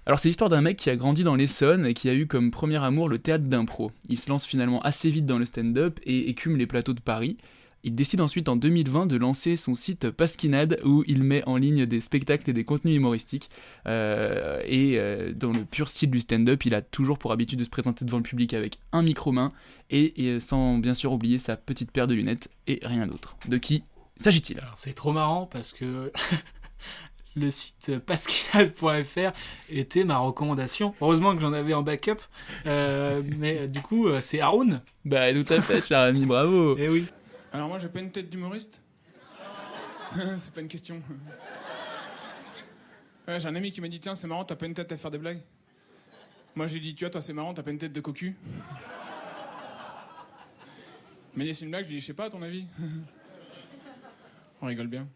Alors 0.07 0.19
c'est 0.19 0.29
l'histoire 0.29 0.49
d'un 0.49 0.61
mec 0.61 0.77
qui 0.77 0.89
a 0.89 0.95
grandi 0.95 1.25
dans 1.25 1.35
l'Essonne 1.35 1.85
et 1.85 1.93
qui 1.93 2.07
a 2.07 2.13
eu 2.13 2.27
comme 2.27 2.49
premier 2.49 2.81
amour 2.81 3.09
le 3.09 3.19
théâtre 3.19 3.43
d'impro. 3.43 3.91
Il 4.07 4.17
se 4.17 4.29
lance 4.29 4.45
finalement 4.45 4.81
assez 4.83 5.09
vite 5.09 5.25
dans 5.25 5.37
le 5.37 5.43
stand-up 5.43 5.99
et 6.03 6.29
écume 6.29 6.55
les 6.55 6.65
plateaux 6.65 6.93
de 6.93 7.01
Paris. 7.01 7.35
Il 7.83 7.93
décide 7.93 8.21
ensuite 8.21 8.47
en 8.47 8.55
2020 8.55 9.05
de 9.05 9.17
lancer 9.17 9.57
son 9.57 9.75
site 9.75 10.09
Pasquinade 10.09 10.79
où 10.85 11.03
il 11.07 11.25
met 11.25 11.43
en 11.45 11.57
ligne 11.57 11.85
des 11.85 11.99
spectacles 11.99 12.49
et 12.49 12.53
des 12.53 12.63
contenus 12.63 12.95
humoristiques. 12.95 13.49
Euh, 13.85 14.61
et 14.65 14.93
euh, 14.95 15.33
dans 15.33 15.51
le 15.51 15.65
pur 15.65 15.89
style 15.89 16.09
du 16.09 16.21
stand-up, 16.21 16.63
il 16.63 16.73
a 16.73 16.81
toujours 16.81 17.19
pour 17.19 17.33
habitude 17.33 17.59
de 17.59 17.65
se 17.65 17.69
présenter 17.69 18.05
devant 18.05 18.17
le 18.17 18.23
public 18.23 18.53
avec 18.53 18.79
un 18.93 19.01
micro-main 19.01 19.51
et, 19.89 20.25
et 20.25 20.39
sans 20.39 20.77
bien 20.77 20.93
sûr 20.93 21.11
oublier 21.11 21.37
sa 21.37 21.57
petite 21.57 21.91
paire 21.91 22.07
de 22.07 22.13
lunettes 22.13 22.49
et 22.67 22.79
rien 22.81 23.07
d'autre. 23.07 23.35
De 23.49 23.57
qui 23.57 23.83
s'agit-il? 24.15 24.57
Alors 24.59 24.77
c'est 24.77 24.93
trop 24.93 25.11
marrant 25.11 25.47
parce 25.47 25.73
que 25.73 26.13
le 27.37 27.51
site 27.51 27.99
pasquinade.fr 27.99 29.31
était 29.69 30.03
ma 30.03 30.17
recommandation. 30.17 30.93
Heureusement 31.01 31.35
que 31.35 31.41
j'en 31.41 31.53
avais 31.53 31.73
en 31.73 31.83
backup. 31.83 32.17
Euh, 32.65 33.21
mais 33.37 33.59
euh, 33.59 33.67
du 33.67 33.81
coup, 33.81 34.07
euh, 34.07 34.21
c'est 34.21 34.41
Haroun. 34.41 34.81
Bah 35.05 35.31
tout 35.33 35.53
à 35.53 35.61
fait, 35.61 35.81
cher 35.81 35.99
ami, 35.99 36.25
bravo. 36.25 36.77
Eh 36.79 36.89
oui. 36.89 37.05
Alors 37.53 37.69
moi 37.69 37.79
j'ai 37.79 37.87
pas 37.87 37.99
une 37.99 38.11
tête 38.11 38.29
d'humoriste 38.29 38.81
C'est 40.37 40.53
pas 40.53 40.61
une 40.61 40.67
question. 40.67 41.01
Ouais, 43.27 43.39
j'ai 43.39 43.47
un 43.47 43.55
ami 43.55 43.71
qui 43.71 43.81
m'a 43.81 43.87
dit 43.87 43.99
tiens 43.99 44.15
c'est 44.15 44.27
marrant 44.27 44.43
t'as 44.43 44.55
pas 44.55 44.65
une 44.65 44.73
tête 44.73 44.91
à 44.91 44.97
faire 44.97 45.11
des 45.11 45.17
blagues. 45.17 45.39
Moi 46.55 46.67
j'ai 46.67 46.79
dit 46.79 46.93
tu 46.93 47.03
vois 47.05 47.09
toi 47.09 47.21
c'est 47.21 47.33
marrant 47.33 47.53
t'as 47.53 47.63
pas 47.63 47.71
une 47.71 47.77
tête 47.77 47.93
de 47.93 48.01
cocu. 48.01 48.35
Il 51.33 51.39
m'a 51.39 51.43
dit 51.45 51.53
c'est 51.53 51.65
une 51.65 51.71
blague, 51.71 51.83
je 51.83 51.89
lui 51.89 51.95
ai 51.95 51.99
dit 51.99 52.01
je 52.01 52.07
sais 52.07 52.13
pas 52.13 52.25
à 52.25 52.29
ton 52.29 52.41
avis. 52.41 52.65
On 54.61 54.65
rigole 54.65 54.87
bien. 54.87 55.07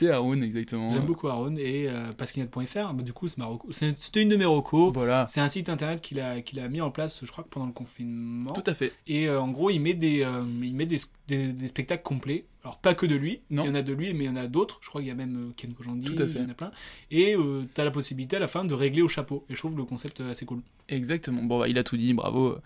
C'est 0.00 0.10
Haroun, 0.10 0.42
exactement. 0.42 0.88
J'aime 0.90 1.04
beaucoup 1.04 1.28
Haroun 1.28 1.58
et 1.58 1.86
euh, 1.86 2.12
pasquinade.fr. 2.12 2.94
bah, 2.94 3.02
du 3.02 3.12
coup, 3.12 3.28
c'était 3.28 4.22
une 4.22 4.28
de 4.30 4.36
mes 4.36 4.46
recos. 4.46 4.90
Voilà. 4.94 5.26
C'est 5.28 5.42
un 5.42 5.48
site 5.50 5.68
internet 5.68 6.00
qu'il 6.00 6.20
a, 6.20 6.40
qu'il 6.40 6.58
a 6.58 6.68
mis 6.68 6.80
en 6.80 6.90
place, 6.90 7.20
je 7.22 7.30
crois 7.30 7.44
pendant 7.50 7.66
le 7.66 7.72
confinement. 7.72 8.50
Tout 8.54 8.62
à 8.64 8.72
fait. 8.72 8.92
Et 9.06 9.28
euh, 9.28 9.40
en 9.42 9.48
gros, 9.48 9.68
il 9.68 9.78
met 9.80 9.92
des, 9.92 10.22
euh, 10.22 10.42
il 10.62 10.74
met 10.74 10.86
des, 10.86 10.98
des- 11.28 11.52
des 11.52 11.68
spectacles 11.68 12.02
complets. 12.02 12.46
Alors, 12.64 12.78
pas 12.78 12.94
que 12.94 13.04
de 13.04 13.14
lui. 13.14 13.40
Non. 13.50 13.64
Il 13.64 13.68
y 13.68 13.70
en 13.70 13.74
a 13.74 13.82
de 13.82 13.92
lui, 13.92 14.14
mais 14.14 14.24
il 14.24 14.26
y 14.28 14.30
en 14.30 14.36
a 14.36 14.46
d'autres. 14.46 14.78
Je 14.82 14.88
crois 14.88 15.02
qu'il 15.02 15.08
y 15.08 15.12
a 15.12 15.14
même 15.14 15.48
euh, 15.50 15.52
Ken 15.54 15.74
Kojandi. 15.74 16.06
Tout 16.06 16.22
à 16.22 16.26
fait. 16.26 16.38
Il 16.38 16.42
y 16.44 16.46
en 16.46 16.50
a 16.50 16.54
plein. 16.54 16.70
Et 17.10 17.34
euh, 17.36 17.64
t'as 17.74 17.84
la 17.84 17.90
possibilité 17.90 18.36
à 18.36 18.38
la 18.38 18.48
fin 18.48 18.64
de 18.64 18.72
régler 18.72 19.02
au 19.02 19.08
chapeau. 19.08 19.44
Et 19.50 19.54
je 19.54 19.58
trouve 19.58 19.76
le 19.76 19.84
concept 19.84 20.22
assez 20.22 20.46
cool. 20.46 20.62
Exactement. 20.88 21.42
Bon, 21.42 21.58
bah, 21.58 21.68
il 21.68 21.76
a 21.76 21.84
tout 21.84 21.98
dit, 21.98 22.14
bravo. 22.14 22.56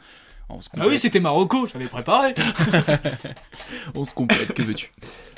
On 0.51 0.61
se 0.61 0.69
Ah 0.79 0.87
oui, 0.87 0.99
c'était 0.99 1.21
Marocco, 1.21 1.67
j'avais 1.67 1.87
préparé. 1.87 2.35
On 3.95 4.05
se 4.05 4.13
complète, 4.13 4.53
que 4.55 4.63
veux-tu? 4.63 4.91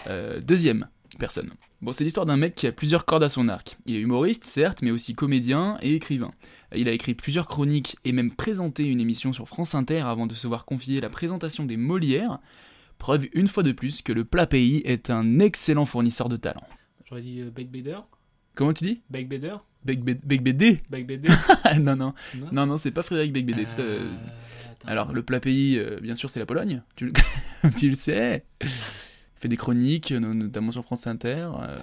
Euh, 0.09 0.41
Deuxième 0.41 0.89
personne. 1.19 1.51
Bon, 1.83 1.93
c'est 1.93 2.05
l'histoire 2.05 2.27
d'un 2.27 2.37
mec 2.37 2.55
qui 2.55 2.67
a 2.67 2.73
plusieurs 2.73 3.05
cordes 3.05 3.23
à 3.23 3.29
son 3.29 3.49
arc. 3.49 3.77
Il 3.87 3.97
est 3.97 4.01
humoriste, 4.01 4.45
certes, 4.45 4.83
mais 4.83 4.91
aussi 4.91 5.15
comédien 5.15 5.79
et 5.83 5.95
écrivain. 5.95 6.33
Il 6.75 6.89
a 6.89 6.93
écrit 6.93 7.15
plusieurs 7.15 7.47
chroniques 7.47 7.97
et 8.05 8.13
même 8.13 8.35
présenté 8.35 8.85
une 8.85 9.01
émission 9.01 9.33
sur 9.33 9.47
France 9.49 9.75
Inter 9.75 10.01
avant 10.01 10.27
de 10.27 10.35
se 10.35 10.47
voir 10.47 10.65
confier 10.65 11.01
la 11.01 11.09
présentation 11.09 11.65
des 11.65 11.77
Molières. 11.77 12.39
Preuve 12.99 13.27
une 13.35 13.49
fois 13.49 13.63
de 13.63 13.73
plus 13.73 14.03
que 14.03 14.13
le 14.13 14.25
plat 14.25 14.47
pays 14.47 14.83
est 14.85 15.11
un 15.11 15.39
excellent 15.39 15.87
fournisseur 15.87 16.29
de 16.29 16.37
talent. 16.37 16.63
J'aurais 17.09 17.21
dit 17.21 17.41
euh, 17.41 17.51
Bake 17.51 17.71
Bader. 17.71 17.99
Comment 18.55 18.73
tu 18.73 18.85
dis 18.85 19.03
Bake 19.11 19.29
Bader. 19.29 19.57
BD 19.85 20.81
Bake 20.91 21.07
non, 21.81 21.95
non, 21.95 22.15
Non 22.41 22.49
non, 22.53 22.67
non, 22.67 22.79
c'est 22.79 22.91
pas 22.91 23.03
Frédéric 23.05 23.33
BD. 23.33 23.53
tout 23.53 23.81
à- 23.83 24.91
Alors, 24.91 25.13
le 25.13 25.23
plat 25.23 25.39
pays, 25.39 25.79
euh, 25.79 26.01
bien 26.01 26.17
sûr, 26.17 26.29
c'est 26.29 26.41
la 26.41 26.47
Pologne. 26.47 26.83
Tu 26.97 27.13
le 27.89 27.95
sais. 27.95 28.45
Il 29.37 29.41
fait 29.41 29.49
des 29.49 29.57
chroniques, 29.57 30.13
no- 30.13 30.35
notamment 30.35 30.73
sur 30.73 30.83
France 30.85 31.07
Inter. 31.07 31.49
Euh, 31.61 31.79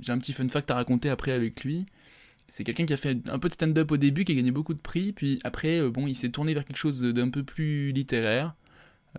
J'ai 0.00 0.12
un 0.12 0.18
petit 0.18 0.32
fun 0.32 0.48
fact 0.48 0.70
à 0.70 0.74
raconter 0.74 1.08
après 1.10 1.32
avec 1.32 1.64
lui. 1.64 1.86
C'est 2.48 2.64
quelqu'un 2.64 2.84
qui 2.86 2.92
a 2.92 2.96
fait 2.96 3.18
un 3.30 3.38
peu 3.38 3.48
de 3.48 3.54
stand-up 3.54 3.90
au 3.90 3.96
début, 3.96 4.24
qui 4.24 4.32
a 4.32 4.34
gagné 4.34 4.50
beaucoup 4.50 4.74
de 4.74 4.78
prix, 4.78 5.12
puis 5.12 5.40
après, 5.44 5.80
euh, 5.80 5.90
bon, 5.90 6.06
il 6.06 6.14
s'est 6.14 6.28
tourné 6.30 6.52
vers 6.54 6.64
quelque 6.64 6.76
chose 6.76 7.00
d'un 7.02 7.30
peu 7.30 7.42
plus 7.42 7.90
littéraire. 7.92 8.54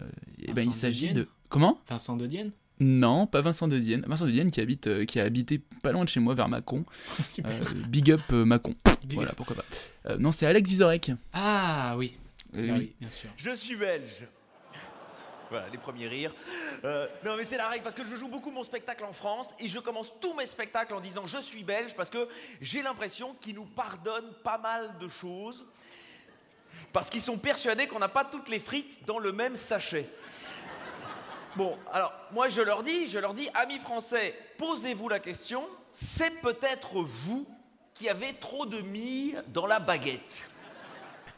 Euh, 0.01 0.05
et 0.41 0.53
ben, 0.53 0.63
il 0.67 0.73
s'agit 0.73 1.09
de 1.13 1.21
de. 1.21 1.27
Comment? 1.49 1.79
Vincent 1.89 2.17
de 2.17 2.27
Dienne. 2.27 2.51
Non, 2.79 3.25
pas 3.27 3.41
Vincent 3.41 3.67
de 3.67 3.79
Dienne. 3.79 4.03
Vincent 4.07 4.25
de 4.25 4.31
Dienne 4.31 4.51
qui 4.51 4.59
habite, 4.61 4.87
euh, 4.87 5.05
qui 5.05 5.19
a 5.19 5.23
habité 5.23 5.61
pas 5.81 5.91
loin 5.91 6.03
de 6.03 6.09
chez 6.09 6.19
moi, 6.19 6.35
vers 6.35 6.49
Mâcon. 6.49 6.83
Super. 7.27 7.53
Euh, 7.53 7.73
big 7.87 8.11
up 8.11 8.21
euh, 8.31 8.43
Mâcon. 8.45 8.75
Big 9.05 9.13
voilà, 9.15 9.29
up. 9.31 9.35
pourquoi 9.37 9.55
pas. 9.55 9.65
Euh, 10.07 10.17
non, 10.17 10.31
c'est 10.31 10.45
Alex 10.45 10.69
Vizorek. 10.69 11.11
Ah 11.33 11.95
oui. 11.97 12.17
Euh, 12.55 12.67
Ah 12.69 12.73
oui. 12.73 12.79
oui, 12.79 12.95
bien 12.99 13.09
sûr. 13.09 13.29
Je 13.37 13.51
suis 13.55 13.75
belge. 13.75 14.27
Voilà, 15.55 15.69
les 15.69 15.77
premiers 15.77 16.09
rires. 16.09 16.33
Euh, 16.83 17.07
non, 17.23 17.37
mais 17.37 17.45
c'est 17.45 17.55
la 17.55 17.69
règle 17.69 17.81
parce 17.81 17.95
que 17.95 18.03
je 18.03 18.13
joue 18.17 18.27
beaucoup 18.27 18.51
mon 18.51 18.65
spectacle 18.65 19.05
en 19.05 19.13
France 19.13 19.55
et 19.57 19.69
je 19.69 19.79
commence 19.79 20.13
tous 20.19 20.33
mes 20.33 20.45
spectacles 20.45 20.93
en 20.93 20.99
disant 20.99 21.25
je 21.25 21.37
suis 21.37 21.63
belge 21.63 21.95
parce 21.95 22.09
que 22.09 22.27
j'ai 22.59 22.81
l'impression 22.81 23.35
qu'ils 23.35 23.55
nous 23.55 23.63
pardonnent 23.63 24.33
pas 24.43 24.57
mal 24.57 24.97
de 24.97 25.07
choses 25.07 25.65
parce 26.91 27.09
qu'ils 27.09 27.21
sont 27.21 27.37
persuadés 27.37 27.87
qu'on 27.87 27.99
n'a 27.99 28.09
pas 28.09 28.25
toutes 28.25 28.49
les 28.49 28.59
frites 28.59 29.05
dans 29.05 29.17
le 29.17 29.31
même 29.31 29.55
sachet. 29.55 30.09
Bon, 31.55 31.79
alors 31.93 32.11
moi 32.33 32.49
je 32.49 32.59
leur 32.59 32.83
dis, 32.83 33.07
je 33.07 33.19
leur 33.19 33.33
dis, 33.33 33.49
amis 33.53 33.79
français, 33.79 34.37
posez-vous 34.57 35.07
la 35.07 35.21
question, 35.21 35.65
c'est 35.93 36.41
peut-être 36.41 36.95
vous 36.95 37.47
qui 37.93 38.09
avait 38.09 38.33
trop 38.33 38.65
de 38.65 38.81
mie 38.81 39.35
dans 39.53 39.67
la 39.67 39.79
baguette. 39.79 40.49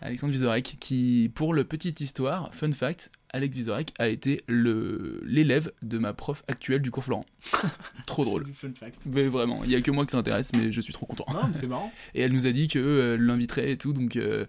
Alexandre 0.01 0.31
Vizorek, 0.31 0.77
qui, 0.79 1.31
pour 1.33 1.53
le 1.53 1.63
petite 1.63 2.01
histoire, 2.01 2.53
fun 2.53 2.71
fact, 2.71 3.09
Alex 3.31 3.55
Vizorek 3.55 3.93
a 3.99 4.07
été 4.07 4.41
l'élève 4.47 5.71
de 5.81 5.97
ma 5.97 6.13
prof 6.13 6.43
actuelle 6.47 6.81
du 6.81 6.91
cours 6.91 7.03
Florent. 7.03 7.25
trop 8.07 8.23
drôle. 8.23 8.43
Du 8.43 8.53
fun 8.53 8.71
fact. 8.73 9.05
Mais 9.07 9.27
vraiment, 9.27 9.63
il 9.63 9.71
y 9.71 9.75
a 9.75 9.81
que 9.81 9.91
moi 9.91 10.05
que 10.05 10.11
ça 10.11 10.17
intéresse, 10.19 10.51
mais 10.55 10.71
je 10.71 10.81
suis 10.81 10.93
trop 10.93 11.05
content. 11.07 11.25
Non, 11.33 11.49
c'est 11.53 11.67
marrant. 11.67 11.91
Et 12.15 12.21
elle 12.21 12.31
nous 12.31 12.45
a 12.47 12.51
dit 12.51 12.67
que 12.67 12.79
euh, 12.79 13.17
l'inviterait 13.17 13.71
et 13.71 13.77
tout, 13.77 13.91
donc 13.93 14.15
euh, 14.15 14.45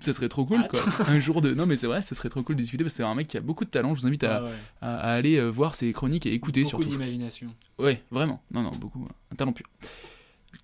ça 0.00 0.12
serait 0.14 0.28
trop 0.28 0.44
cool, 0.46 0.66
quoi. 0.68 0.80
Un 1.08 1.20
jour 1.20 1.40
de. 1.40 1.54
Non, 1.54 1.66
mais 1.66 1.76
c'est 1.76 1.86
vrai, 1.86 2.00
ça 2.02 2.14
serait 2.14 2.28
trop 2.30 2.42
cool 2.42 2.56
de 2.56 2.62
discuter 2.62 2.82
parce 2.84 2.94
que 2.94 2.96
c'est 2.98 3.02
un 3.02 3.14
mec 3.14 3.28
qui 3.28 3.36
a 3.36 3.40
beaucoup 3.40 3.64
de 3.64 3.70
talent. 3.70 3.94
Je 3.94 4.00
vous 4.00 4.06
invite 4.06 4.24
à, 4.24 4.36
Ah 4.38 4.44
ouais. 4.44 4.50
à- 4.80 4.96
à 4.98 5.12
aller 5.12 5.36
euh, 5.36 5.48
voir 5.48 5.74
ses 5.74 5.92
chroniques 5.92 6.26
et 6.26 6.32
écouter 6.32 6.62
Beaucoup 6.62 6.70
surtout. 6.82 6.88
d'imagination. 6.88 7.48
Ouais, 7.78 8.02
vraiment. 8.10 8.42
Non, 8.50 8.62
non, 8.62 8.72
beaucoup. 8.72 9.06
Un 9.30 9.36
talent 9.36 9.52
pur. 9.52 9.66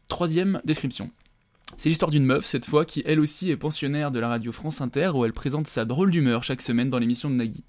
Troisième 0.08 0.60
description. 0.64 1.10
C'est 1.76 1.88
l'histoire 1.88 2.10
d'une 2.10 2.24
meuf, 2.24 2.44
cette 2.44 2.66
fois, 2.66 2.84
qui 2.84 3.02
elle 3.06 3.20
aussi 3.20 3.50
est 3.50 3.56
pensionnaire 3.56 4.10
de 4.10 4.20
la 4.20 4.28
radio 4.28 4.52
France 4.52 4.80
Inter, 4.80 5.10
où 5.14 5.24
elle 5.24 5.32
présente 5.32 5.66
sa 5.66 5.84
drôle 5.84 6.10
d'humeur 6.10 6.42
chaque 6.42 6.62
semaine 6.62 6.90
dans 6.90 6.98
l'émission 6.98 7.30
de 7.30 7.34
Nagui. 7.34 7.64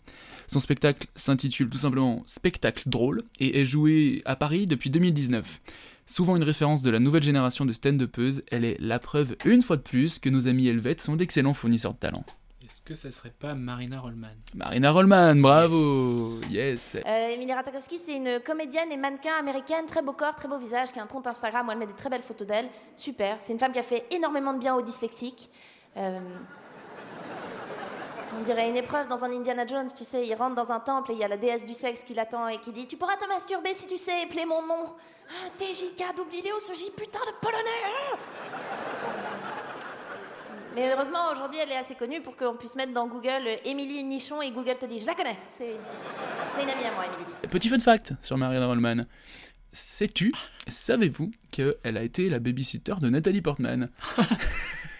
Son 0.47 0.59
spectacle 0.59 1.07
s'intitule 1.15 1.69
tout 1.69 1.77
simplement 1.77 2.23
Spectacle 2.27 2.89
drôle 2.89 3.23
et 3.39 3.61
est 3.61 3.65
joué 3.65 4.21
à 4.25 4.35
Paris 4.35 4.65
depuis 4.65 4.89
2019. 4.89 5.61
Souvent 6.05 6.35
une 6.35 6.43
référence 6.43 6.81
de 6.81 6.89
la 6.89 6.99
nouvelle 6.99 7.23
génération 7.23 7.65
de 7.65 7.71
stand-upeuses, 7.71 8.41
elle 8.51 8.65
est 8.65 8.77
la 8.79 8.99
preuve, 8.99 9.35
une 9.45 9.61
fois 9.61 9.77
de 9.77 9.81
plus, 9.81 10.19
que 10.19 10.29
nos 10.29 10.47
amis 10.47 10.67
helvètes 10.67 11.01
sont 11.01 11.15
d'excellents 11.15 11.53
fournisseurs 11.53 11.93
de 11.93 11.99
talent. 11.99 12.25
Est-ce 12.73 12.81
que 12.81 12.95
ça 12.95 13.11
serait 13.11 13.29
pas 13.29 13.53
Marina 13.53 13.99
Rollman 13.99 14.33
Marina 14.55 14.91
Rollman, 14.91 15.35
bravo 15.35 16.41
Yes, 16.49 16.95
Euh, 17.05 17.27
Emilie 17.27 17.53
Ratajkowski, 17.53 17.99
c'est 17.99 18.15
une 18.15 18.39
comédienne 18.39 18.91
et 18.91 18.97
mannequin 18.97 19.35
américaine, 19.37 19.85
très 19.85 20.01
beau 20.01 20.13
corps, 20.13 20.33
très 20.33 20.47
beau 20.47 20.57
visage, 20.57 20.91
qui 20.91 20.97
a 20.99 21.03
un 21.03 21.07
compte 21.07 21.27
Instagram 21.27 21.67
où 21.67 21.71
elle 21.71 21.77
met 21.77 21.85
des 21.85 21.93
très 21.93 22.09
belles 22.09 22.23
photos 22.23 22.47
d'elle. 22.47 22.67
Super. 22.95 23.35
C'est 23.39 23.53
une 23.53 23.59
femme 23.59 23.73
qui 23.73 23.79
a 23.79 23.83
fait 23.83 24.07
énormément 24.11 24.53
de 24.53 24.57
bien 24.59 24.73
aux 24.73 24.81
dyslexiques. 24.81 25.51
Euh, 25.97 26.19
On 28.39 28.41
dirait 28.41 28.67
une 28.67 28.77
épreuve 28.77 29.07
dans 29.07 29.23
un 29.23 29.31
Indiana 29.31 29.67
Jones, 29.67 29.89
tu 29.95 30.03
sais, 30.03 30.25
il 30.25 30.33
rentre 30.33 30.55
dans 30.55 30.71
un 30.71 30.79
temple 30.79 31.11
et 31.11 31.13
il 31.13 31.19
y 31.19 31.23
a 31.23 31.27
la 31.27 31.37
déesse 31.37 31.65
du 31.65 31.75
sexe 31.75 32.03
qui 32.03 32.15
l'attend 32.15 32.47
et 32.47 32.59
qui 32.59 32.71
dit 32.71 32.87
Tu 32.87 32.97
pourras 32.97 33.17
te 33.17 33.27
masturber 33.27 33.75
si 33.75 33.85
tu 33.85 33.97
sais 33.97 34.23
épeler 34.23 34.47
mon 34.47 34.63
nom. 34.65 34.95
Ah, 35.29 35.49
TJK, 35.59 36.15
double 36.17 36.33
idéo, 36.33 36.55
ce 36.59 36.73
J, 36.73 36.89
putain 36.97 37.19
de 37.19 37.33
polonais 37.39 37.83
hein 37.85 38.17
Mais 40.75 40.91
heureusement, 40.91 41.31
aujourd'hui, 41.31 41.59
elle 41.61 41.71
est 41.71 41.77
assez 41.77 41.95
connue 41.95 42.21
pour 42.21 42.35
qu'on 42.35 42.55
puisse 42.55 42.75
mettre 42.75 42.93
dans 42.93 43.07
Google 43.07 43.47
euh, 43.47 43.55
Émilie 43.65 44.03
Nichon 44.03 44.41
et 44.41 44.51
Google 44.51 44.77
te 44.79 44.85
dit 44.85 44.99
Je 44.99 45.05
la 45.05 45.13
connais. 45.13 45.37
C'est 45.47 45.75
c'est 46.55 46.63
une 46.63 46.69
amie 46.69 46.85
à 46.85 46.91
moi, 46.93 47.05
Émilie. 47.05 47.31
Petit 47.49 47.69
fun 47.69 47.79
fact 47.79 48.13
sur 48.21 48.37
Marina 48.37 48.65
Rollman. 48.65 49.05
Sais-tu, 49.71 50.31
savez-vous 50.67 51.31
qu'elle 51.51 51.97
a 51.97 52.03
été 52.03 52.29
la 52.29 52.39
babysitter 52.39 52.93
de 53.01 53.09
Nathalie 53.09 53.41
Portman? 53.41 53.89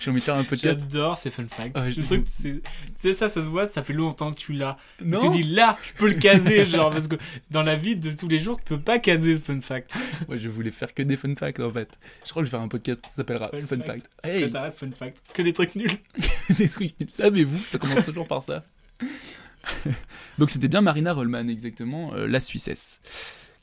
J'ai 0.00 0.10
envie 0.10 0.20
de 0.20 0.24
faire 0.24 0.36
un 0.36 0.44
podcast. 0.44 0.78
J'adore 0.80 1.18
ces 1.18 1.30
fun 1.30 1.46
facts. 1.48 1.76
Ouais, 1.76 1.90
le 1.90 2.04
truc, 2.04 2.26
c'est- 2.26 2.60
tu 2.62 2.92
sais, 2.96 3.12
ça, 3.12 3.28
ça 3.28 3.42
se 3.42 3.48
voit, 3.48 3.68
ça 3.68 3.82
fait 3.82 3.92
longtemps 3.92 4.32
que 4.32 4.36
tu 4.38 4.52
l'as. 4.52 4.76
Non. 5.04 5.20
Tu 5.20 5.42
dis 5.42 5.42
là, 5.44 5.76
je 5.82 5.92
peux 5.94 6.08
le 6.08 6.14
caser, 6.14 6.66
genre, 6.66 6.90
parce 6.90 7.08
que 7.08 7.16
dans 7.50 7.62
la 7.62 7.76
vie 7.76 7.96
de 7.96 8.12
tous 8.12 8.28
les 8.28 8.38
jours, 8.38 8.58
tu 8.58 8.64
peux 8.64 8.80
pas 8.80 8.98
caser 8.98 9.34
ce 9.36 9.40
fun 9.40 9.60
fact. 9.60 9.98
Moi, 10.28 10.36
je 10.36 10.48
voulais 10.48 10.70
faire 10.70 10.94
que 10.94 11.02
des 11.02 11.16
fun 11.16 11.32
facts 11.36 11.60
en 11.60 11.72
fait. 11.72 11.88
Je 12.24 12.30
crois 12.30 12.42
que 12.42 12.46
je 12.46 12.50
vais 12.50 12.56
faire 12.56 12.64
un 12.64 12.68
podcast 12.68 13.00
qui 13.02 13.10
s'appellera 13.12 13.48
Fun, 13.48 13.58
Fun 13.58 13.76
Fact. 13.76 13.86
fact. 13.86 14.06
Hey 14.24 14.50
t'arrêtes, 14.50 14.74
fun 14.76 14.90
fact. 14.92 15.22
Que 15.32 15.42
des 15.42 15.52
trucs 15.52 15.74
nuls. 15.74 15.90
Des 16.56 16.68
trucs 16.68 16.98
nuls. 17.00 17.10
Savez-vous 17.10 17.58
Ça 17.66 17.78
commence 17.78 18.04
toujours 18.06 18.26
par 18.26 18.42
ça? 18.42 18.64
Donc 20.38 20.50
c'était 20.50 20.68
bien 20.68 20.80
Marina 20.80 21.12
Rollman, 21.12 21.48
exactement, 21.48 22.14
euh, 22.14 22.26
la 22.26 22.40
Suissesse. 22.40 23.00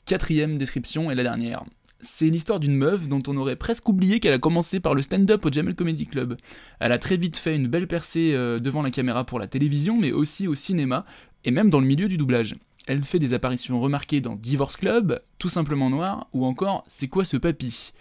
Quatrième 0.04 0.58
description 0.58 1.10
et 1.10 1.14
la 1.14 1.22
dernière. 1.22 1.64
C'est 2.00 2.28
l'histoire 2.28 2.60
d'une 2.60 2.76
meuf 2.76 3.08
dont 3.08 3.22
on 3.26 3.36
aurait 3.36 3.56
presque 3.56 3.88
oublié 3.88 4.20
qu'elle 4.20 4.34
a 4.34 4.38
commencé 4.38 4.80
par 4.80 4.94
le 4.94 5.02
stand-up 5.02 5.44
au 5.44 5.50
Jamel 5.50 5.74
Comedy 5.74 6.06
Club. 6.06 6.36
Elle 6.78 6.92
a 6.92 6.98
très 6.98 7.16
vite 7.16 7.38
fait 7.38 7.56
une 7.56 7.68
belle 7.68 7.86
percée 7.86 8.32
euh, 8.34 8.58
devant 8.58 8.82
la 8.82 8.90
caméra 8.90 9.24
pour 9.24 9.38
la 9.38 9.46
télévision, 9.46 9.96
mais 9.98 10.12
aussi 10.12 10.46
au 10.46 10.54
cinéma, 10.54 11.06
et 11.44 11.50
même 11.50 11.70
dans 11.70 11.80
le 11.80 11.86
milieu 11.86 12.08
du 12.08 12.18
doublage. 12.18 12.54
Elle 12.86 13.02
fait 13.02 13.18
des 13.18 13.34
apparitions 13.34 13.80
remarquées 13.80 14.20
dans 14.20 14.36
Divorce 14.36 14.76
Club, 14.76 15.20
Tout 15.38 15.48
simplement 15.48 15.90
noir, 15.90 16.28
ou 16.32 16.44
encore 16.44 16.84
C'est 16.86 17.08
quoi 17.08 17.24
ce 17.24 17.36
papy? 17.36 17.92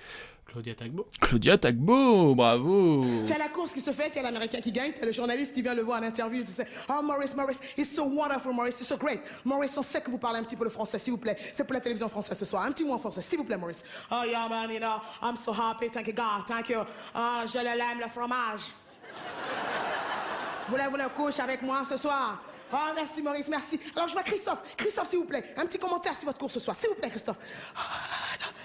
Claudia 0.55 0.73
Tagbo. 0.73 1.05
Claudia 1.19 1.57
Tagbo, 1.57 2.33
bravo 2.33 3.03
T'as 3.27 3.37
la 3.37 3.49
course 3.49 3.73
qui 3.73 3.81
se 3.81 3.91
fait, 3.91 4.09
c'est 4.09 4.21
l'Américain 4.21 4.61
qui 4.61 4.71
gagne, 4.71 4.93
t'as 4.93 5.05
le 5.05 5.11
journaliste 5.11 5.53
qui 5.53 5.61
vient 5.61 5.73
le 5.73 5.81
voir 5.81 5.99
en 5.99 6.03
interview, 6.03 6.45
tu 6.45 6.51
sais, 6.51 6.65
oh 6.87 7.01
Maurice, 7.03 7.35
Maurice, 7.35 7.59
it's 7.77 7.93
so 7.93 8.05
wonderful, 8.05 8.53
Maurice, 8.53 8.79
it's 8.79 8.87
so 8.87 8.95
great. 8.95 9.19
Maurice, 9.43 9.77
on 9.77 9.81
sait 9.81 9.99
que 9.99 10.09
vous 10.09 10.17
parlez 10.17 10.39
un 10.39 10.43
petit 10.43 10.55
peu 10.55 10.63
le 10.63 10.69
français, 10.69 10.97
s'il 10.97 11.11
vous 11.11 11.17
plaît. 11.17 11.35
C'est 11.51 11.65
pour 11.65 11.73
la 11.73 11.81
télévision 11.81 12.07
française 12.07 12.37
ce 12.37 12.45
soir, 12.45 12.63
un 12.63 12.71
petit 12.71 12.85
mot 12.85 12.93
en 12.93 12.99
français, 12.99 13.21
s'il 13.21 13.37
vous 13.37 13.43
plaît, 13.43 13.57
Maurice. 13.57 13.83
Oh 14.09 14.23
yeah, 14.25 14.47
man, 14.47 14.71
you 14.71 14.79
know, 14.79 15.01
I'm 15.21 15.35
so 15.35 15.51
happy, 15.51 15.89
thank 15.89 16.07
you 16.07 16.13
God, 16.13 16.45
thank 16.47 16.69
you. 16.69 16.79
Ah, 17.13 17.43
je 17.45 17.57
l'aime, 17.57 17.99
le 17.99 18.09
fromage. 18.09 18.71
Voulez-vous 20.69 20.95
le 20.95 21.09
couche 21.09 21.37
avec 21.41 21.63
moi 21.63 21.83
ce 21.85 21.97
soir? 21.97 22.41
Oh, 22.71 22.77
merci 22.95 23.21
Maurice, 23.21 23.49
merci. 23.49 23.77
Alors 23.93 24.07
je 24.07 24.13
vois 24.13 24.23
Christophe. 24.23 24.63
Christophe, 24.77 25.09
s'il 25.09 25.19
vous 25.19 25.25
plaît, 25.25 25.43
un 25.57 25.65
petit 25.65 25.77
commentaire 25.77 26.15
sur 26.15 26.27
votre 26.27 26.39
course 26.39 26.53
ce 26.53 26.61
soir. 26.61 26.77
S'il 26.77 26.87
vous 26.87 26.95
plaît, 26.95 27.09
Christophe. 27.09 27.37
Qu'est-ce 27.37 28.64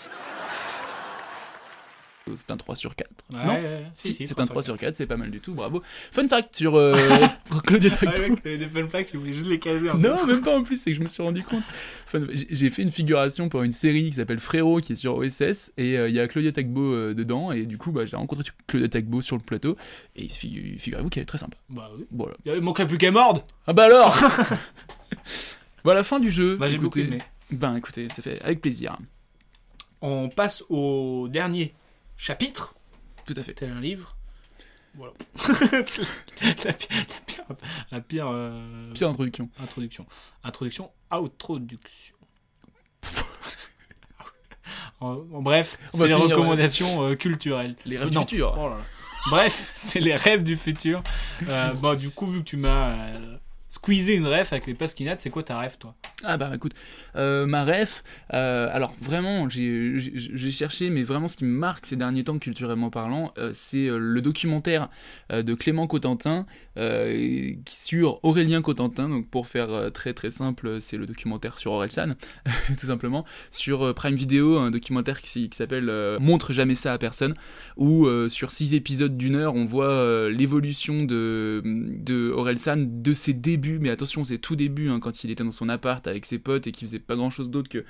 C'est 2.35 2.51
un 2.51 2.57
3 2.57 2.75
sur 2.75 2.95
4. 2.95 3.09
Ouais, 3.33 3.45
non 3.45 3.53
ouais. 3.55 3.83
Si, 3.95 4.13
si, 4.13 4.27
c'est 4.27 4.33
3 4.35 4.43
un 4.43 4.45
sur 4.45 4.53
3 4.53 4.63
sur 4.63 4.77
4, 4.77 4.95
c'est 4.95 5.07
pas 5.07 5.17
mal 5.17 5.31
du 5.31 5.39
tout, 5.41 5.53
bravo. 5.55 5.81
Fun 6.11 6.27
fact 6.27 6.55
sur 6.55 6.75
euh, 6.77 6.95
Claudia 7.65 7.89
Tagbo. 7.89 8.35
T'avais 8.35 8.57
des 8.59 8.67
fun 8.67 8.87
facts, 8.87 9.09
tu 9.09 9.17
voulais 9.17 9.33
juste 9.33 9.47
les 9.49 9.57
caser. 9.59 9.89
en 9.89 9.97
Non, 9.97 10.23
même 10.27 10.41
pas 10.41 10.55
en 10.57 10.63
plus, 10.63 10.77
c'est 10.81 10.91
que 10.91 10.97
je 10.97 11.01
me 11.01 11.07
suis 11.07 11.23
rendu 11.23 11.41
compte. 11.43 11.63
Fun- 12.05 12.27
j'ai- 12.31 12.69
fait 12.69 12.83
une 12.83 12.91
figuration 12.91 13.49
pour 13.49 13.63
une 13.63 13.71
série 13.71 14.05
qui 14.11 14.13
s'appelle 14.13 14.39
Frérot, 14.39 14.81
qui 14.81 14.93
est 14.93 14.95
sur 14.95 15.15
OSS, 15.15 15.73
et 15.77 15.97
euh, 15.97 16.09
il 16.09 16.15
y 16.15 16.19
a 16.19 16.27
Claudia 16.27 16.51
Tagbo 16.51 16.93
euh, 16.93 17.13
dedans, 17.15 17.51
et 17.51 17.65
du 17.65 17.77
coup, 17.79 17.91
bah, 17.91 18.05
j'ai 18.05 18.15
rencontré 18.15 18.43
Claudia 18.67 18.87
Tagbo 18.87 19.21
sur 19.21 19.35
le 19.35 19.41
plateau, 19.43 19.75
et 20.15 20.27
figu- 20.27 20.77
figurez-vous 20.79 21.09
qu'elle 21.09 21.23
est 21.23 21.25
très 21.25 21.39
sympa. 21.39 21.57
Bah 21.69 21.89
oui. 21.97 22.05
Voilà. 22.11 22.35
Il 22.45 22.61
manquerait 22.61 22.87
plus 22.87 22.99
qu'elle 22.99 23.13
morde. 23.13 23.43
Ah 23.65 23.73
bah 23.73 23.85
alors 23.85 24.15
Voilà, 25.83 26.03
fin 26.03 26.19
du 26.19 26.29
jeu. 26.29 26.55
Bah, 26.57 26.69
j'ai 26.69 26.77
beaucoup 26.77 26.99
aimé. 26.99 27.17
Ben 27.51 27.75
écoutez, 27.75 28.07
c'est 28.15 28.21
fait 28.21 28.39
avec 28.41 28.61
plaisir. 28.61 28.97
On 30.01 30.29
passe 30.29 30.63
au 30.69 31.27
dernier 31.29 31.73
chapitre. 32.21 32.75
Tout 33.25 33.33
à 33.35 33.43
fait. 33.43 33.53
Tel 33.53 33.71
un 33.71 33.81
livre. 33.81 34.15
Voilà. 34.93 35.13
la 35.71 36.73
pire, 36.73 37.05
la 37.07 37.21
pire, 37.25 37.45
la 37.91 38.01
pire, 38.01 38.27
euh, 38.27 38.91
Pire 38.93 39.09
introduction. 39.09 39.49
Introduction. 39.59 40.05
Introduction, 40.43 40.91
introduction. 41.09 42.15
en, 44.99 45.07
en 45.33 45.41
bref, 45.41 45.77
c'est 45.91 46.07
les 46.07 46.13
finir, 46.13 46.25
ouais. 46.27 46.33
recommandations 46.33 47.03
euh, 47.03 47.15
culturelles. 47.15 47.75
Les 47.85 47.97
rêves 47.97 48.11
Non. 48.11 48.21
du 48.21 48.27
futur. 48.27 48.53
Oh 48.57 48.69
là 48.69 48.75
là. 48.75 48.81
Bref, 49.29 49.71
c'est 49.75 50.01
les 50.01 50.15
rêves 50.15 50.43
du 50.43 50.57
futur. 50.57 51.01
Euh, 51.47 51.73
bon, 51.73 51.95
du 51.97 52.09
coup, 52.11 52.27
vu 52.27 52.39
que 52.39 52.45
tu 52.45 52.57
m'as 52.57 53.07
squeezé 53.71 54.15
une 54.15 54.27
rêve 54.27 54.49
avec 54.51 54.67
les 54.67 54.73
pasquinates, 54.73 55.21
c'est 55.21 55.29
quoi 55.29 55.43
ta 55.43 55.57
rêve, 55.57 55.77
toi? 55.79 55.95
Ah 56.23 56.35
bah 56.35 56.51
écoute, 56.53 56.73
euh, 57.15 57.45
ma 57.45 57.63
ref, 57.63 58.03
euh, 58.33 58.69
alors 58.71 58.93
vraiment, 58.99 59.47
j'ai 59.49 60.51
cherché, 60.51 60.89
mais 60.89 61.03
vraiment 61.03 61.29
ce 61.29 61.37
qui 61.37 61.45
me 61.45 61.57
marque 61.57 61.85
ces 61.85 61.95
derniers 61.95 62.25
temps 62.25 62.37
culturellement 62.37 62.89
parlant, 62.89 63.33
euh, 63.37 63.51
c'est 63.53 63.87
le 63.89 64.21
documentaire 64.21 64.89
de 65.31 65.53
Clément 65.53 65.87
Cotentin 65.87 66.45
sur 67.67 68.19
Aurélien 68.23 68.61
Cotentin, 68.61 69.07
donc 69.07 69.29
pour 69.29 69.47
faire 69.47 69.91
très 69.93 70.13
très 70.13 70.31
simple, 70.31 70.79
c'est 70.81 70.97
le 70.97 71.05
documentaire 71.05 71.57
sur 71.57 71.71
Orelsan, 71.71 72.15
tout 72.77 72.85
simplement, 72.85 73.25
sur 73.51 73.95
Prime 73.95 74.15
Video, 74.15 74.57
un 74.57 74.69
documentaire 74.69 75.21
qui, 75.21 75.49
s'appelle 75.53 75.89
Montre 76.19 76.51
jamais 76.51 76.75
ça 76.75 76.91
à 76.91 76.97
personne, 76.97 77.35
où 77.77 78.05
sur 78.29 78.51
six 78.51 78.73
épisodes 78.73 79.15
d'une 79.15 79.35
heure, 79.35 79.55
on 79.55 79.63
voit 79.63 80.29
l'évolution 80.29 81.03
de, 81.05 81.61
de 81.63 82.35
de 82.75 83.13
ses 83.13 83.33
débuts, 83.33 83.60
mais 83.79 83.89
attention, 83.89 84.23
c'est 84.23 84.37
tout 84.37 84.55
début, 84.55 84.89
hein, 84.89 84.99
quand 84.99 85.23
il 85.23 85.31
était 85.31 85.43
dans 85.43 85.51
son 85.51 85.69
appart 85.69 86.05
avec 86.07 86.25
ses 86.25 86.39
potes 86.39 86.67
et 86.67 86.71
qui 86.71 86.85
faisait 86.85 86.99
pas 86.99 87.15
grand 87.15 87.29
chose 87.29 87.49
d'autre 87.49 87.69
que, 87.69 87.85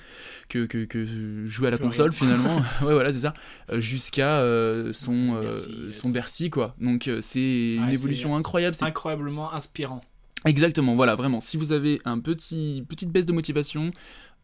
que, 0.50 0.66
que, 0.66 0.86
que 0.86 1.46
jouer 1.46 1.68
à 1.68 1.72
la 1.72 1.78
console 1.78 2.12
rien. 2.12 2.20
finalement, 2.20 2.56
ouais 2.82 2.94
voilà 2.94 3.12
c'est 3.14 3.20
ça, 3.20 3.34
Euh, 3.70 3.80
jusqu'à 3.80 4.40
euh, 4.42 4.94
son, 4.94 5.36
euh, 5.36 5.92
son 5.92 6.10
Bercy 6.10 6.50
quoi. 6.50 6.76
Donc 6.80 7.10
c'est 7.22 7.74
une 7.76 7.90
évolution 7.90 8.36
incroyable, 8.36 8.76
c'est 8.76 8.86
Incroyablement 8.86 9.54
inspirant. 9.54 10.02
Exactement, 10.46 10.96
voilà, 10.96 11.16
vraiment. 11.16 11.40
Si 11.40 11.56
vous 11.58 11.72
avez 11.72 12.02
un 12.04 12.20
petit 12.20 12.84
petite 12.90 13.10
baisse 13.12 13.28
de 13.28 13.32
motivation, 13.34 13.92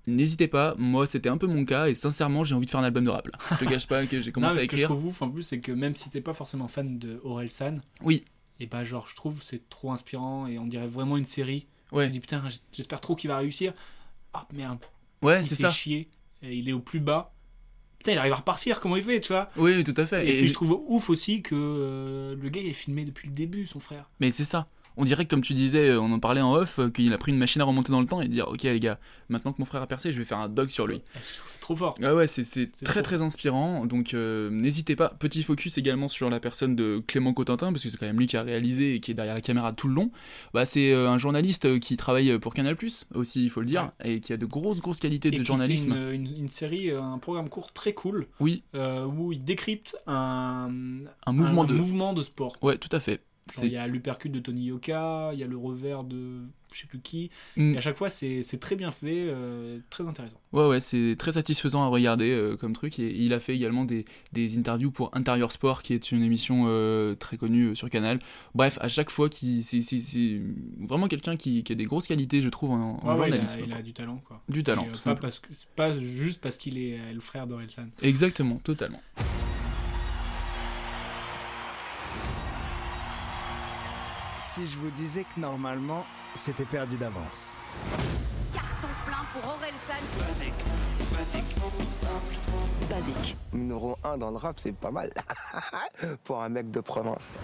n'hésitez 0.06 0.48
pas. 0.48 0.76
Moi, 0.78 1.08
c'était 1.08 1.30
un 1.30 1.38
peu 1.40 1.48
mon 1.48 1.66
cas 1.66 1.88
et 1.88 1.96
sincèrement, 1.96 2.44
j'ai 2.44 2.54
envie 2.54 2.66
de 2.68 2.72
faire 2.72 2.80
un 2.80 2.84
album 2.84 3.04
de 3.04 3.10
rap. 3.10 3.28
Là. 3.28 3.38
Je 3.52 3.66
te 3.66 3.66
gâche 3.72 3.88
pas 3.88 4.06
que 4.06 4.22
j'ai 4.22 4.32
commencé 4.32 4.58
à 4.58 4.62
ce 4.62 4.66
que 4.68 4.78
je 4.78 4.84
écrire. 4.84 4.90
trouve 4.90 5.08
ouf 5.08 5.22
en 5.24 5.30
plus, 5.32 5.42
c'est 5.42 5.60
que 5.60 5.72
même 5.72 5.96
si 5.96 6.10
t'es 6.12 6.22
pas 6.22 6.34
forcément 6.34 6.68
fan 6.68 7.00
de 7.00 7.20
Aurel 7.24 7.50
San, 7.50 7.82
Oui. 8.04 8.26
Et 8.60 8.66
bah 8.68 8.84
genre 8.84 9.08
je 9.08 9.16
trouve 9.16 9.42
c'est 9.44 9.70
trop 9.70 9.92
inspirant 9.92 10.48
et 10.48 10.58
on 10.60 10.66
dirait 10.66 10.88
vraiment 10.88 11.18
une 11.18 11.26
série. 11.26 11.68
Ouais. 11.92 12.04
Je 12.04 12.08
me 12.10 12.14
dis 12.14 12.20
putain, 12.20 12.44
j'espère 12.72 13.00
trop 13.02 13.16
qu'il 13.16 13.30
va 13.30 13.38
réussir. 13.38 13.74
Ah 14.34 14.48
merde. 14.54 14.80
Ouais, 15.22 15.44
c'est 15.44 15.56
ça. 15.56 15.70
chié 15.70 16.10
et 16.44 16.56
il 16.56 16.70
est 16.70 16.74
au 16.74 16.80
plus 16.80 17.00
bas. 17.00 17.34
putain, 17.98 18.12
il 18.12 18.18
arrive 18.20 18.34
à 18.34 18.38
repartir, 18.38 18.80
comment 18.80 18.96
il 18.96 19.04
fait, 19.04 19.20
tu 19.22 19.34
vois? 19.34 19.50
Oui, 19.58 19.84
tout 19.84 19.94
à 19.98 20.06
fait. 20.06 20.28
Et, 20.28 20.36
Et- 20.36 20.38
puis 20.40 20.48
je 20.48 20.54
trouve 20.54 20.80
ouf 20.88 21.10
aussi 21.10 21.42
que 21.42 21.56
euh, 21.56 22.36
le 22.36 22.50
gars 22.50 22.62
il 22.62 22.68
est 22.68 22.74
filmé 22.74 23.06
depuis 23.06 23.28
le 23.28 23.34
début, 23.34 23.66
son 23.66 23.80
frère. 23.80 24.10
Mais 24.20 24.30
c'est 24.32 24.44
ça. 24.46 24.68
On 24.98 25.04
dirait 25.04 25.26
que, 25.26 25.30
comme 25.30 25.42
tu 25.42 25.54
disais, 25.54 25.96
on 25.96 26.12
en 26.12 26.20
parlait 26.20 26.42
en 26.42 26.54
off, 26.54 26.80
euh, 26.80 26.90
qu'il 26.90 27.14
a 27.14 27.18
pris 27.18 27.32
une 27.32 27.38
machine 27.38 27.62
à 27.62 27.66
remonter 27.66 27.92
dans 27.92 28.02
le 28.02 28.08
temps 28.08 28.20
et 28.22 28.28
dire 28.28 28.48
Ok, 28.48 28.64
les 28.64 28.80
gars, 28.80 29.00
maintenant 29.30 29.54
que 29.54 29.58
mon 29.60 29.66
frère 29.66 29.82
a 29.82 29.88
percé, 29.88 30.12
je 30.12 30.18
vais 30.18 30.26
faire 30.26 30.40
un 30.40 30.50
doc 30.50 30.72
sur 30.72 30.88
lui. 30.88 31.02
Je 31.16 31.38
trouve 31.38 31.50
ça 31.52 31.60
trop 31.60 31.76
fort. 31.76 31.96
Ah 32.04 32.16
ouais, 32.16 32.28
c'est 32.28 32.44
c'est 32.44 32.68
très 32.84 33.02
très 33.04 33.22
inspirant. 33.22 33.86
Donc 33.86 34.14
euh, 34.14 34.50
n'hésitez 34.50 34.96
pas. 34.96 35.10
Petit 35.10 35.44
focus 35.44 35.78
également 35.78 36.08
sur 36.08 36.30
la 36.30 36.40
personne 36.40 36.76
de 36.76 37.02
Clément 37.08 37.34
Cotentin, 37.34 37.72
parce 37.72 37.84
que 37.84 37.90
c'est 37.90 37.98
quand 37.98 38.06
même 38.08 38.18
lui 38.20 38.28
qui 38.28 38.38
a 38.38 38.42
réalisé 38.44 38.96
et 38.96 39.00
qui 39.00 39.12
est 39.12 39.14
derrière 39.14 39.36
la 39.36 39.42
caméra 39.42 39.72
tout 39.74 39.88
le 39.88 39.94
long. 39.94 40.12
Bah, 40.54 40.66
c'est 40.66 40.92
euh, 40.94 41.10
un 41.10 41.18
journaliste 41.18 41.66
euh, 41.66 41.80
qui 41.80 41.96
travaille 41.98 42.38
pour 42.40 42.54
Canal 42.54 42.76
aussi, 43.16 43.44
il 43.44 43.50
faut 43.50 43.62
le 43.62 43.66
dire, 43.68 43.92
et 44.04 44.20
qui 44.20 44.34
a 44.34 44.38
de 44.38 44.46
grosses 44.46 44.80
grosses 44.82 45.00
qualités 45.00 45.30
Et 45.30 45.38
de 45.38 45.44
journalisme. 45.44 45.94
fait 45.94 46.16
une, 46.16 46.26
une- 46.28 46.38
une 46.44 46.50
série, 46.50 46.92
euh, 46.92 47.02
un 47.02 47.18
programme 47.20 47.50
court 47.50 47.72
très 47.72 47.94
cool. 47.94 48.28
Oui. 48.40 48.64
euh, 48.76 49.06
où 49.06 49.32
il 49.32 49.44
décrypte 49.44 49.96
un, 50.08 50.70
Un 51.26 51.32
mouvement 51.34 51.64
de- 51.66 51.74
mouvement 51.74 52.14
de 52.14 52.24
sport. 52.24 52.56
Ouais, 52.62 52.78
tout 52.78 52.90
à 52.92 53.00
fait. 53.00 53.22
Il 53.64 53.70
y 53.72 53.78
a 53.78 53.88
l'uppercut 53.88 54.30
de 54.30 54.40
Tony 54.40 54.66
Yoka, 54.66 55.32
il 55.34 55.40
y 55.40 55.44
a 55.44 55.48
le 55.48 55.58
revers 55.58 56.04
de 56.04 56.42
je 56.74 56.82
sais 56.82 56.88
plus 56.88 57.00
qui. 57.00 57.30
Mm. 57.56 57.76
Et 57.76 57.78
à 57.78 57.82
chaque 57.82 57.98
fois, 57.98 58.10
c'est 58.10 58.42
très 58.60 58.76
bien 58.76 58.92
fait, 58.92 59.24
euh, 59.28 59.80
très 59.90 60.08
intéressant. 60.08 60.40
Ouais, 60.52 60.68
ouais, 60.68 60.80
c'est 60.82 61.16
très 61.18 61.32
satisfaisant 61.32 61.84
à 61.84 61.88
regarder 61.88 62.30
euh, 62.32 62.58
comme 62.58 62.74
truc. 62.74 63.00
Et 63.00 63.10
il 63.24 63.32
a 63.34 63.40
fait 63.40 63.56
également 63.56 63.86
des, 63.86 64.06
des 64.34 64.58
interviews 64.58 64.92
pour 64.92 65.16
Intérieur 65.16 65.52
Sport, 65.52 65.82
qui 65.82 65.94
est 65.94 66.12
une 66.12 66.24
émission 66.24 66.66
euh, 66.68 67.16
très 67.16 67.38
connue 67.38 67.76
sur 67.76 67.90
Canal. 67.90 68.20
Bref, 68.54 68.78
à 68.82 68.90
chaque 68.90 69.10
fois, 69.10 69.30
c'est 69.32 70.42
vraiment 70.80 71.08
quelqu'un 71.08 71.38
qui, 71.38 71.64
qui 71.64 71.72
a 71.72 71.76
des 71.76 71.86
grosses 71.86 72.08
qualités, 72.08 72.42
je 72.42 72.50
trouve, 72.50 72.72
en, 72.72 73.00
en 73.02 73.14
Ouais, 73.14 73.20
ouais, 73.22 73.28
il 73.30 73.34
a- 73.34 73.38
journalisme. 73.38 73.60
il, 73.66 73.72
a, 73.72 73.76
quoi. 73.76 73.82
du 73.84 73.94
talent. 73.94 74.22
Quoi. 74.26 74.44
Du 74.50 74.64
talent, 74.64 74.88
Et, 74.88 75.04
pas, 75.06 75.16
parce 75.16 75.40
que, 75.40 75.48
pas 75.76 75.98
juste 75.98 76.42
parce 76.42 76.58
qu'il 76.58 76.78
est 76.78 77.00
le 77.14 77.22
frère 77.22 77.48
d'Orelsan. 77.48 77.88
Exactement, 78.02 78.58
totalement. 78.64 79.02
Si 84.58 84.66
je 84.66 84.80
vous 84.80 84.90
disais 84.90 85.24
que 85.24 85.40
normalement, 85.40 86.04
c'était 86.34 86.66
perdu 86.66 86.98
d'avance. 86.98 87.58
Carton 88.52 88.88
plein 89.06 89.24
pour 89.32 89.52
Orelsan. 89.52 90.02
Basique, 90.18 90.66
basique, 91.16 91.56
simple. 91.92 92.90
Basique. 92.90 93.38
Numéro 93.54 94.00
1 94.04 94.18
dans 94.18 94.32
le 94.32 94.38
rap, 94.38 94.60
c'est 94.60 94.76
pas 94.76 94.90
mal. 94.90 95.14
Pour 96.24 96.42
un 96.42 96.50
mec 96.50 96.72
de 96.72 96.80
province. 96.80 97.38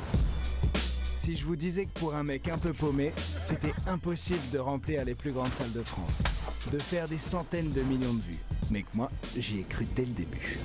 Si 1.15 1.35
je 1.35 1.45
vous 1.45 1.55
disais 1.55 1.85
que 1.85 1.99
pour 1.99 2.15
un 2.15 2.23
mec 2.23 2.49
un 2.49 2.57
peu 2.57 2.73
paumé, 2.73 3.13
c'était 3.39 3.73
impossible 3.85 4.49
de 4.51 4.57
remplir 4.57 5.05
les 5.05 5.13
plus 5.13 5.31
grandes 5.31 5.53
salles 5.53 5.71
de 5.71 5.83
France, 5.83 6.23
de 6.71 6.79
faire 6.79 7.07
des 7.07 7.19
centaines 7.19 7.71
de 7.71 7.81
millions 7.81 8.15
de 8.15 8.21
vues. 8.21 8.41
Mais 8.71 8.81
que 8.81 8.97
moi, 8.97 9.11
j'y 9.37 9.59
ai 9.59 9.63
cru 9.63 9.85
dès 9.95 10.05
le 10.05 10.13
début. 10.13 10.57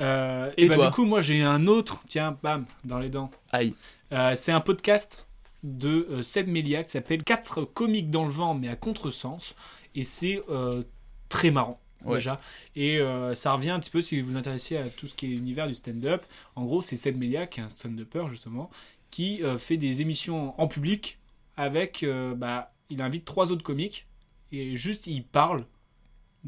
Euh, 0.00 0.50
et 0.56 0.64
Et 0.64 0.68
bah, 0.68 0.74
toi 0.74 0.86
du 0.86 0.92
coup, 0.92 1.04
moi 1.04 1.20
j'ai 1.20 1.42
un 1.42 1.66
autre, 1.66 2.02
tiens, 2.08 2.36
bam, 2.42 2.64
dans 2.84 2.98
les 2.98 3.10
dents. 3.10 3.30
Aïe. 3.52 3.74
Euh, 4.12 4.34
c'est 4.36 4.52
un 4.52 4.60
podcast 4.60 5.26
de 5.62 6.06
euh, 6.10 6.22
Seb 6.22 6.48
Melia 6.48 6.84
qui 6.84 6.90
s'appelle 6.90 7.24
4 7.24 7.64
comiques 7.64 8.10
dans 8.10 8.24
le 8.24 8.30
vent, 8.30 8.54
mais 8.54 8.68
à 8.68 8.76
contresens. 8.76 9.54
Et 9.94 10.04
c'est 10.04 10.42
euh, 10.48 10.82
très 11.28 11.50
marrant. 11.50 11.80
Ouais. 12.04 12.16
Déjà. 12.16 12.40
Et 12.76 12.98
euh, 12.98 13.34
ça 13.34 13.52
revient 13.52 13.70
un 13.70 13.80
petit 13.80 13.90
peu 13.90 14.02
si 14.02 14.20
vous 14.20 14.32
vous 14.32 14.36
intéressez 14.36 14.76
à 14.76 14.88
tout 14.88 15.06
ce 15.06 15.14
qui 15.14 15.26
est 15.26 15.36
univers 15.36 15.66
du 15.66 15.74
stand-up. 15.74 16.24
En 16.54 16.64
gros, 16.64 16.82
c'est 16.82 16.96
Seb 16.96 17.16
Melia, 17.16 17.46
qui 17.46 17.60
est 17.60 17.62
un 17.62 17.68
stand-upper 17.68 18.26
justement, 18.28 18.70
qui 19.10 19.40
fait 19.58 19.76
des 19.76 20.02
émissions 20.02 20.60
en 20.60 20.68
public 20.68 21.18
avec. 21.56 22.04
bah, 22.36 22.72
il 22.90 23.00
invite 23.00 23.24
trois 23.24 23.50
autres 23.50 23.64
comiques 23.64 24.06
et 24.52 24.76
juste 24.76 25.06
il 25.06 25.24
parle 25.24 25.64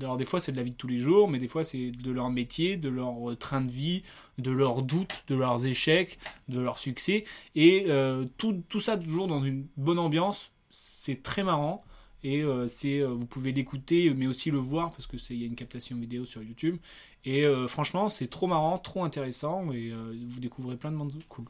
alors 0.00 0.16
des 0.16 0.24
fois 0.24 0.40
c'est 0.40 0.52
de 0.52 0.56
la 0.56 0.62
vie 0.62 0.70
de 0.70 0.76
tous 0.76 0.86
les 0.86 0.98
jours, 0.98 1.28
mais 1.28 1.38
des 1.38 1.48
fois 1.48 1.64
c'est 1.64 1.90
de 1.90 2.10
leur 2.10 2.30
métier, 2.30 2.76
de 2.76 2.88
leur 2.88 3.30
euh, 3.30 3.36
train 3.36 3.60
de 3.60 3.70
vie, 3.70 4.02
de 4.38 4.50
leurs 4.50 4.82
doutes, 4.82 5.24
de 5.28 5.34
leurs 5.34 5.66
échecs, 5.66 6.18
de 6.48 6.60
leurs 6.60 6.78
succès. 6.78 7.24
Et 7.54 7.86
euh, 7.88 8.26
tout, 8.36 8.80
ça 8.80 8.96
toujours 8.96 9.26
dans 9.26 9.42
une 9.42 9.66
bonne 9.76 9.98
ambiance. 9.98 10.52
C'est 10.70 11.22
très 11.22 11.42
marrant. 11.42 11.84
Et 12.24 12.42
euh, 12.42 12.66
c'est, 12.66 13.00
vous 13.02 13.26
pouvez 13.26 13.52
l'écouter, 13.52 14.12
mais 14.14 14.26
aussi 14.26 14.50
le 14.50 14.58
voir, 14.58 14.90
parce 14.90 15.06
qu'il 15.06 15.36
y 15.36 15.44
a 15.44 15.46
une 15.46 15.54
captation 15.54 15.96
vidéo 15.96 16.24
sur 16.24 16.42
YouTube. 16.42 16.76
Et 17.24 17.44
franchement, 17.68 18.08
c'est 18.08 18.28
trop 18.28 18.46
marrant, 18.46 18.78
trop 18.78 19.04
intéressant, 19.04 19.70
et 19.72 19.92
vous 19.92 20.40
découvrez 20.40 20.76
plein 20.76 20.90
de 20.90 20.96
monde 20.96 21.12
cool. 21.28 21.44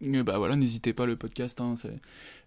Et 0.00 0.22
bah 0.22 0.38
voilà, 0.38 0.54
n'hésitez 0.54 0.92
pas, 0.92 1.06
le 1.06 1.16
podcast, 1.16 1.60
hein, 1.60 1.74
c'est- 1.76 2.00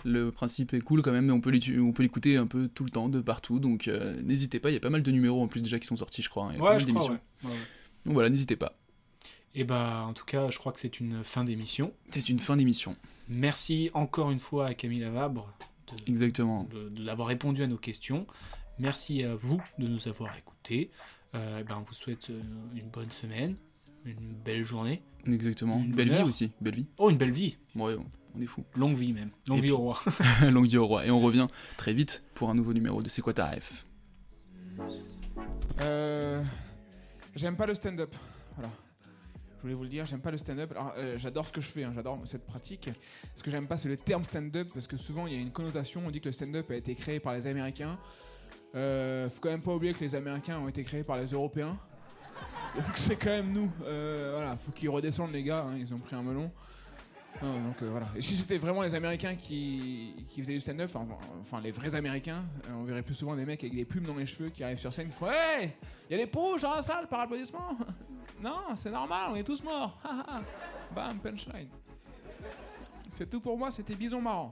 le 0.05 0.31
principe 0.31 0.73
est 0.73 0.79
cool 0.79 1.01
quand 1.01 1.11
même, 1.11 1.25
mais 1.25 1.33
on 1.33 1.41
peut 1.41 1.51
l'écouter 1.51 2.37
un 2.37 2.47
peu 2.47 2.69
tout 2.69 2.83
le 2.85 2.89
temps, 2.91 3.09
de 3.09 3.19
partout, 3.19 3.59
donc 3.59 3.87
euh, 3.89 4.21
n'hésitez 4.21 4.59
pas, 4.59 4.69
il 4.69 4.73
y 4.73 4.77
a 4.77 4.79
pas 4.79 4.89
mal 4.89 5.03
de 5.03 5.11
numéros 5.11 5.41
en 5.43 5.47
plus 5.47 5.61
déjà 5.61 5.77
qui 5.79 5.85
sont 5.87 5.97
sortis, 5.97 6.21
je 6.21 6.29
crois. 6.29 6.45
hein, 6.45 6.49
il 6.53 6.55
y 6.55 6.57
a 6.57 6.59
pas 6.59 6.69
Ouais, 6.71 6.75
mal 6.77 6.85
d'émissions. 6.85 7.11
ouais. 7.43 7.49
Ouais. 7.49 7.57
Donc 8.05 8.13
voilà, 8.13 8.29
n'hésitez 8.29 8.55
pas. 8.55 8.77
Et 9.53 9.65
bah, 9.65 10.05
en 10.07 10.13
tout 10.13 10.23
cas, 10.23 10.49
je 10.49 10.57
crois 10.59 10.71
que 10.71 10.79
c'est 10.79 11.01
une 11.01 11.23
fin 11.25 11.43
d'émission. 11.43 11.91
C'est 12.07 12.29
une 12.29 12.39
fin 12.39 12.55
d'émission. 12.55 12.95
Merci 13.27 13.89
encore 13.93 14.31
une 14.31 14.39
fois 14.39 14.67
à 14.67 14.73
Camille 14.73 14.99
Lavabre 15.01 15.53
de- 16.05 16.09
Exactement. 16.11 16.69
d'avoir 16.91 17.27
répondu 17.27 17.61
à 17.63 17.67
nos 17.67 17.77
questions. 17.77 18.25
Merci 18.79 19.23
à 19.23 19.35
vous 19.35 19.61
de 19.77 19.87
nous 19.89 20.07
avoir 20.07 20.37
écoutés. 20.37 20.89
Euh, 21.35 21.63
ben, 21.63 21.75
on 21.79 21.81
vous 21.81 21.93
souhaite 21.93 22.29
euh, 22.29 22.41
une 22.75 22.87
bonne 22.89 23.11
semaine, 23.11 23.55
une 24.05 24.33
belle 24.45 24.63
journée. 24.63 25.01
Exactement. 25.27 25.77
Une 25.79 25.93
belle 25.93 26.09
vie 26.09 26.23
aussi, 26.23 26.51
belle 26.61 26.75
vie. 26.75 26.87
Oh, 26.97 27.09
une 27.09 27.17
belle 27.17 27.31
vie. 27.31 27.57
Ouais, 27.75 27.95
on- 27.95 28.05
on 28.35 28.41
est 28.41 28.45
fou. 28.45 28.63
Longue 28.75 28.95
vie 28.95 29.11
même. 29.13 29.29
Longue 29.47 29.57
Et 29.57 29.61
vie 29.61 29.67
puis- 29.67 29.71
au 29.71 29.77
roi. 29.77 29.99
Longue 30.51 30.67
vie 30.67 30.77
au 30.77 30.87
roi. 30.87 31.05
Et 31.05 31.11
on 31.11 31.19
revient 31.21 31.47
très 31.77 31.93
vite 31.93 32.23
pour 32.33 32.49
un 32.49 32.55
nouveau 32.55 32.73
numéro 32.73 33.01
de 33.01 33.09
C'est 33.09 33.21
quoi 33.21 33.33
ta 33.33 33.47
ref 33.51 33.85
Euh, 35.81 36.41
j'aime 37.35 37.55
pas 37.55 37.65
le 37.65 37.73
stand-up. 37.73 38.13
Voilà. 38.55 38.69
Je 39.57 39.61
voulais 39.63 39.73
vous 39.75 39.83
le 39.83 39.89
dire, 39.89 40.05
j'aime 40.07 40.21
pas 40.21 40.31
le 40.31 40.37
stand-up. 40.37 40.71
Alors, 40.71 40.93
euh, 40.97 41.17
j'adore 41.17 41.45
ce 41.47 41.51
que 41.53 41.61
je 41.61 41.67
fais, 41.67 41.83
hein, 41.83 41.91
j'adore 41.93 42.19
cette 42.25 42.45
pratique. 42.45 42.89
Ce 43.35 43.43
que 43.43 43.51
j'aime 43.51 43.67
pas, 43.67 43.77
c'est 43.77 43.89
le 43.89 43.97
terme 43.97 44.23
stand-up 44.23 44.69
parce 44.73 44.87
que 44.87 44.97
souvent 44.97 45.27
il 45.27 45.33
y 45.33 45.35
a 45.35 45.39
une 45.39 45.51
connotation. 45.51 46.01
On 46.05 46.09
dit 46.11 46.19
que 46.19 46.29
le 46.29 46.33
stand-up 46.33 46.71
a 46.71 46.75
été 46.75 46.95
créé 46.95 47.19
par 47.19 47.33
les 47.33 47.45
Américains. 47.47 47.97
Euh, 48.73 49.29
faut 49.29 49.39
quand 49.41 49.49
même 49.51 49.61
pas 49.61 49.75
oublier 49.75 49.93
que 49.93 49.99
les 49.99 50.15
Américains 50.15 50.57
ont 50.59 50.67
été 50.67 50.83
créés 50.83 51.03
par 51.03 51.17
les 51.19 51.27
Européens. 51.27 51.77
Donc 52.75 52.95
c'est 52.95 53.15
quand 53.15 53.29
même 53.29 53.51
nous. 53.51 53.69
Euh, 53.83 54.31
voilà, 54.35 54.57
faut 54.57 54.71
qu'ils 54.71 54.89
redescendent 54.89 55.33
les 55.33 55.43
gars. 55.43 55.65
hein, 55.67 55.75
ils 55.77 55.93
ont 55.93 55.99
pris 55.99 56.15
un 56.15 56.21
melon. 56.23 56.49
Donc 57.41 57.81
euh, 57.81 57.89
voilà. 57.89 58.07
Et 58.15 58.21
si 58.21 58.35
c'était 58.35 58.57
vraiment 58.57 58.83
les 58.83 58.93
Américains 58.93 59.35
qui, 59.35 60.13
qui 60.29 60.41
faisaient 60.41 60.53
du 60.53 60.59
stand-up, 60.59 60.91
enfin, 60.93 61.07
enfin, 61.41 61.59
les 61.59 61.71
vrais 61.71 61.95
Américains, 61.95 62.43
euh, 62.67 62.73
on 62.73 62.83
verrait 62.83 63.01
plus 63.01 63.15
souvent 63.15 63.35
des 63.35 63.45
mecs 63.45 63.63
avec 63.63 63.75
des 63.75 63.85
plumes 63.85 64.05
dans 64.05 64.15
les 64.15 64.27
cheveux 64.27 64.49
qui 64.49 64.63
arrivent 64.63 64.79
sur 64.79 64.93
scène 64.93 65.07
qui 65.07 65.13
font 65.13 65.27
Hey 65.27 65.71
Il 66.09 66.15
y 66.17 66.21
a 66.21 66.23
des 66.23 66.29
pauvres 66.29 66.59
dans 66.59 66.75
la 66.75 66.81
salle 66.81 67.07
par 67.07 67.21
applaudissement? 67.21 67.75
Non, 68.41 68.75
c'est 68.75 68.89
normal, 68.89 69.29
on 69.33 69.35
est 69.35 69.43
tous 69.43 69.63
morts. 69.63 69.99
Bam, 70.95 71.19
punchline 71.19 71.67
C'est 73.07 73.29
tout 73.29 73.39
pour 73.39 73.55
moi, 73.55 73.69
c'était 73.69 73.93
bison 73.93 74.19
marrant. 74.19 74.51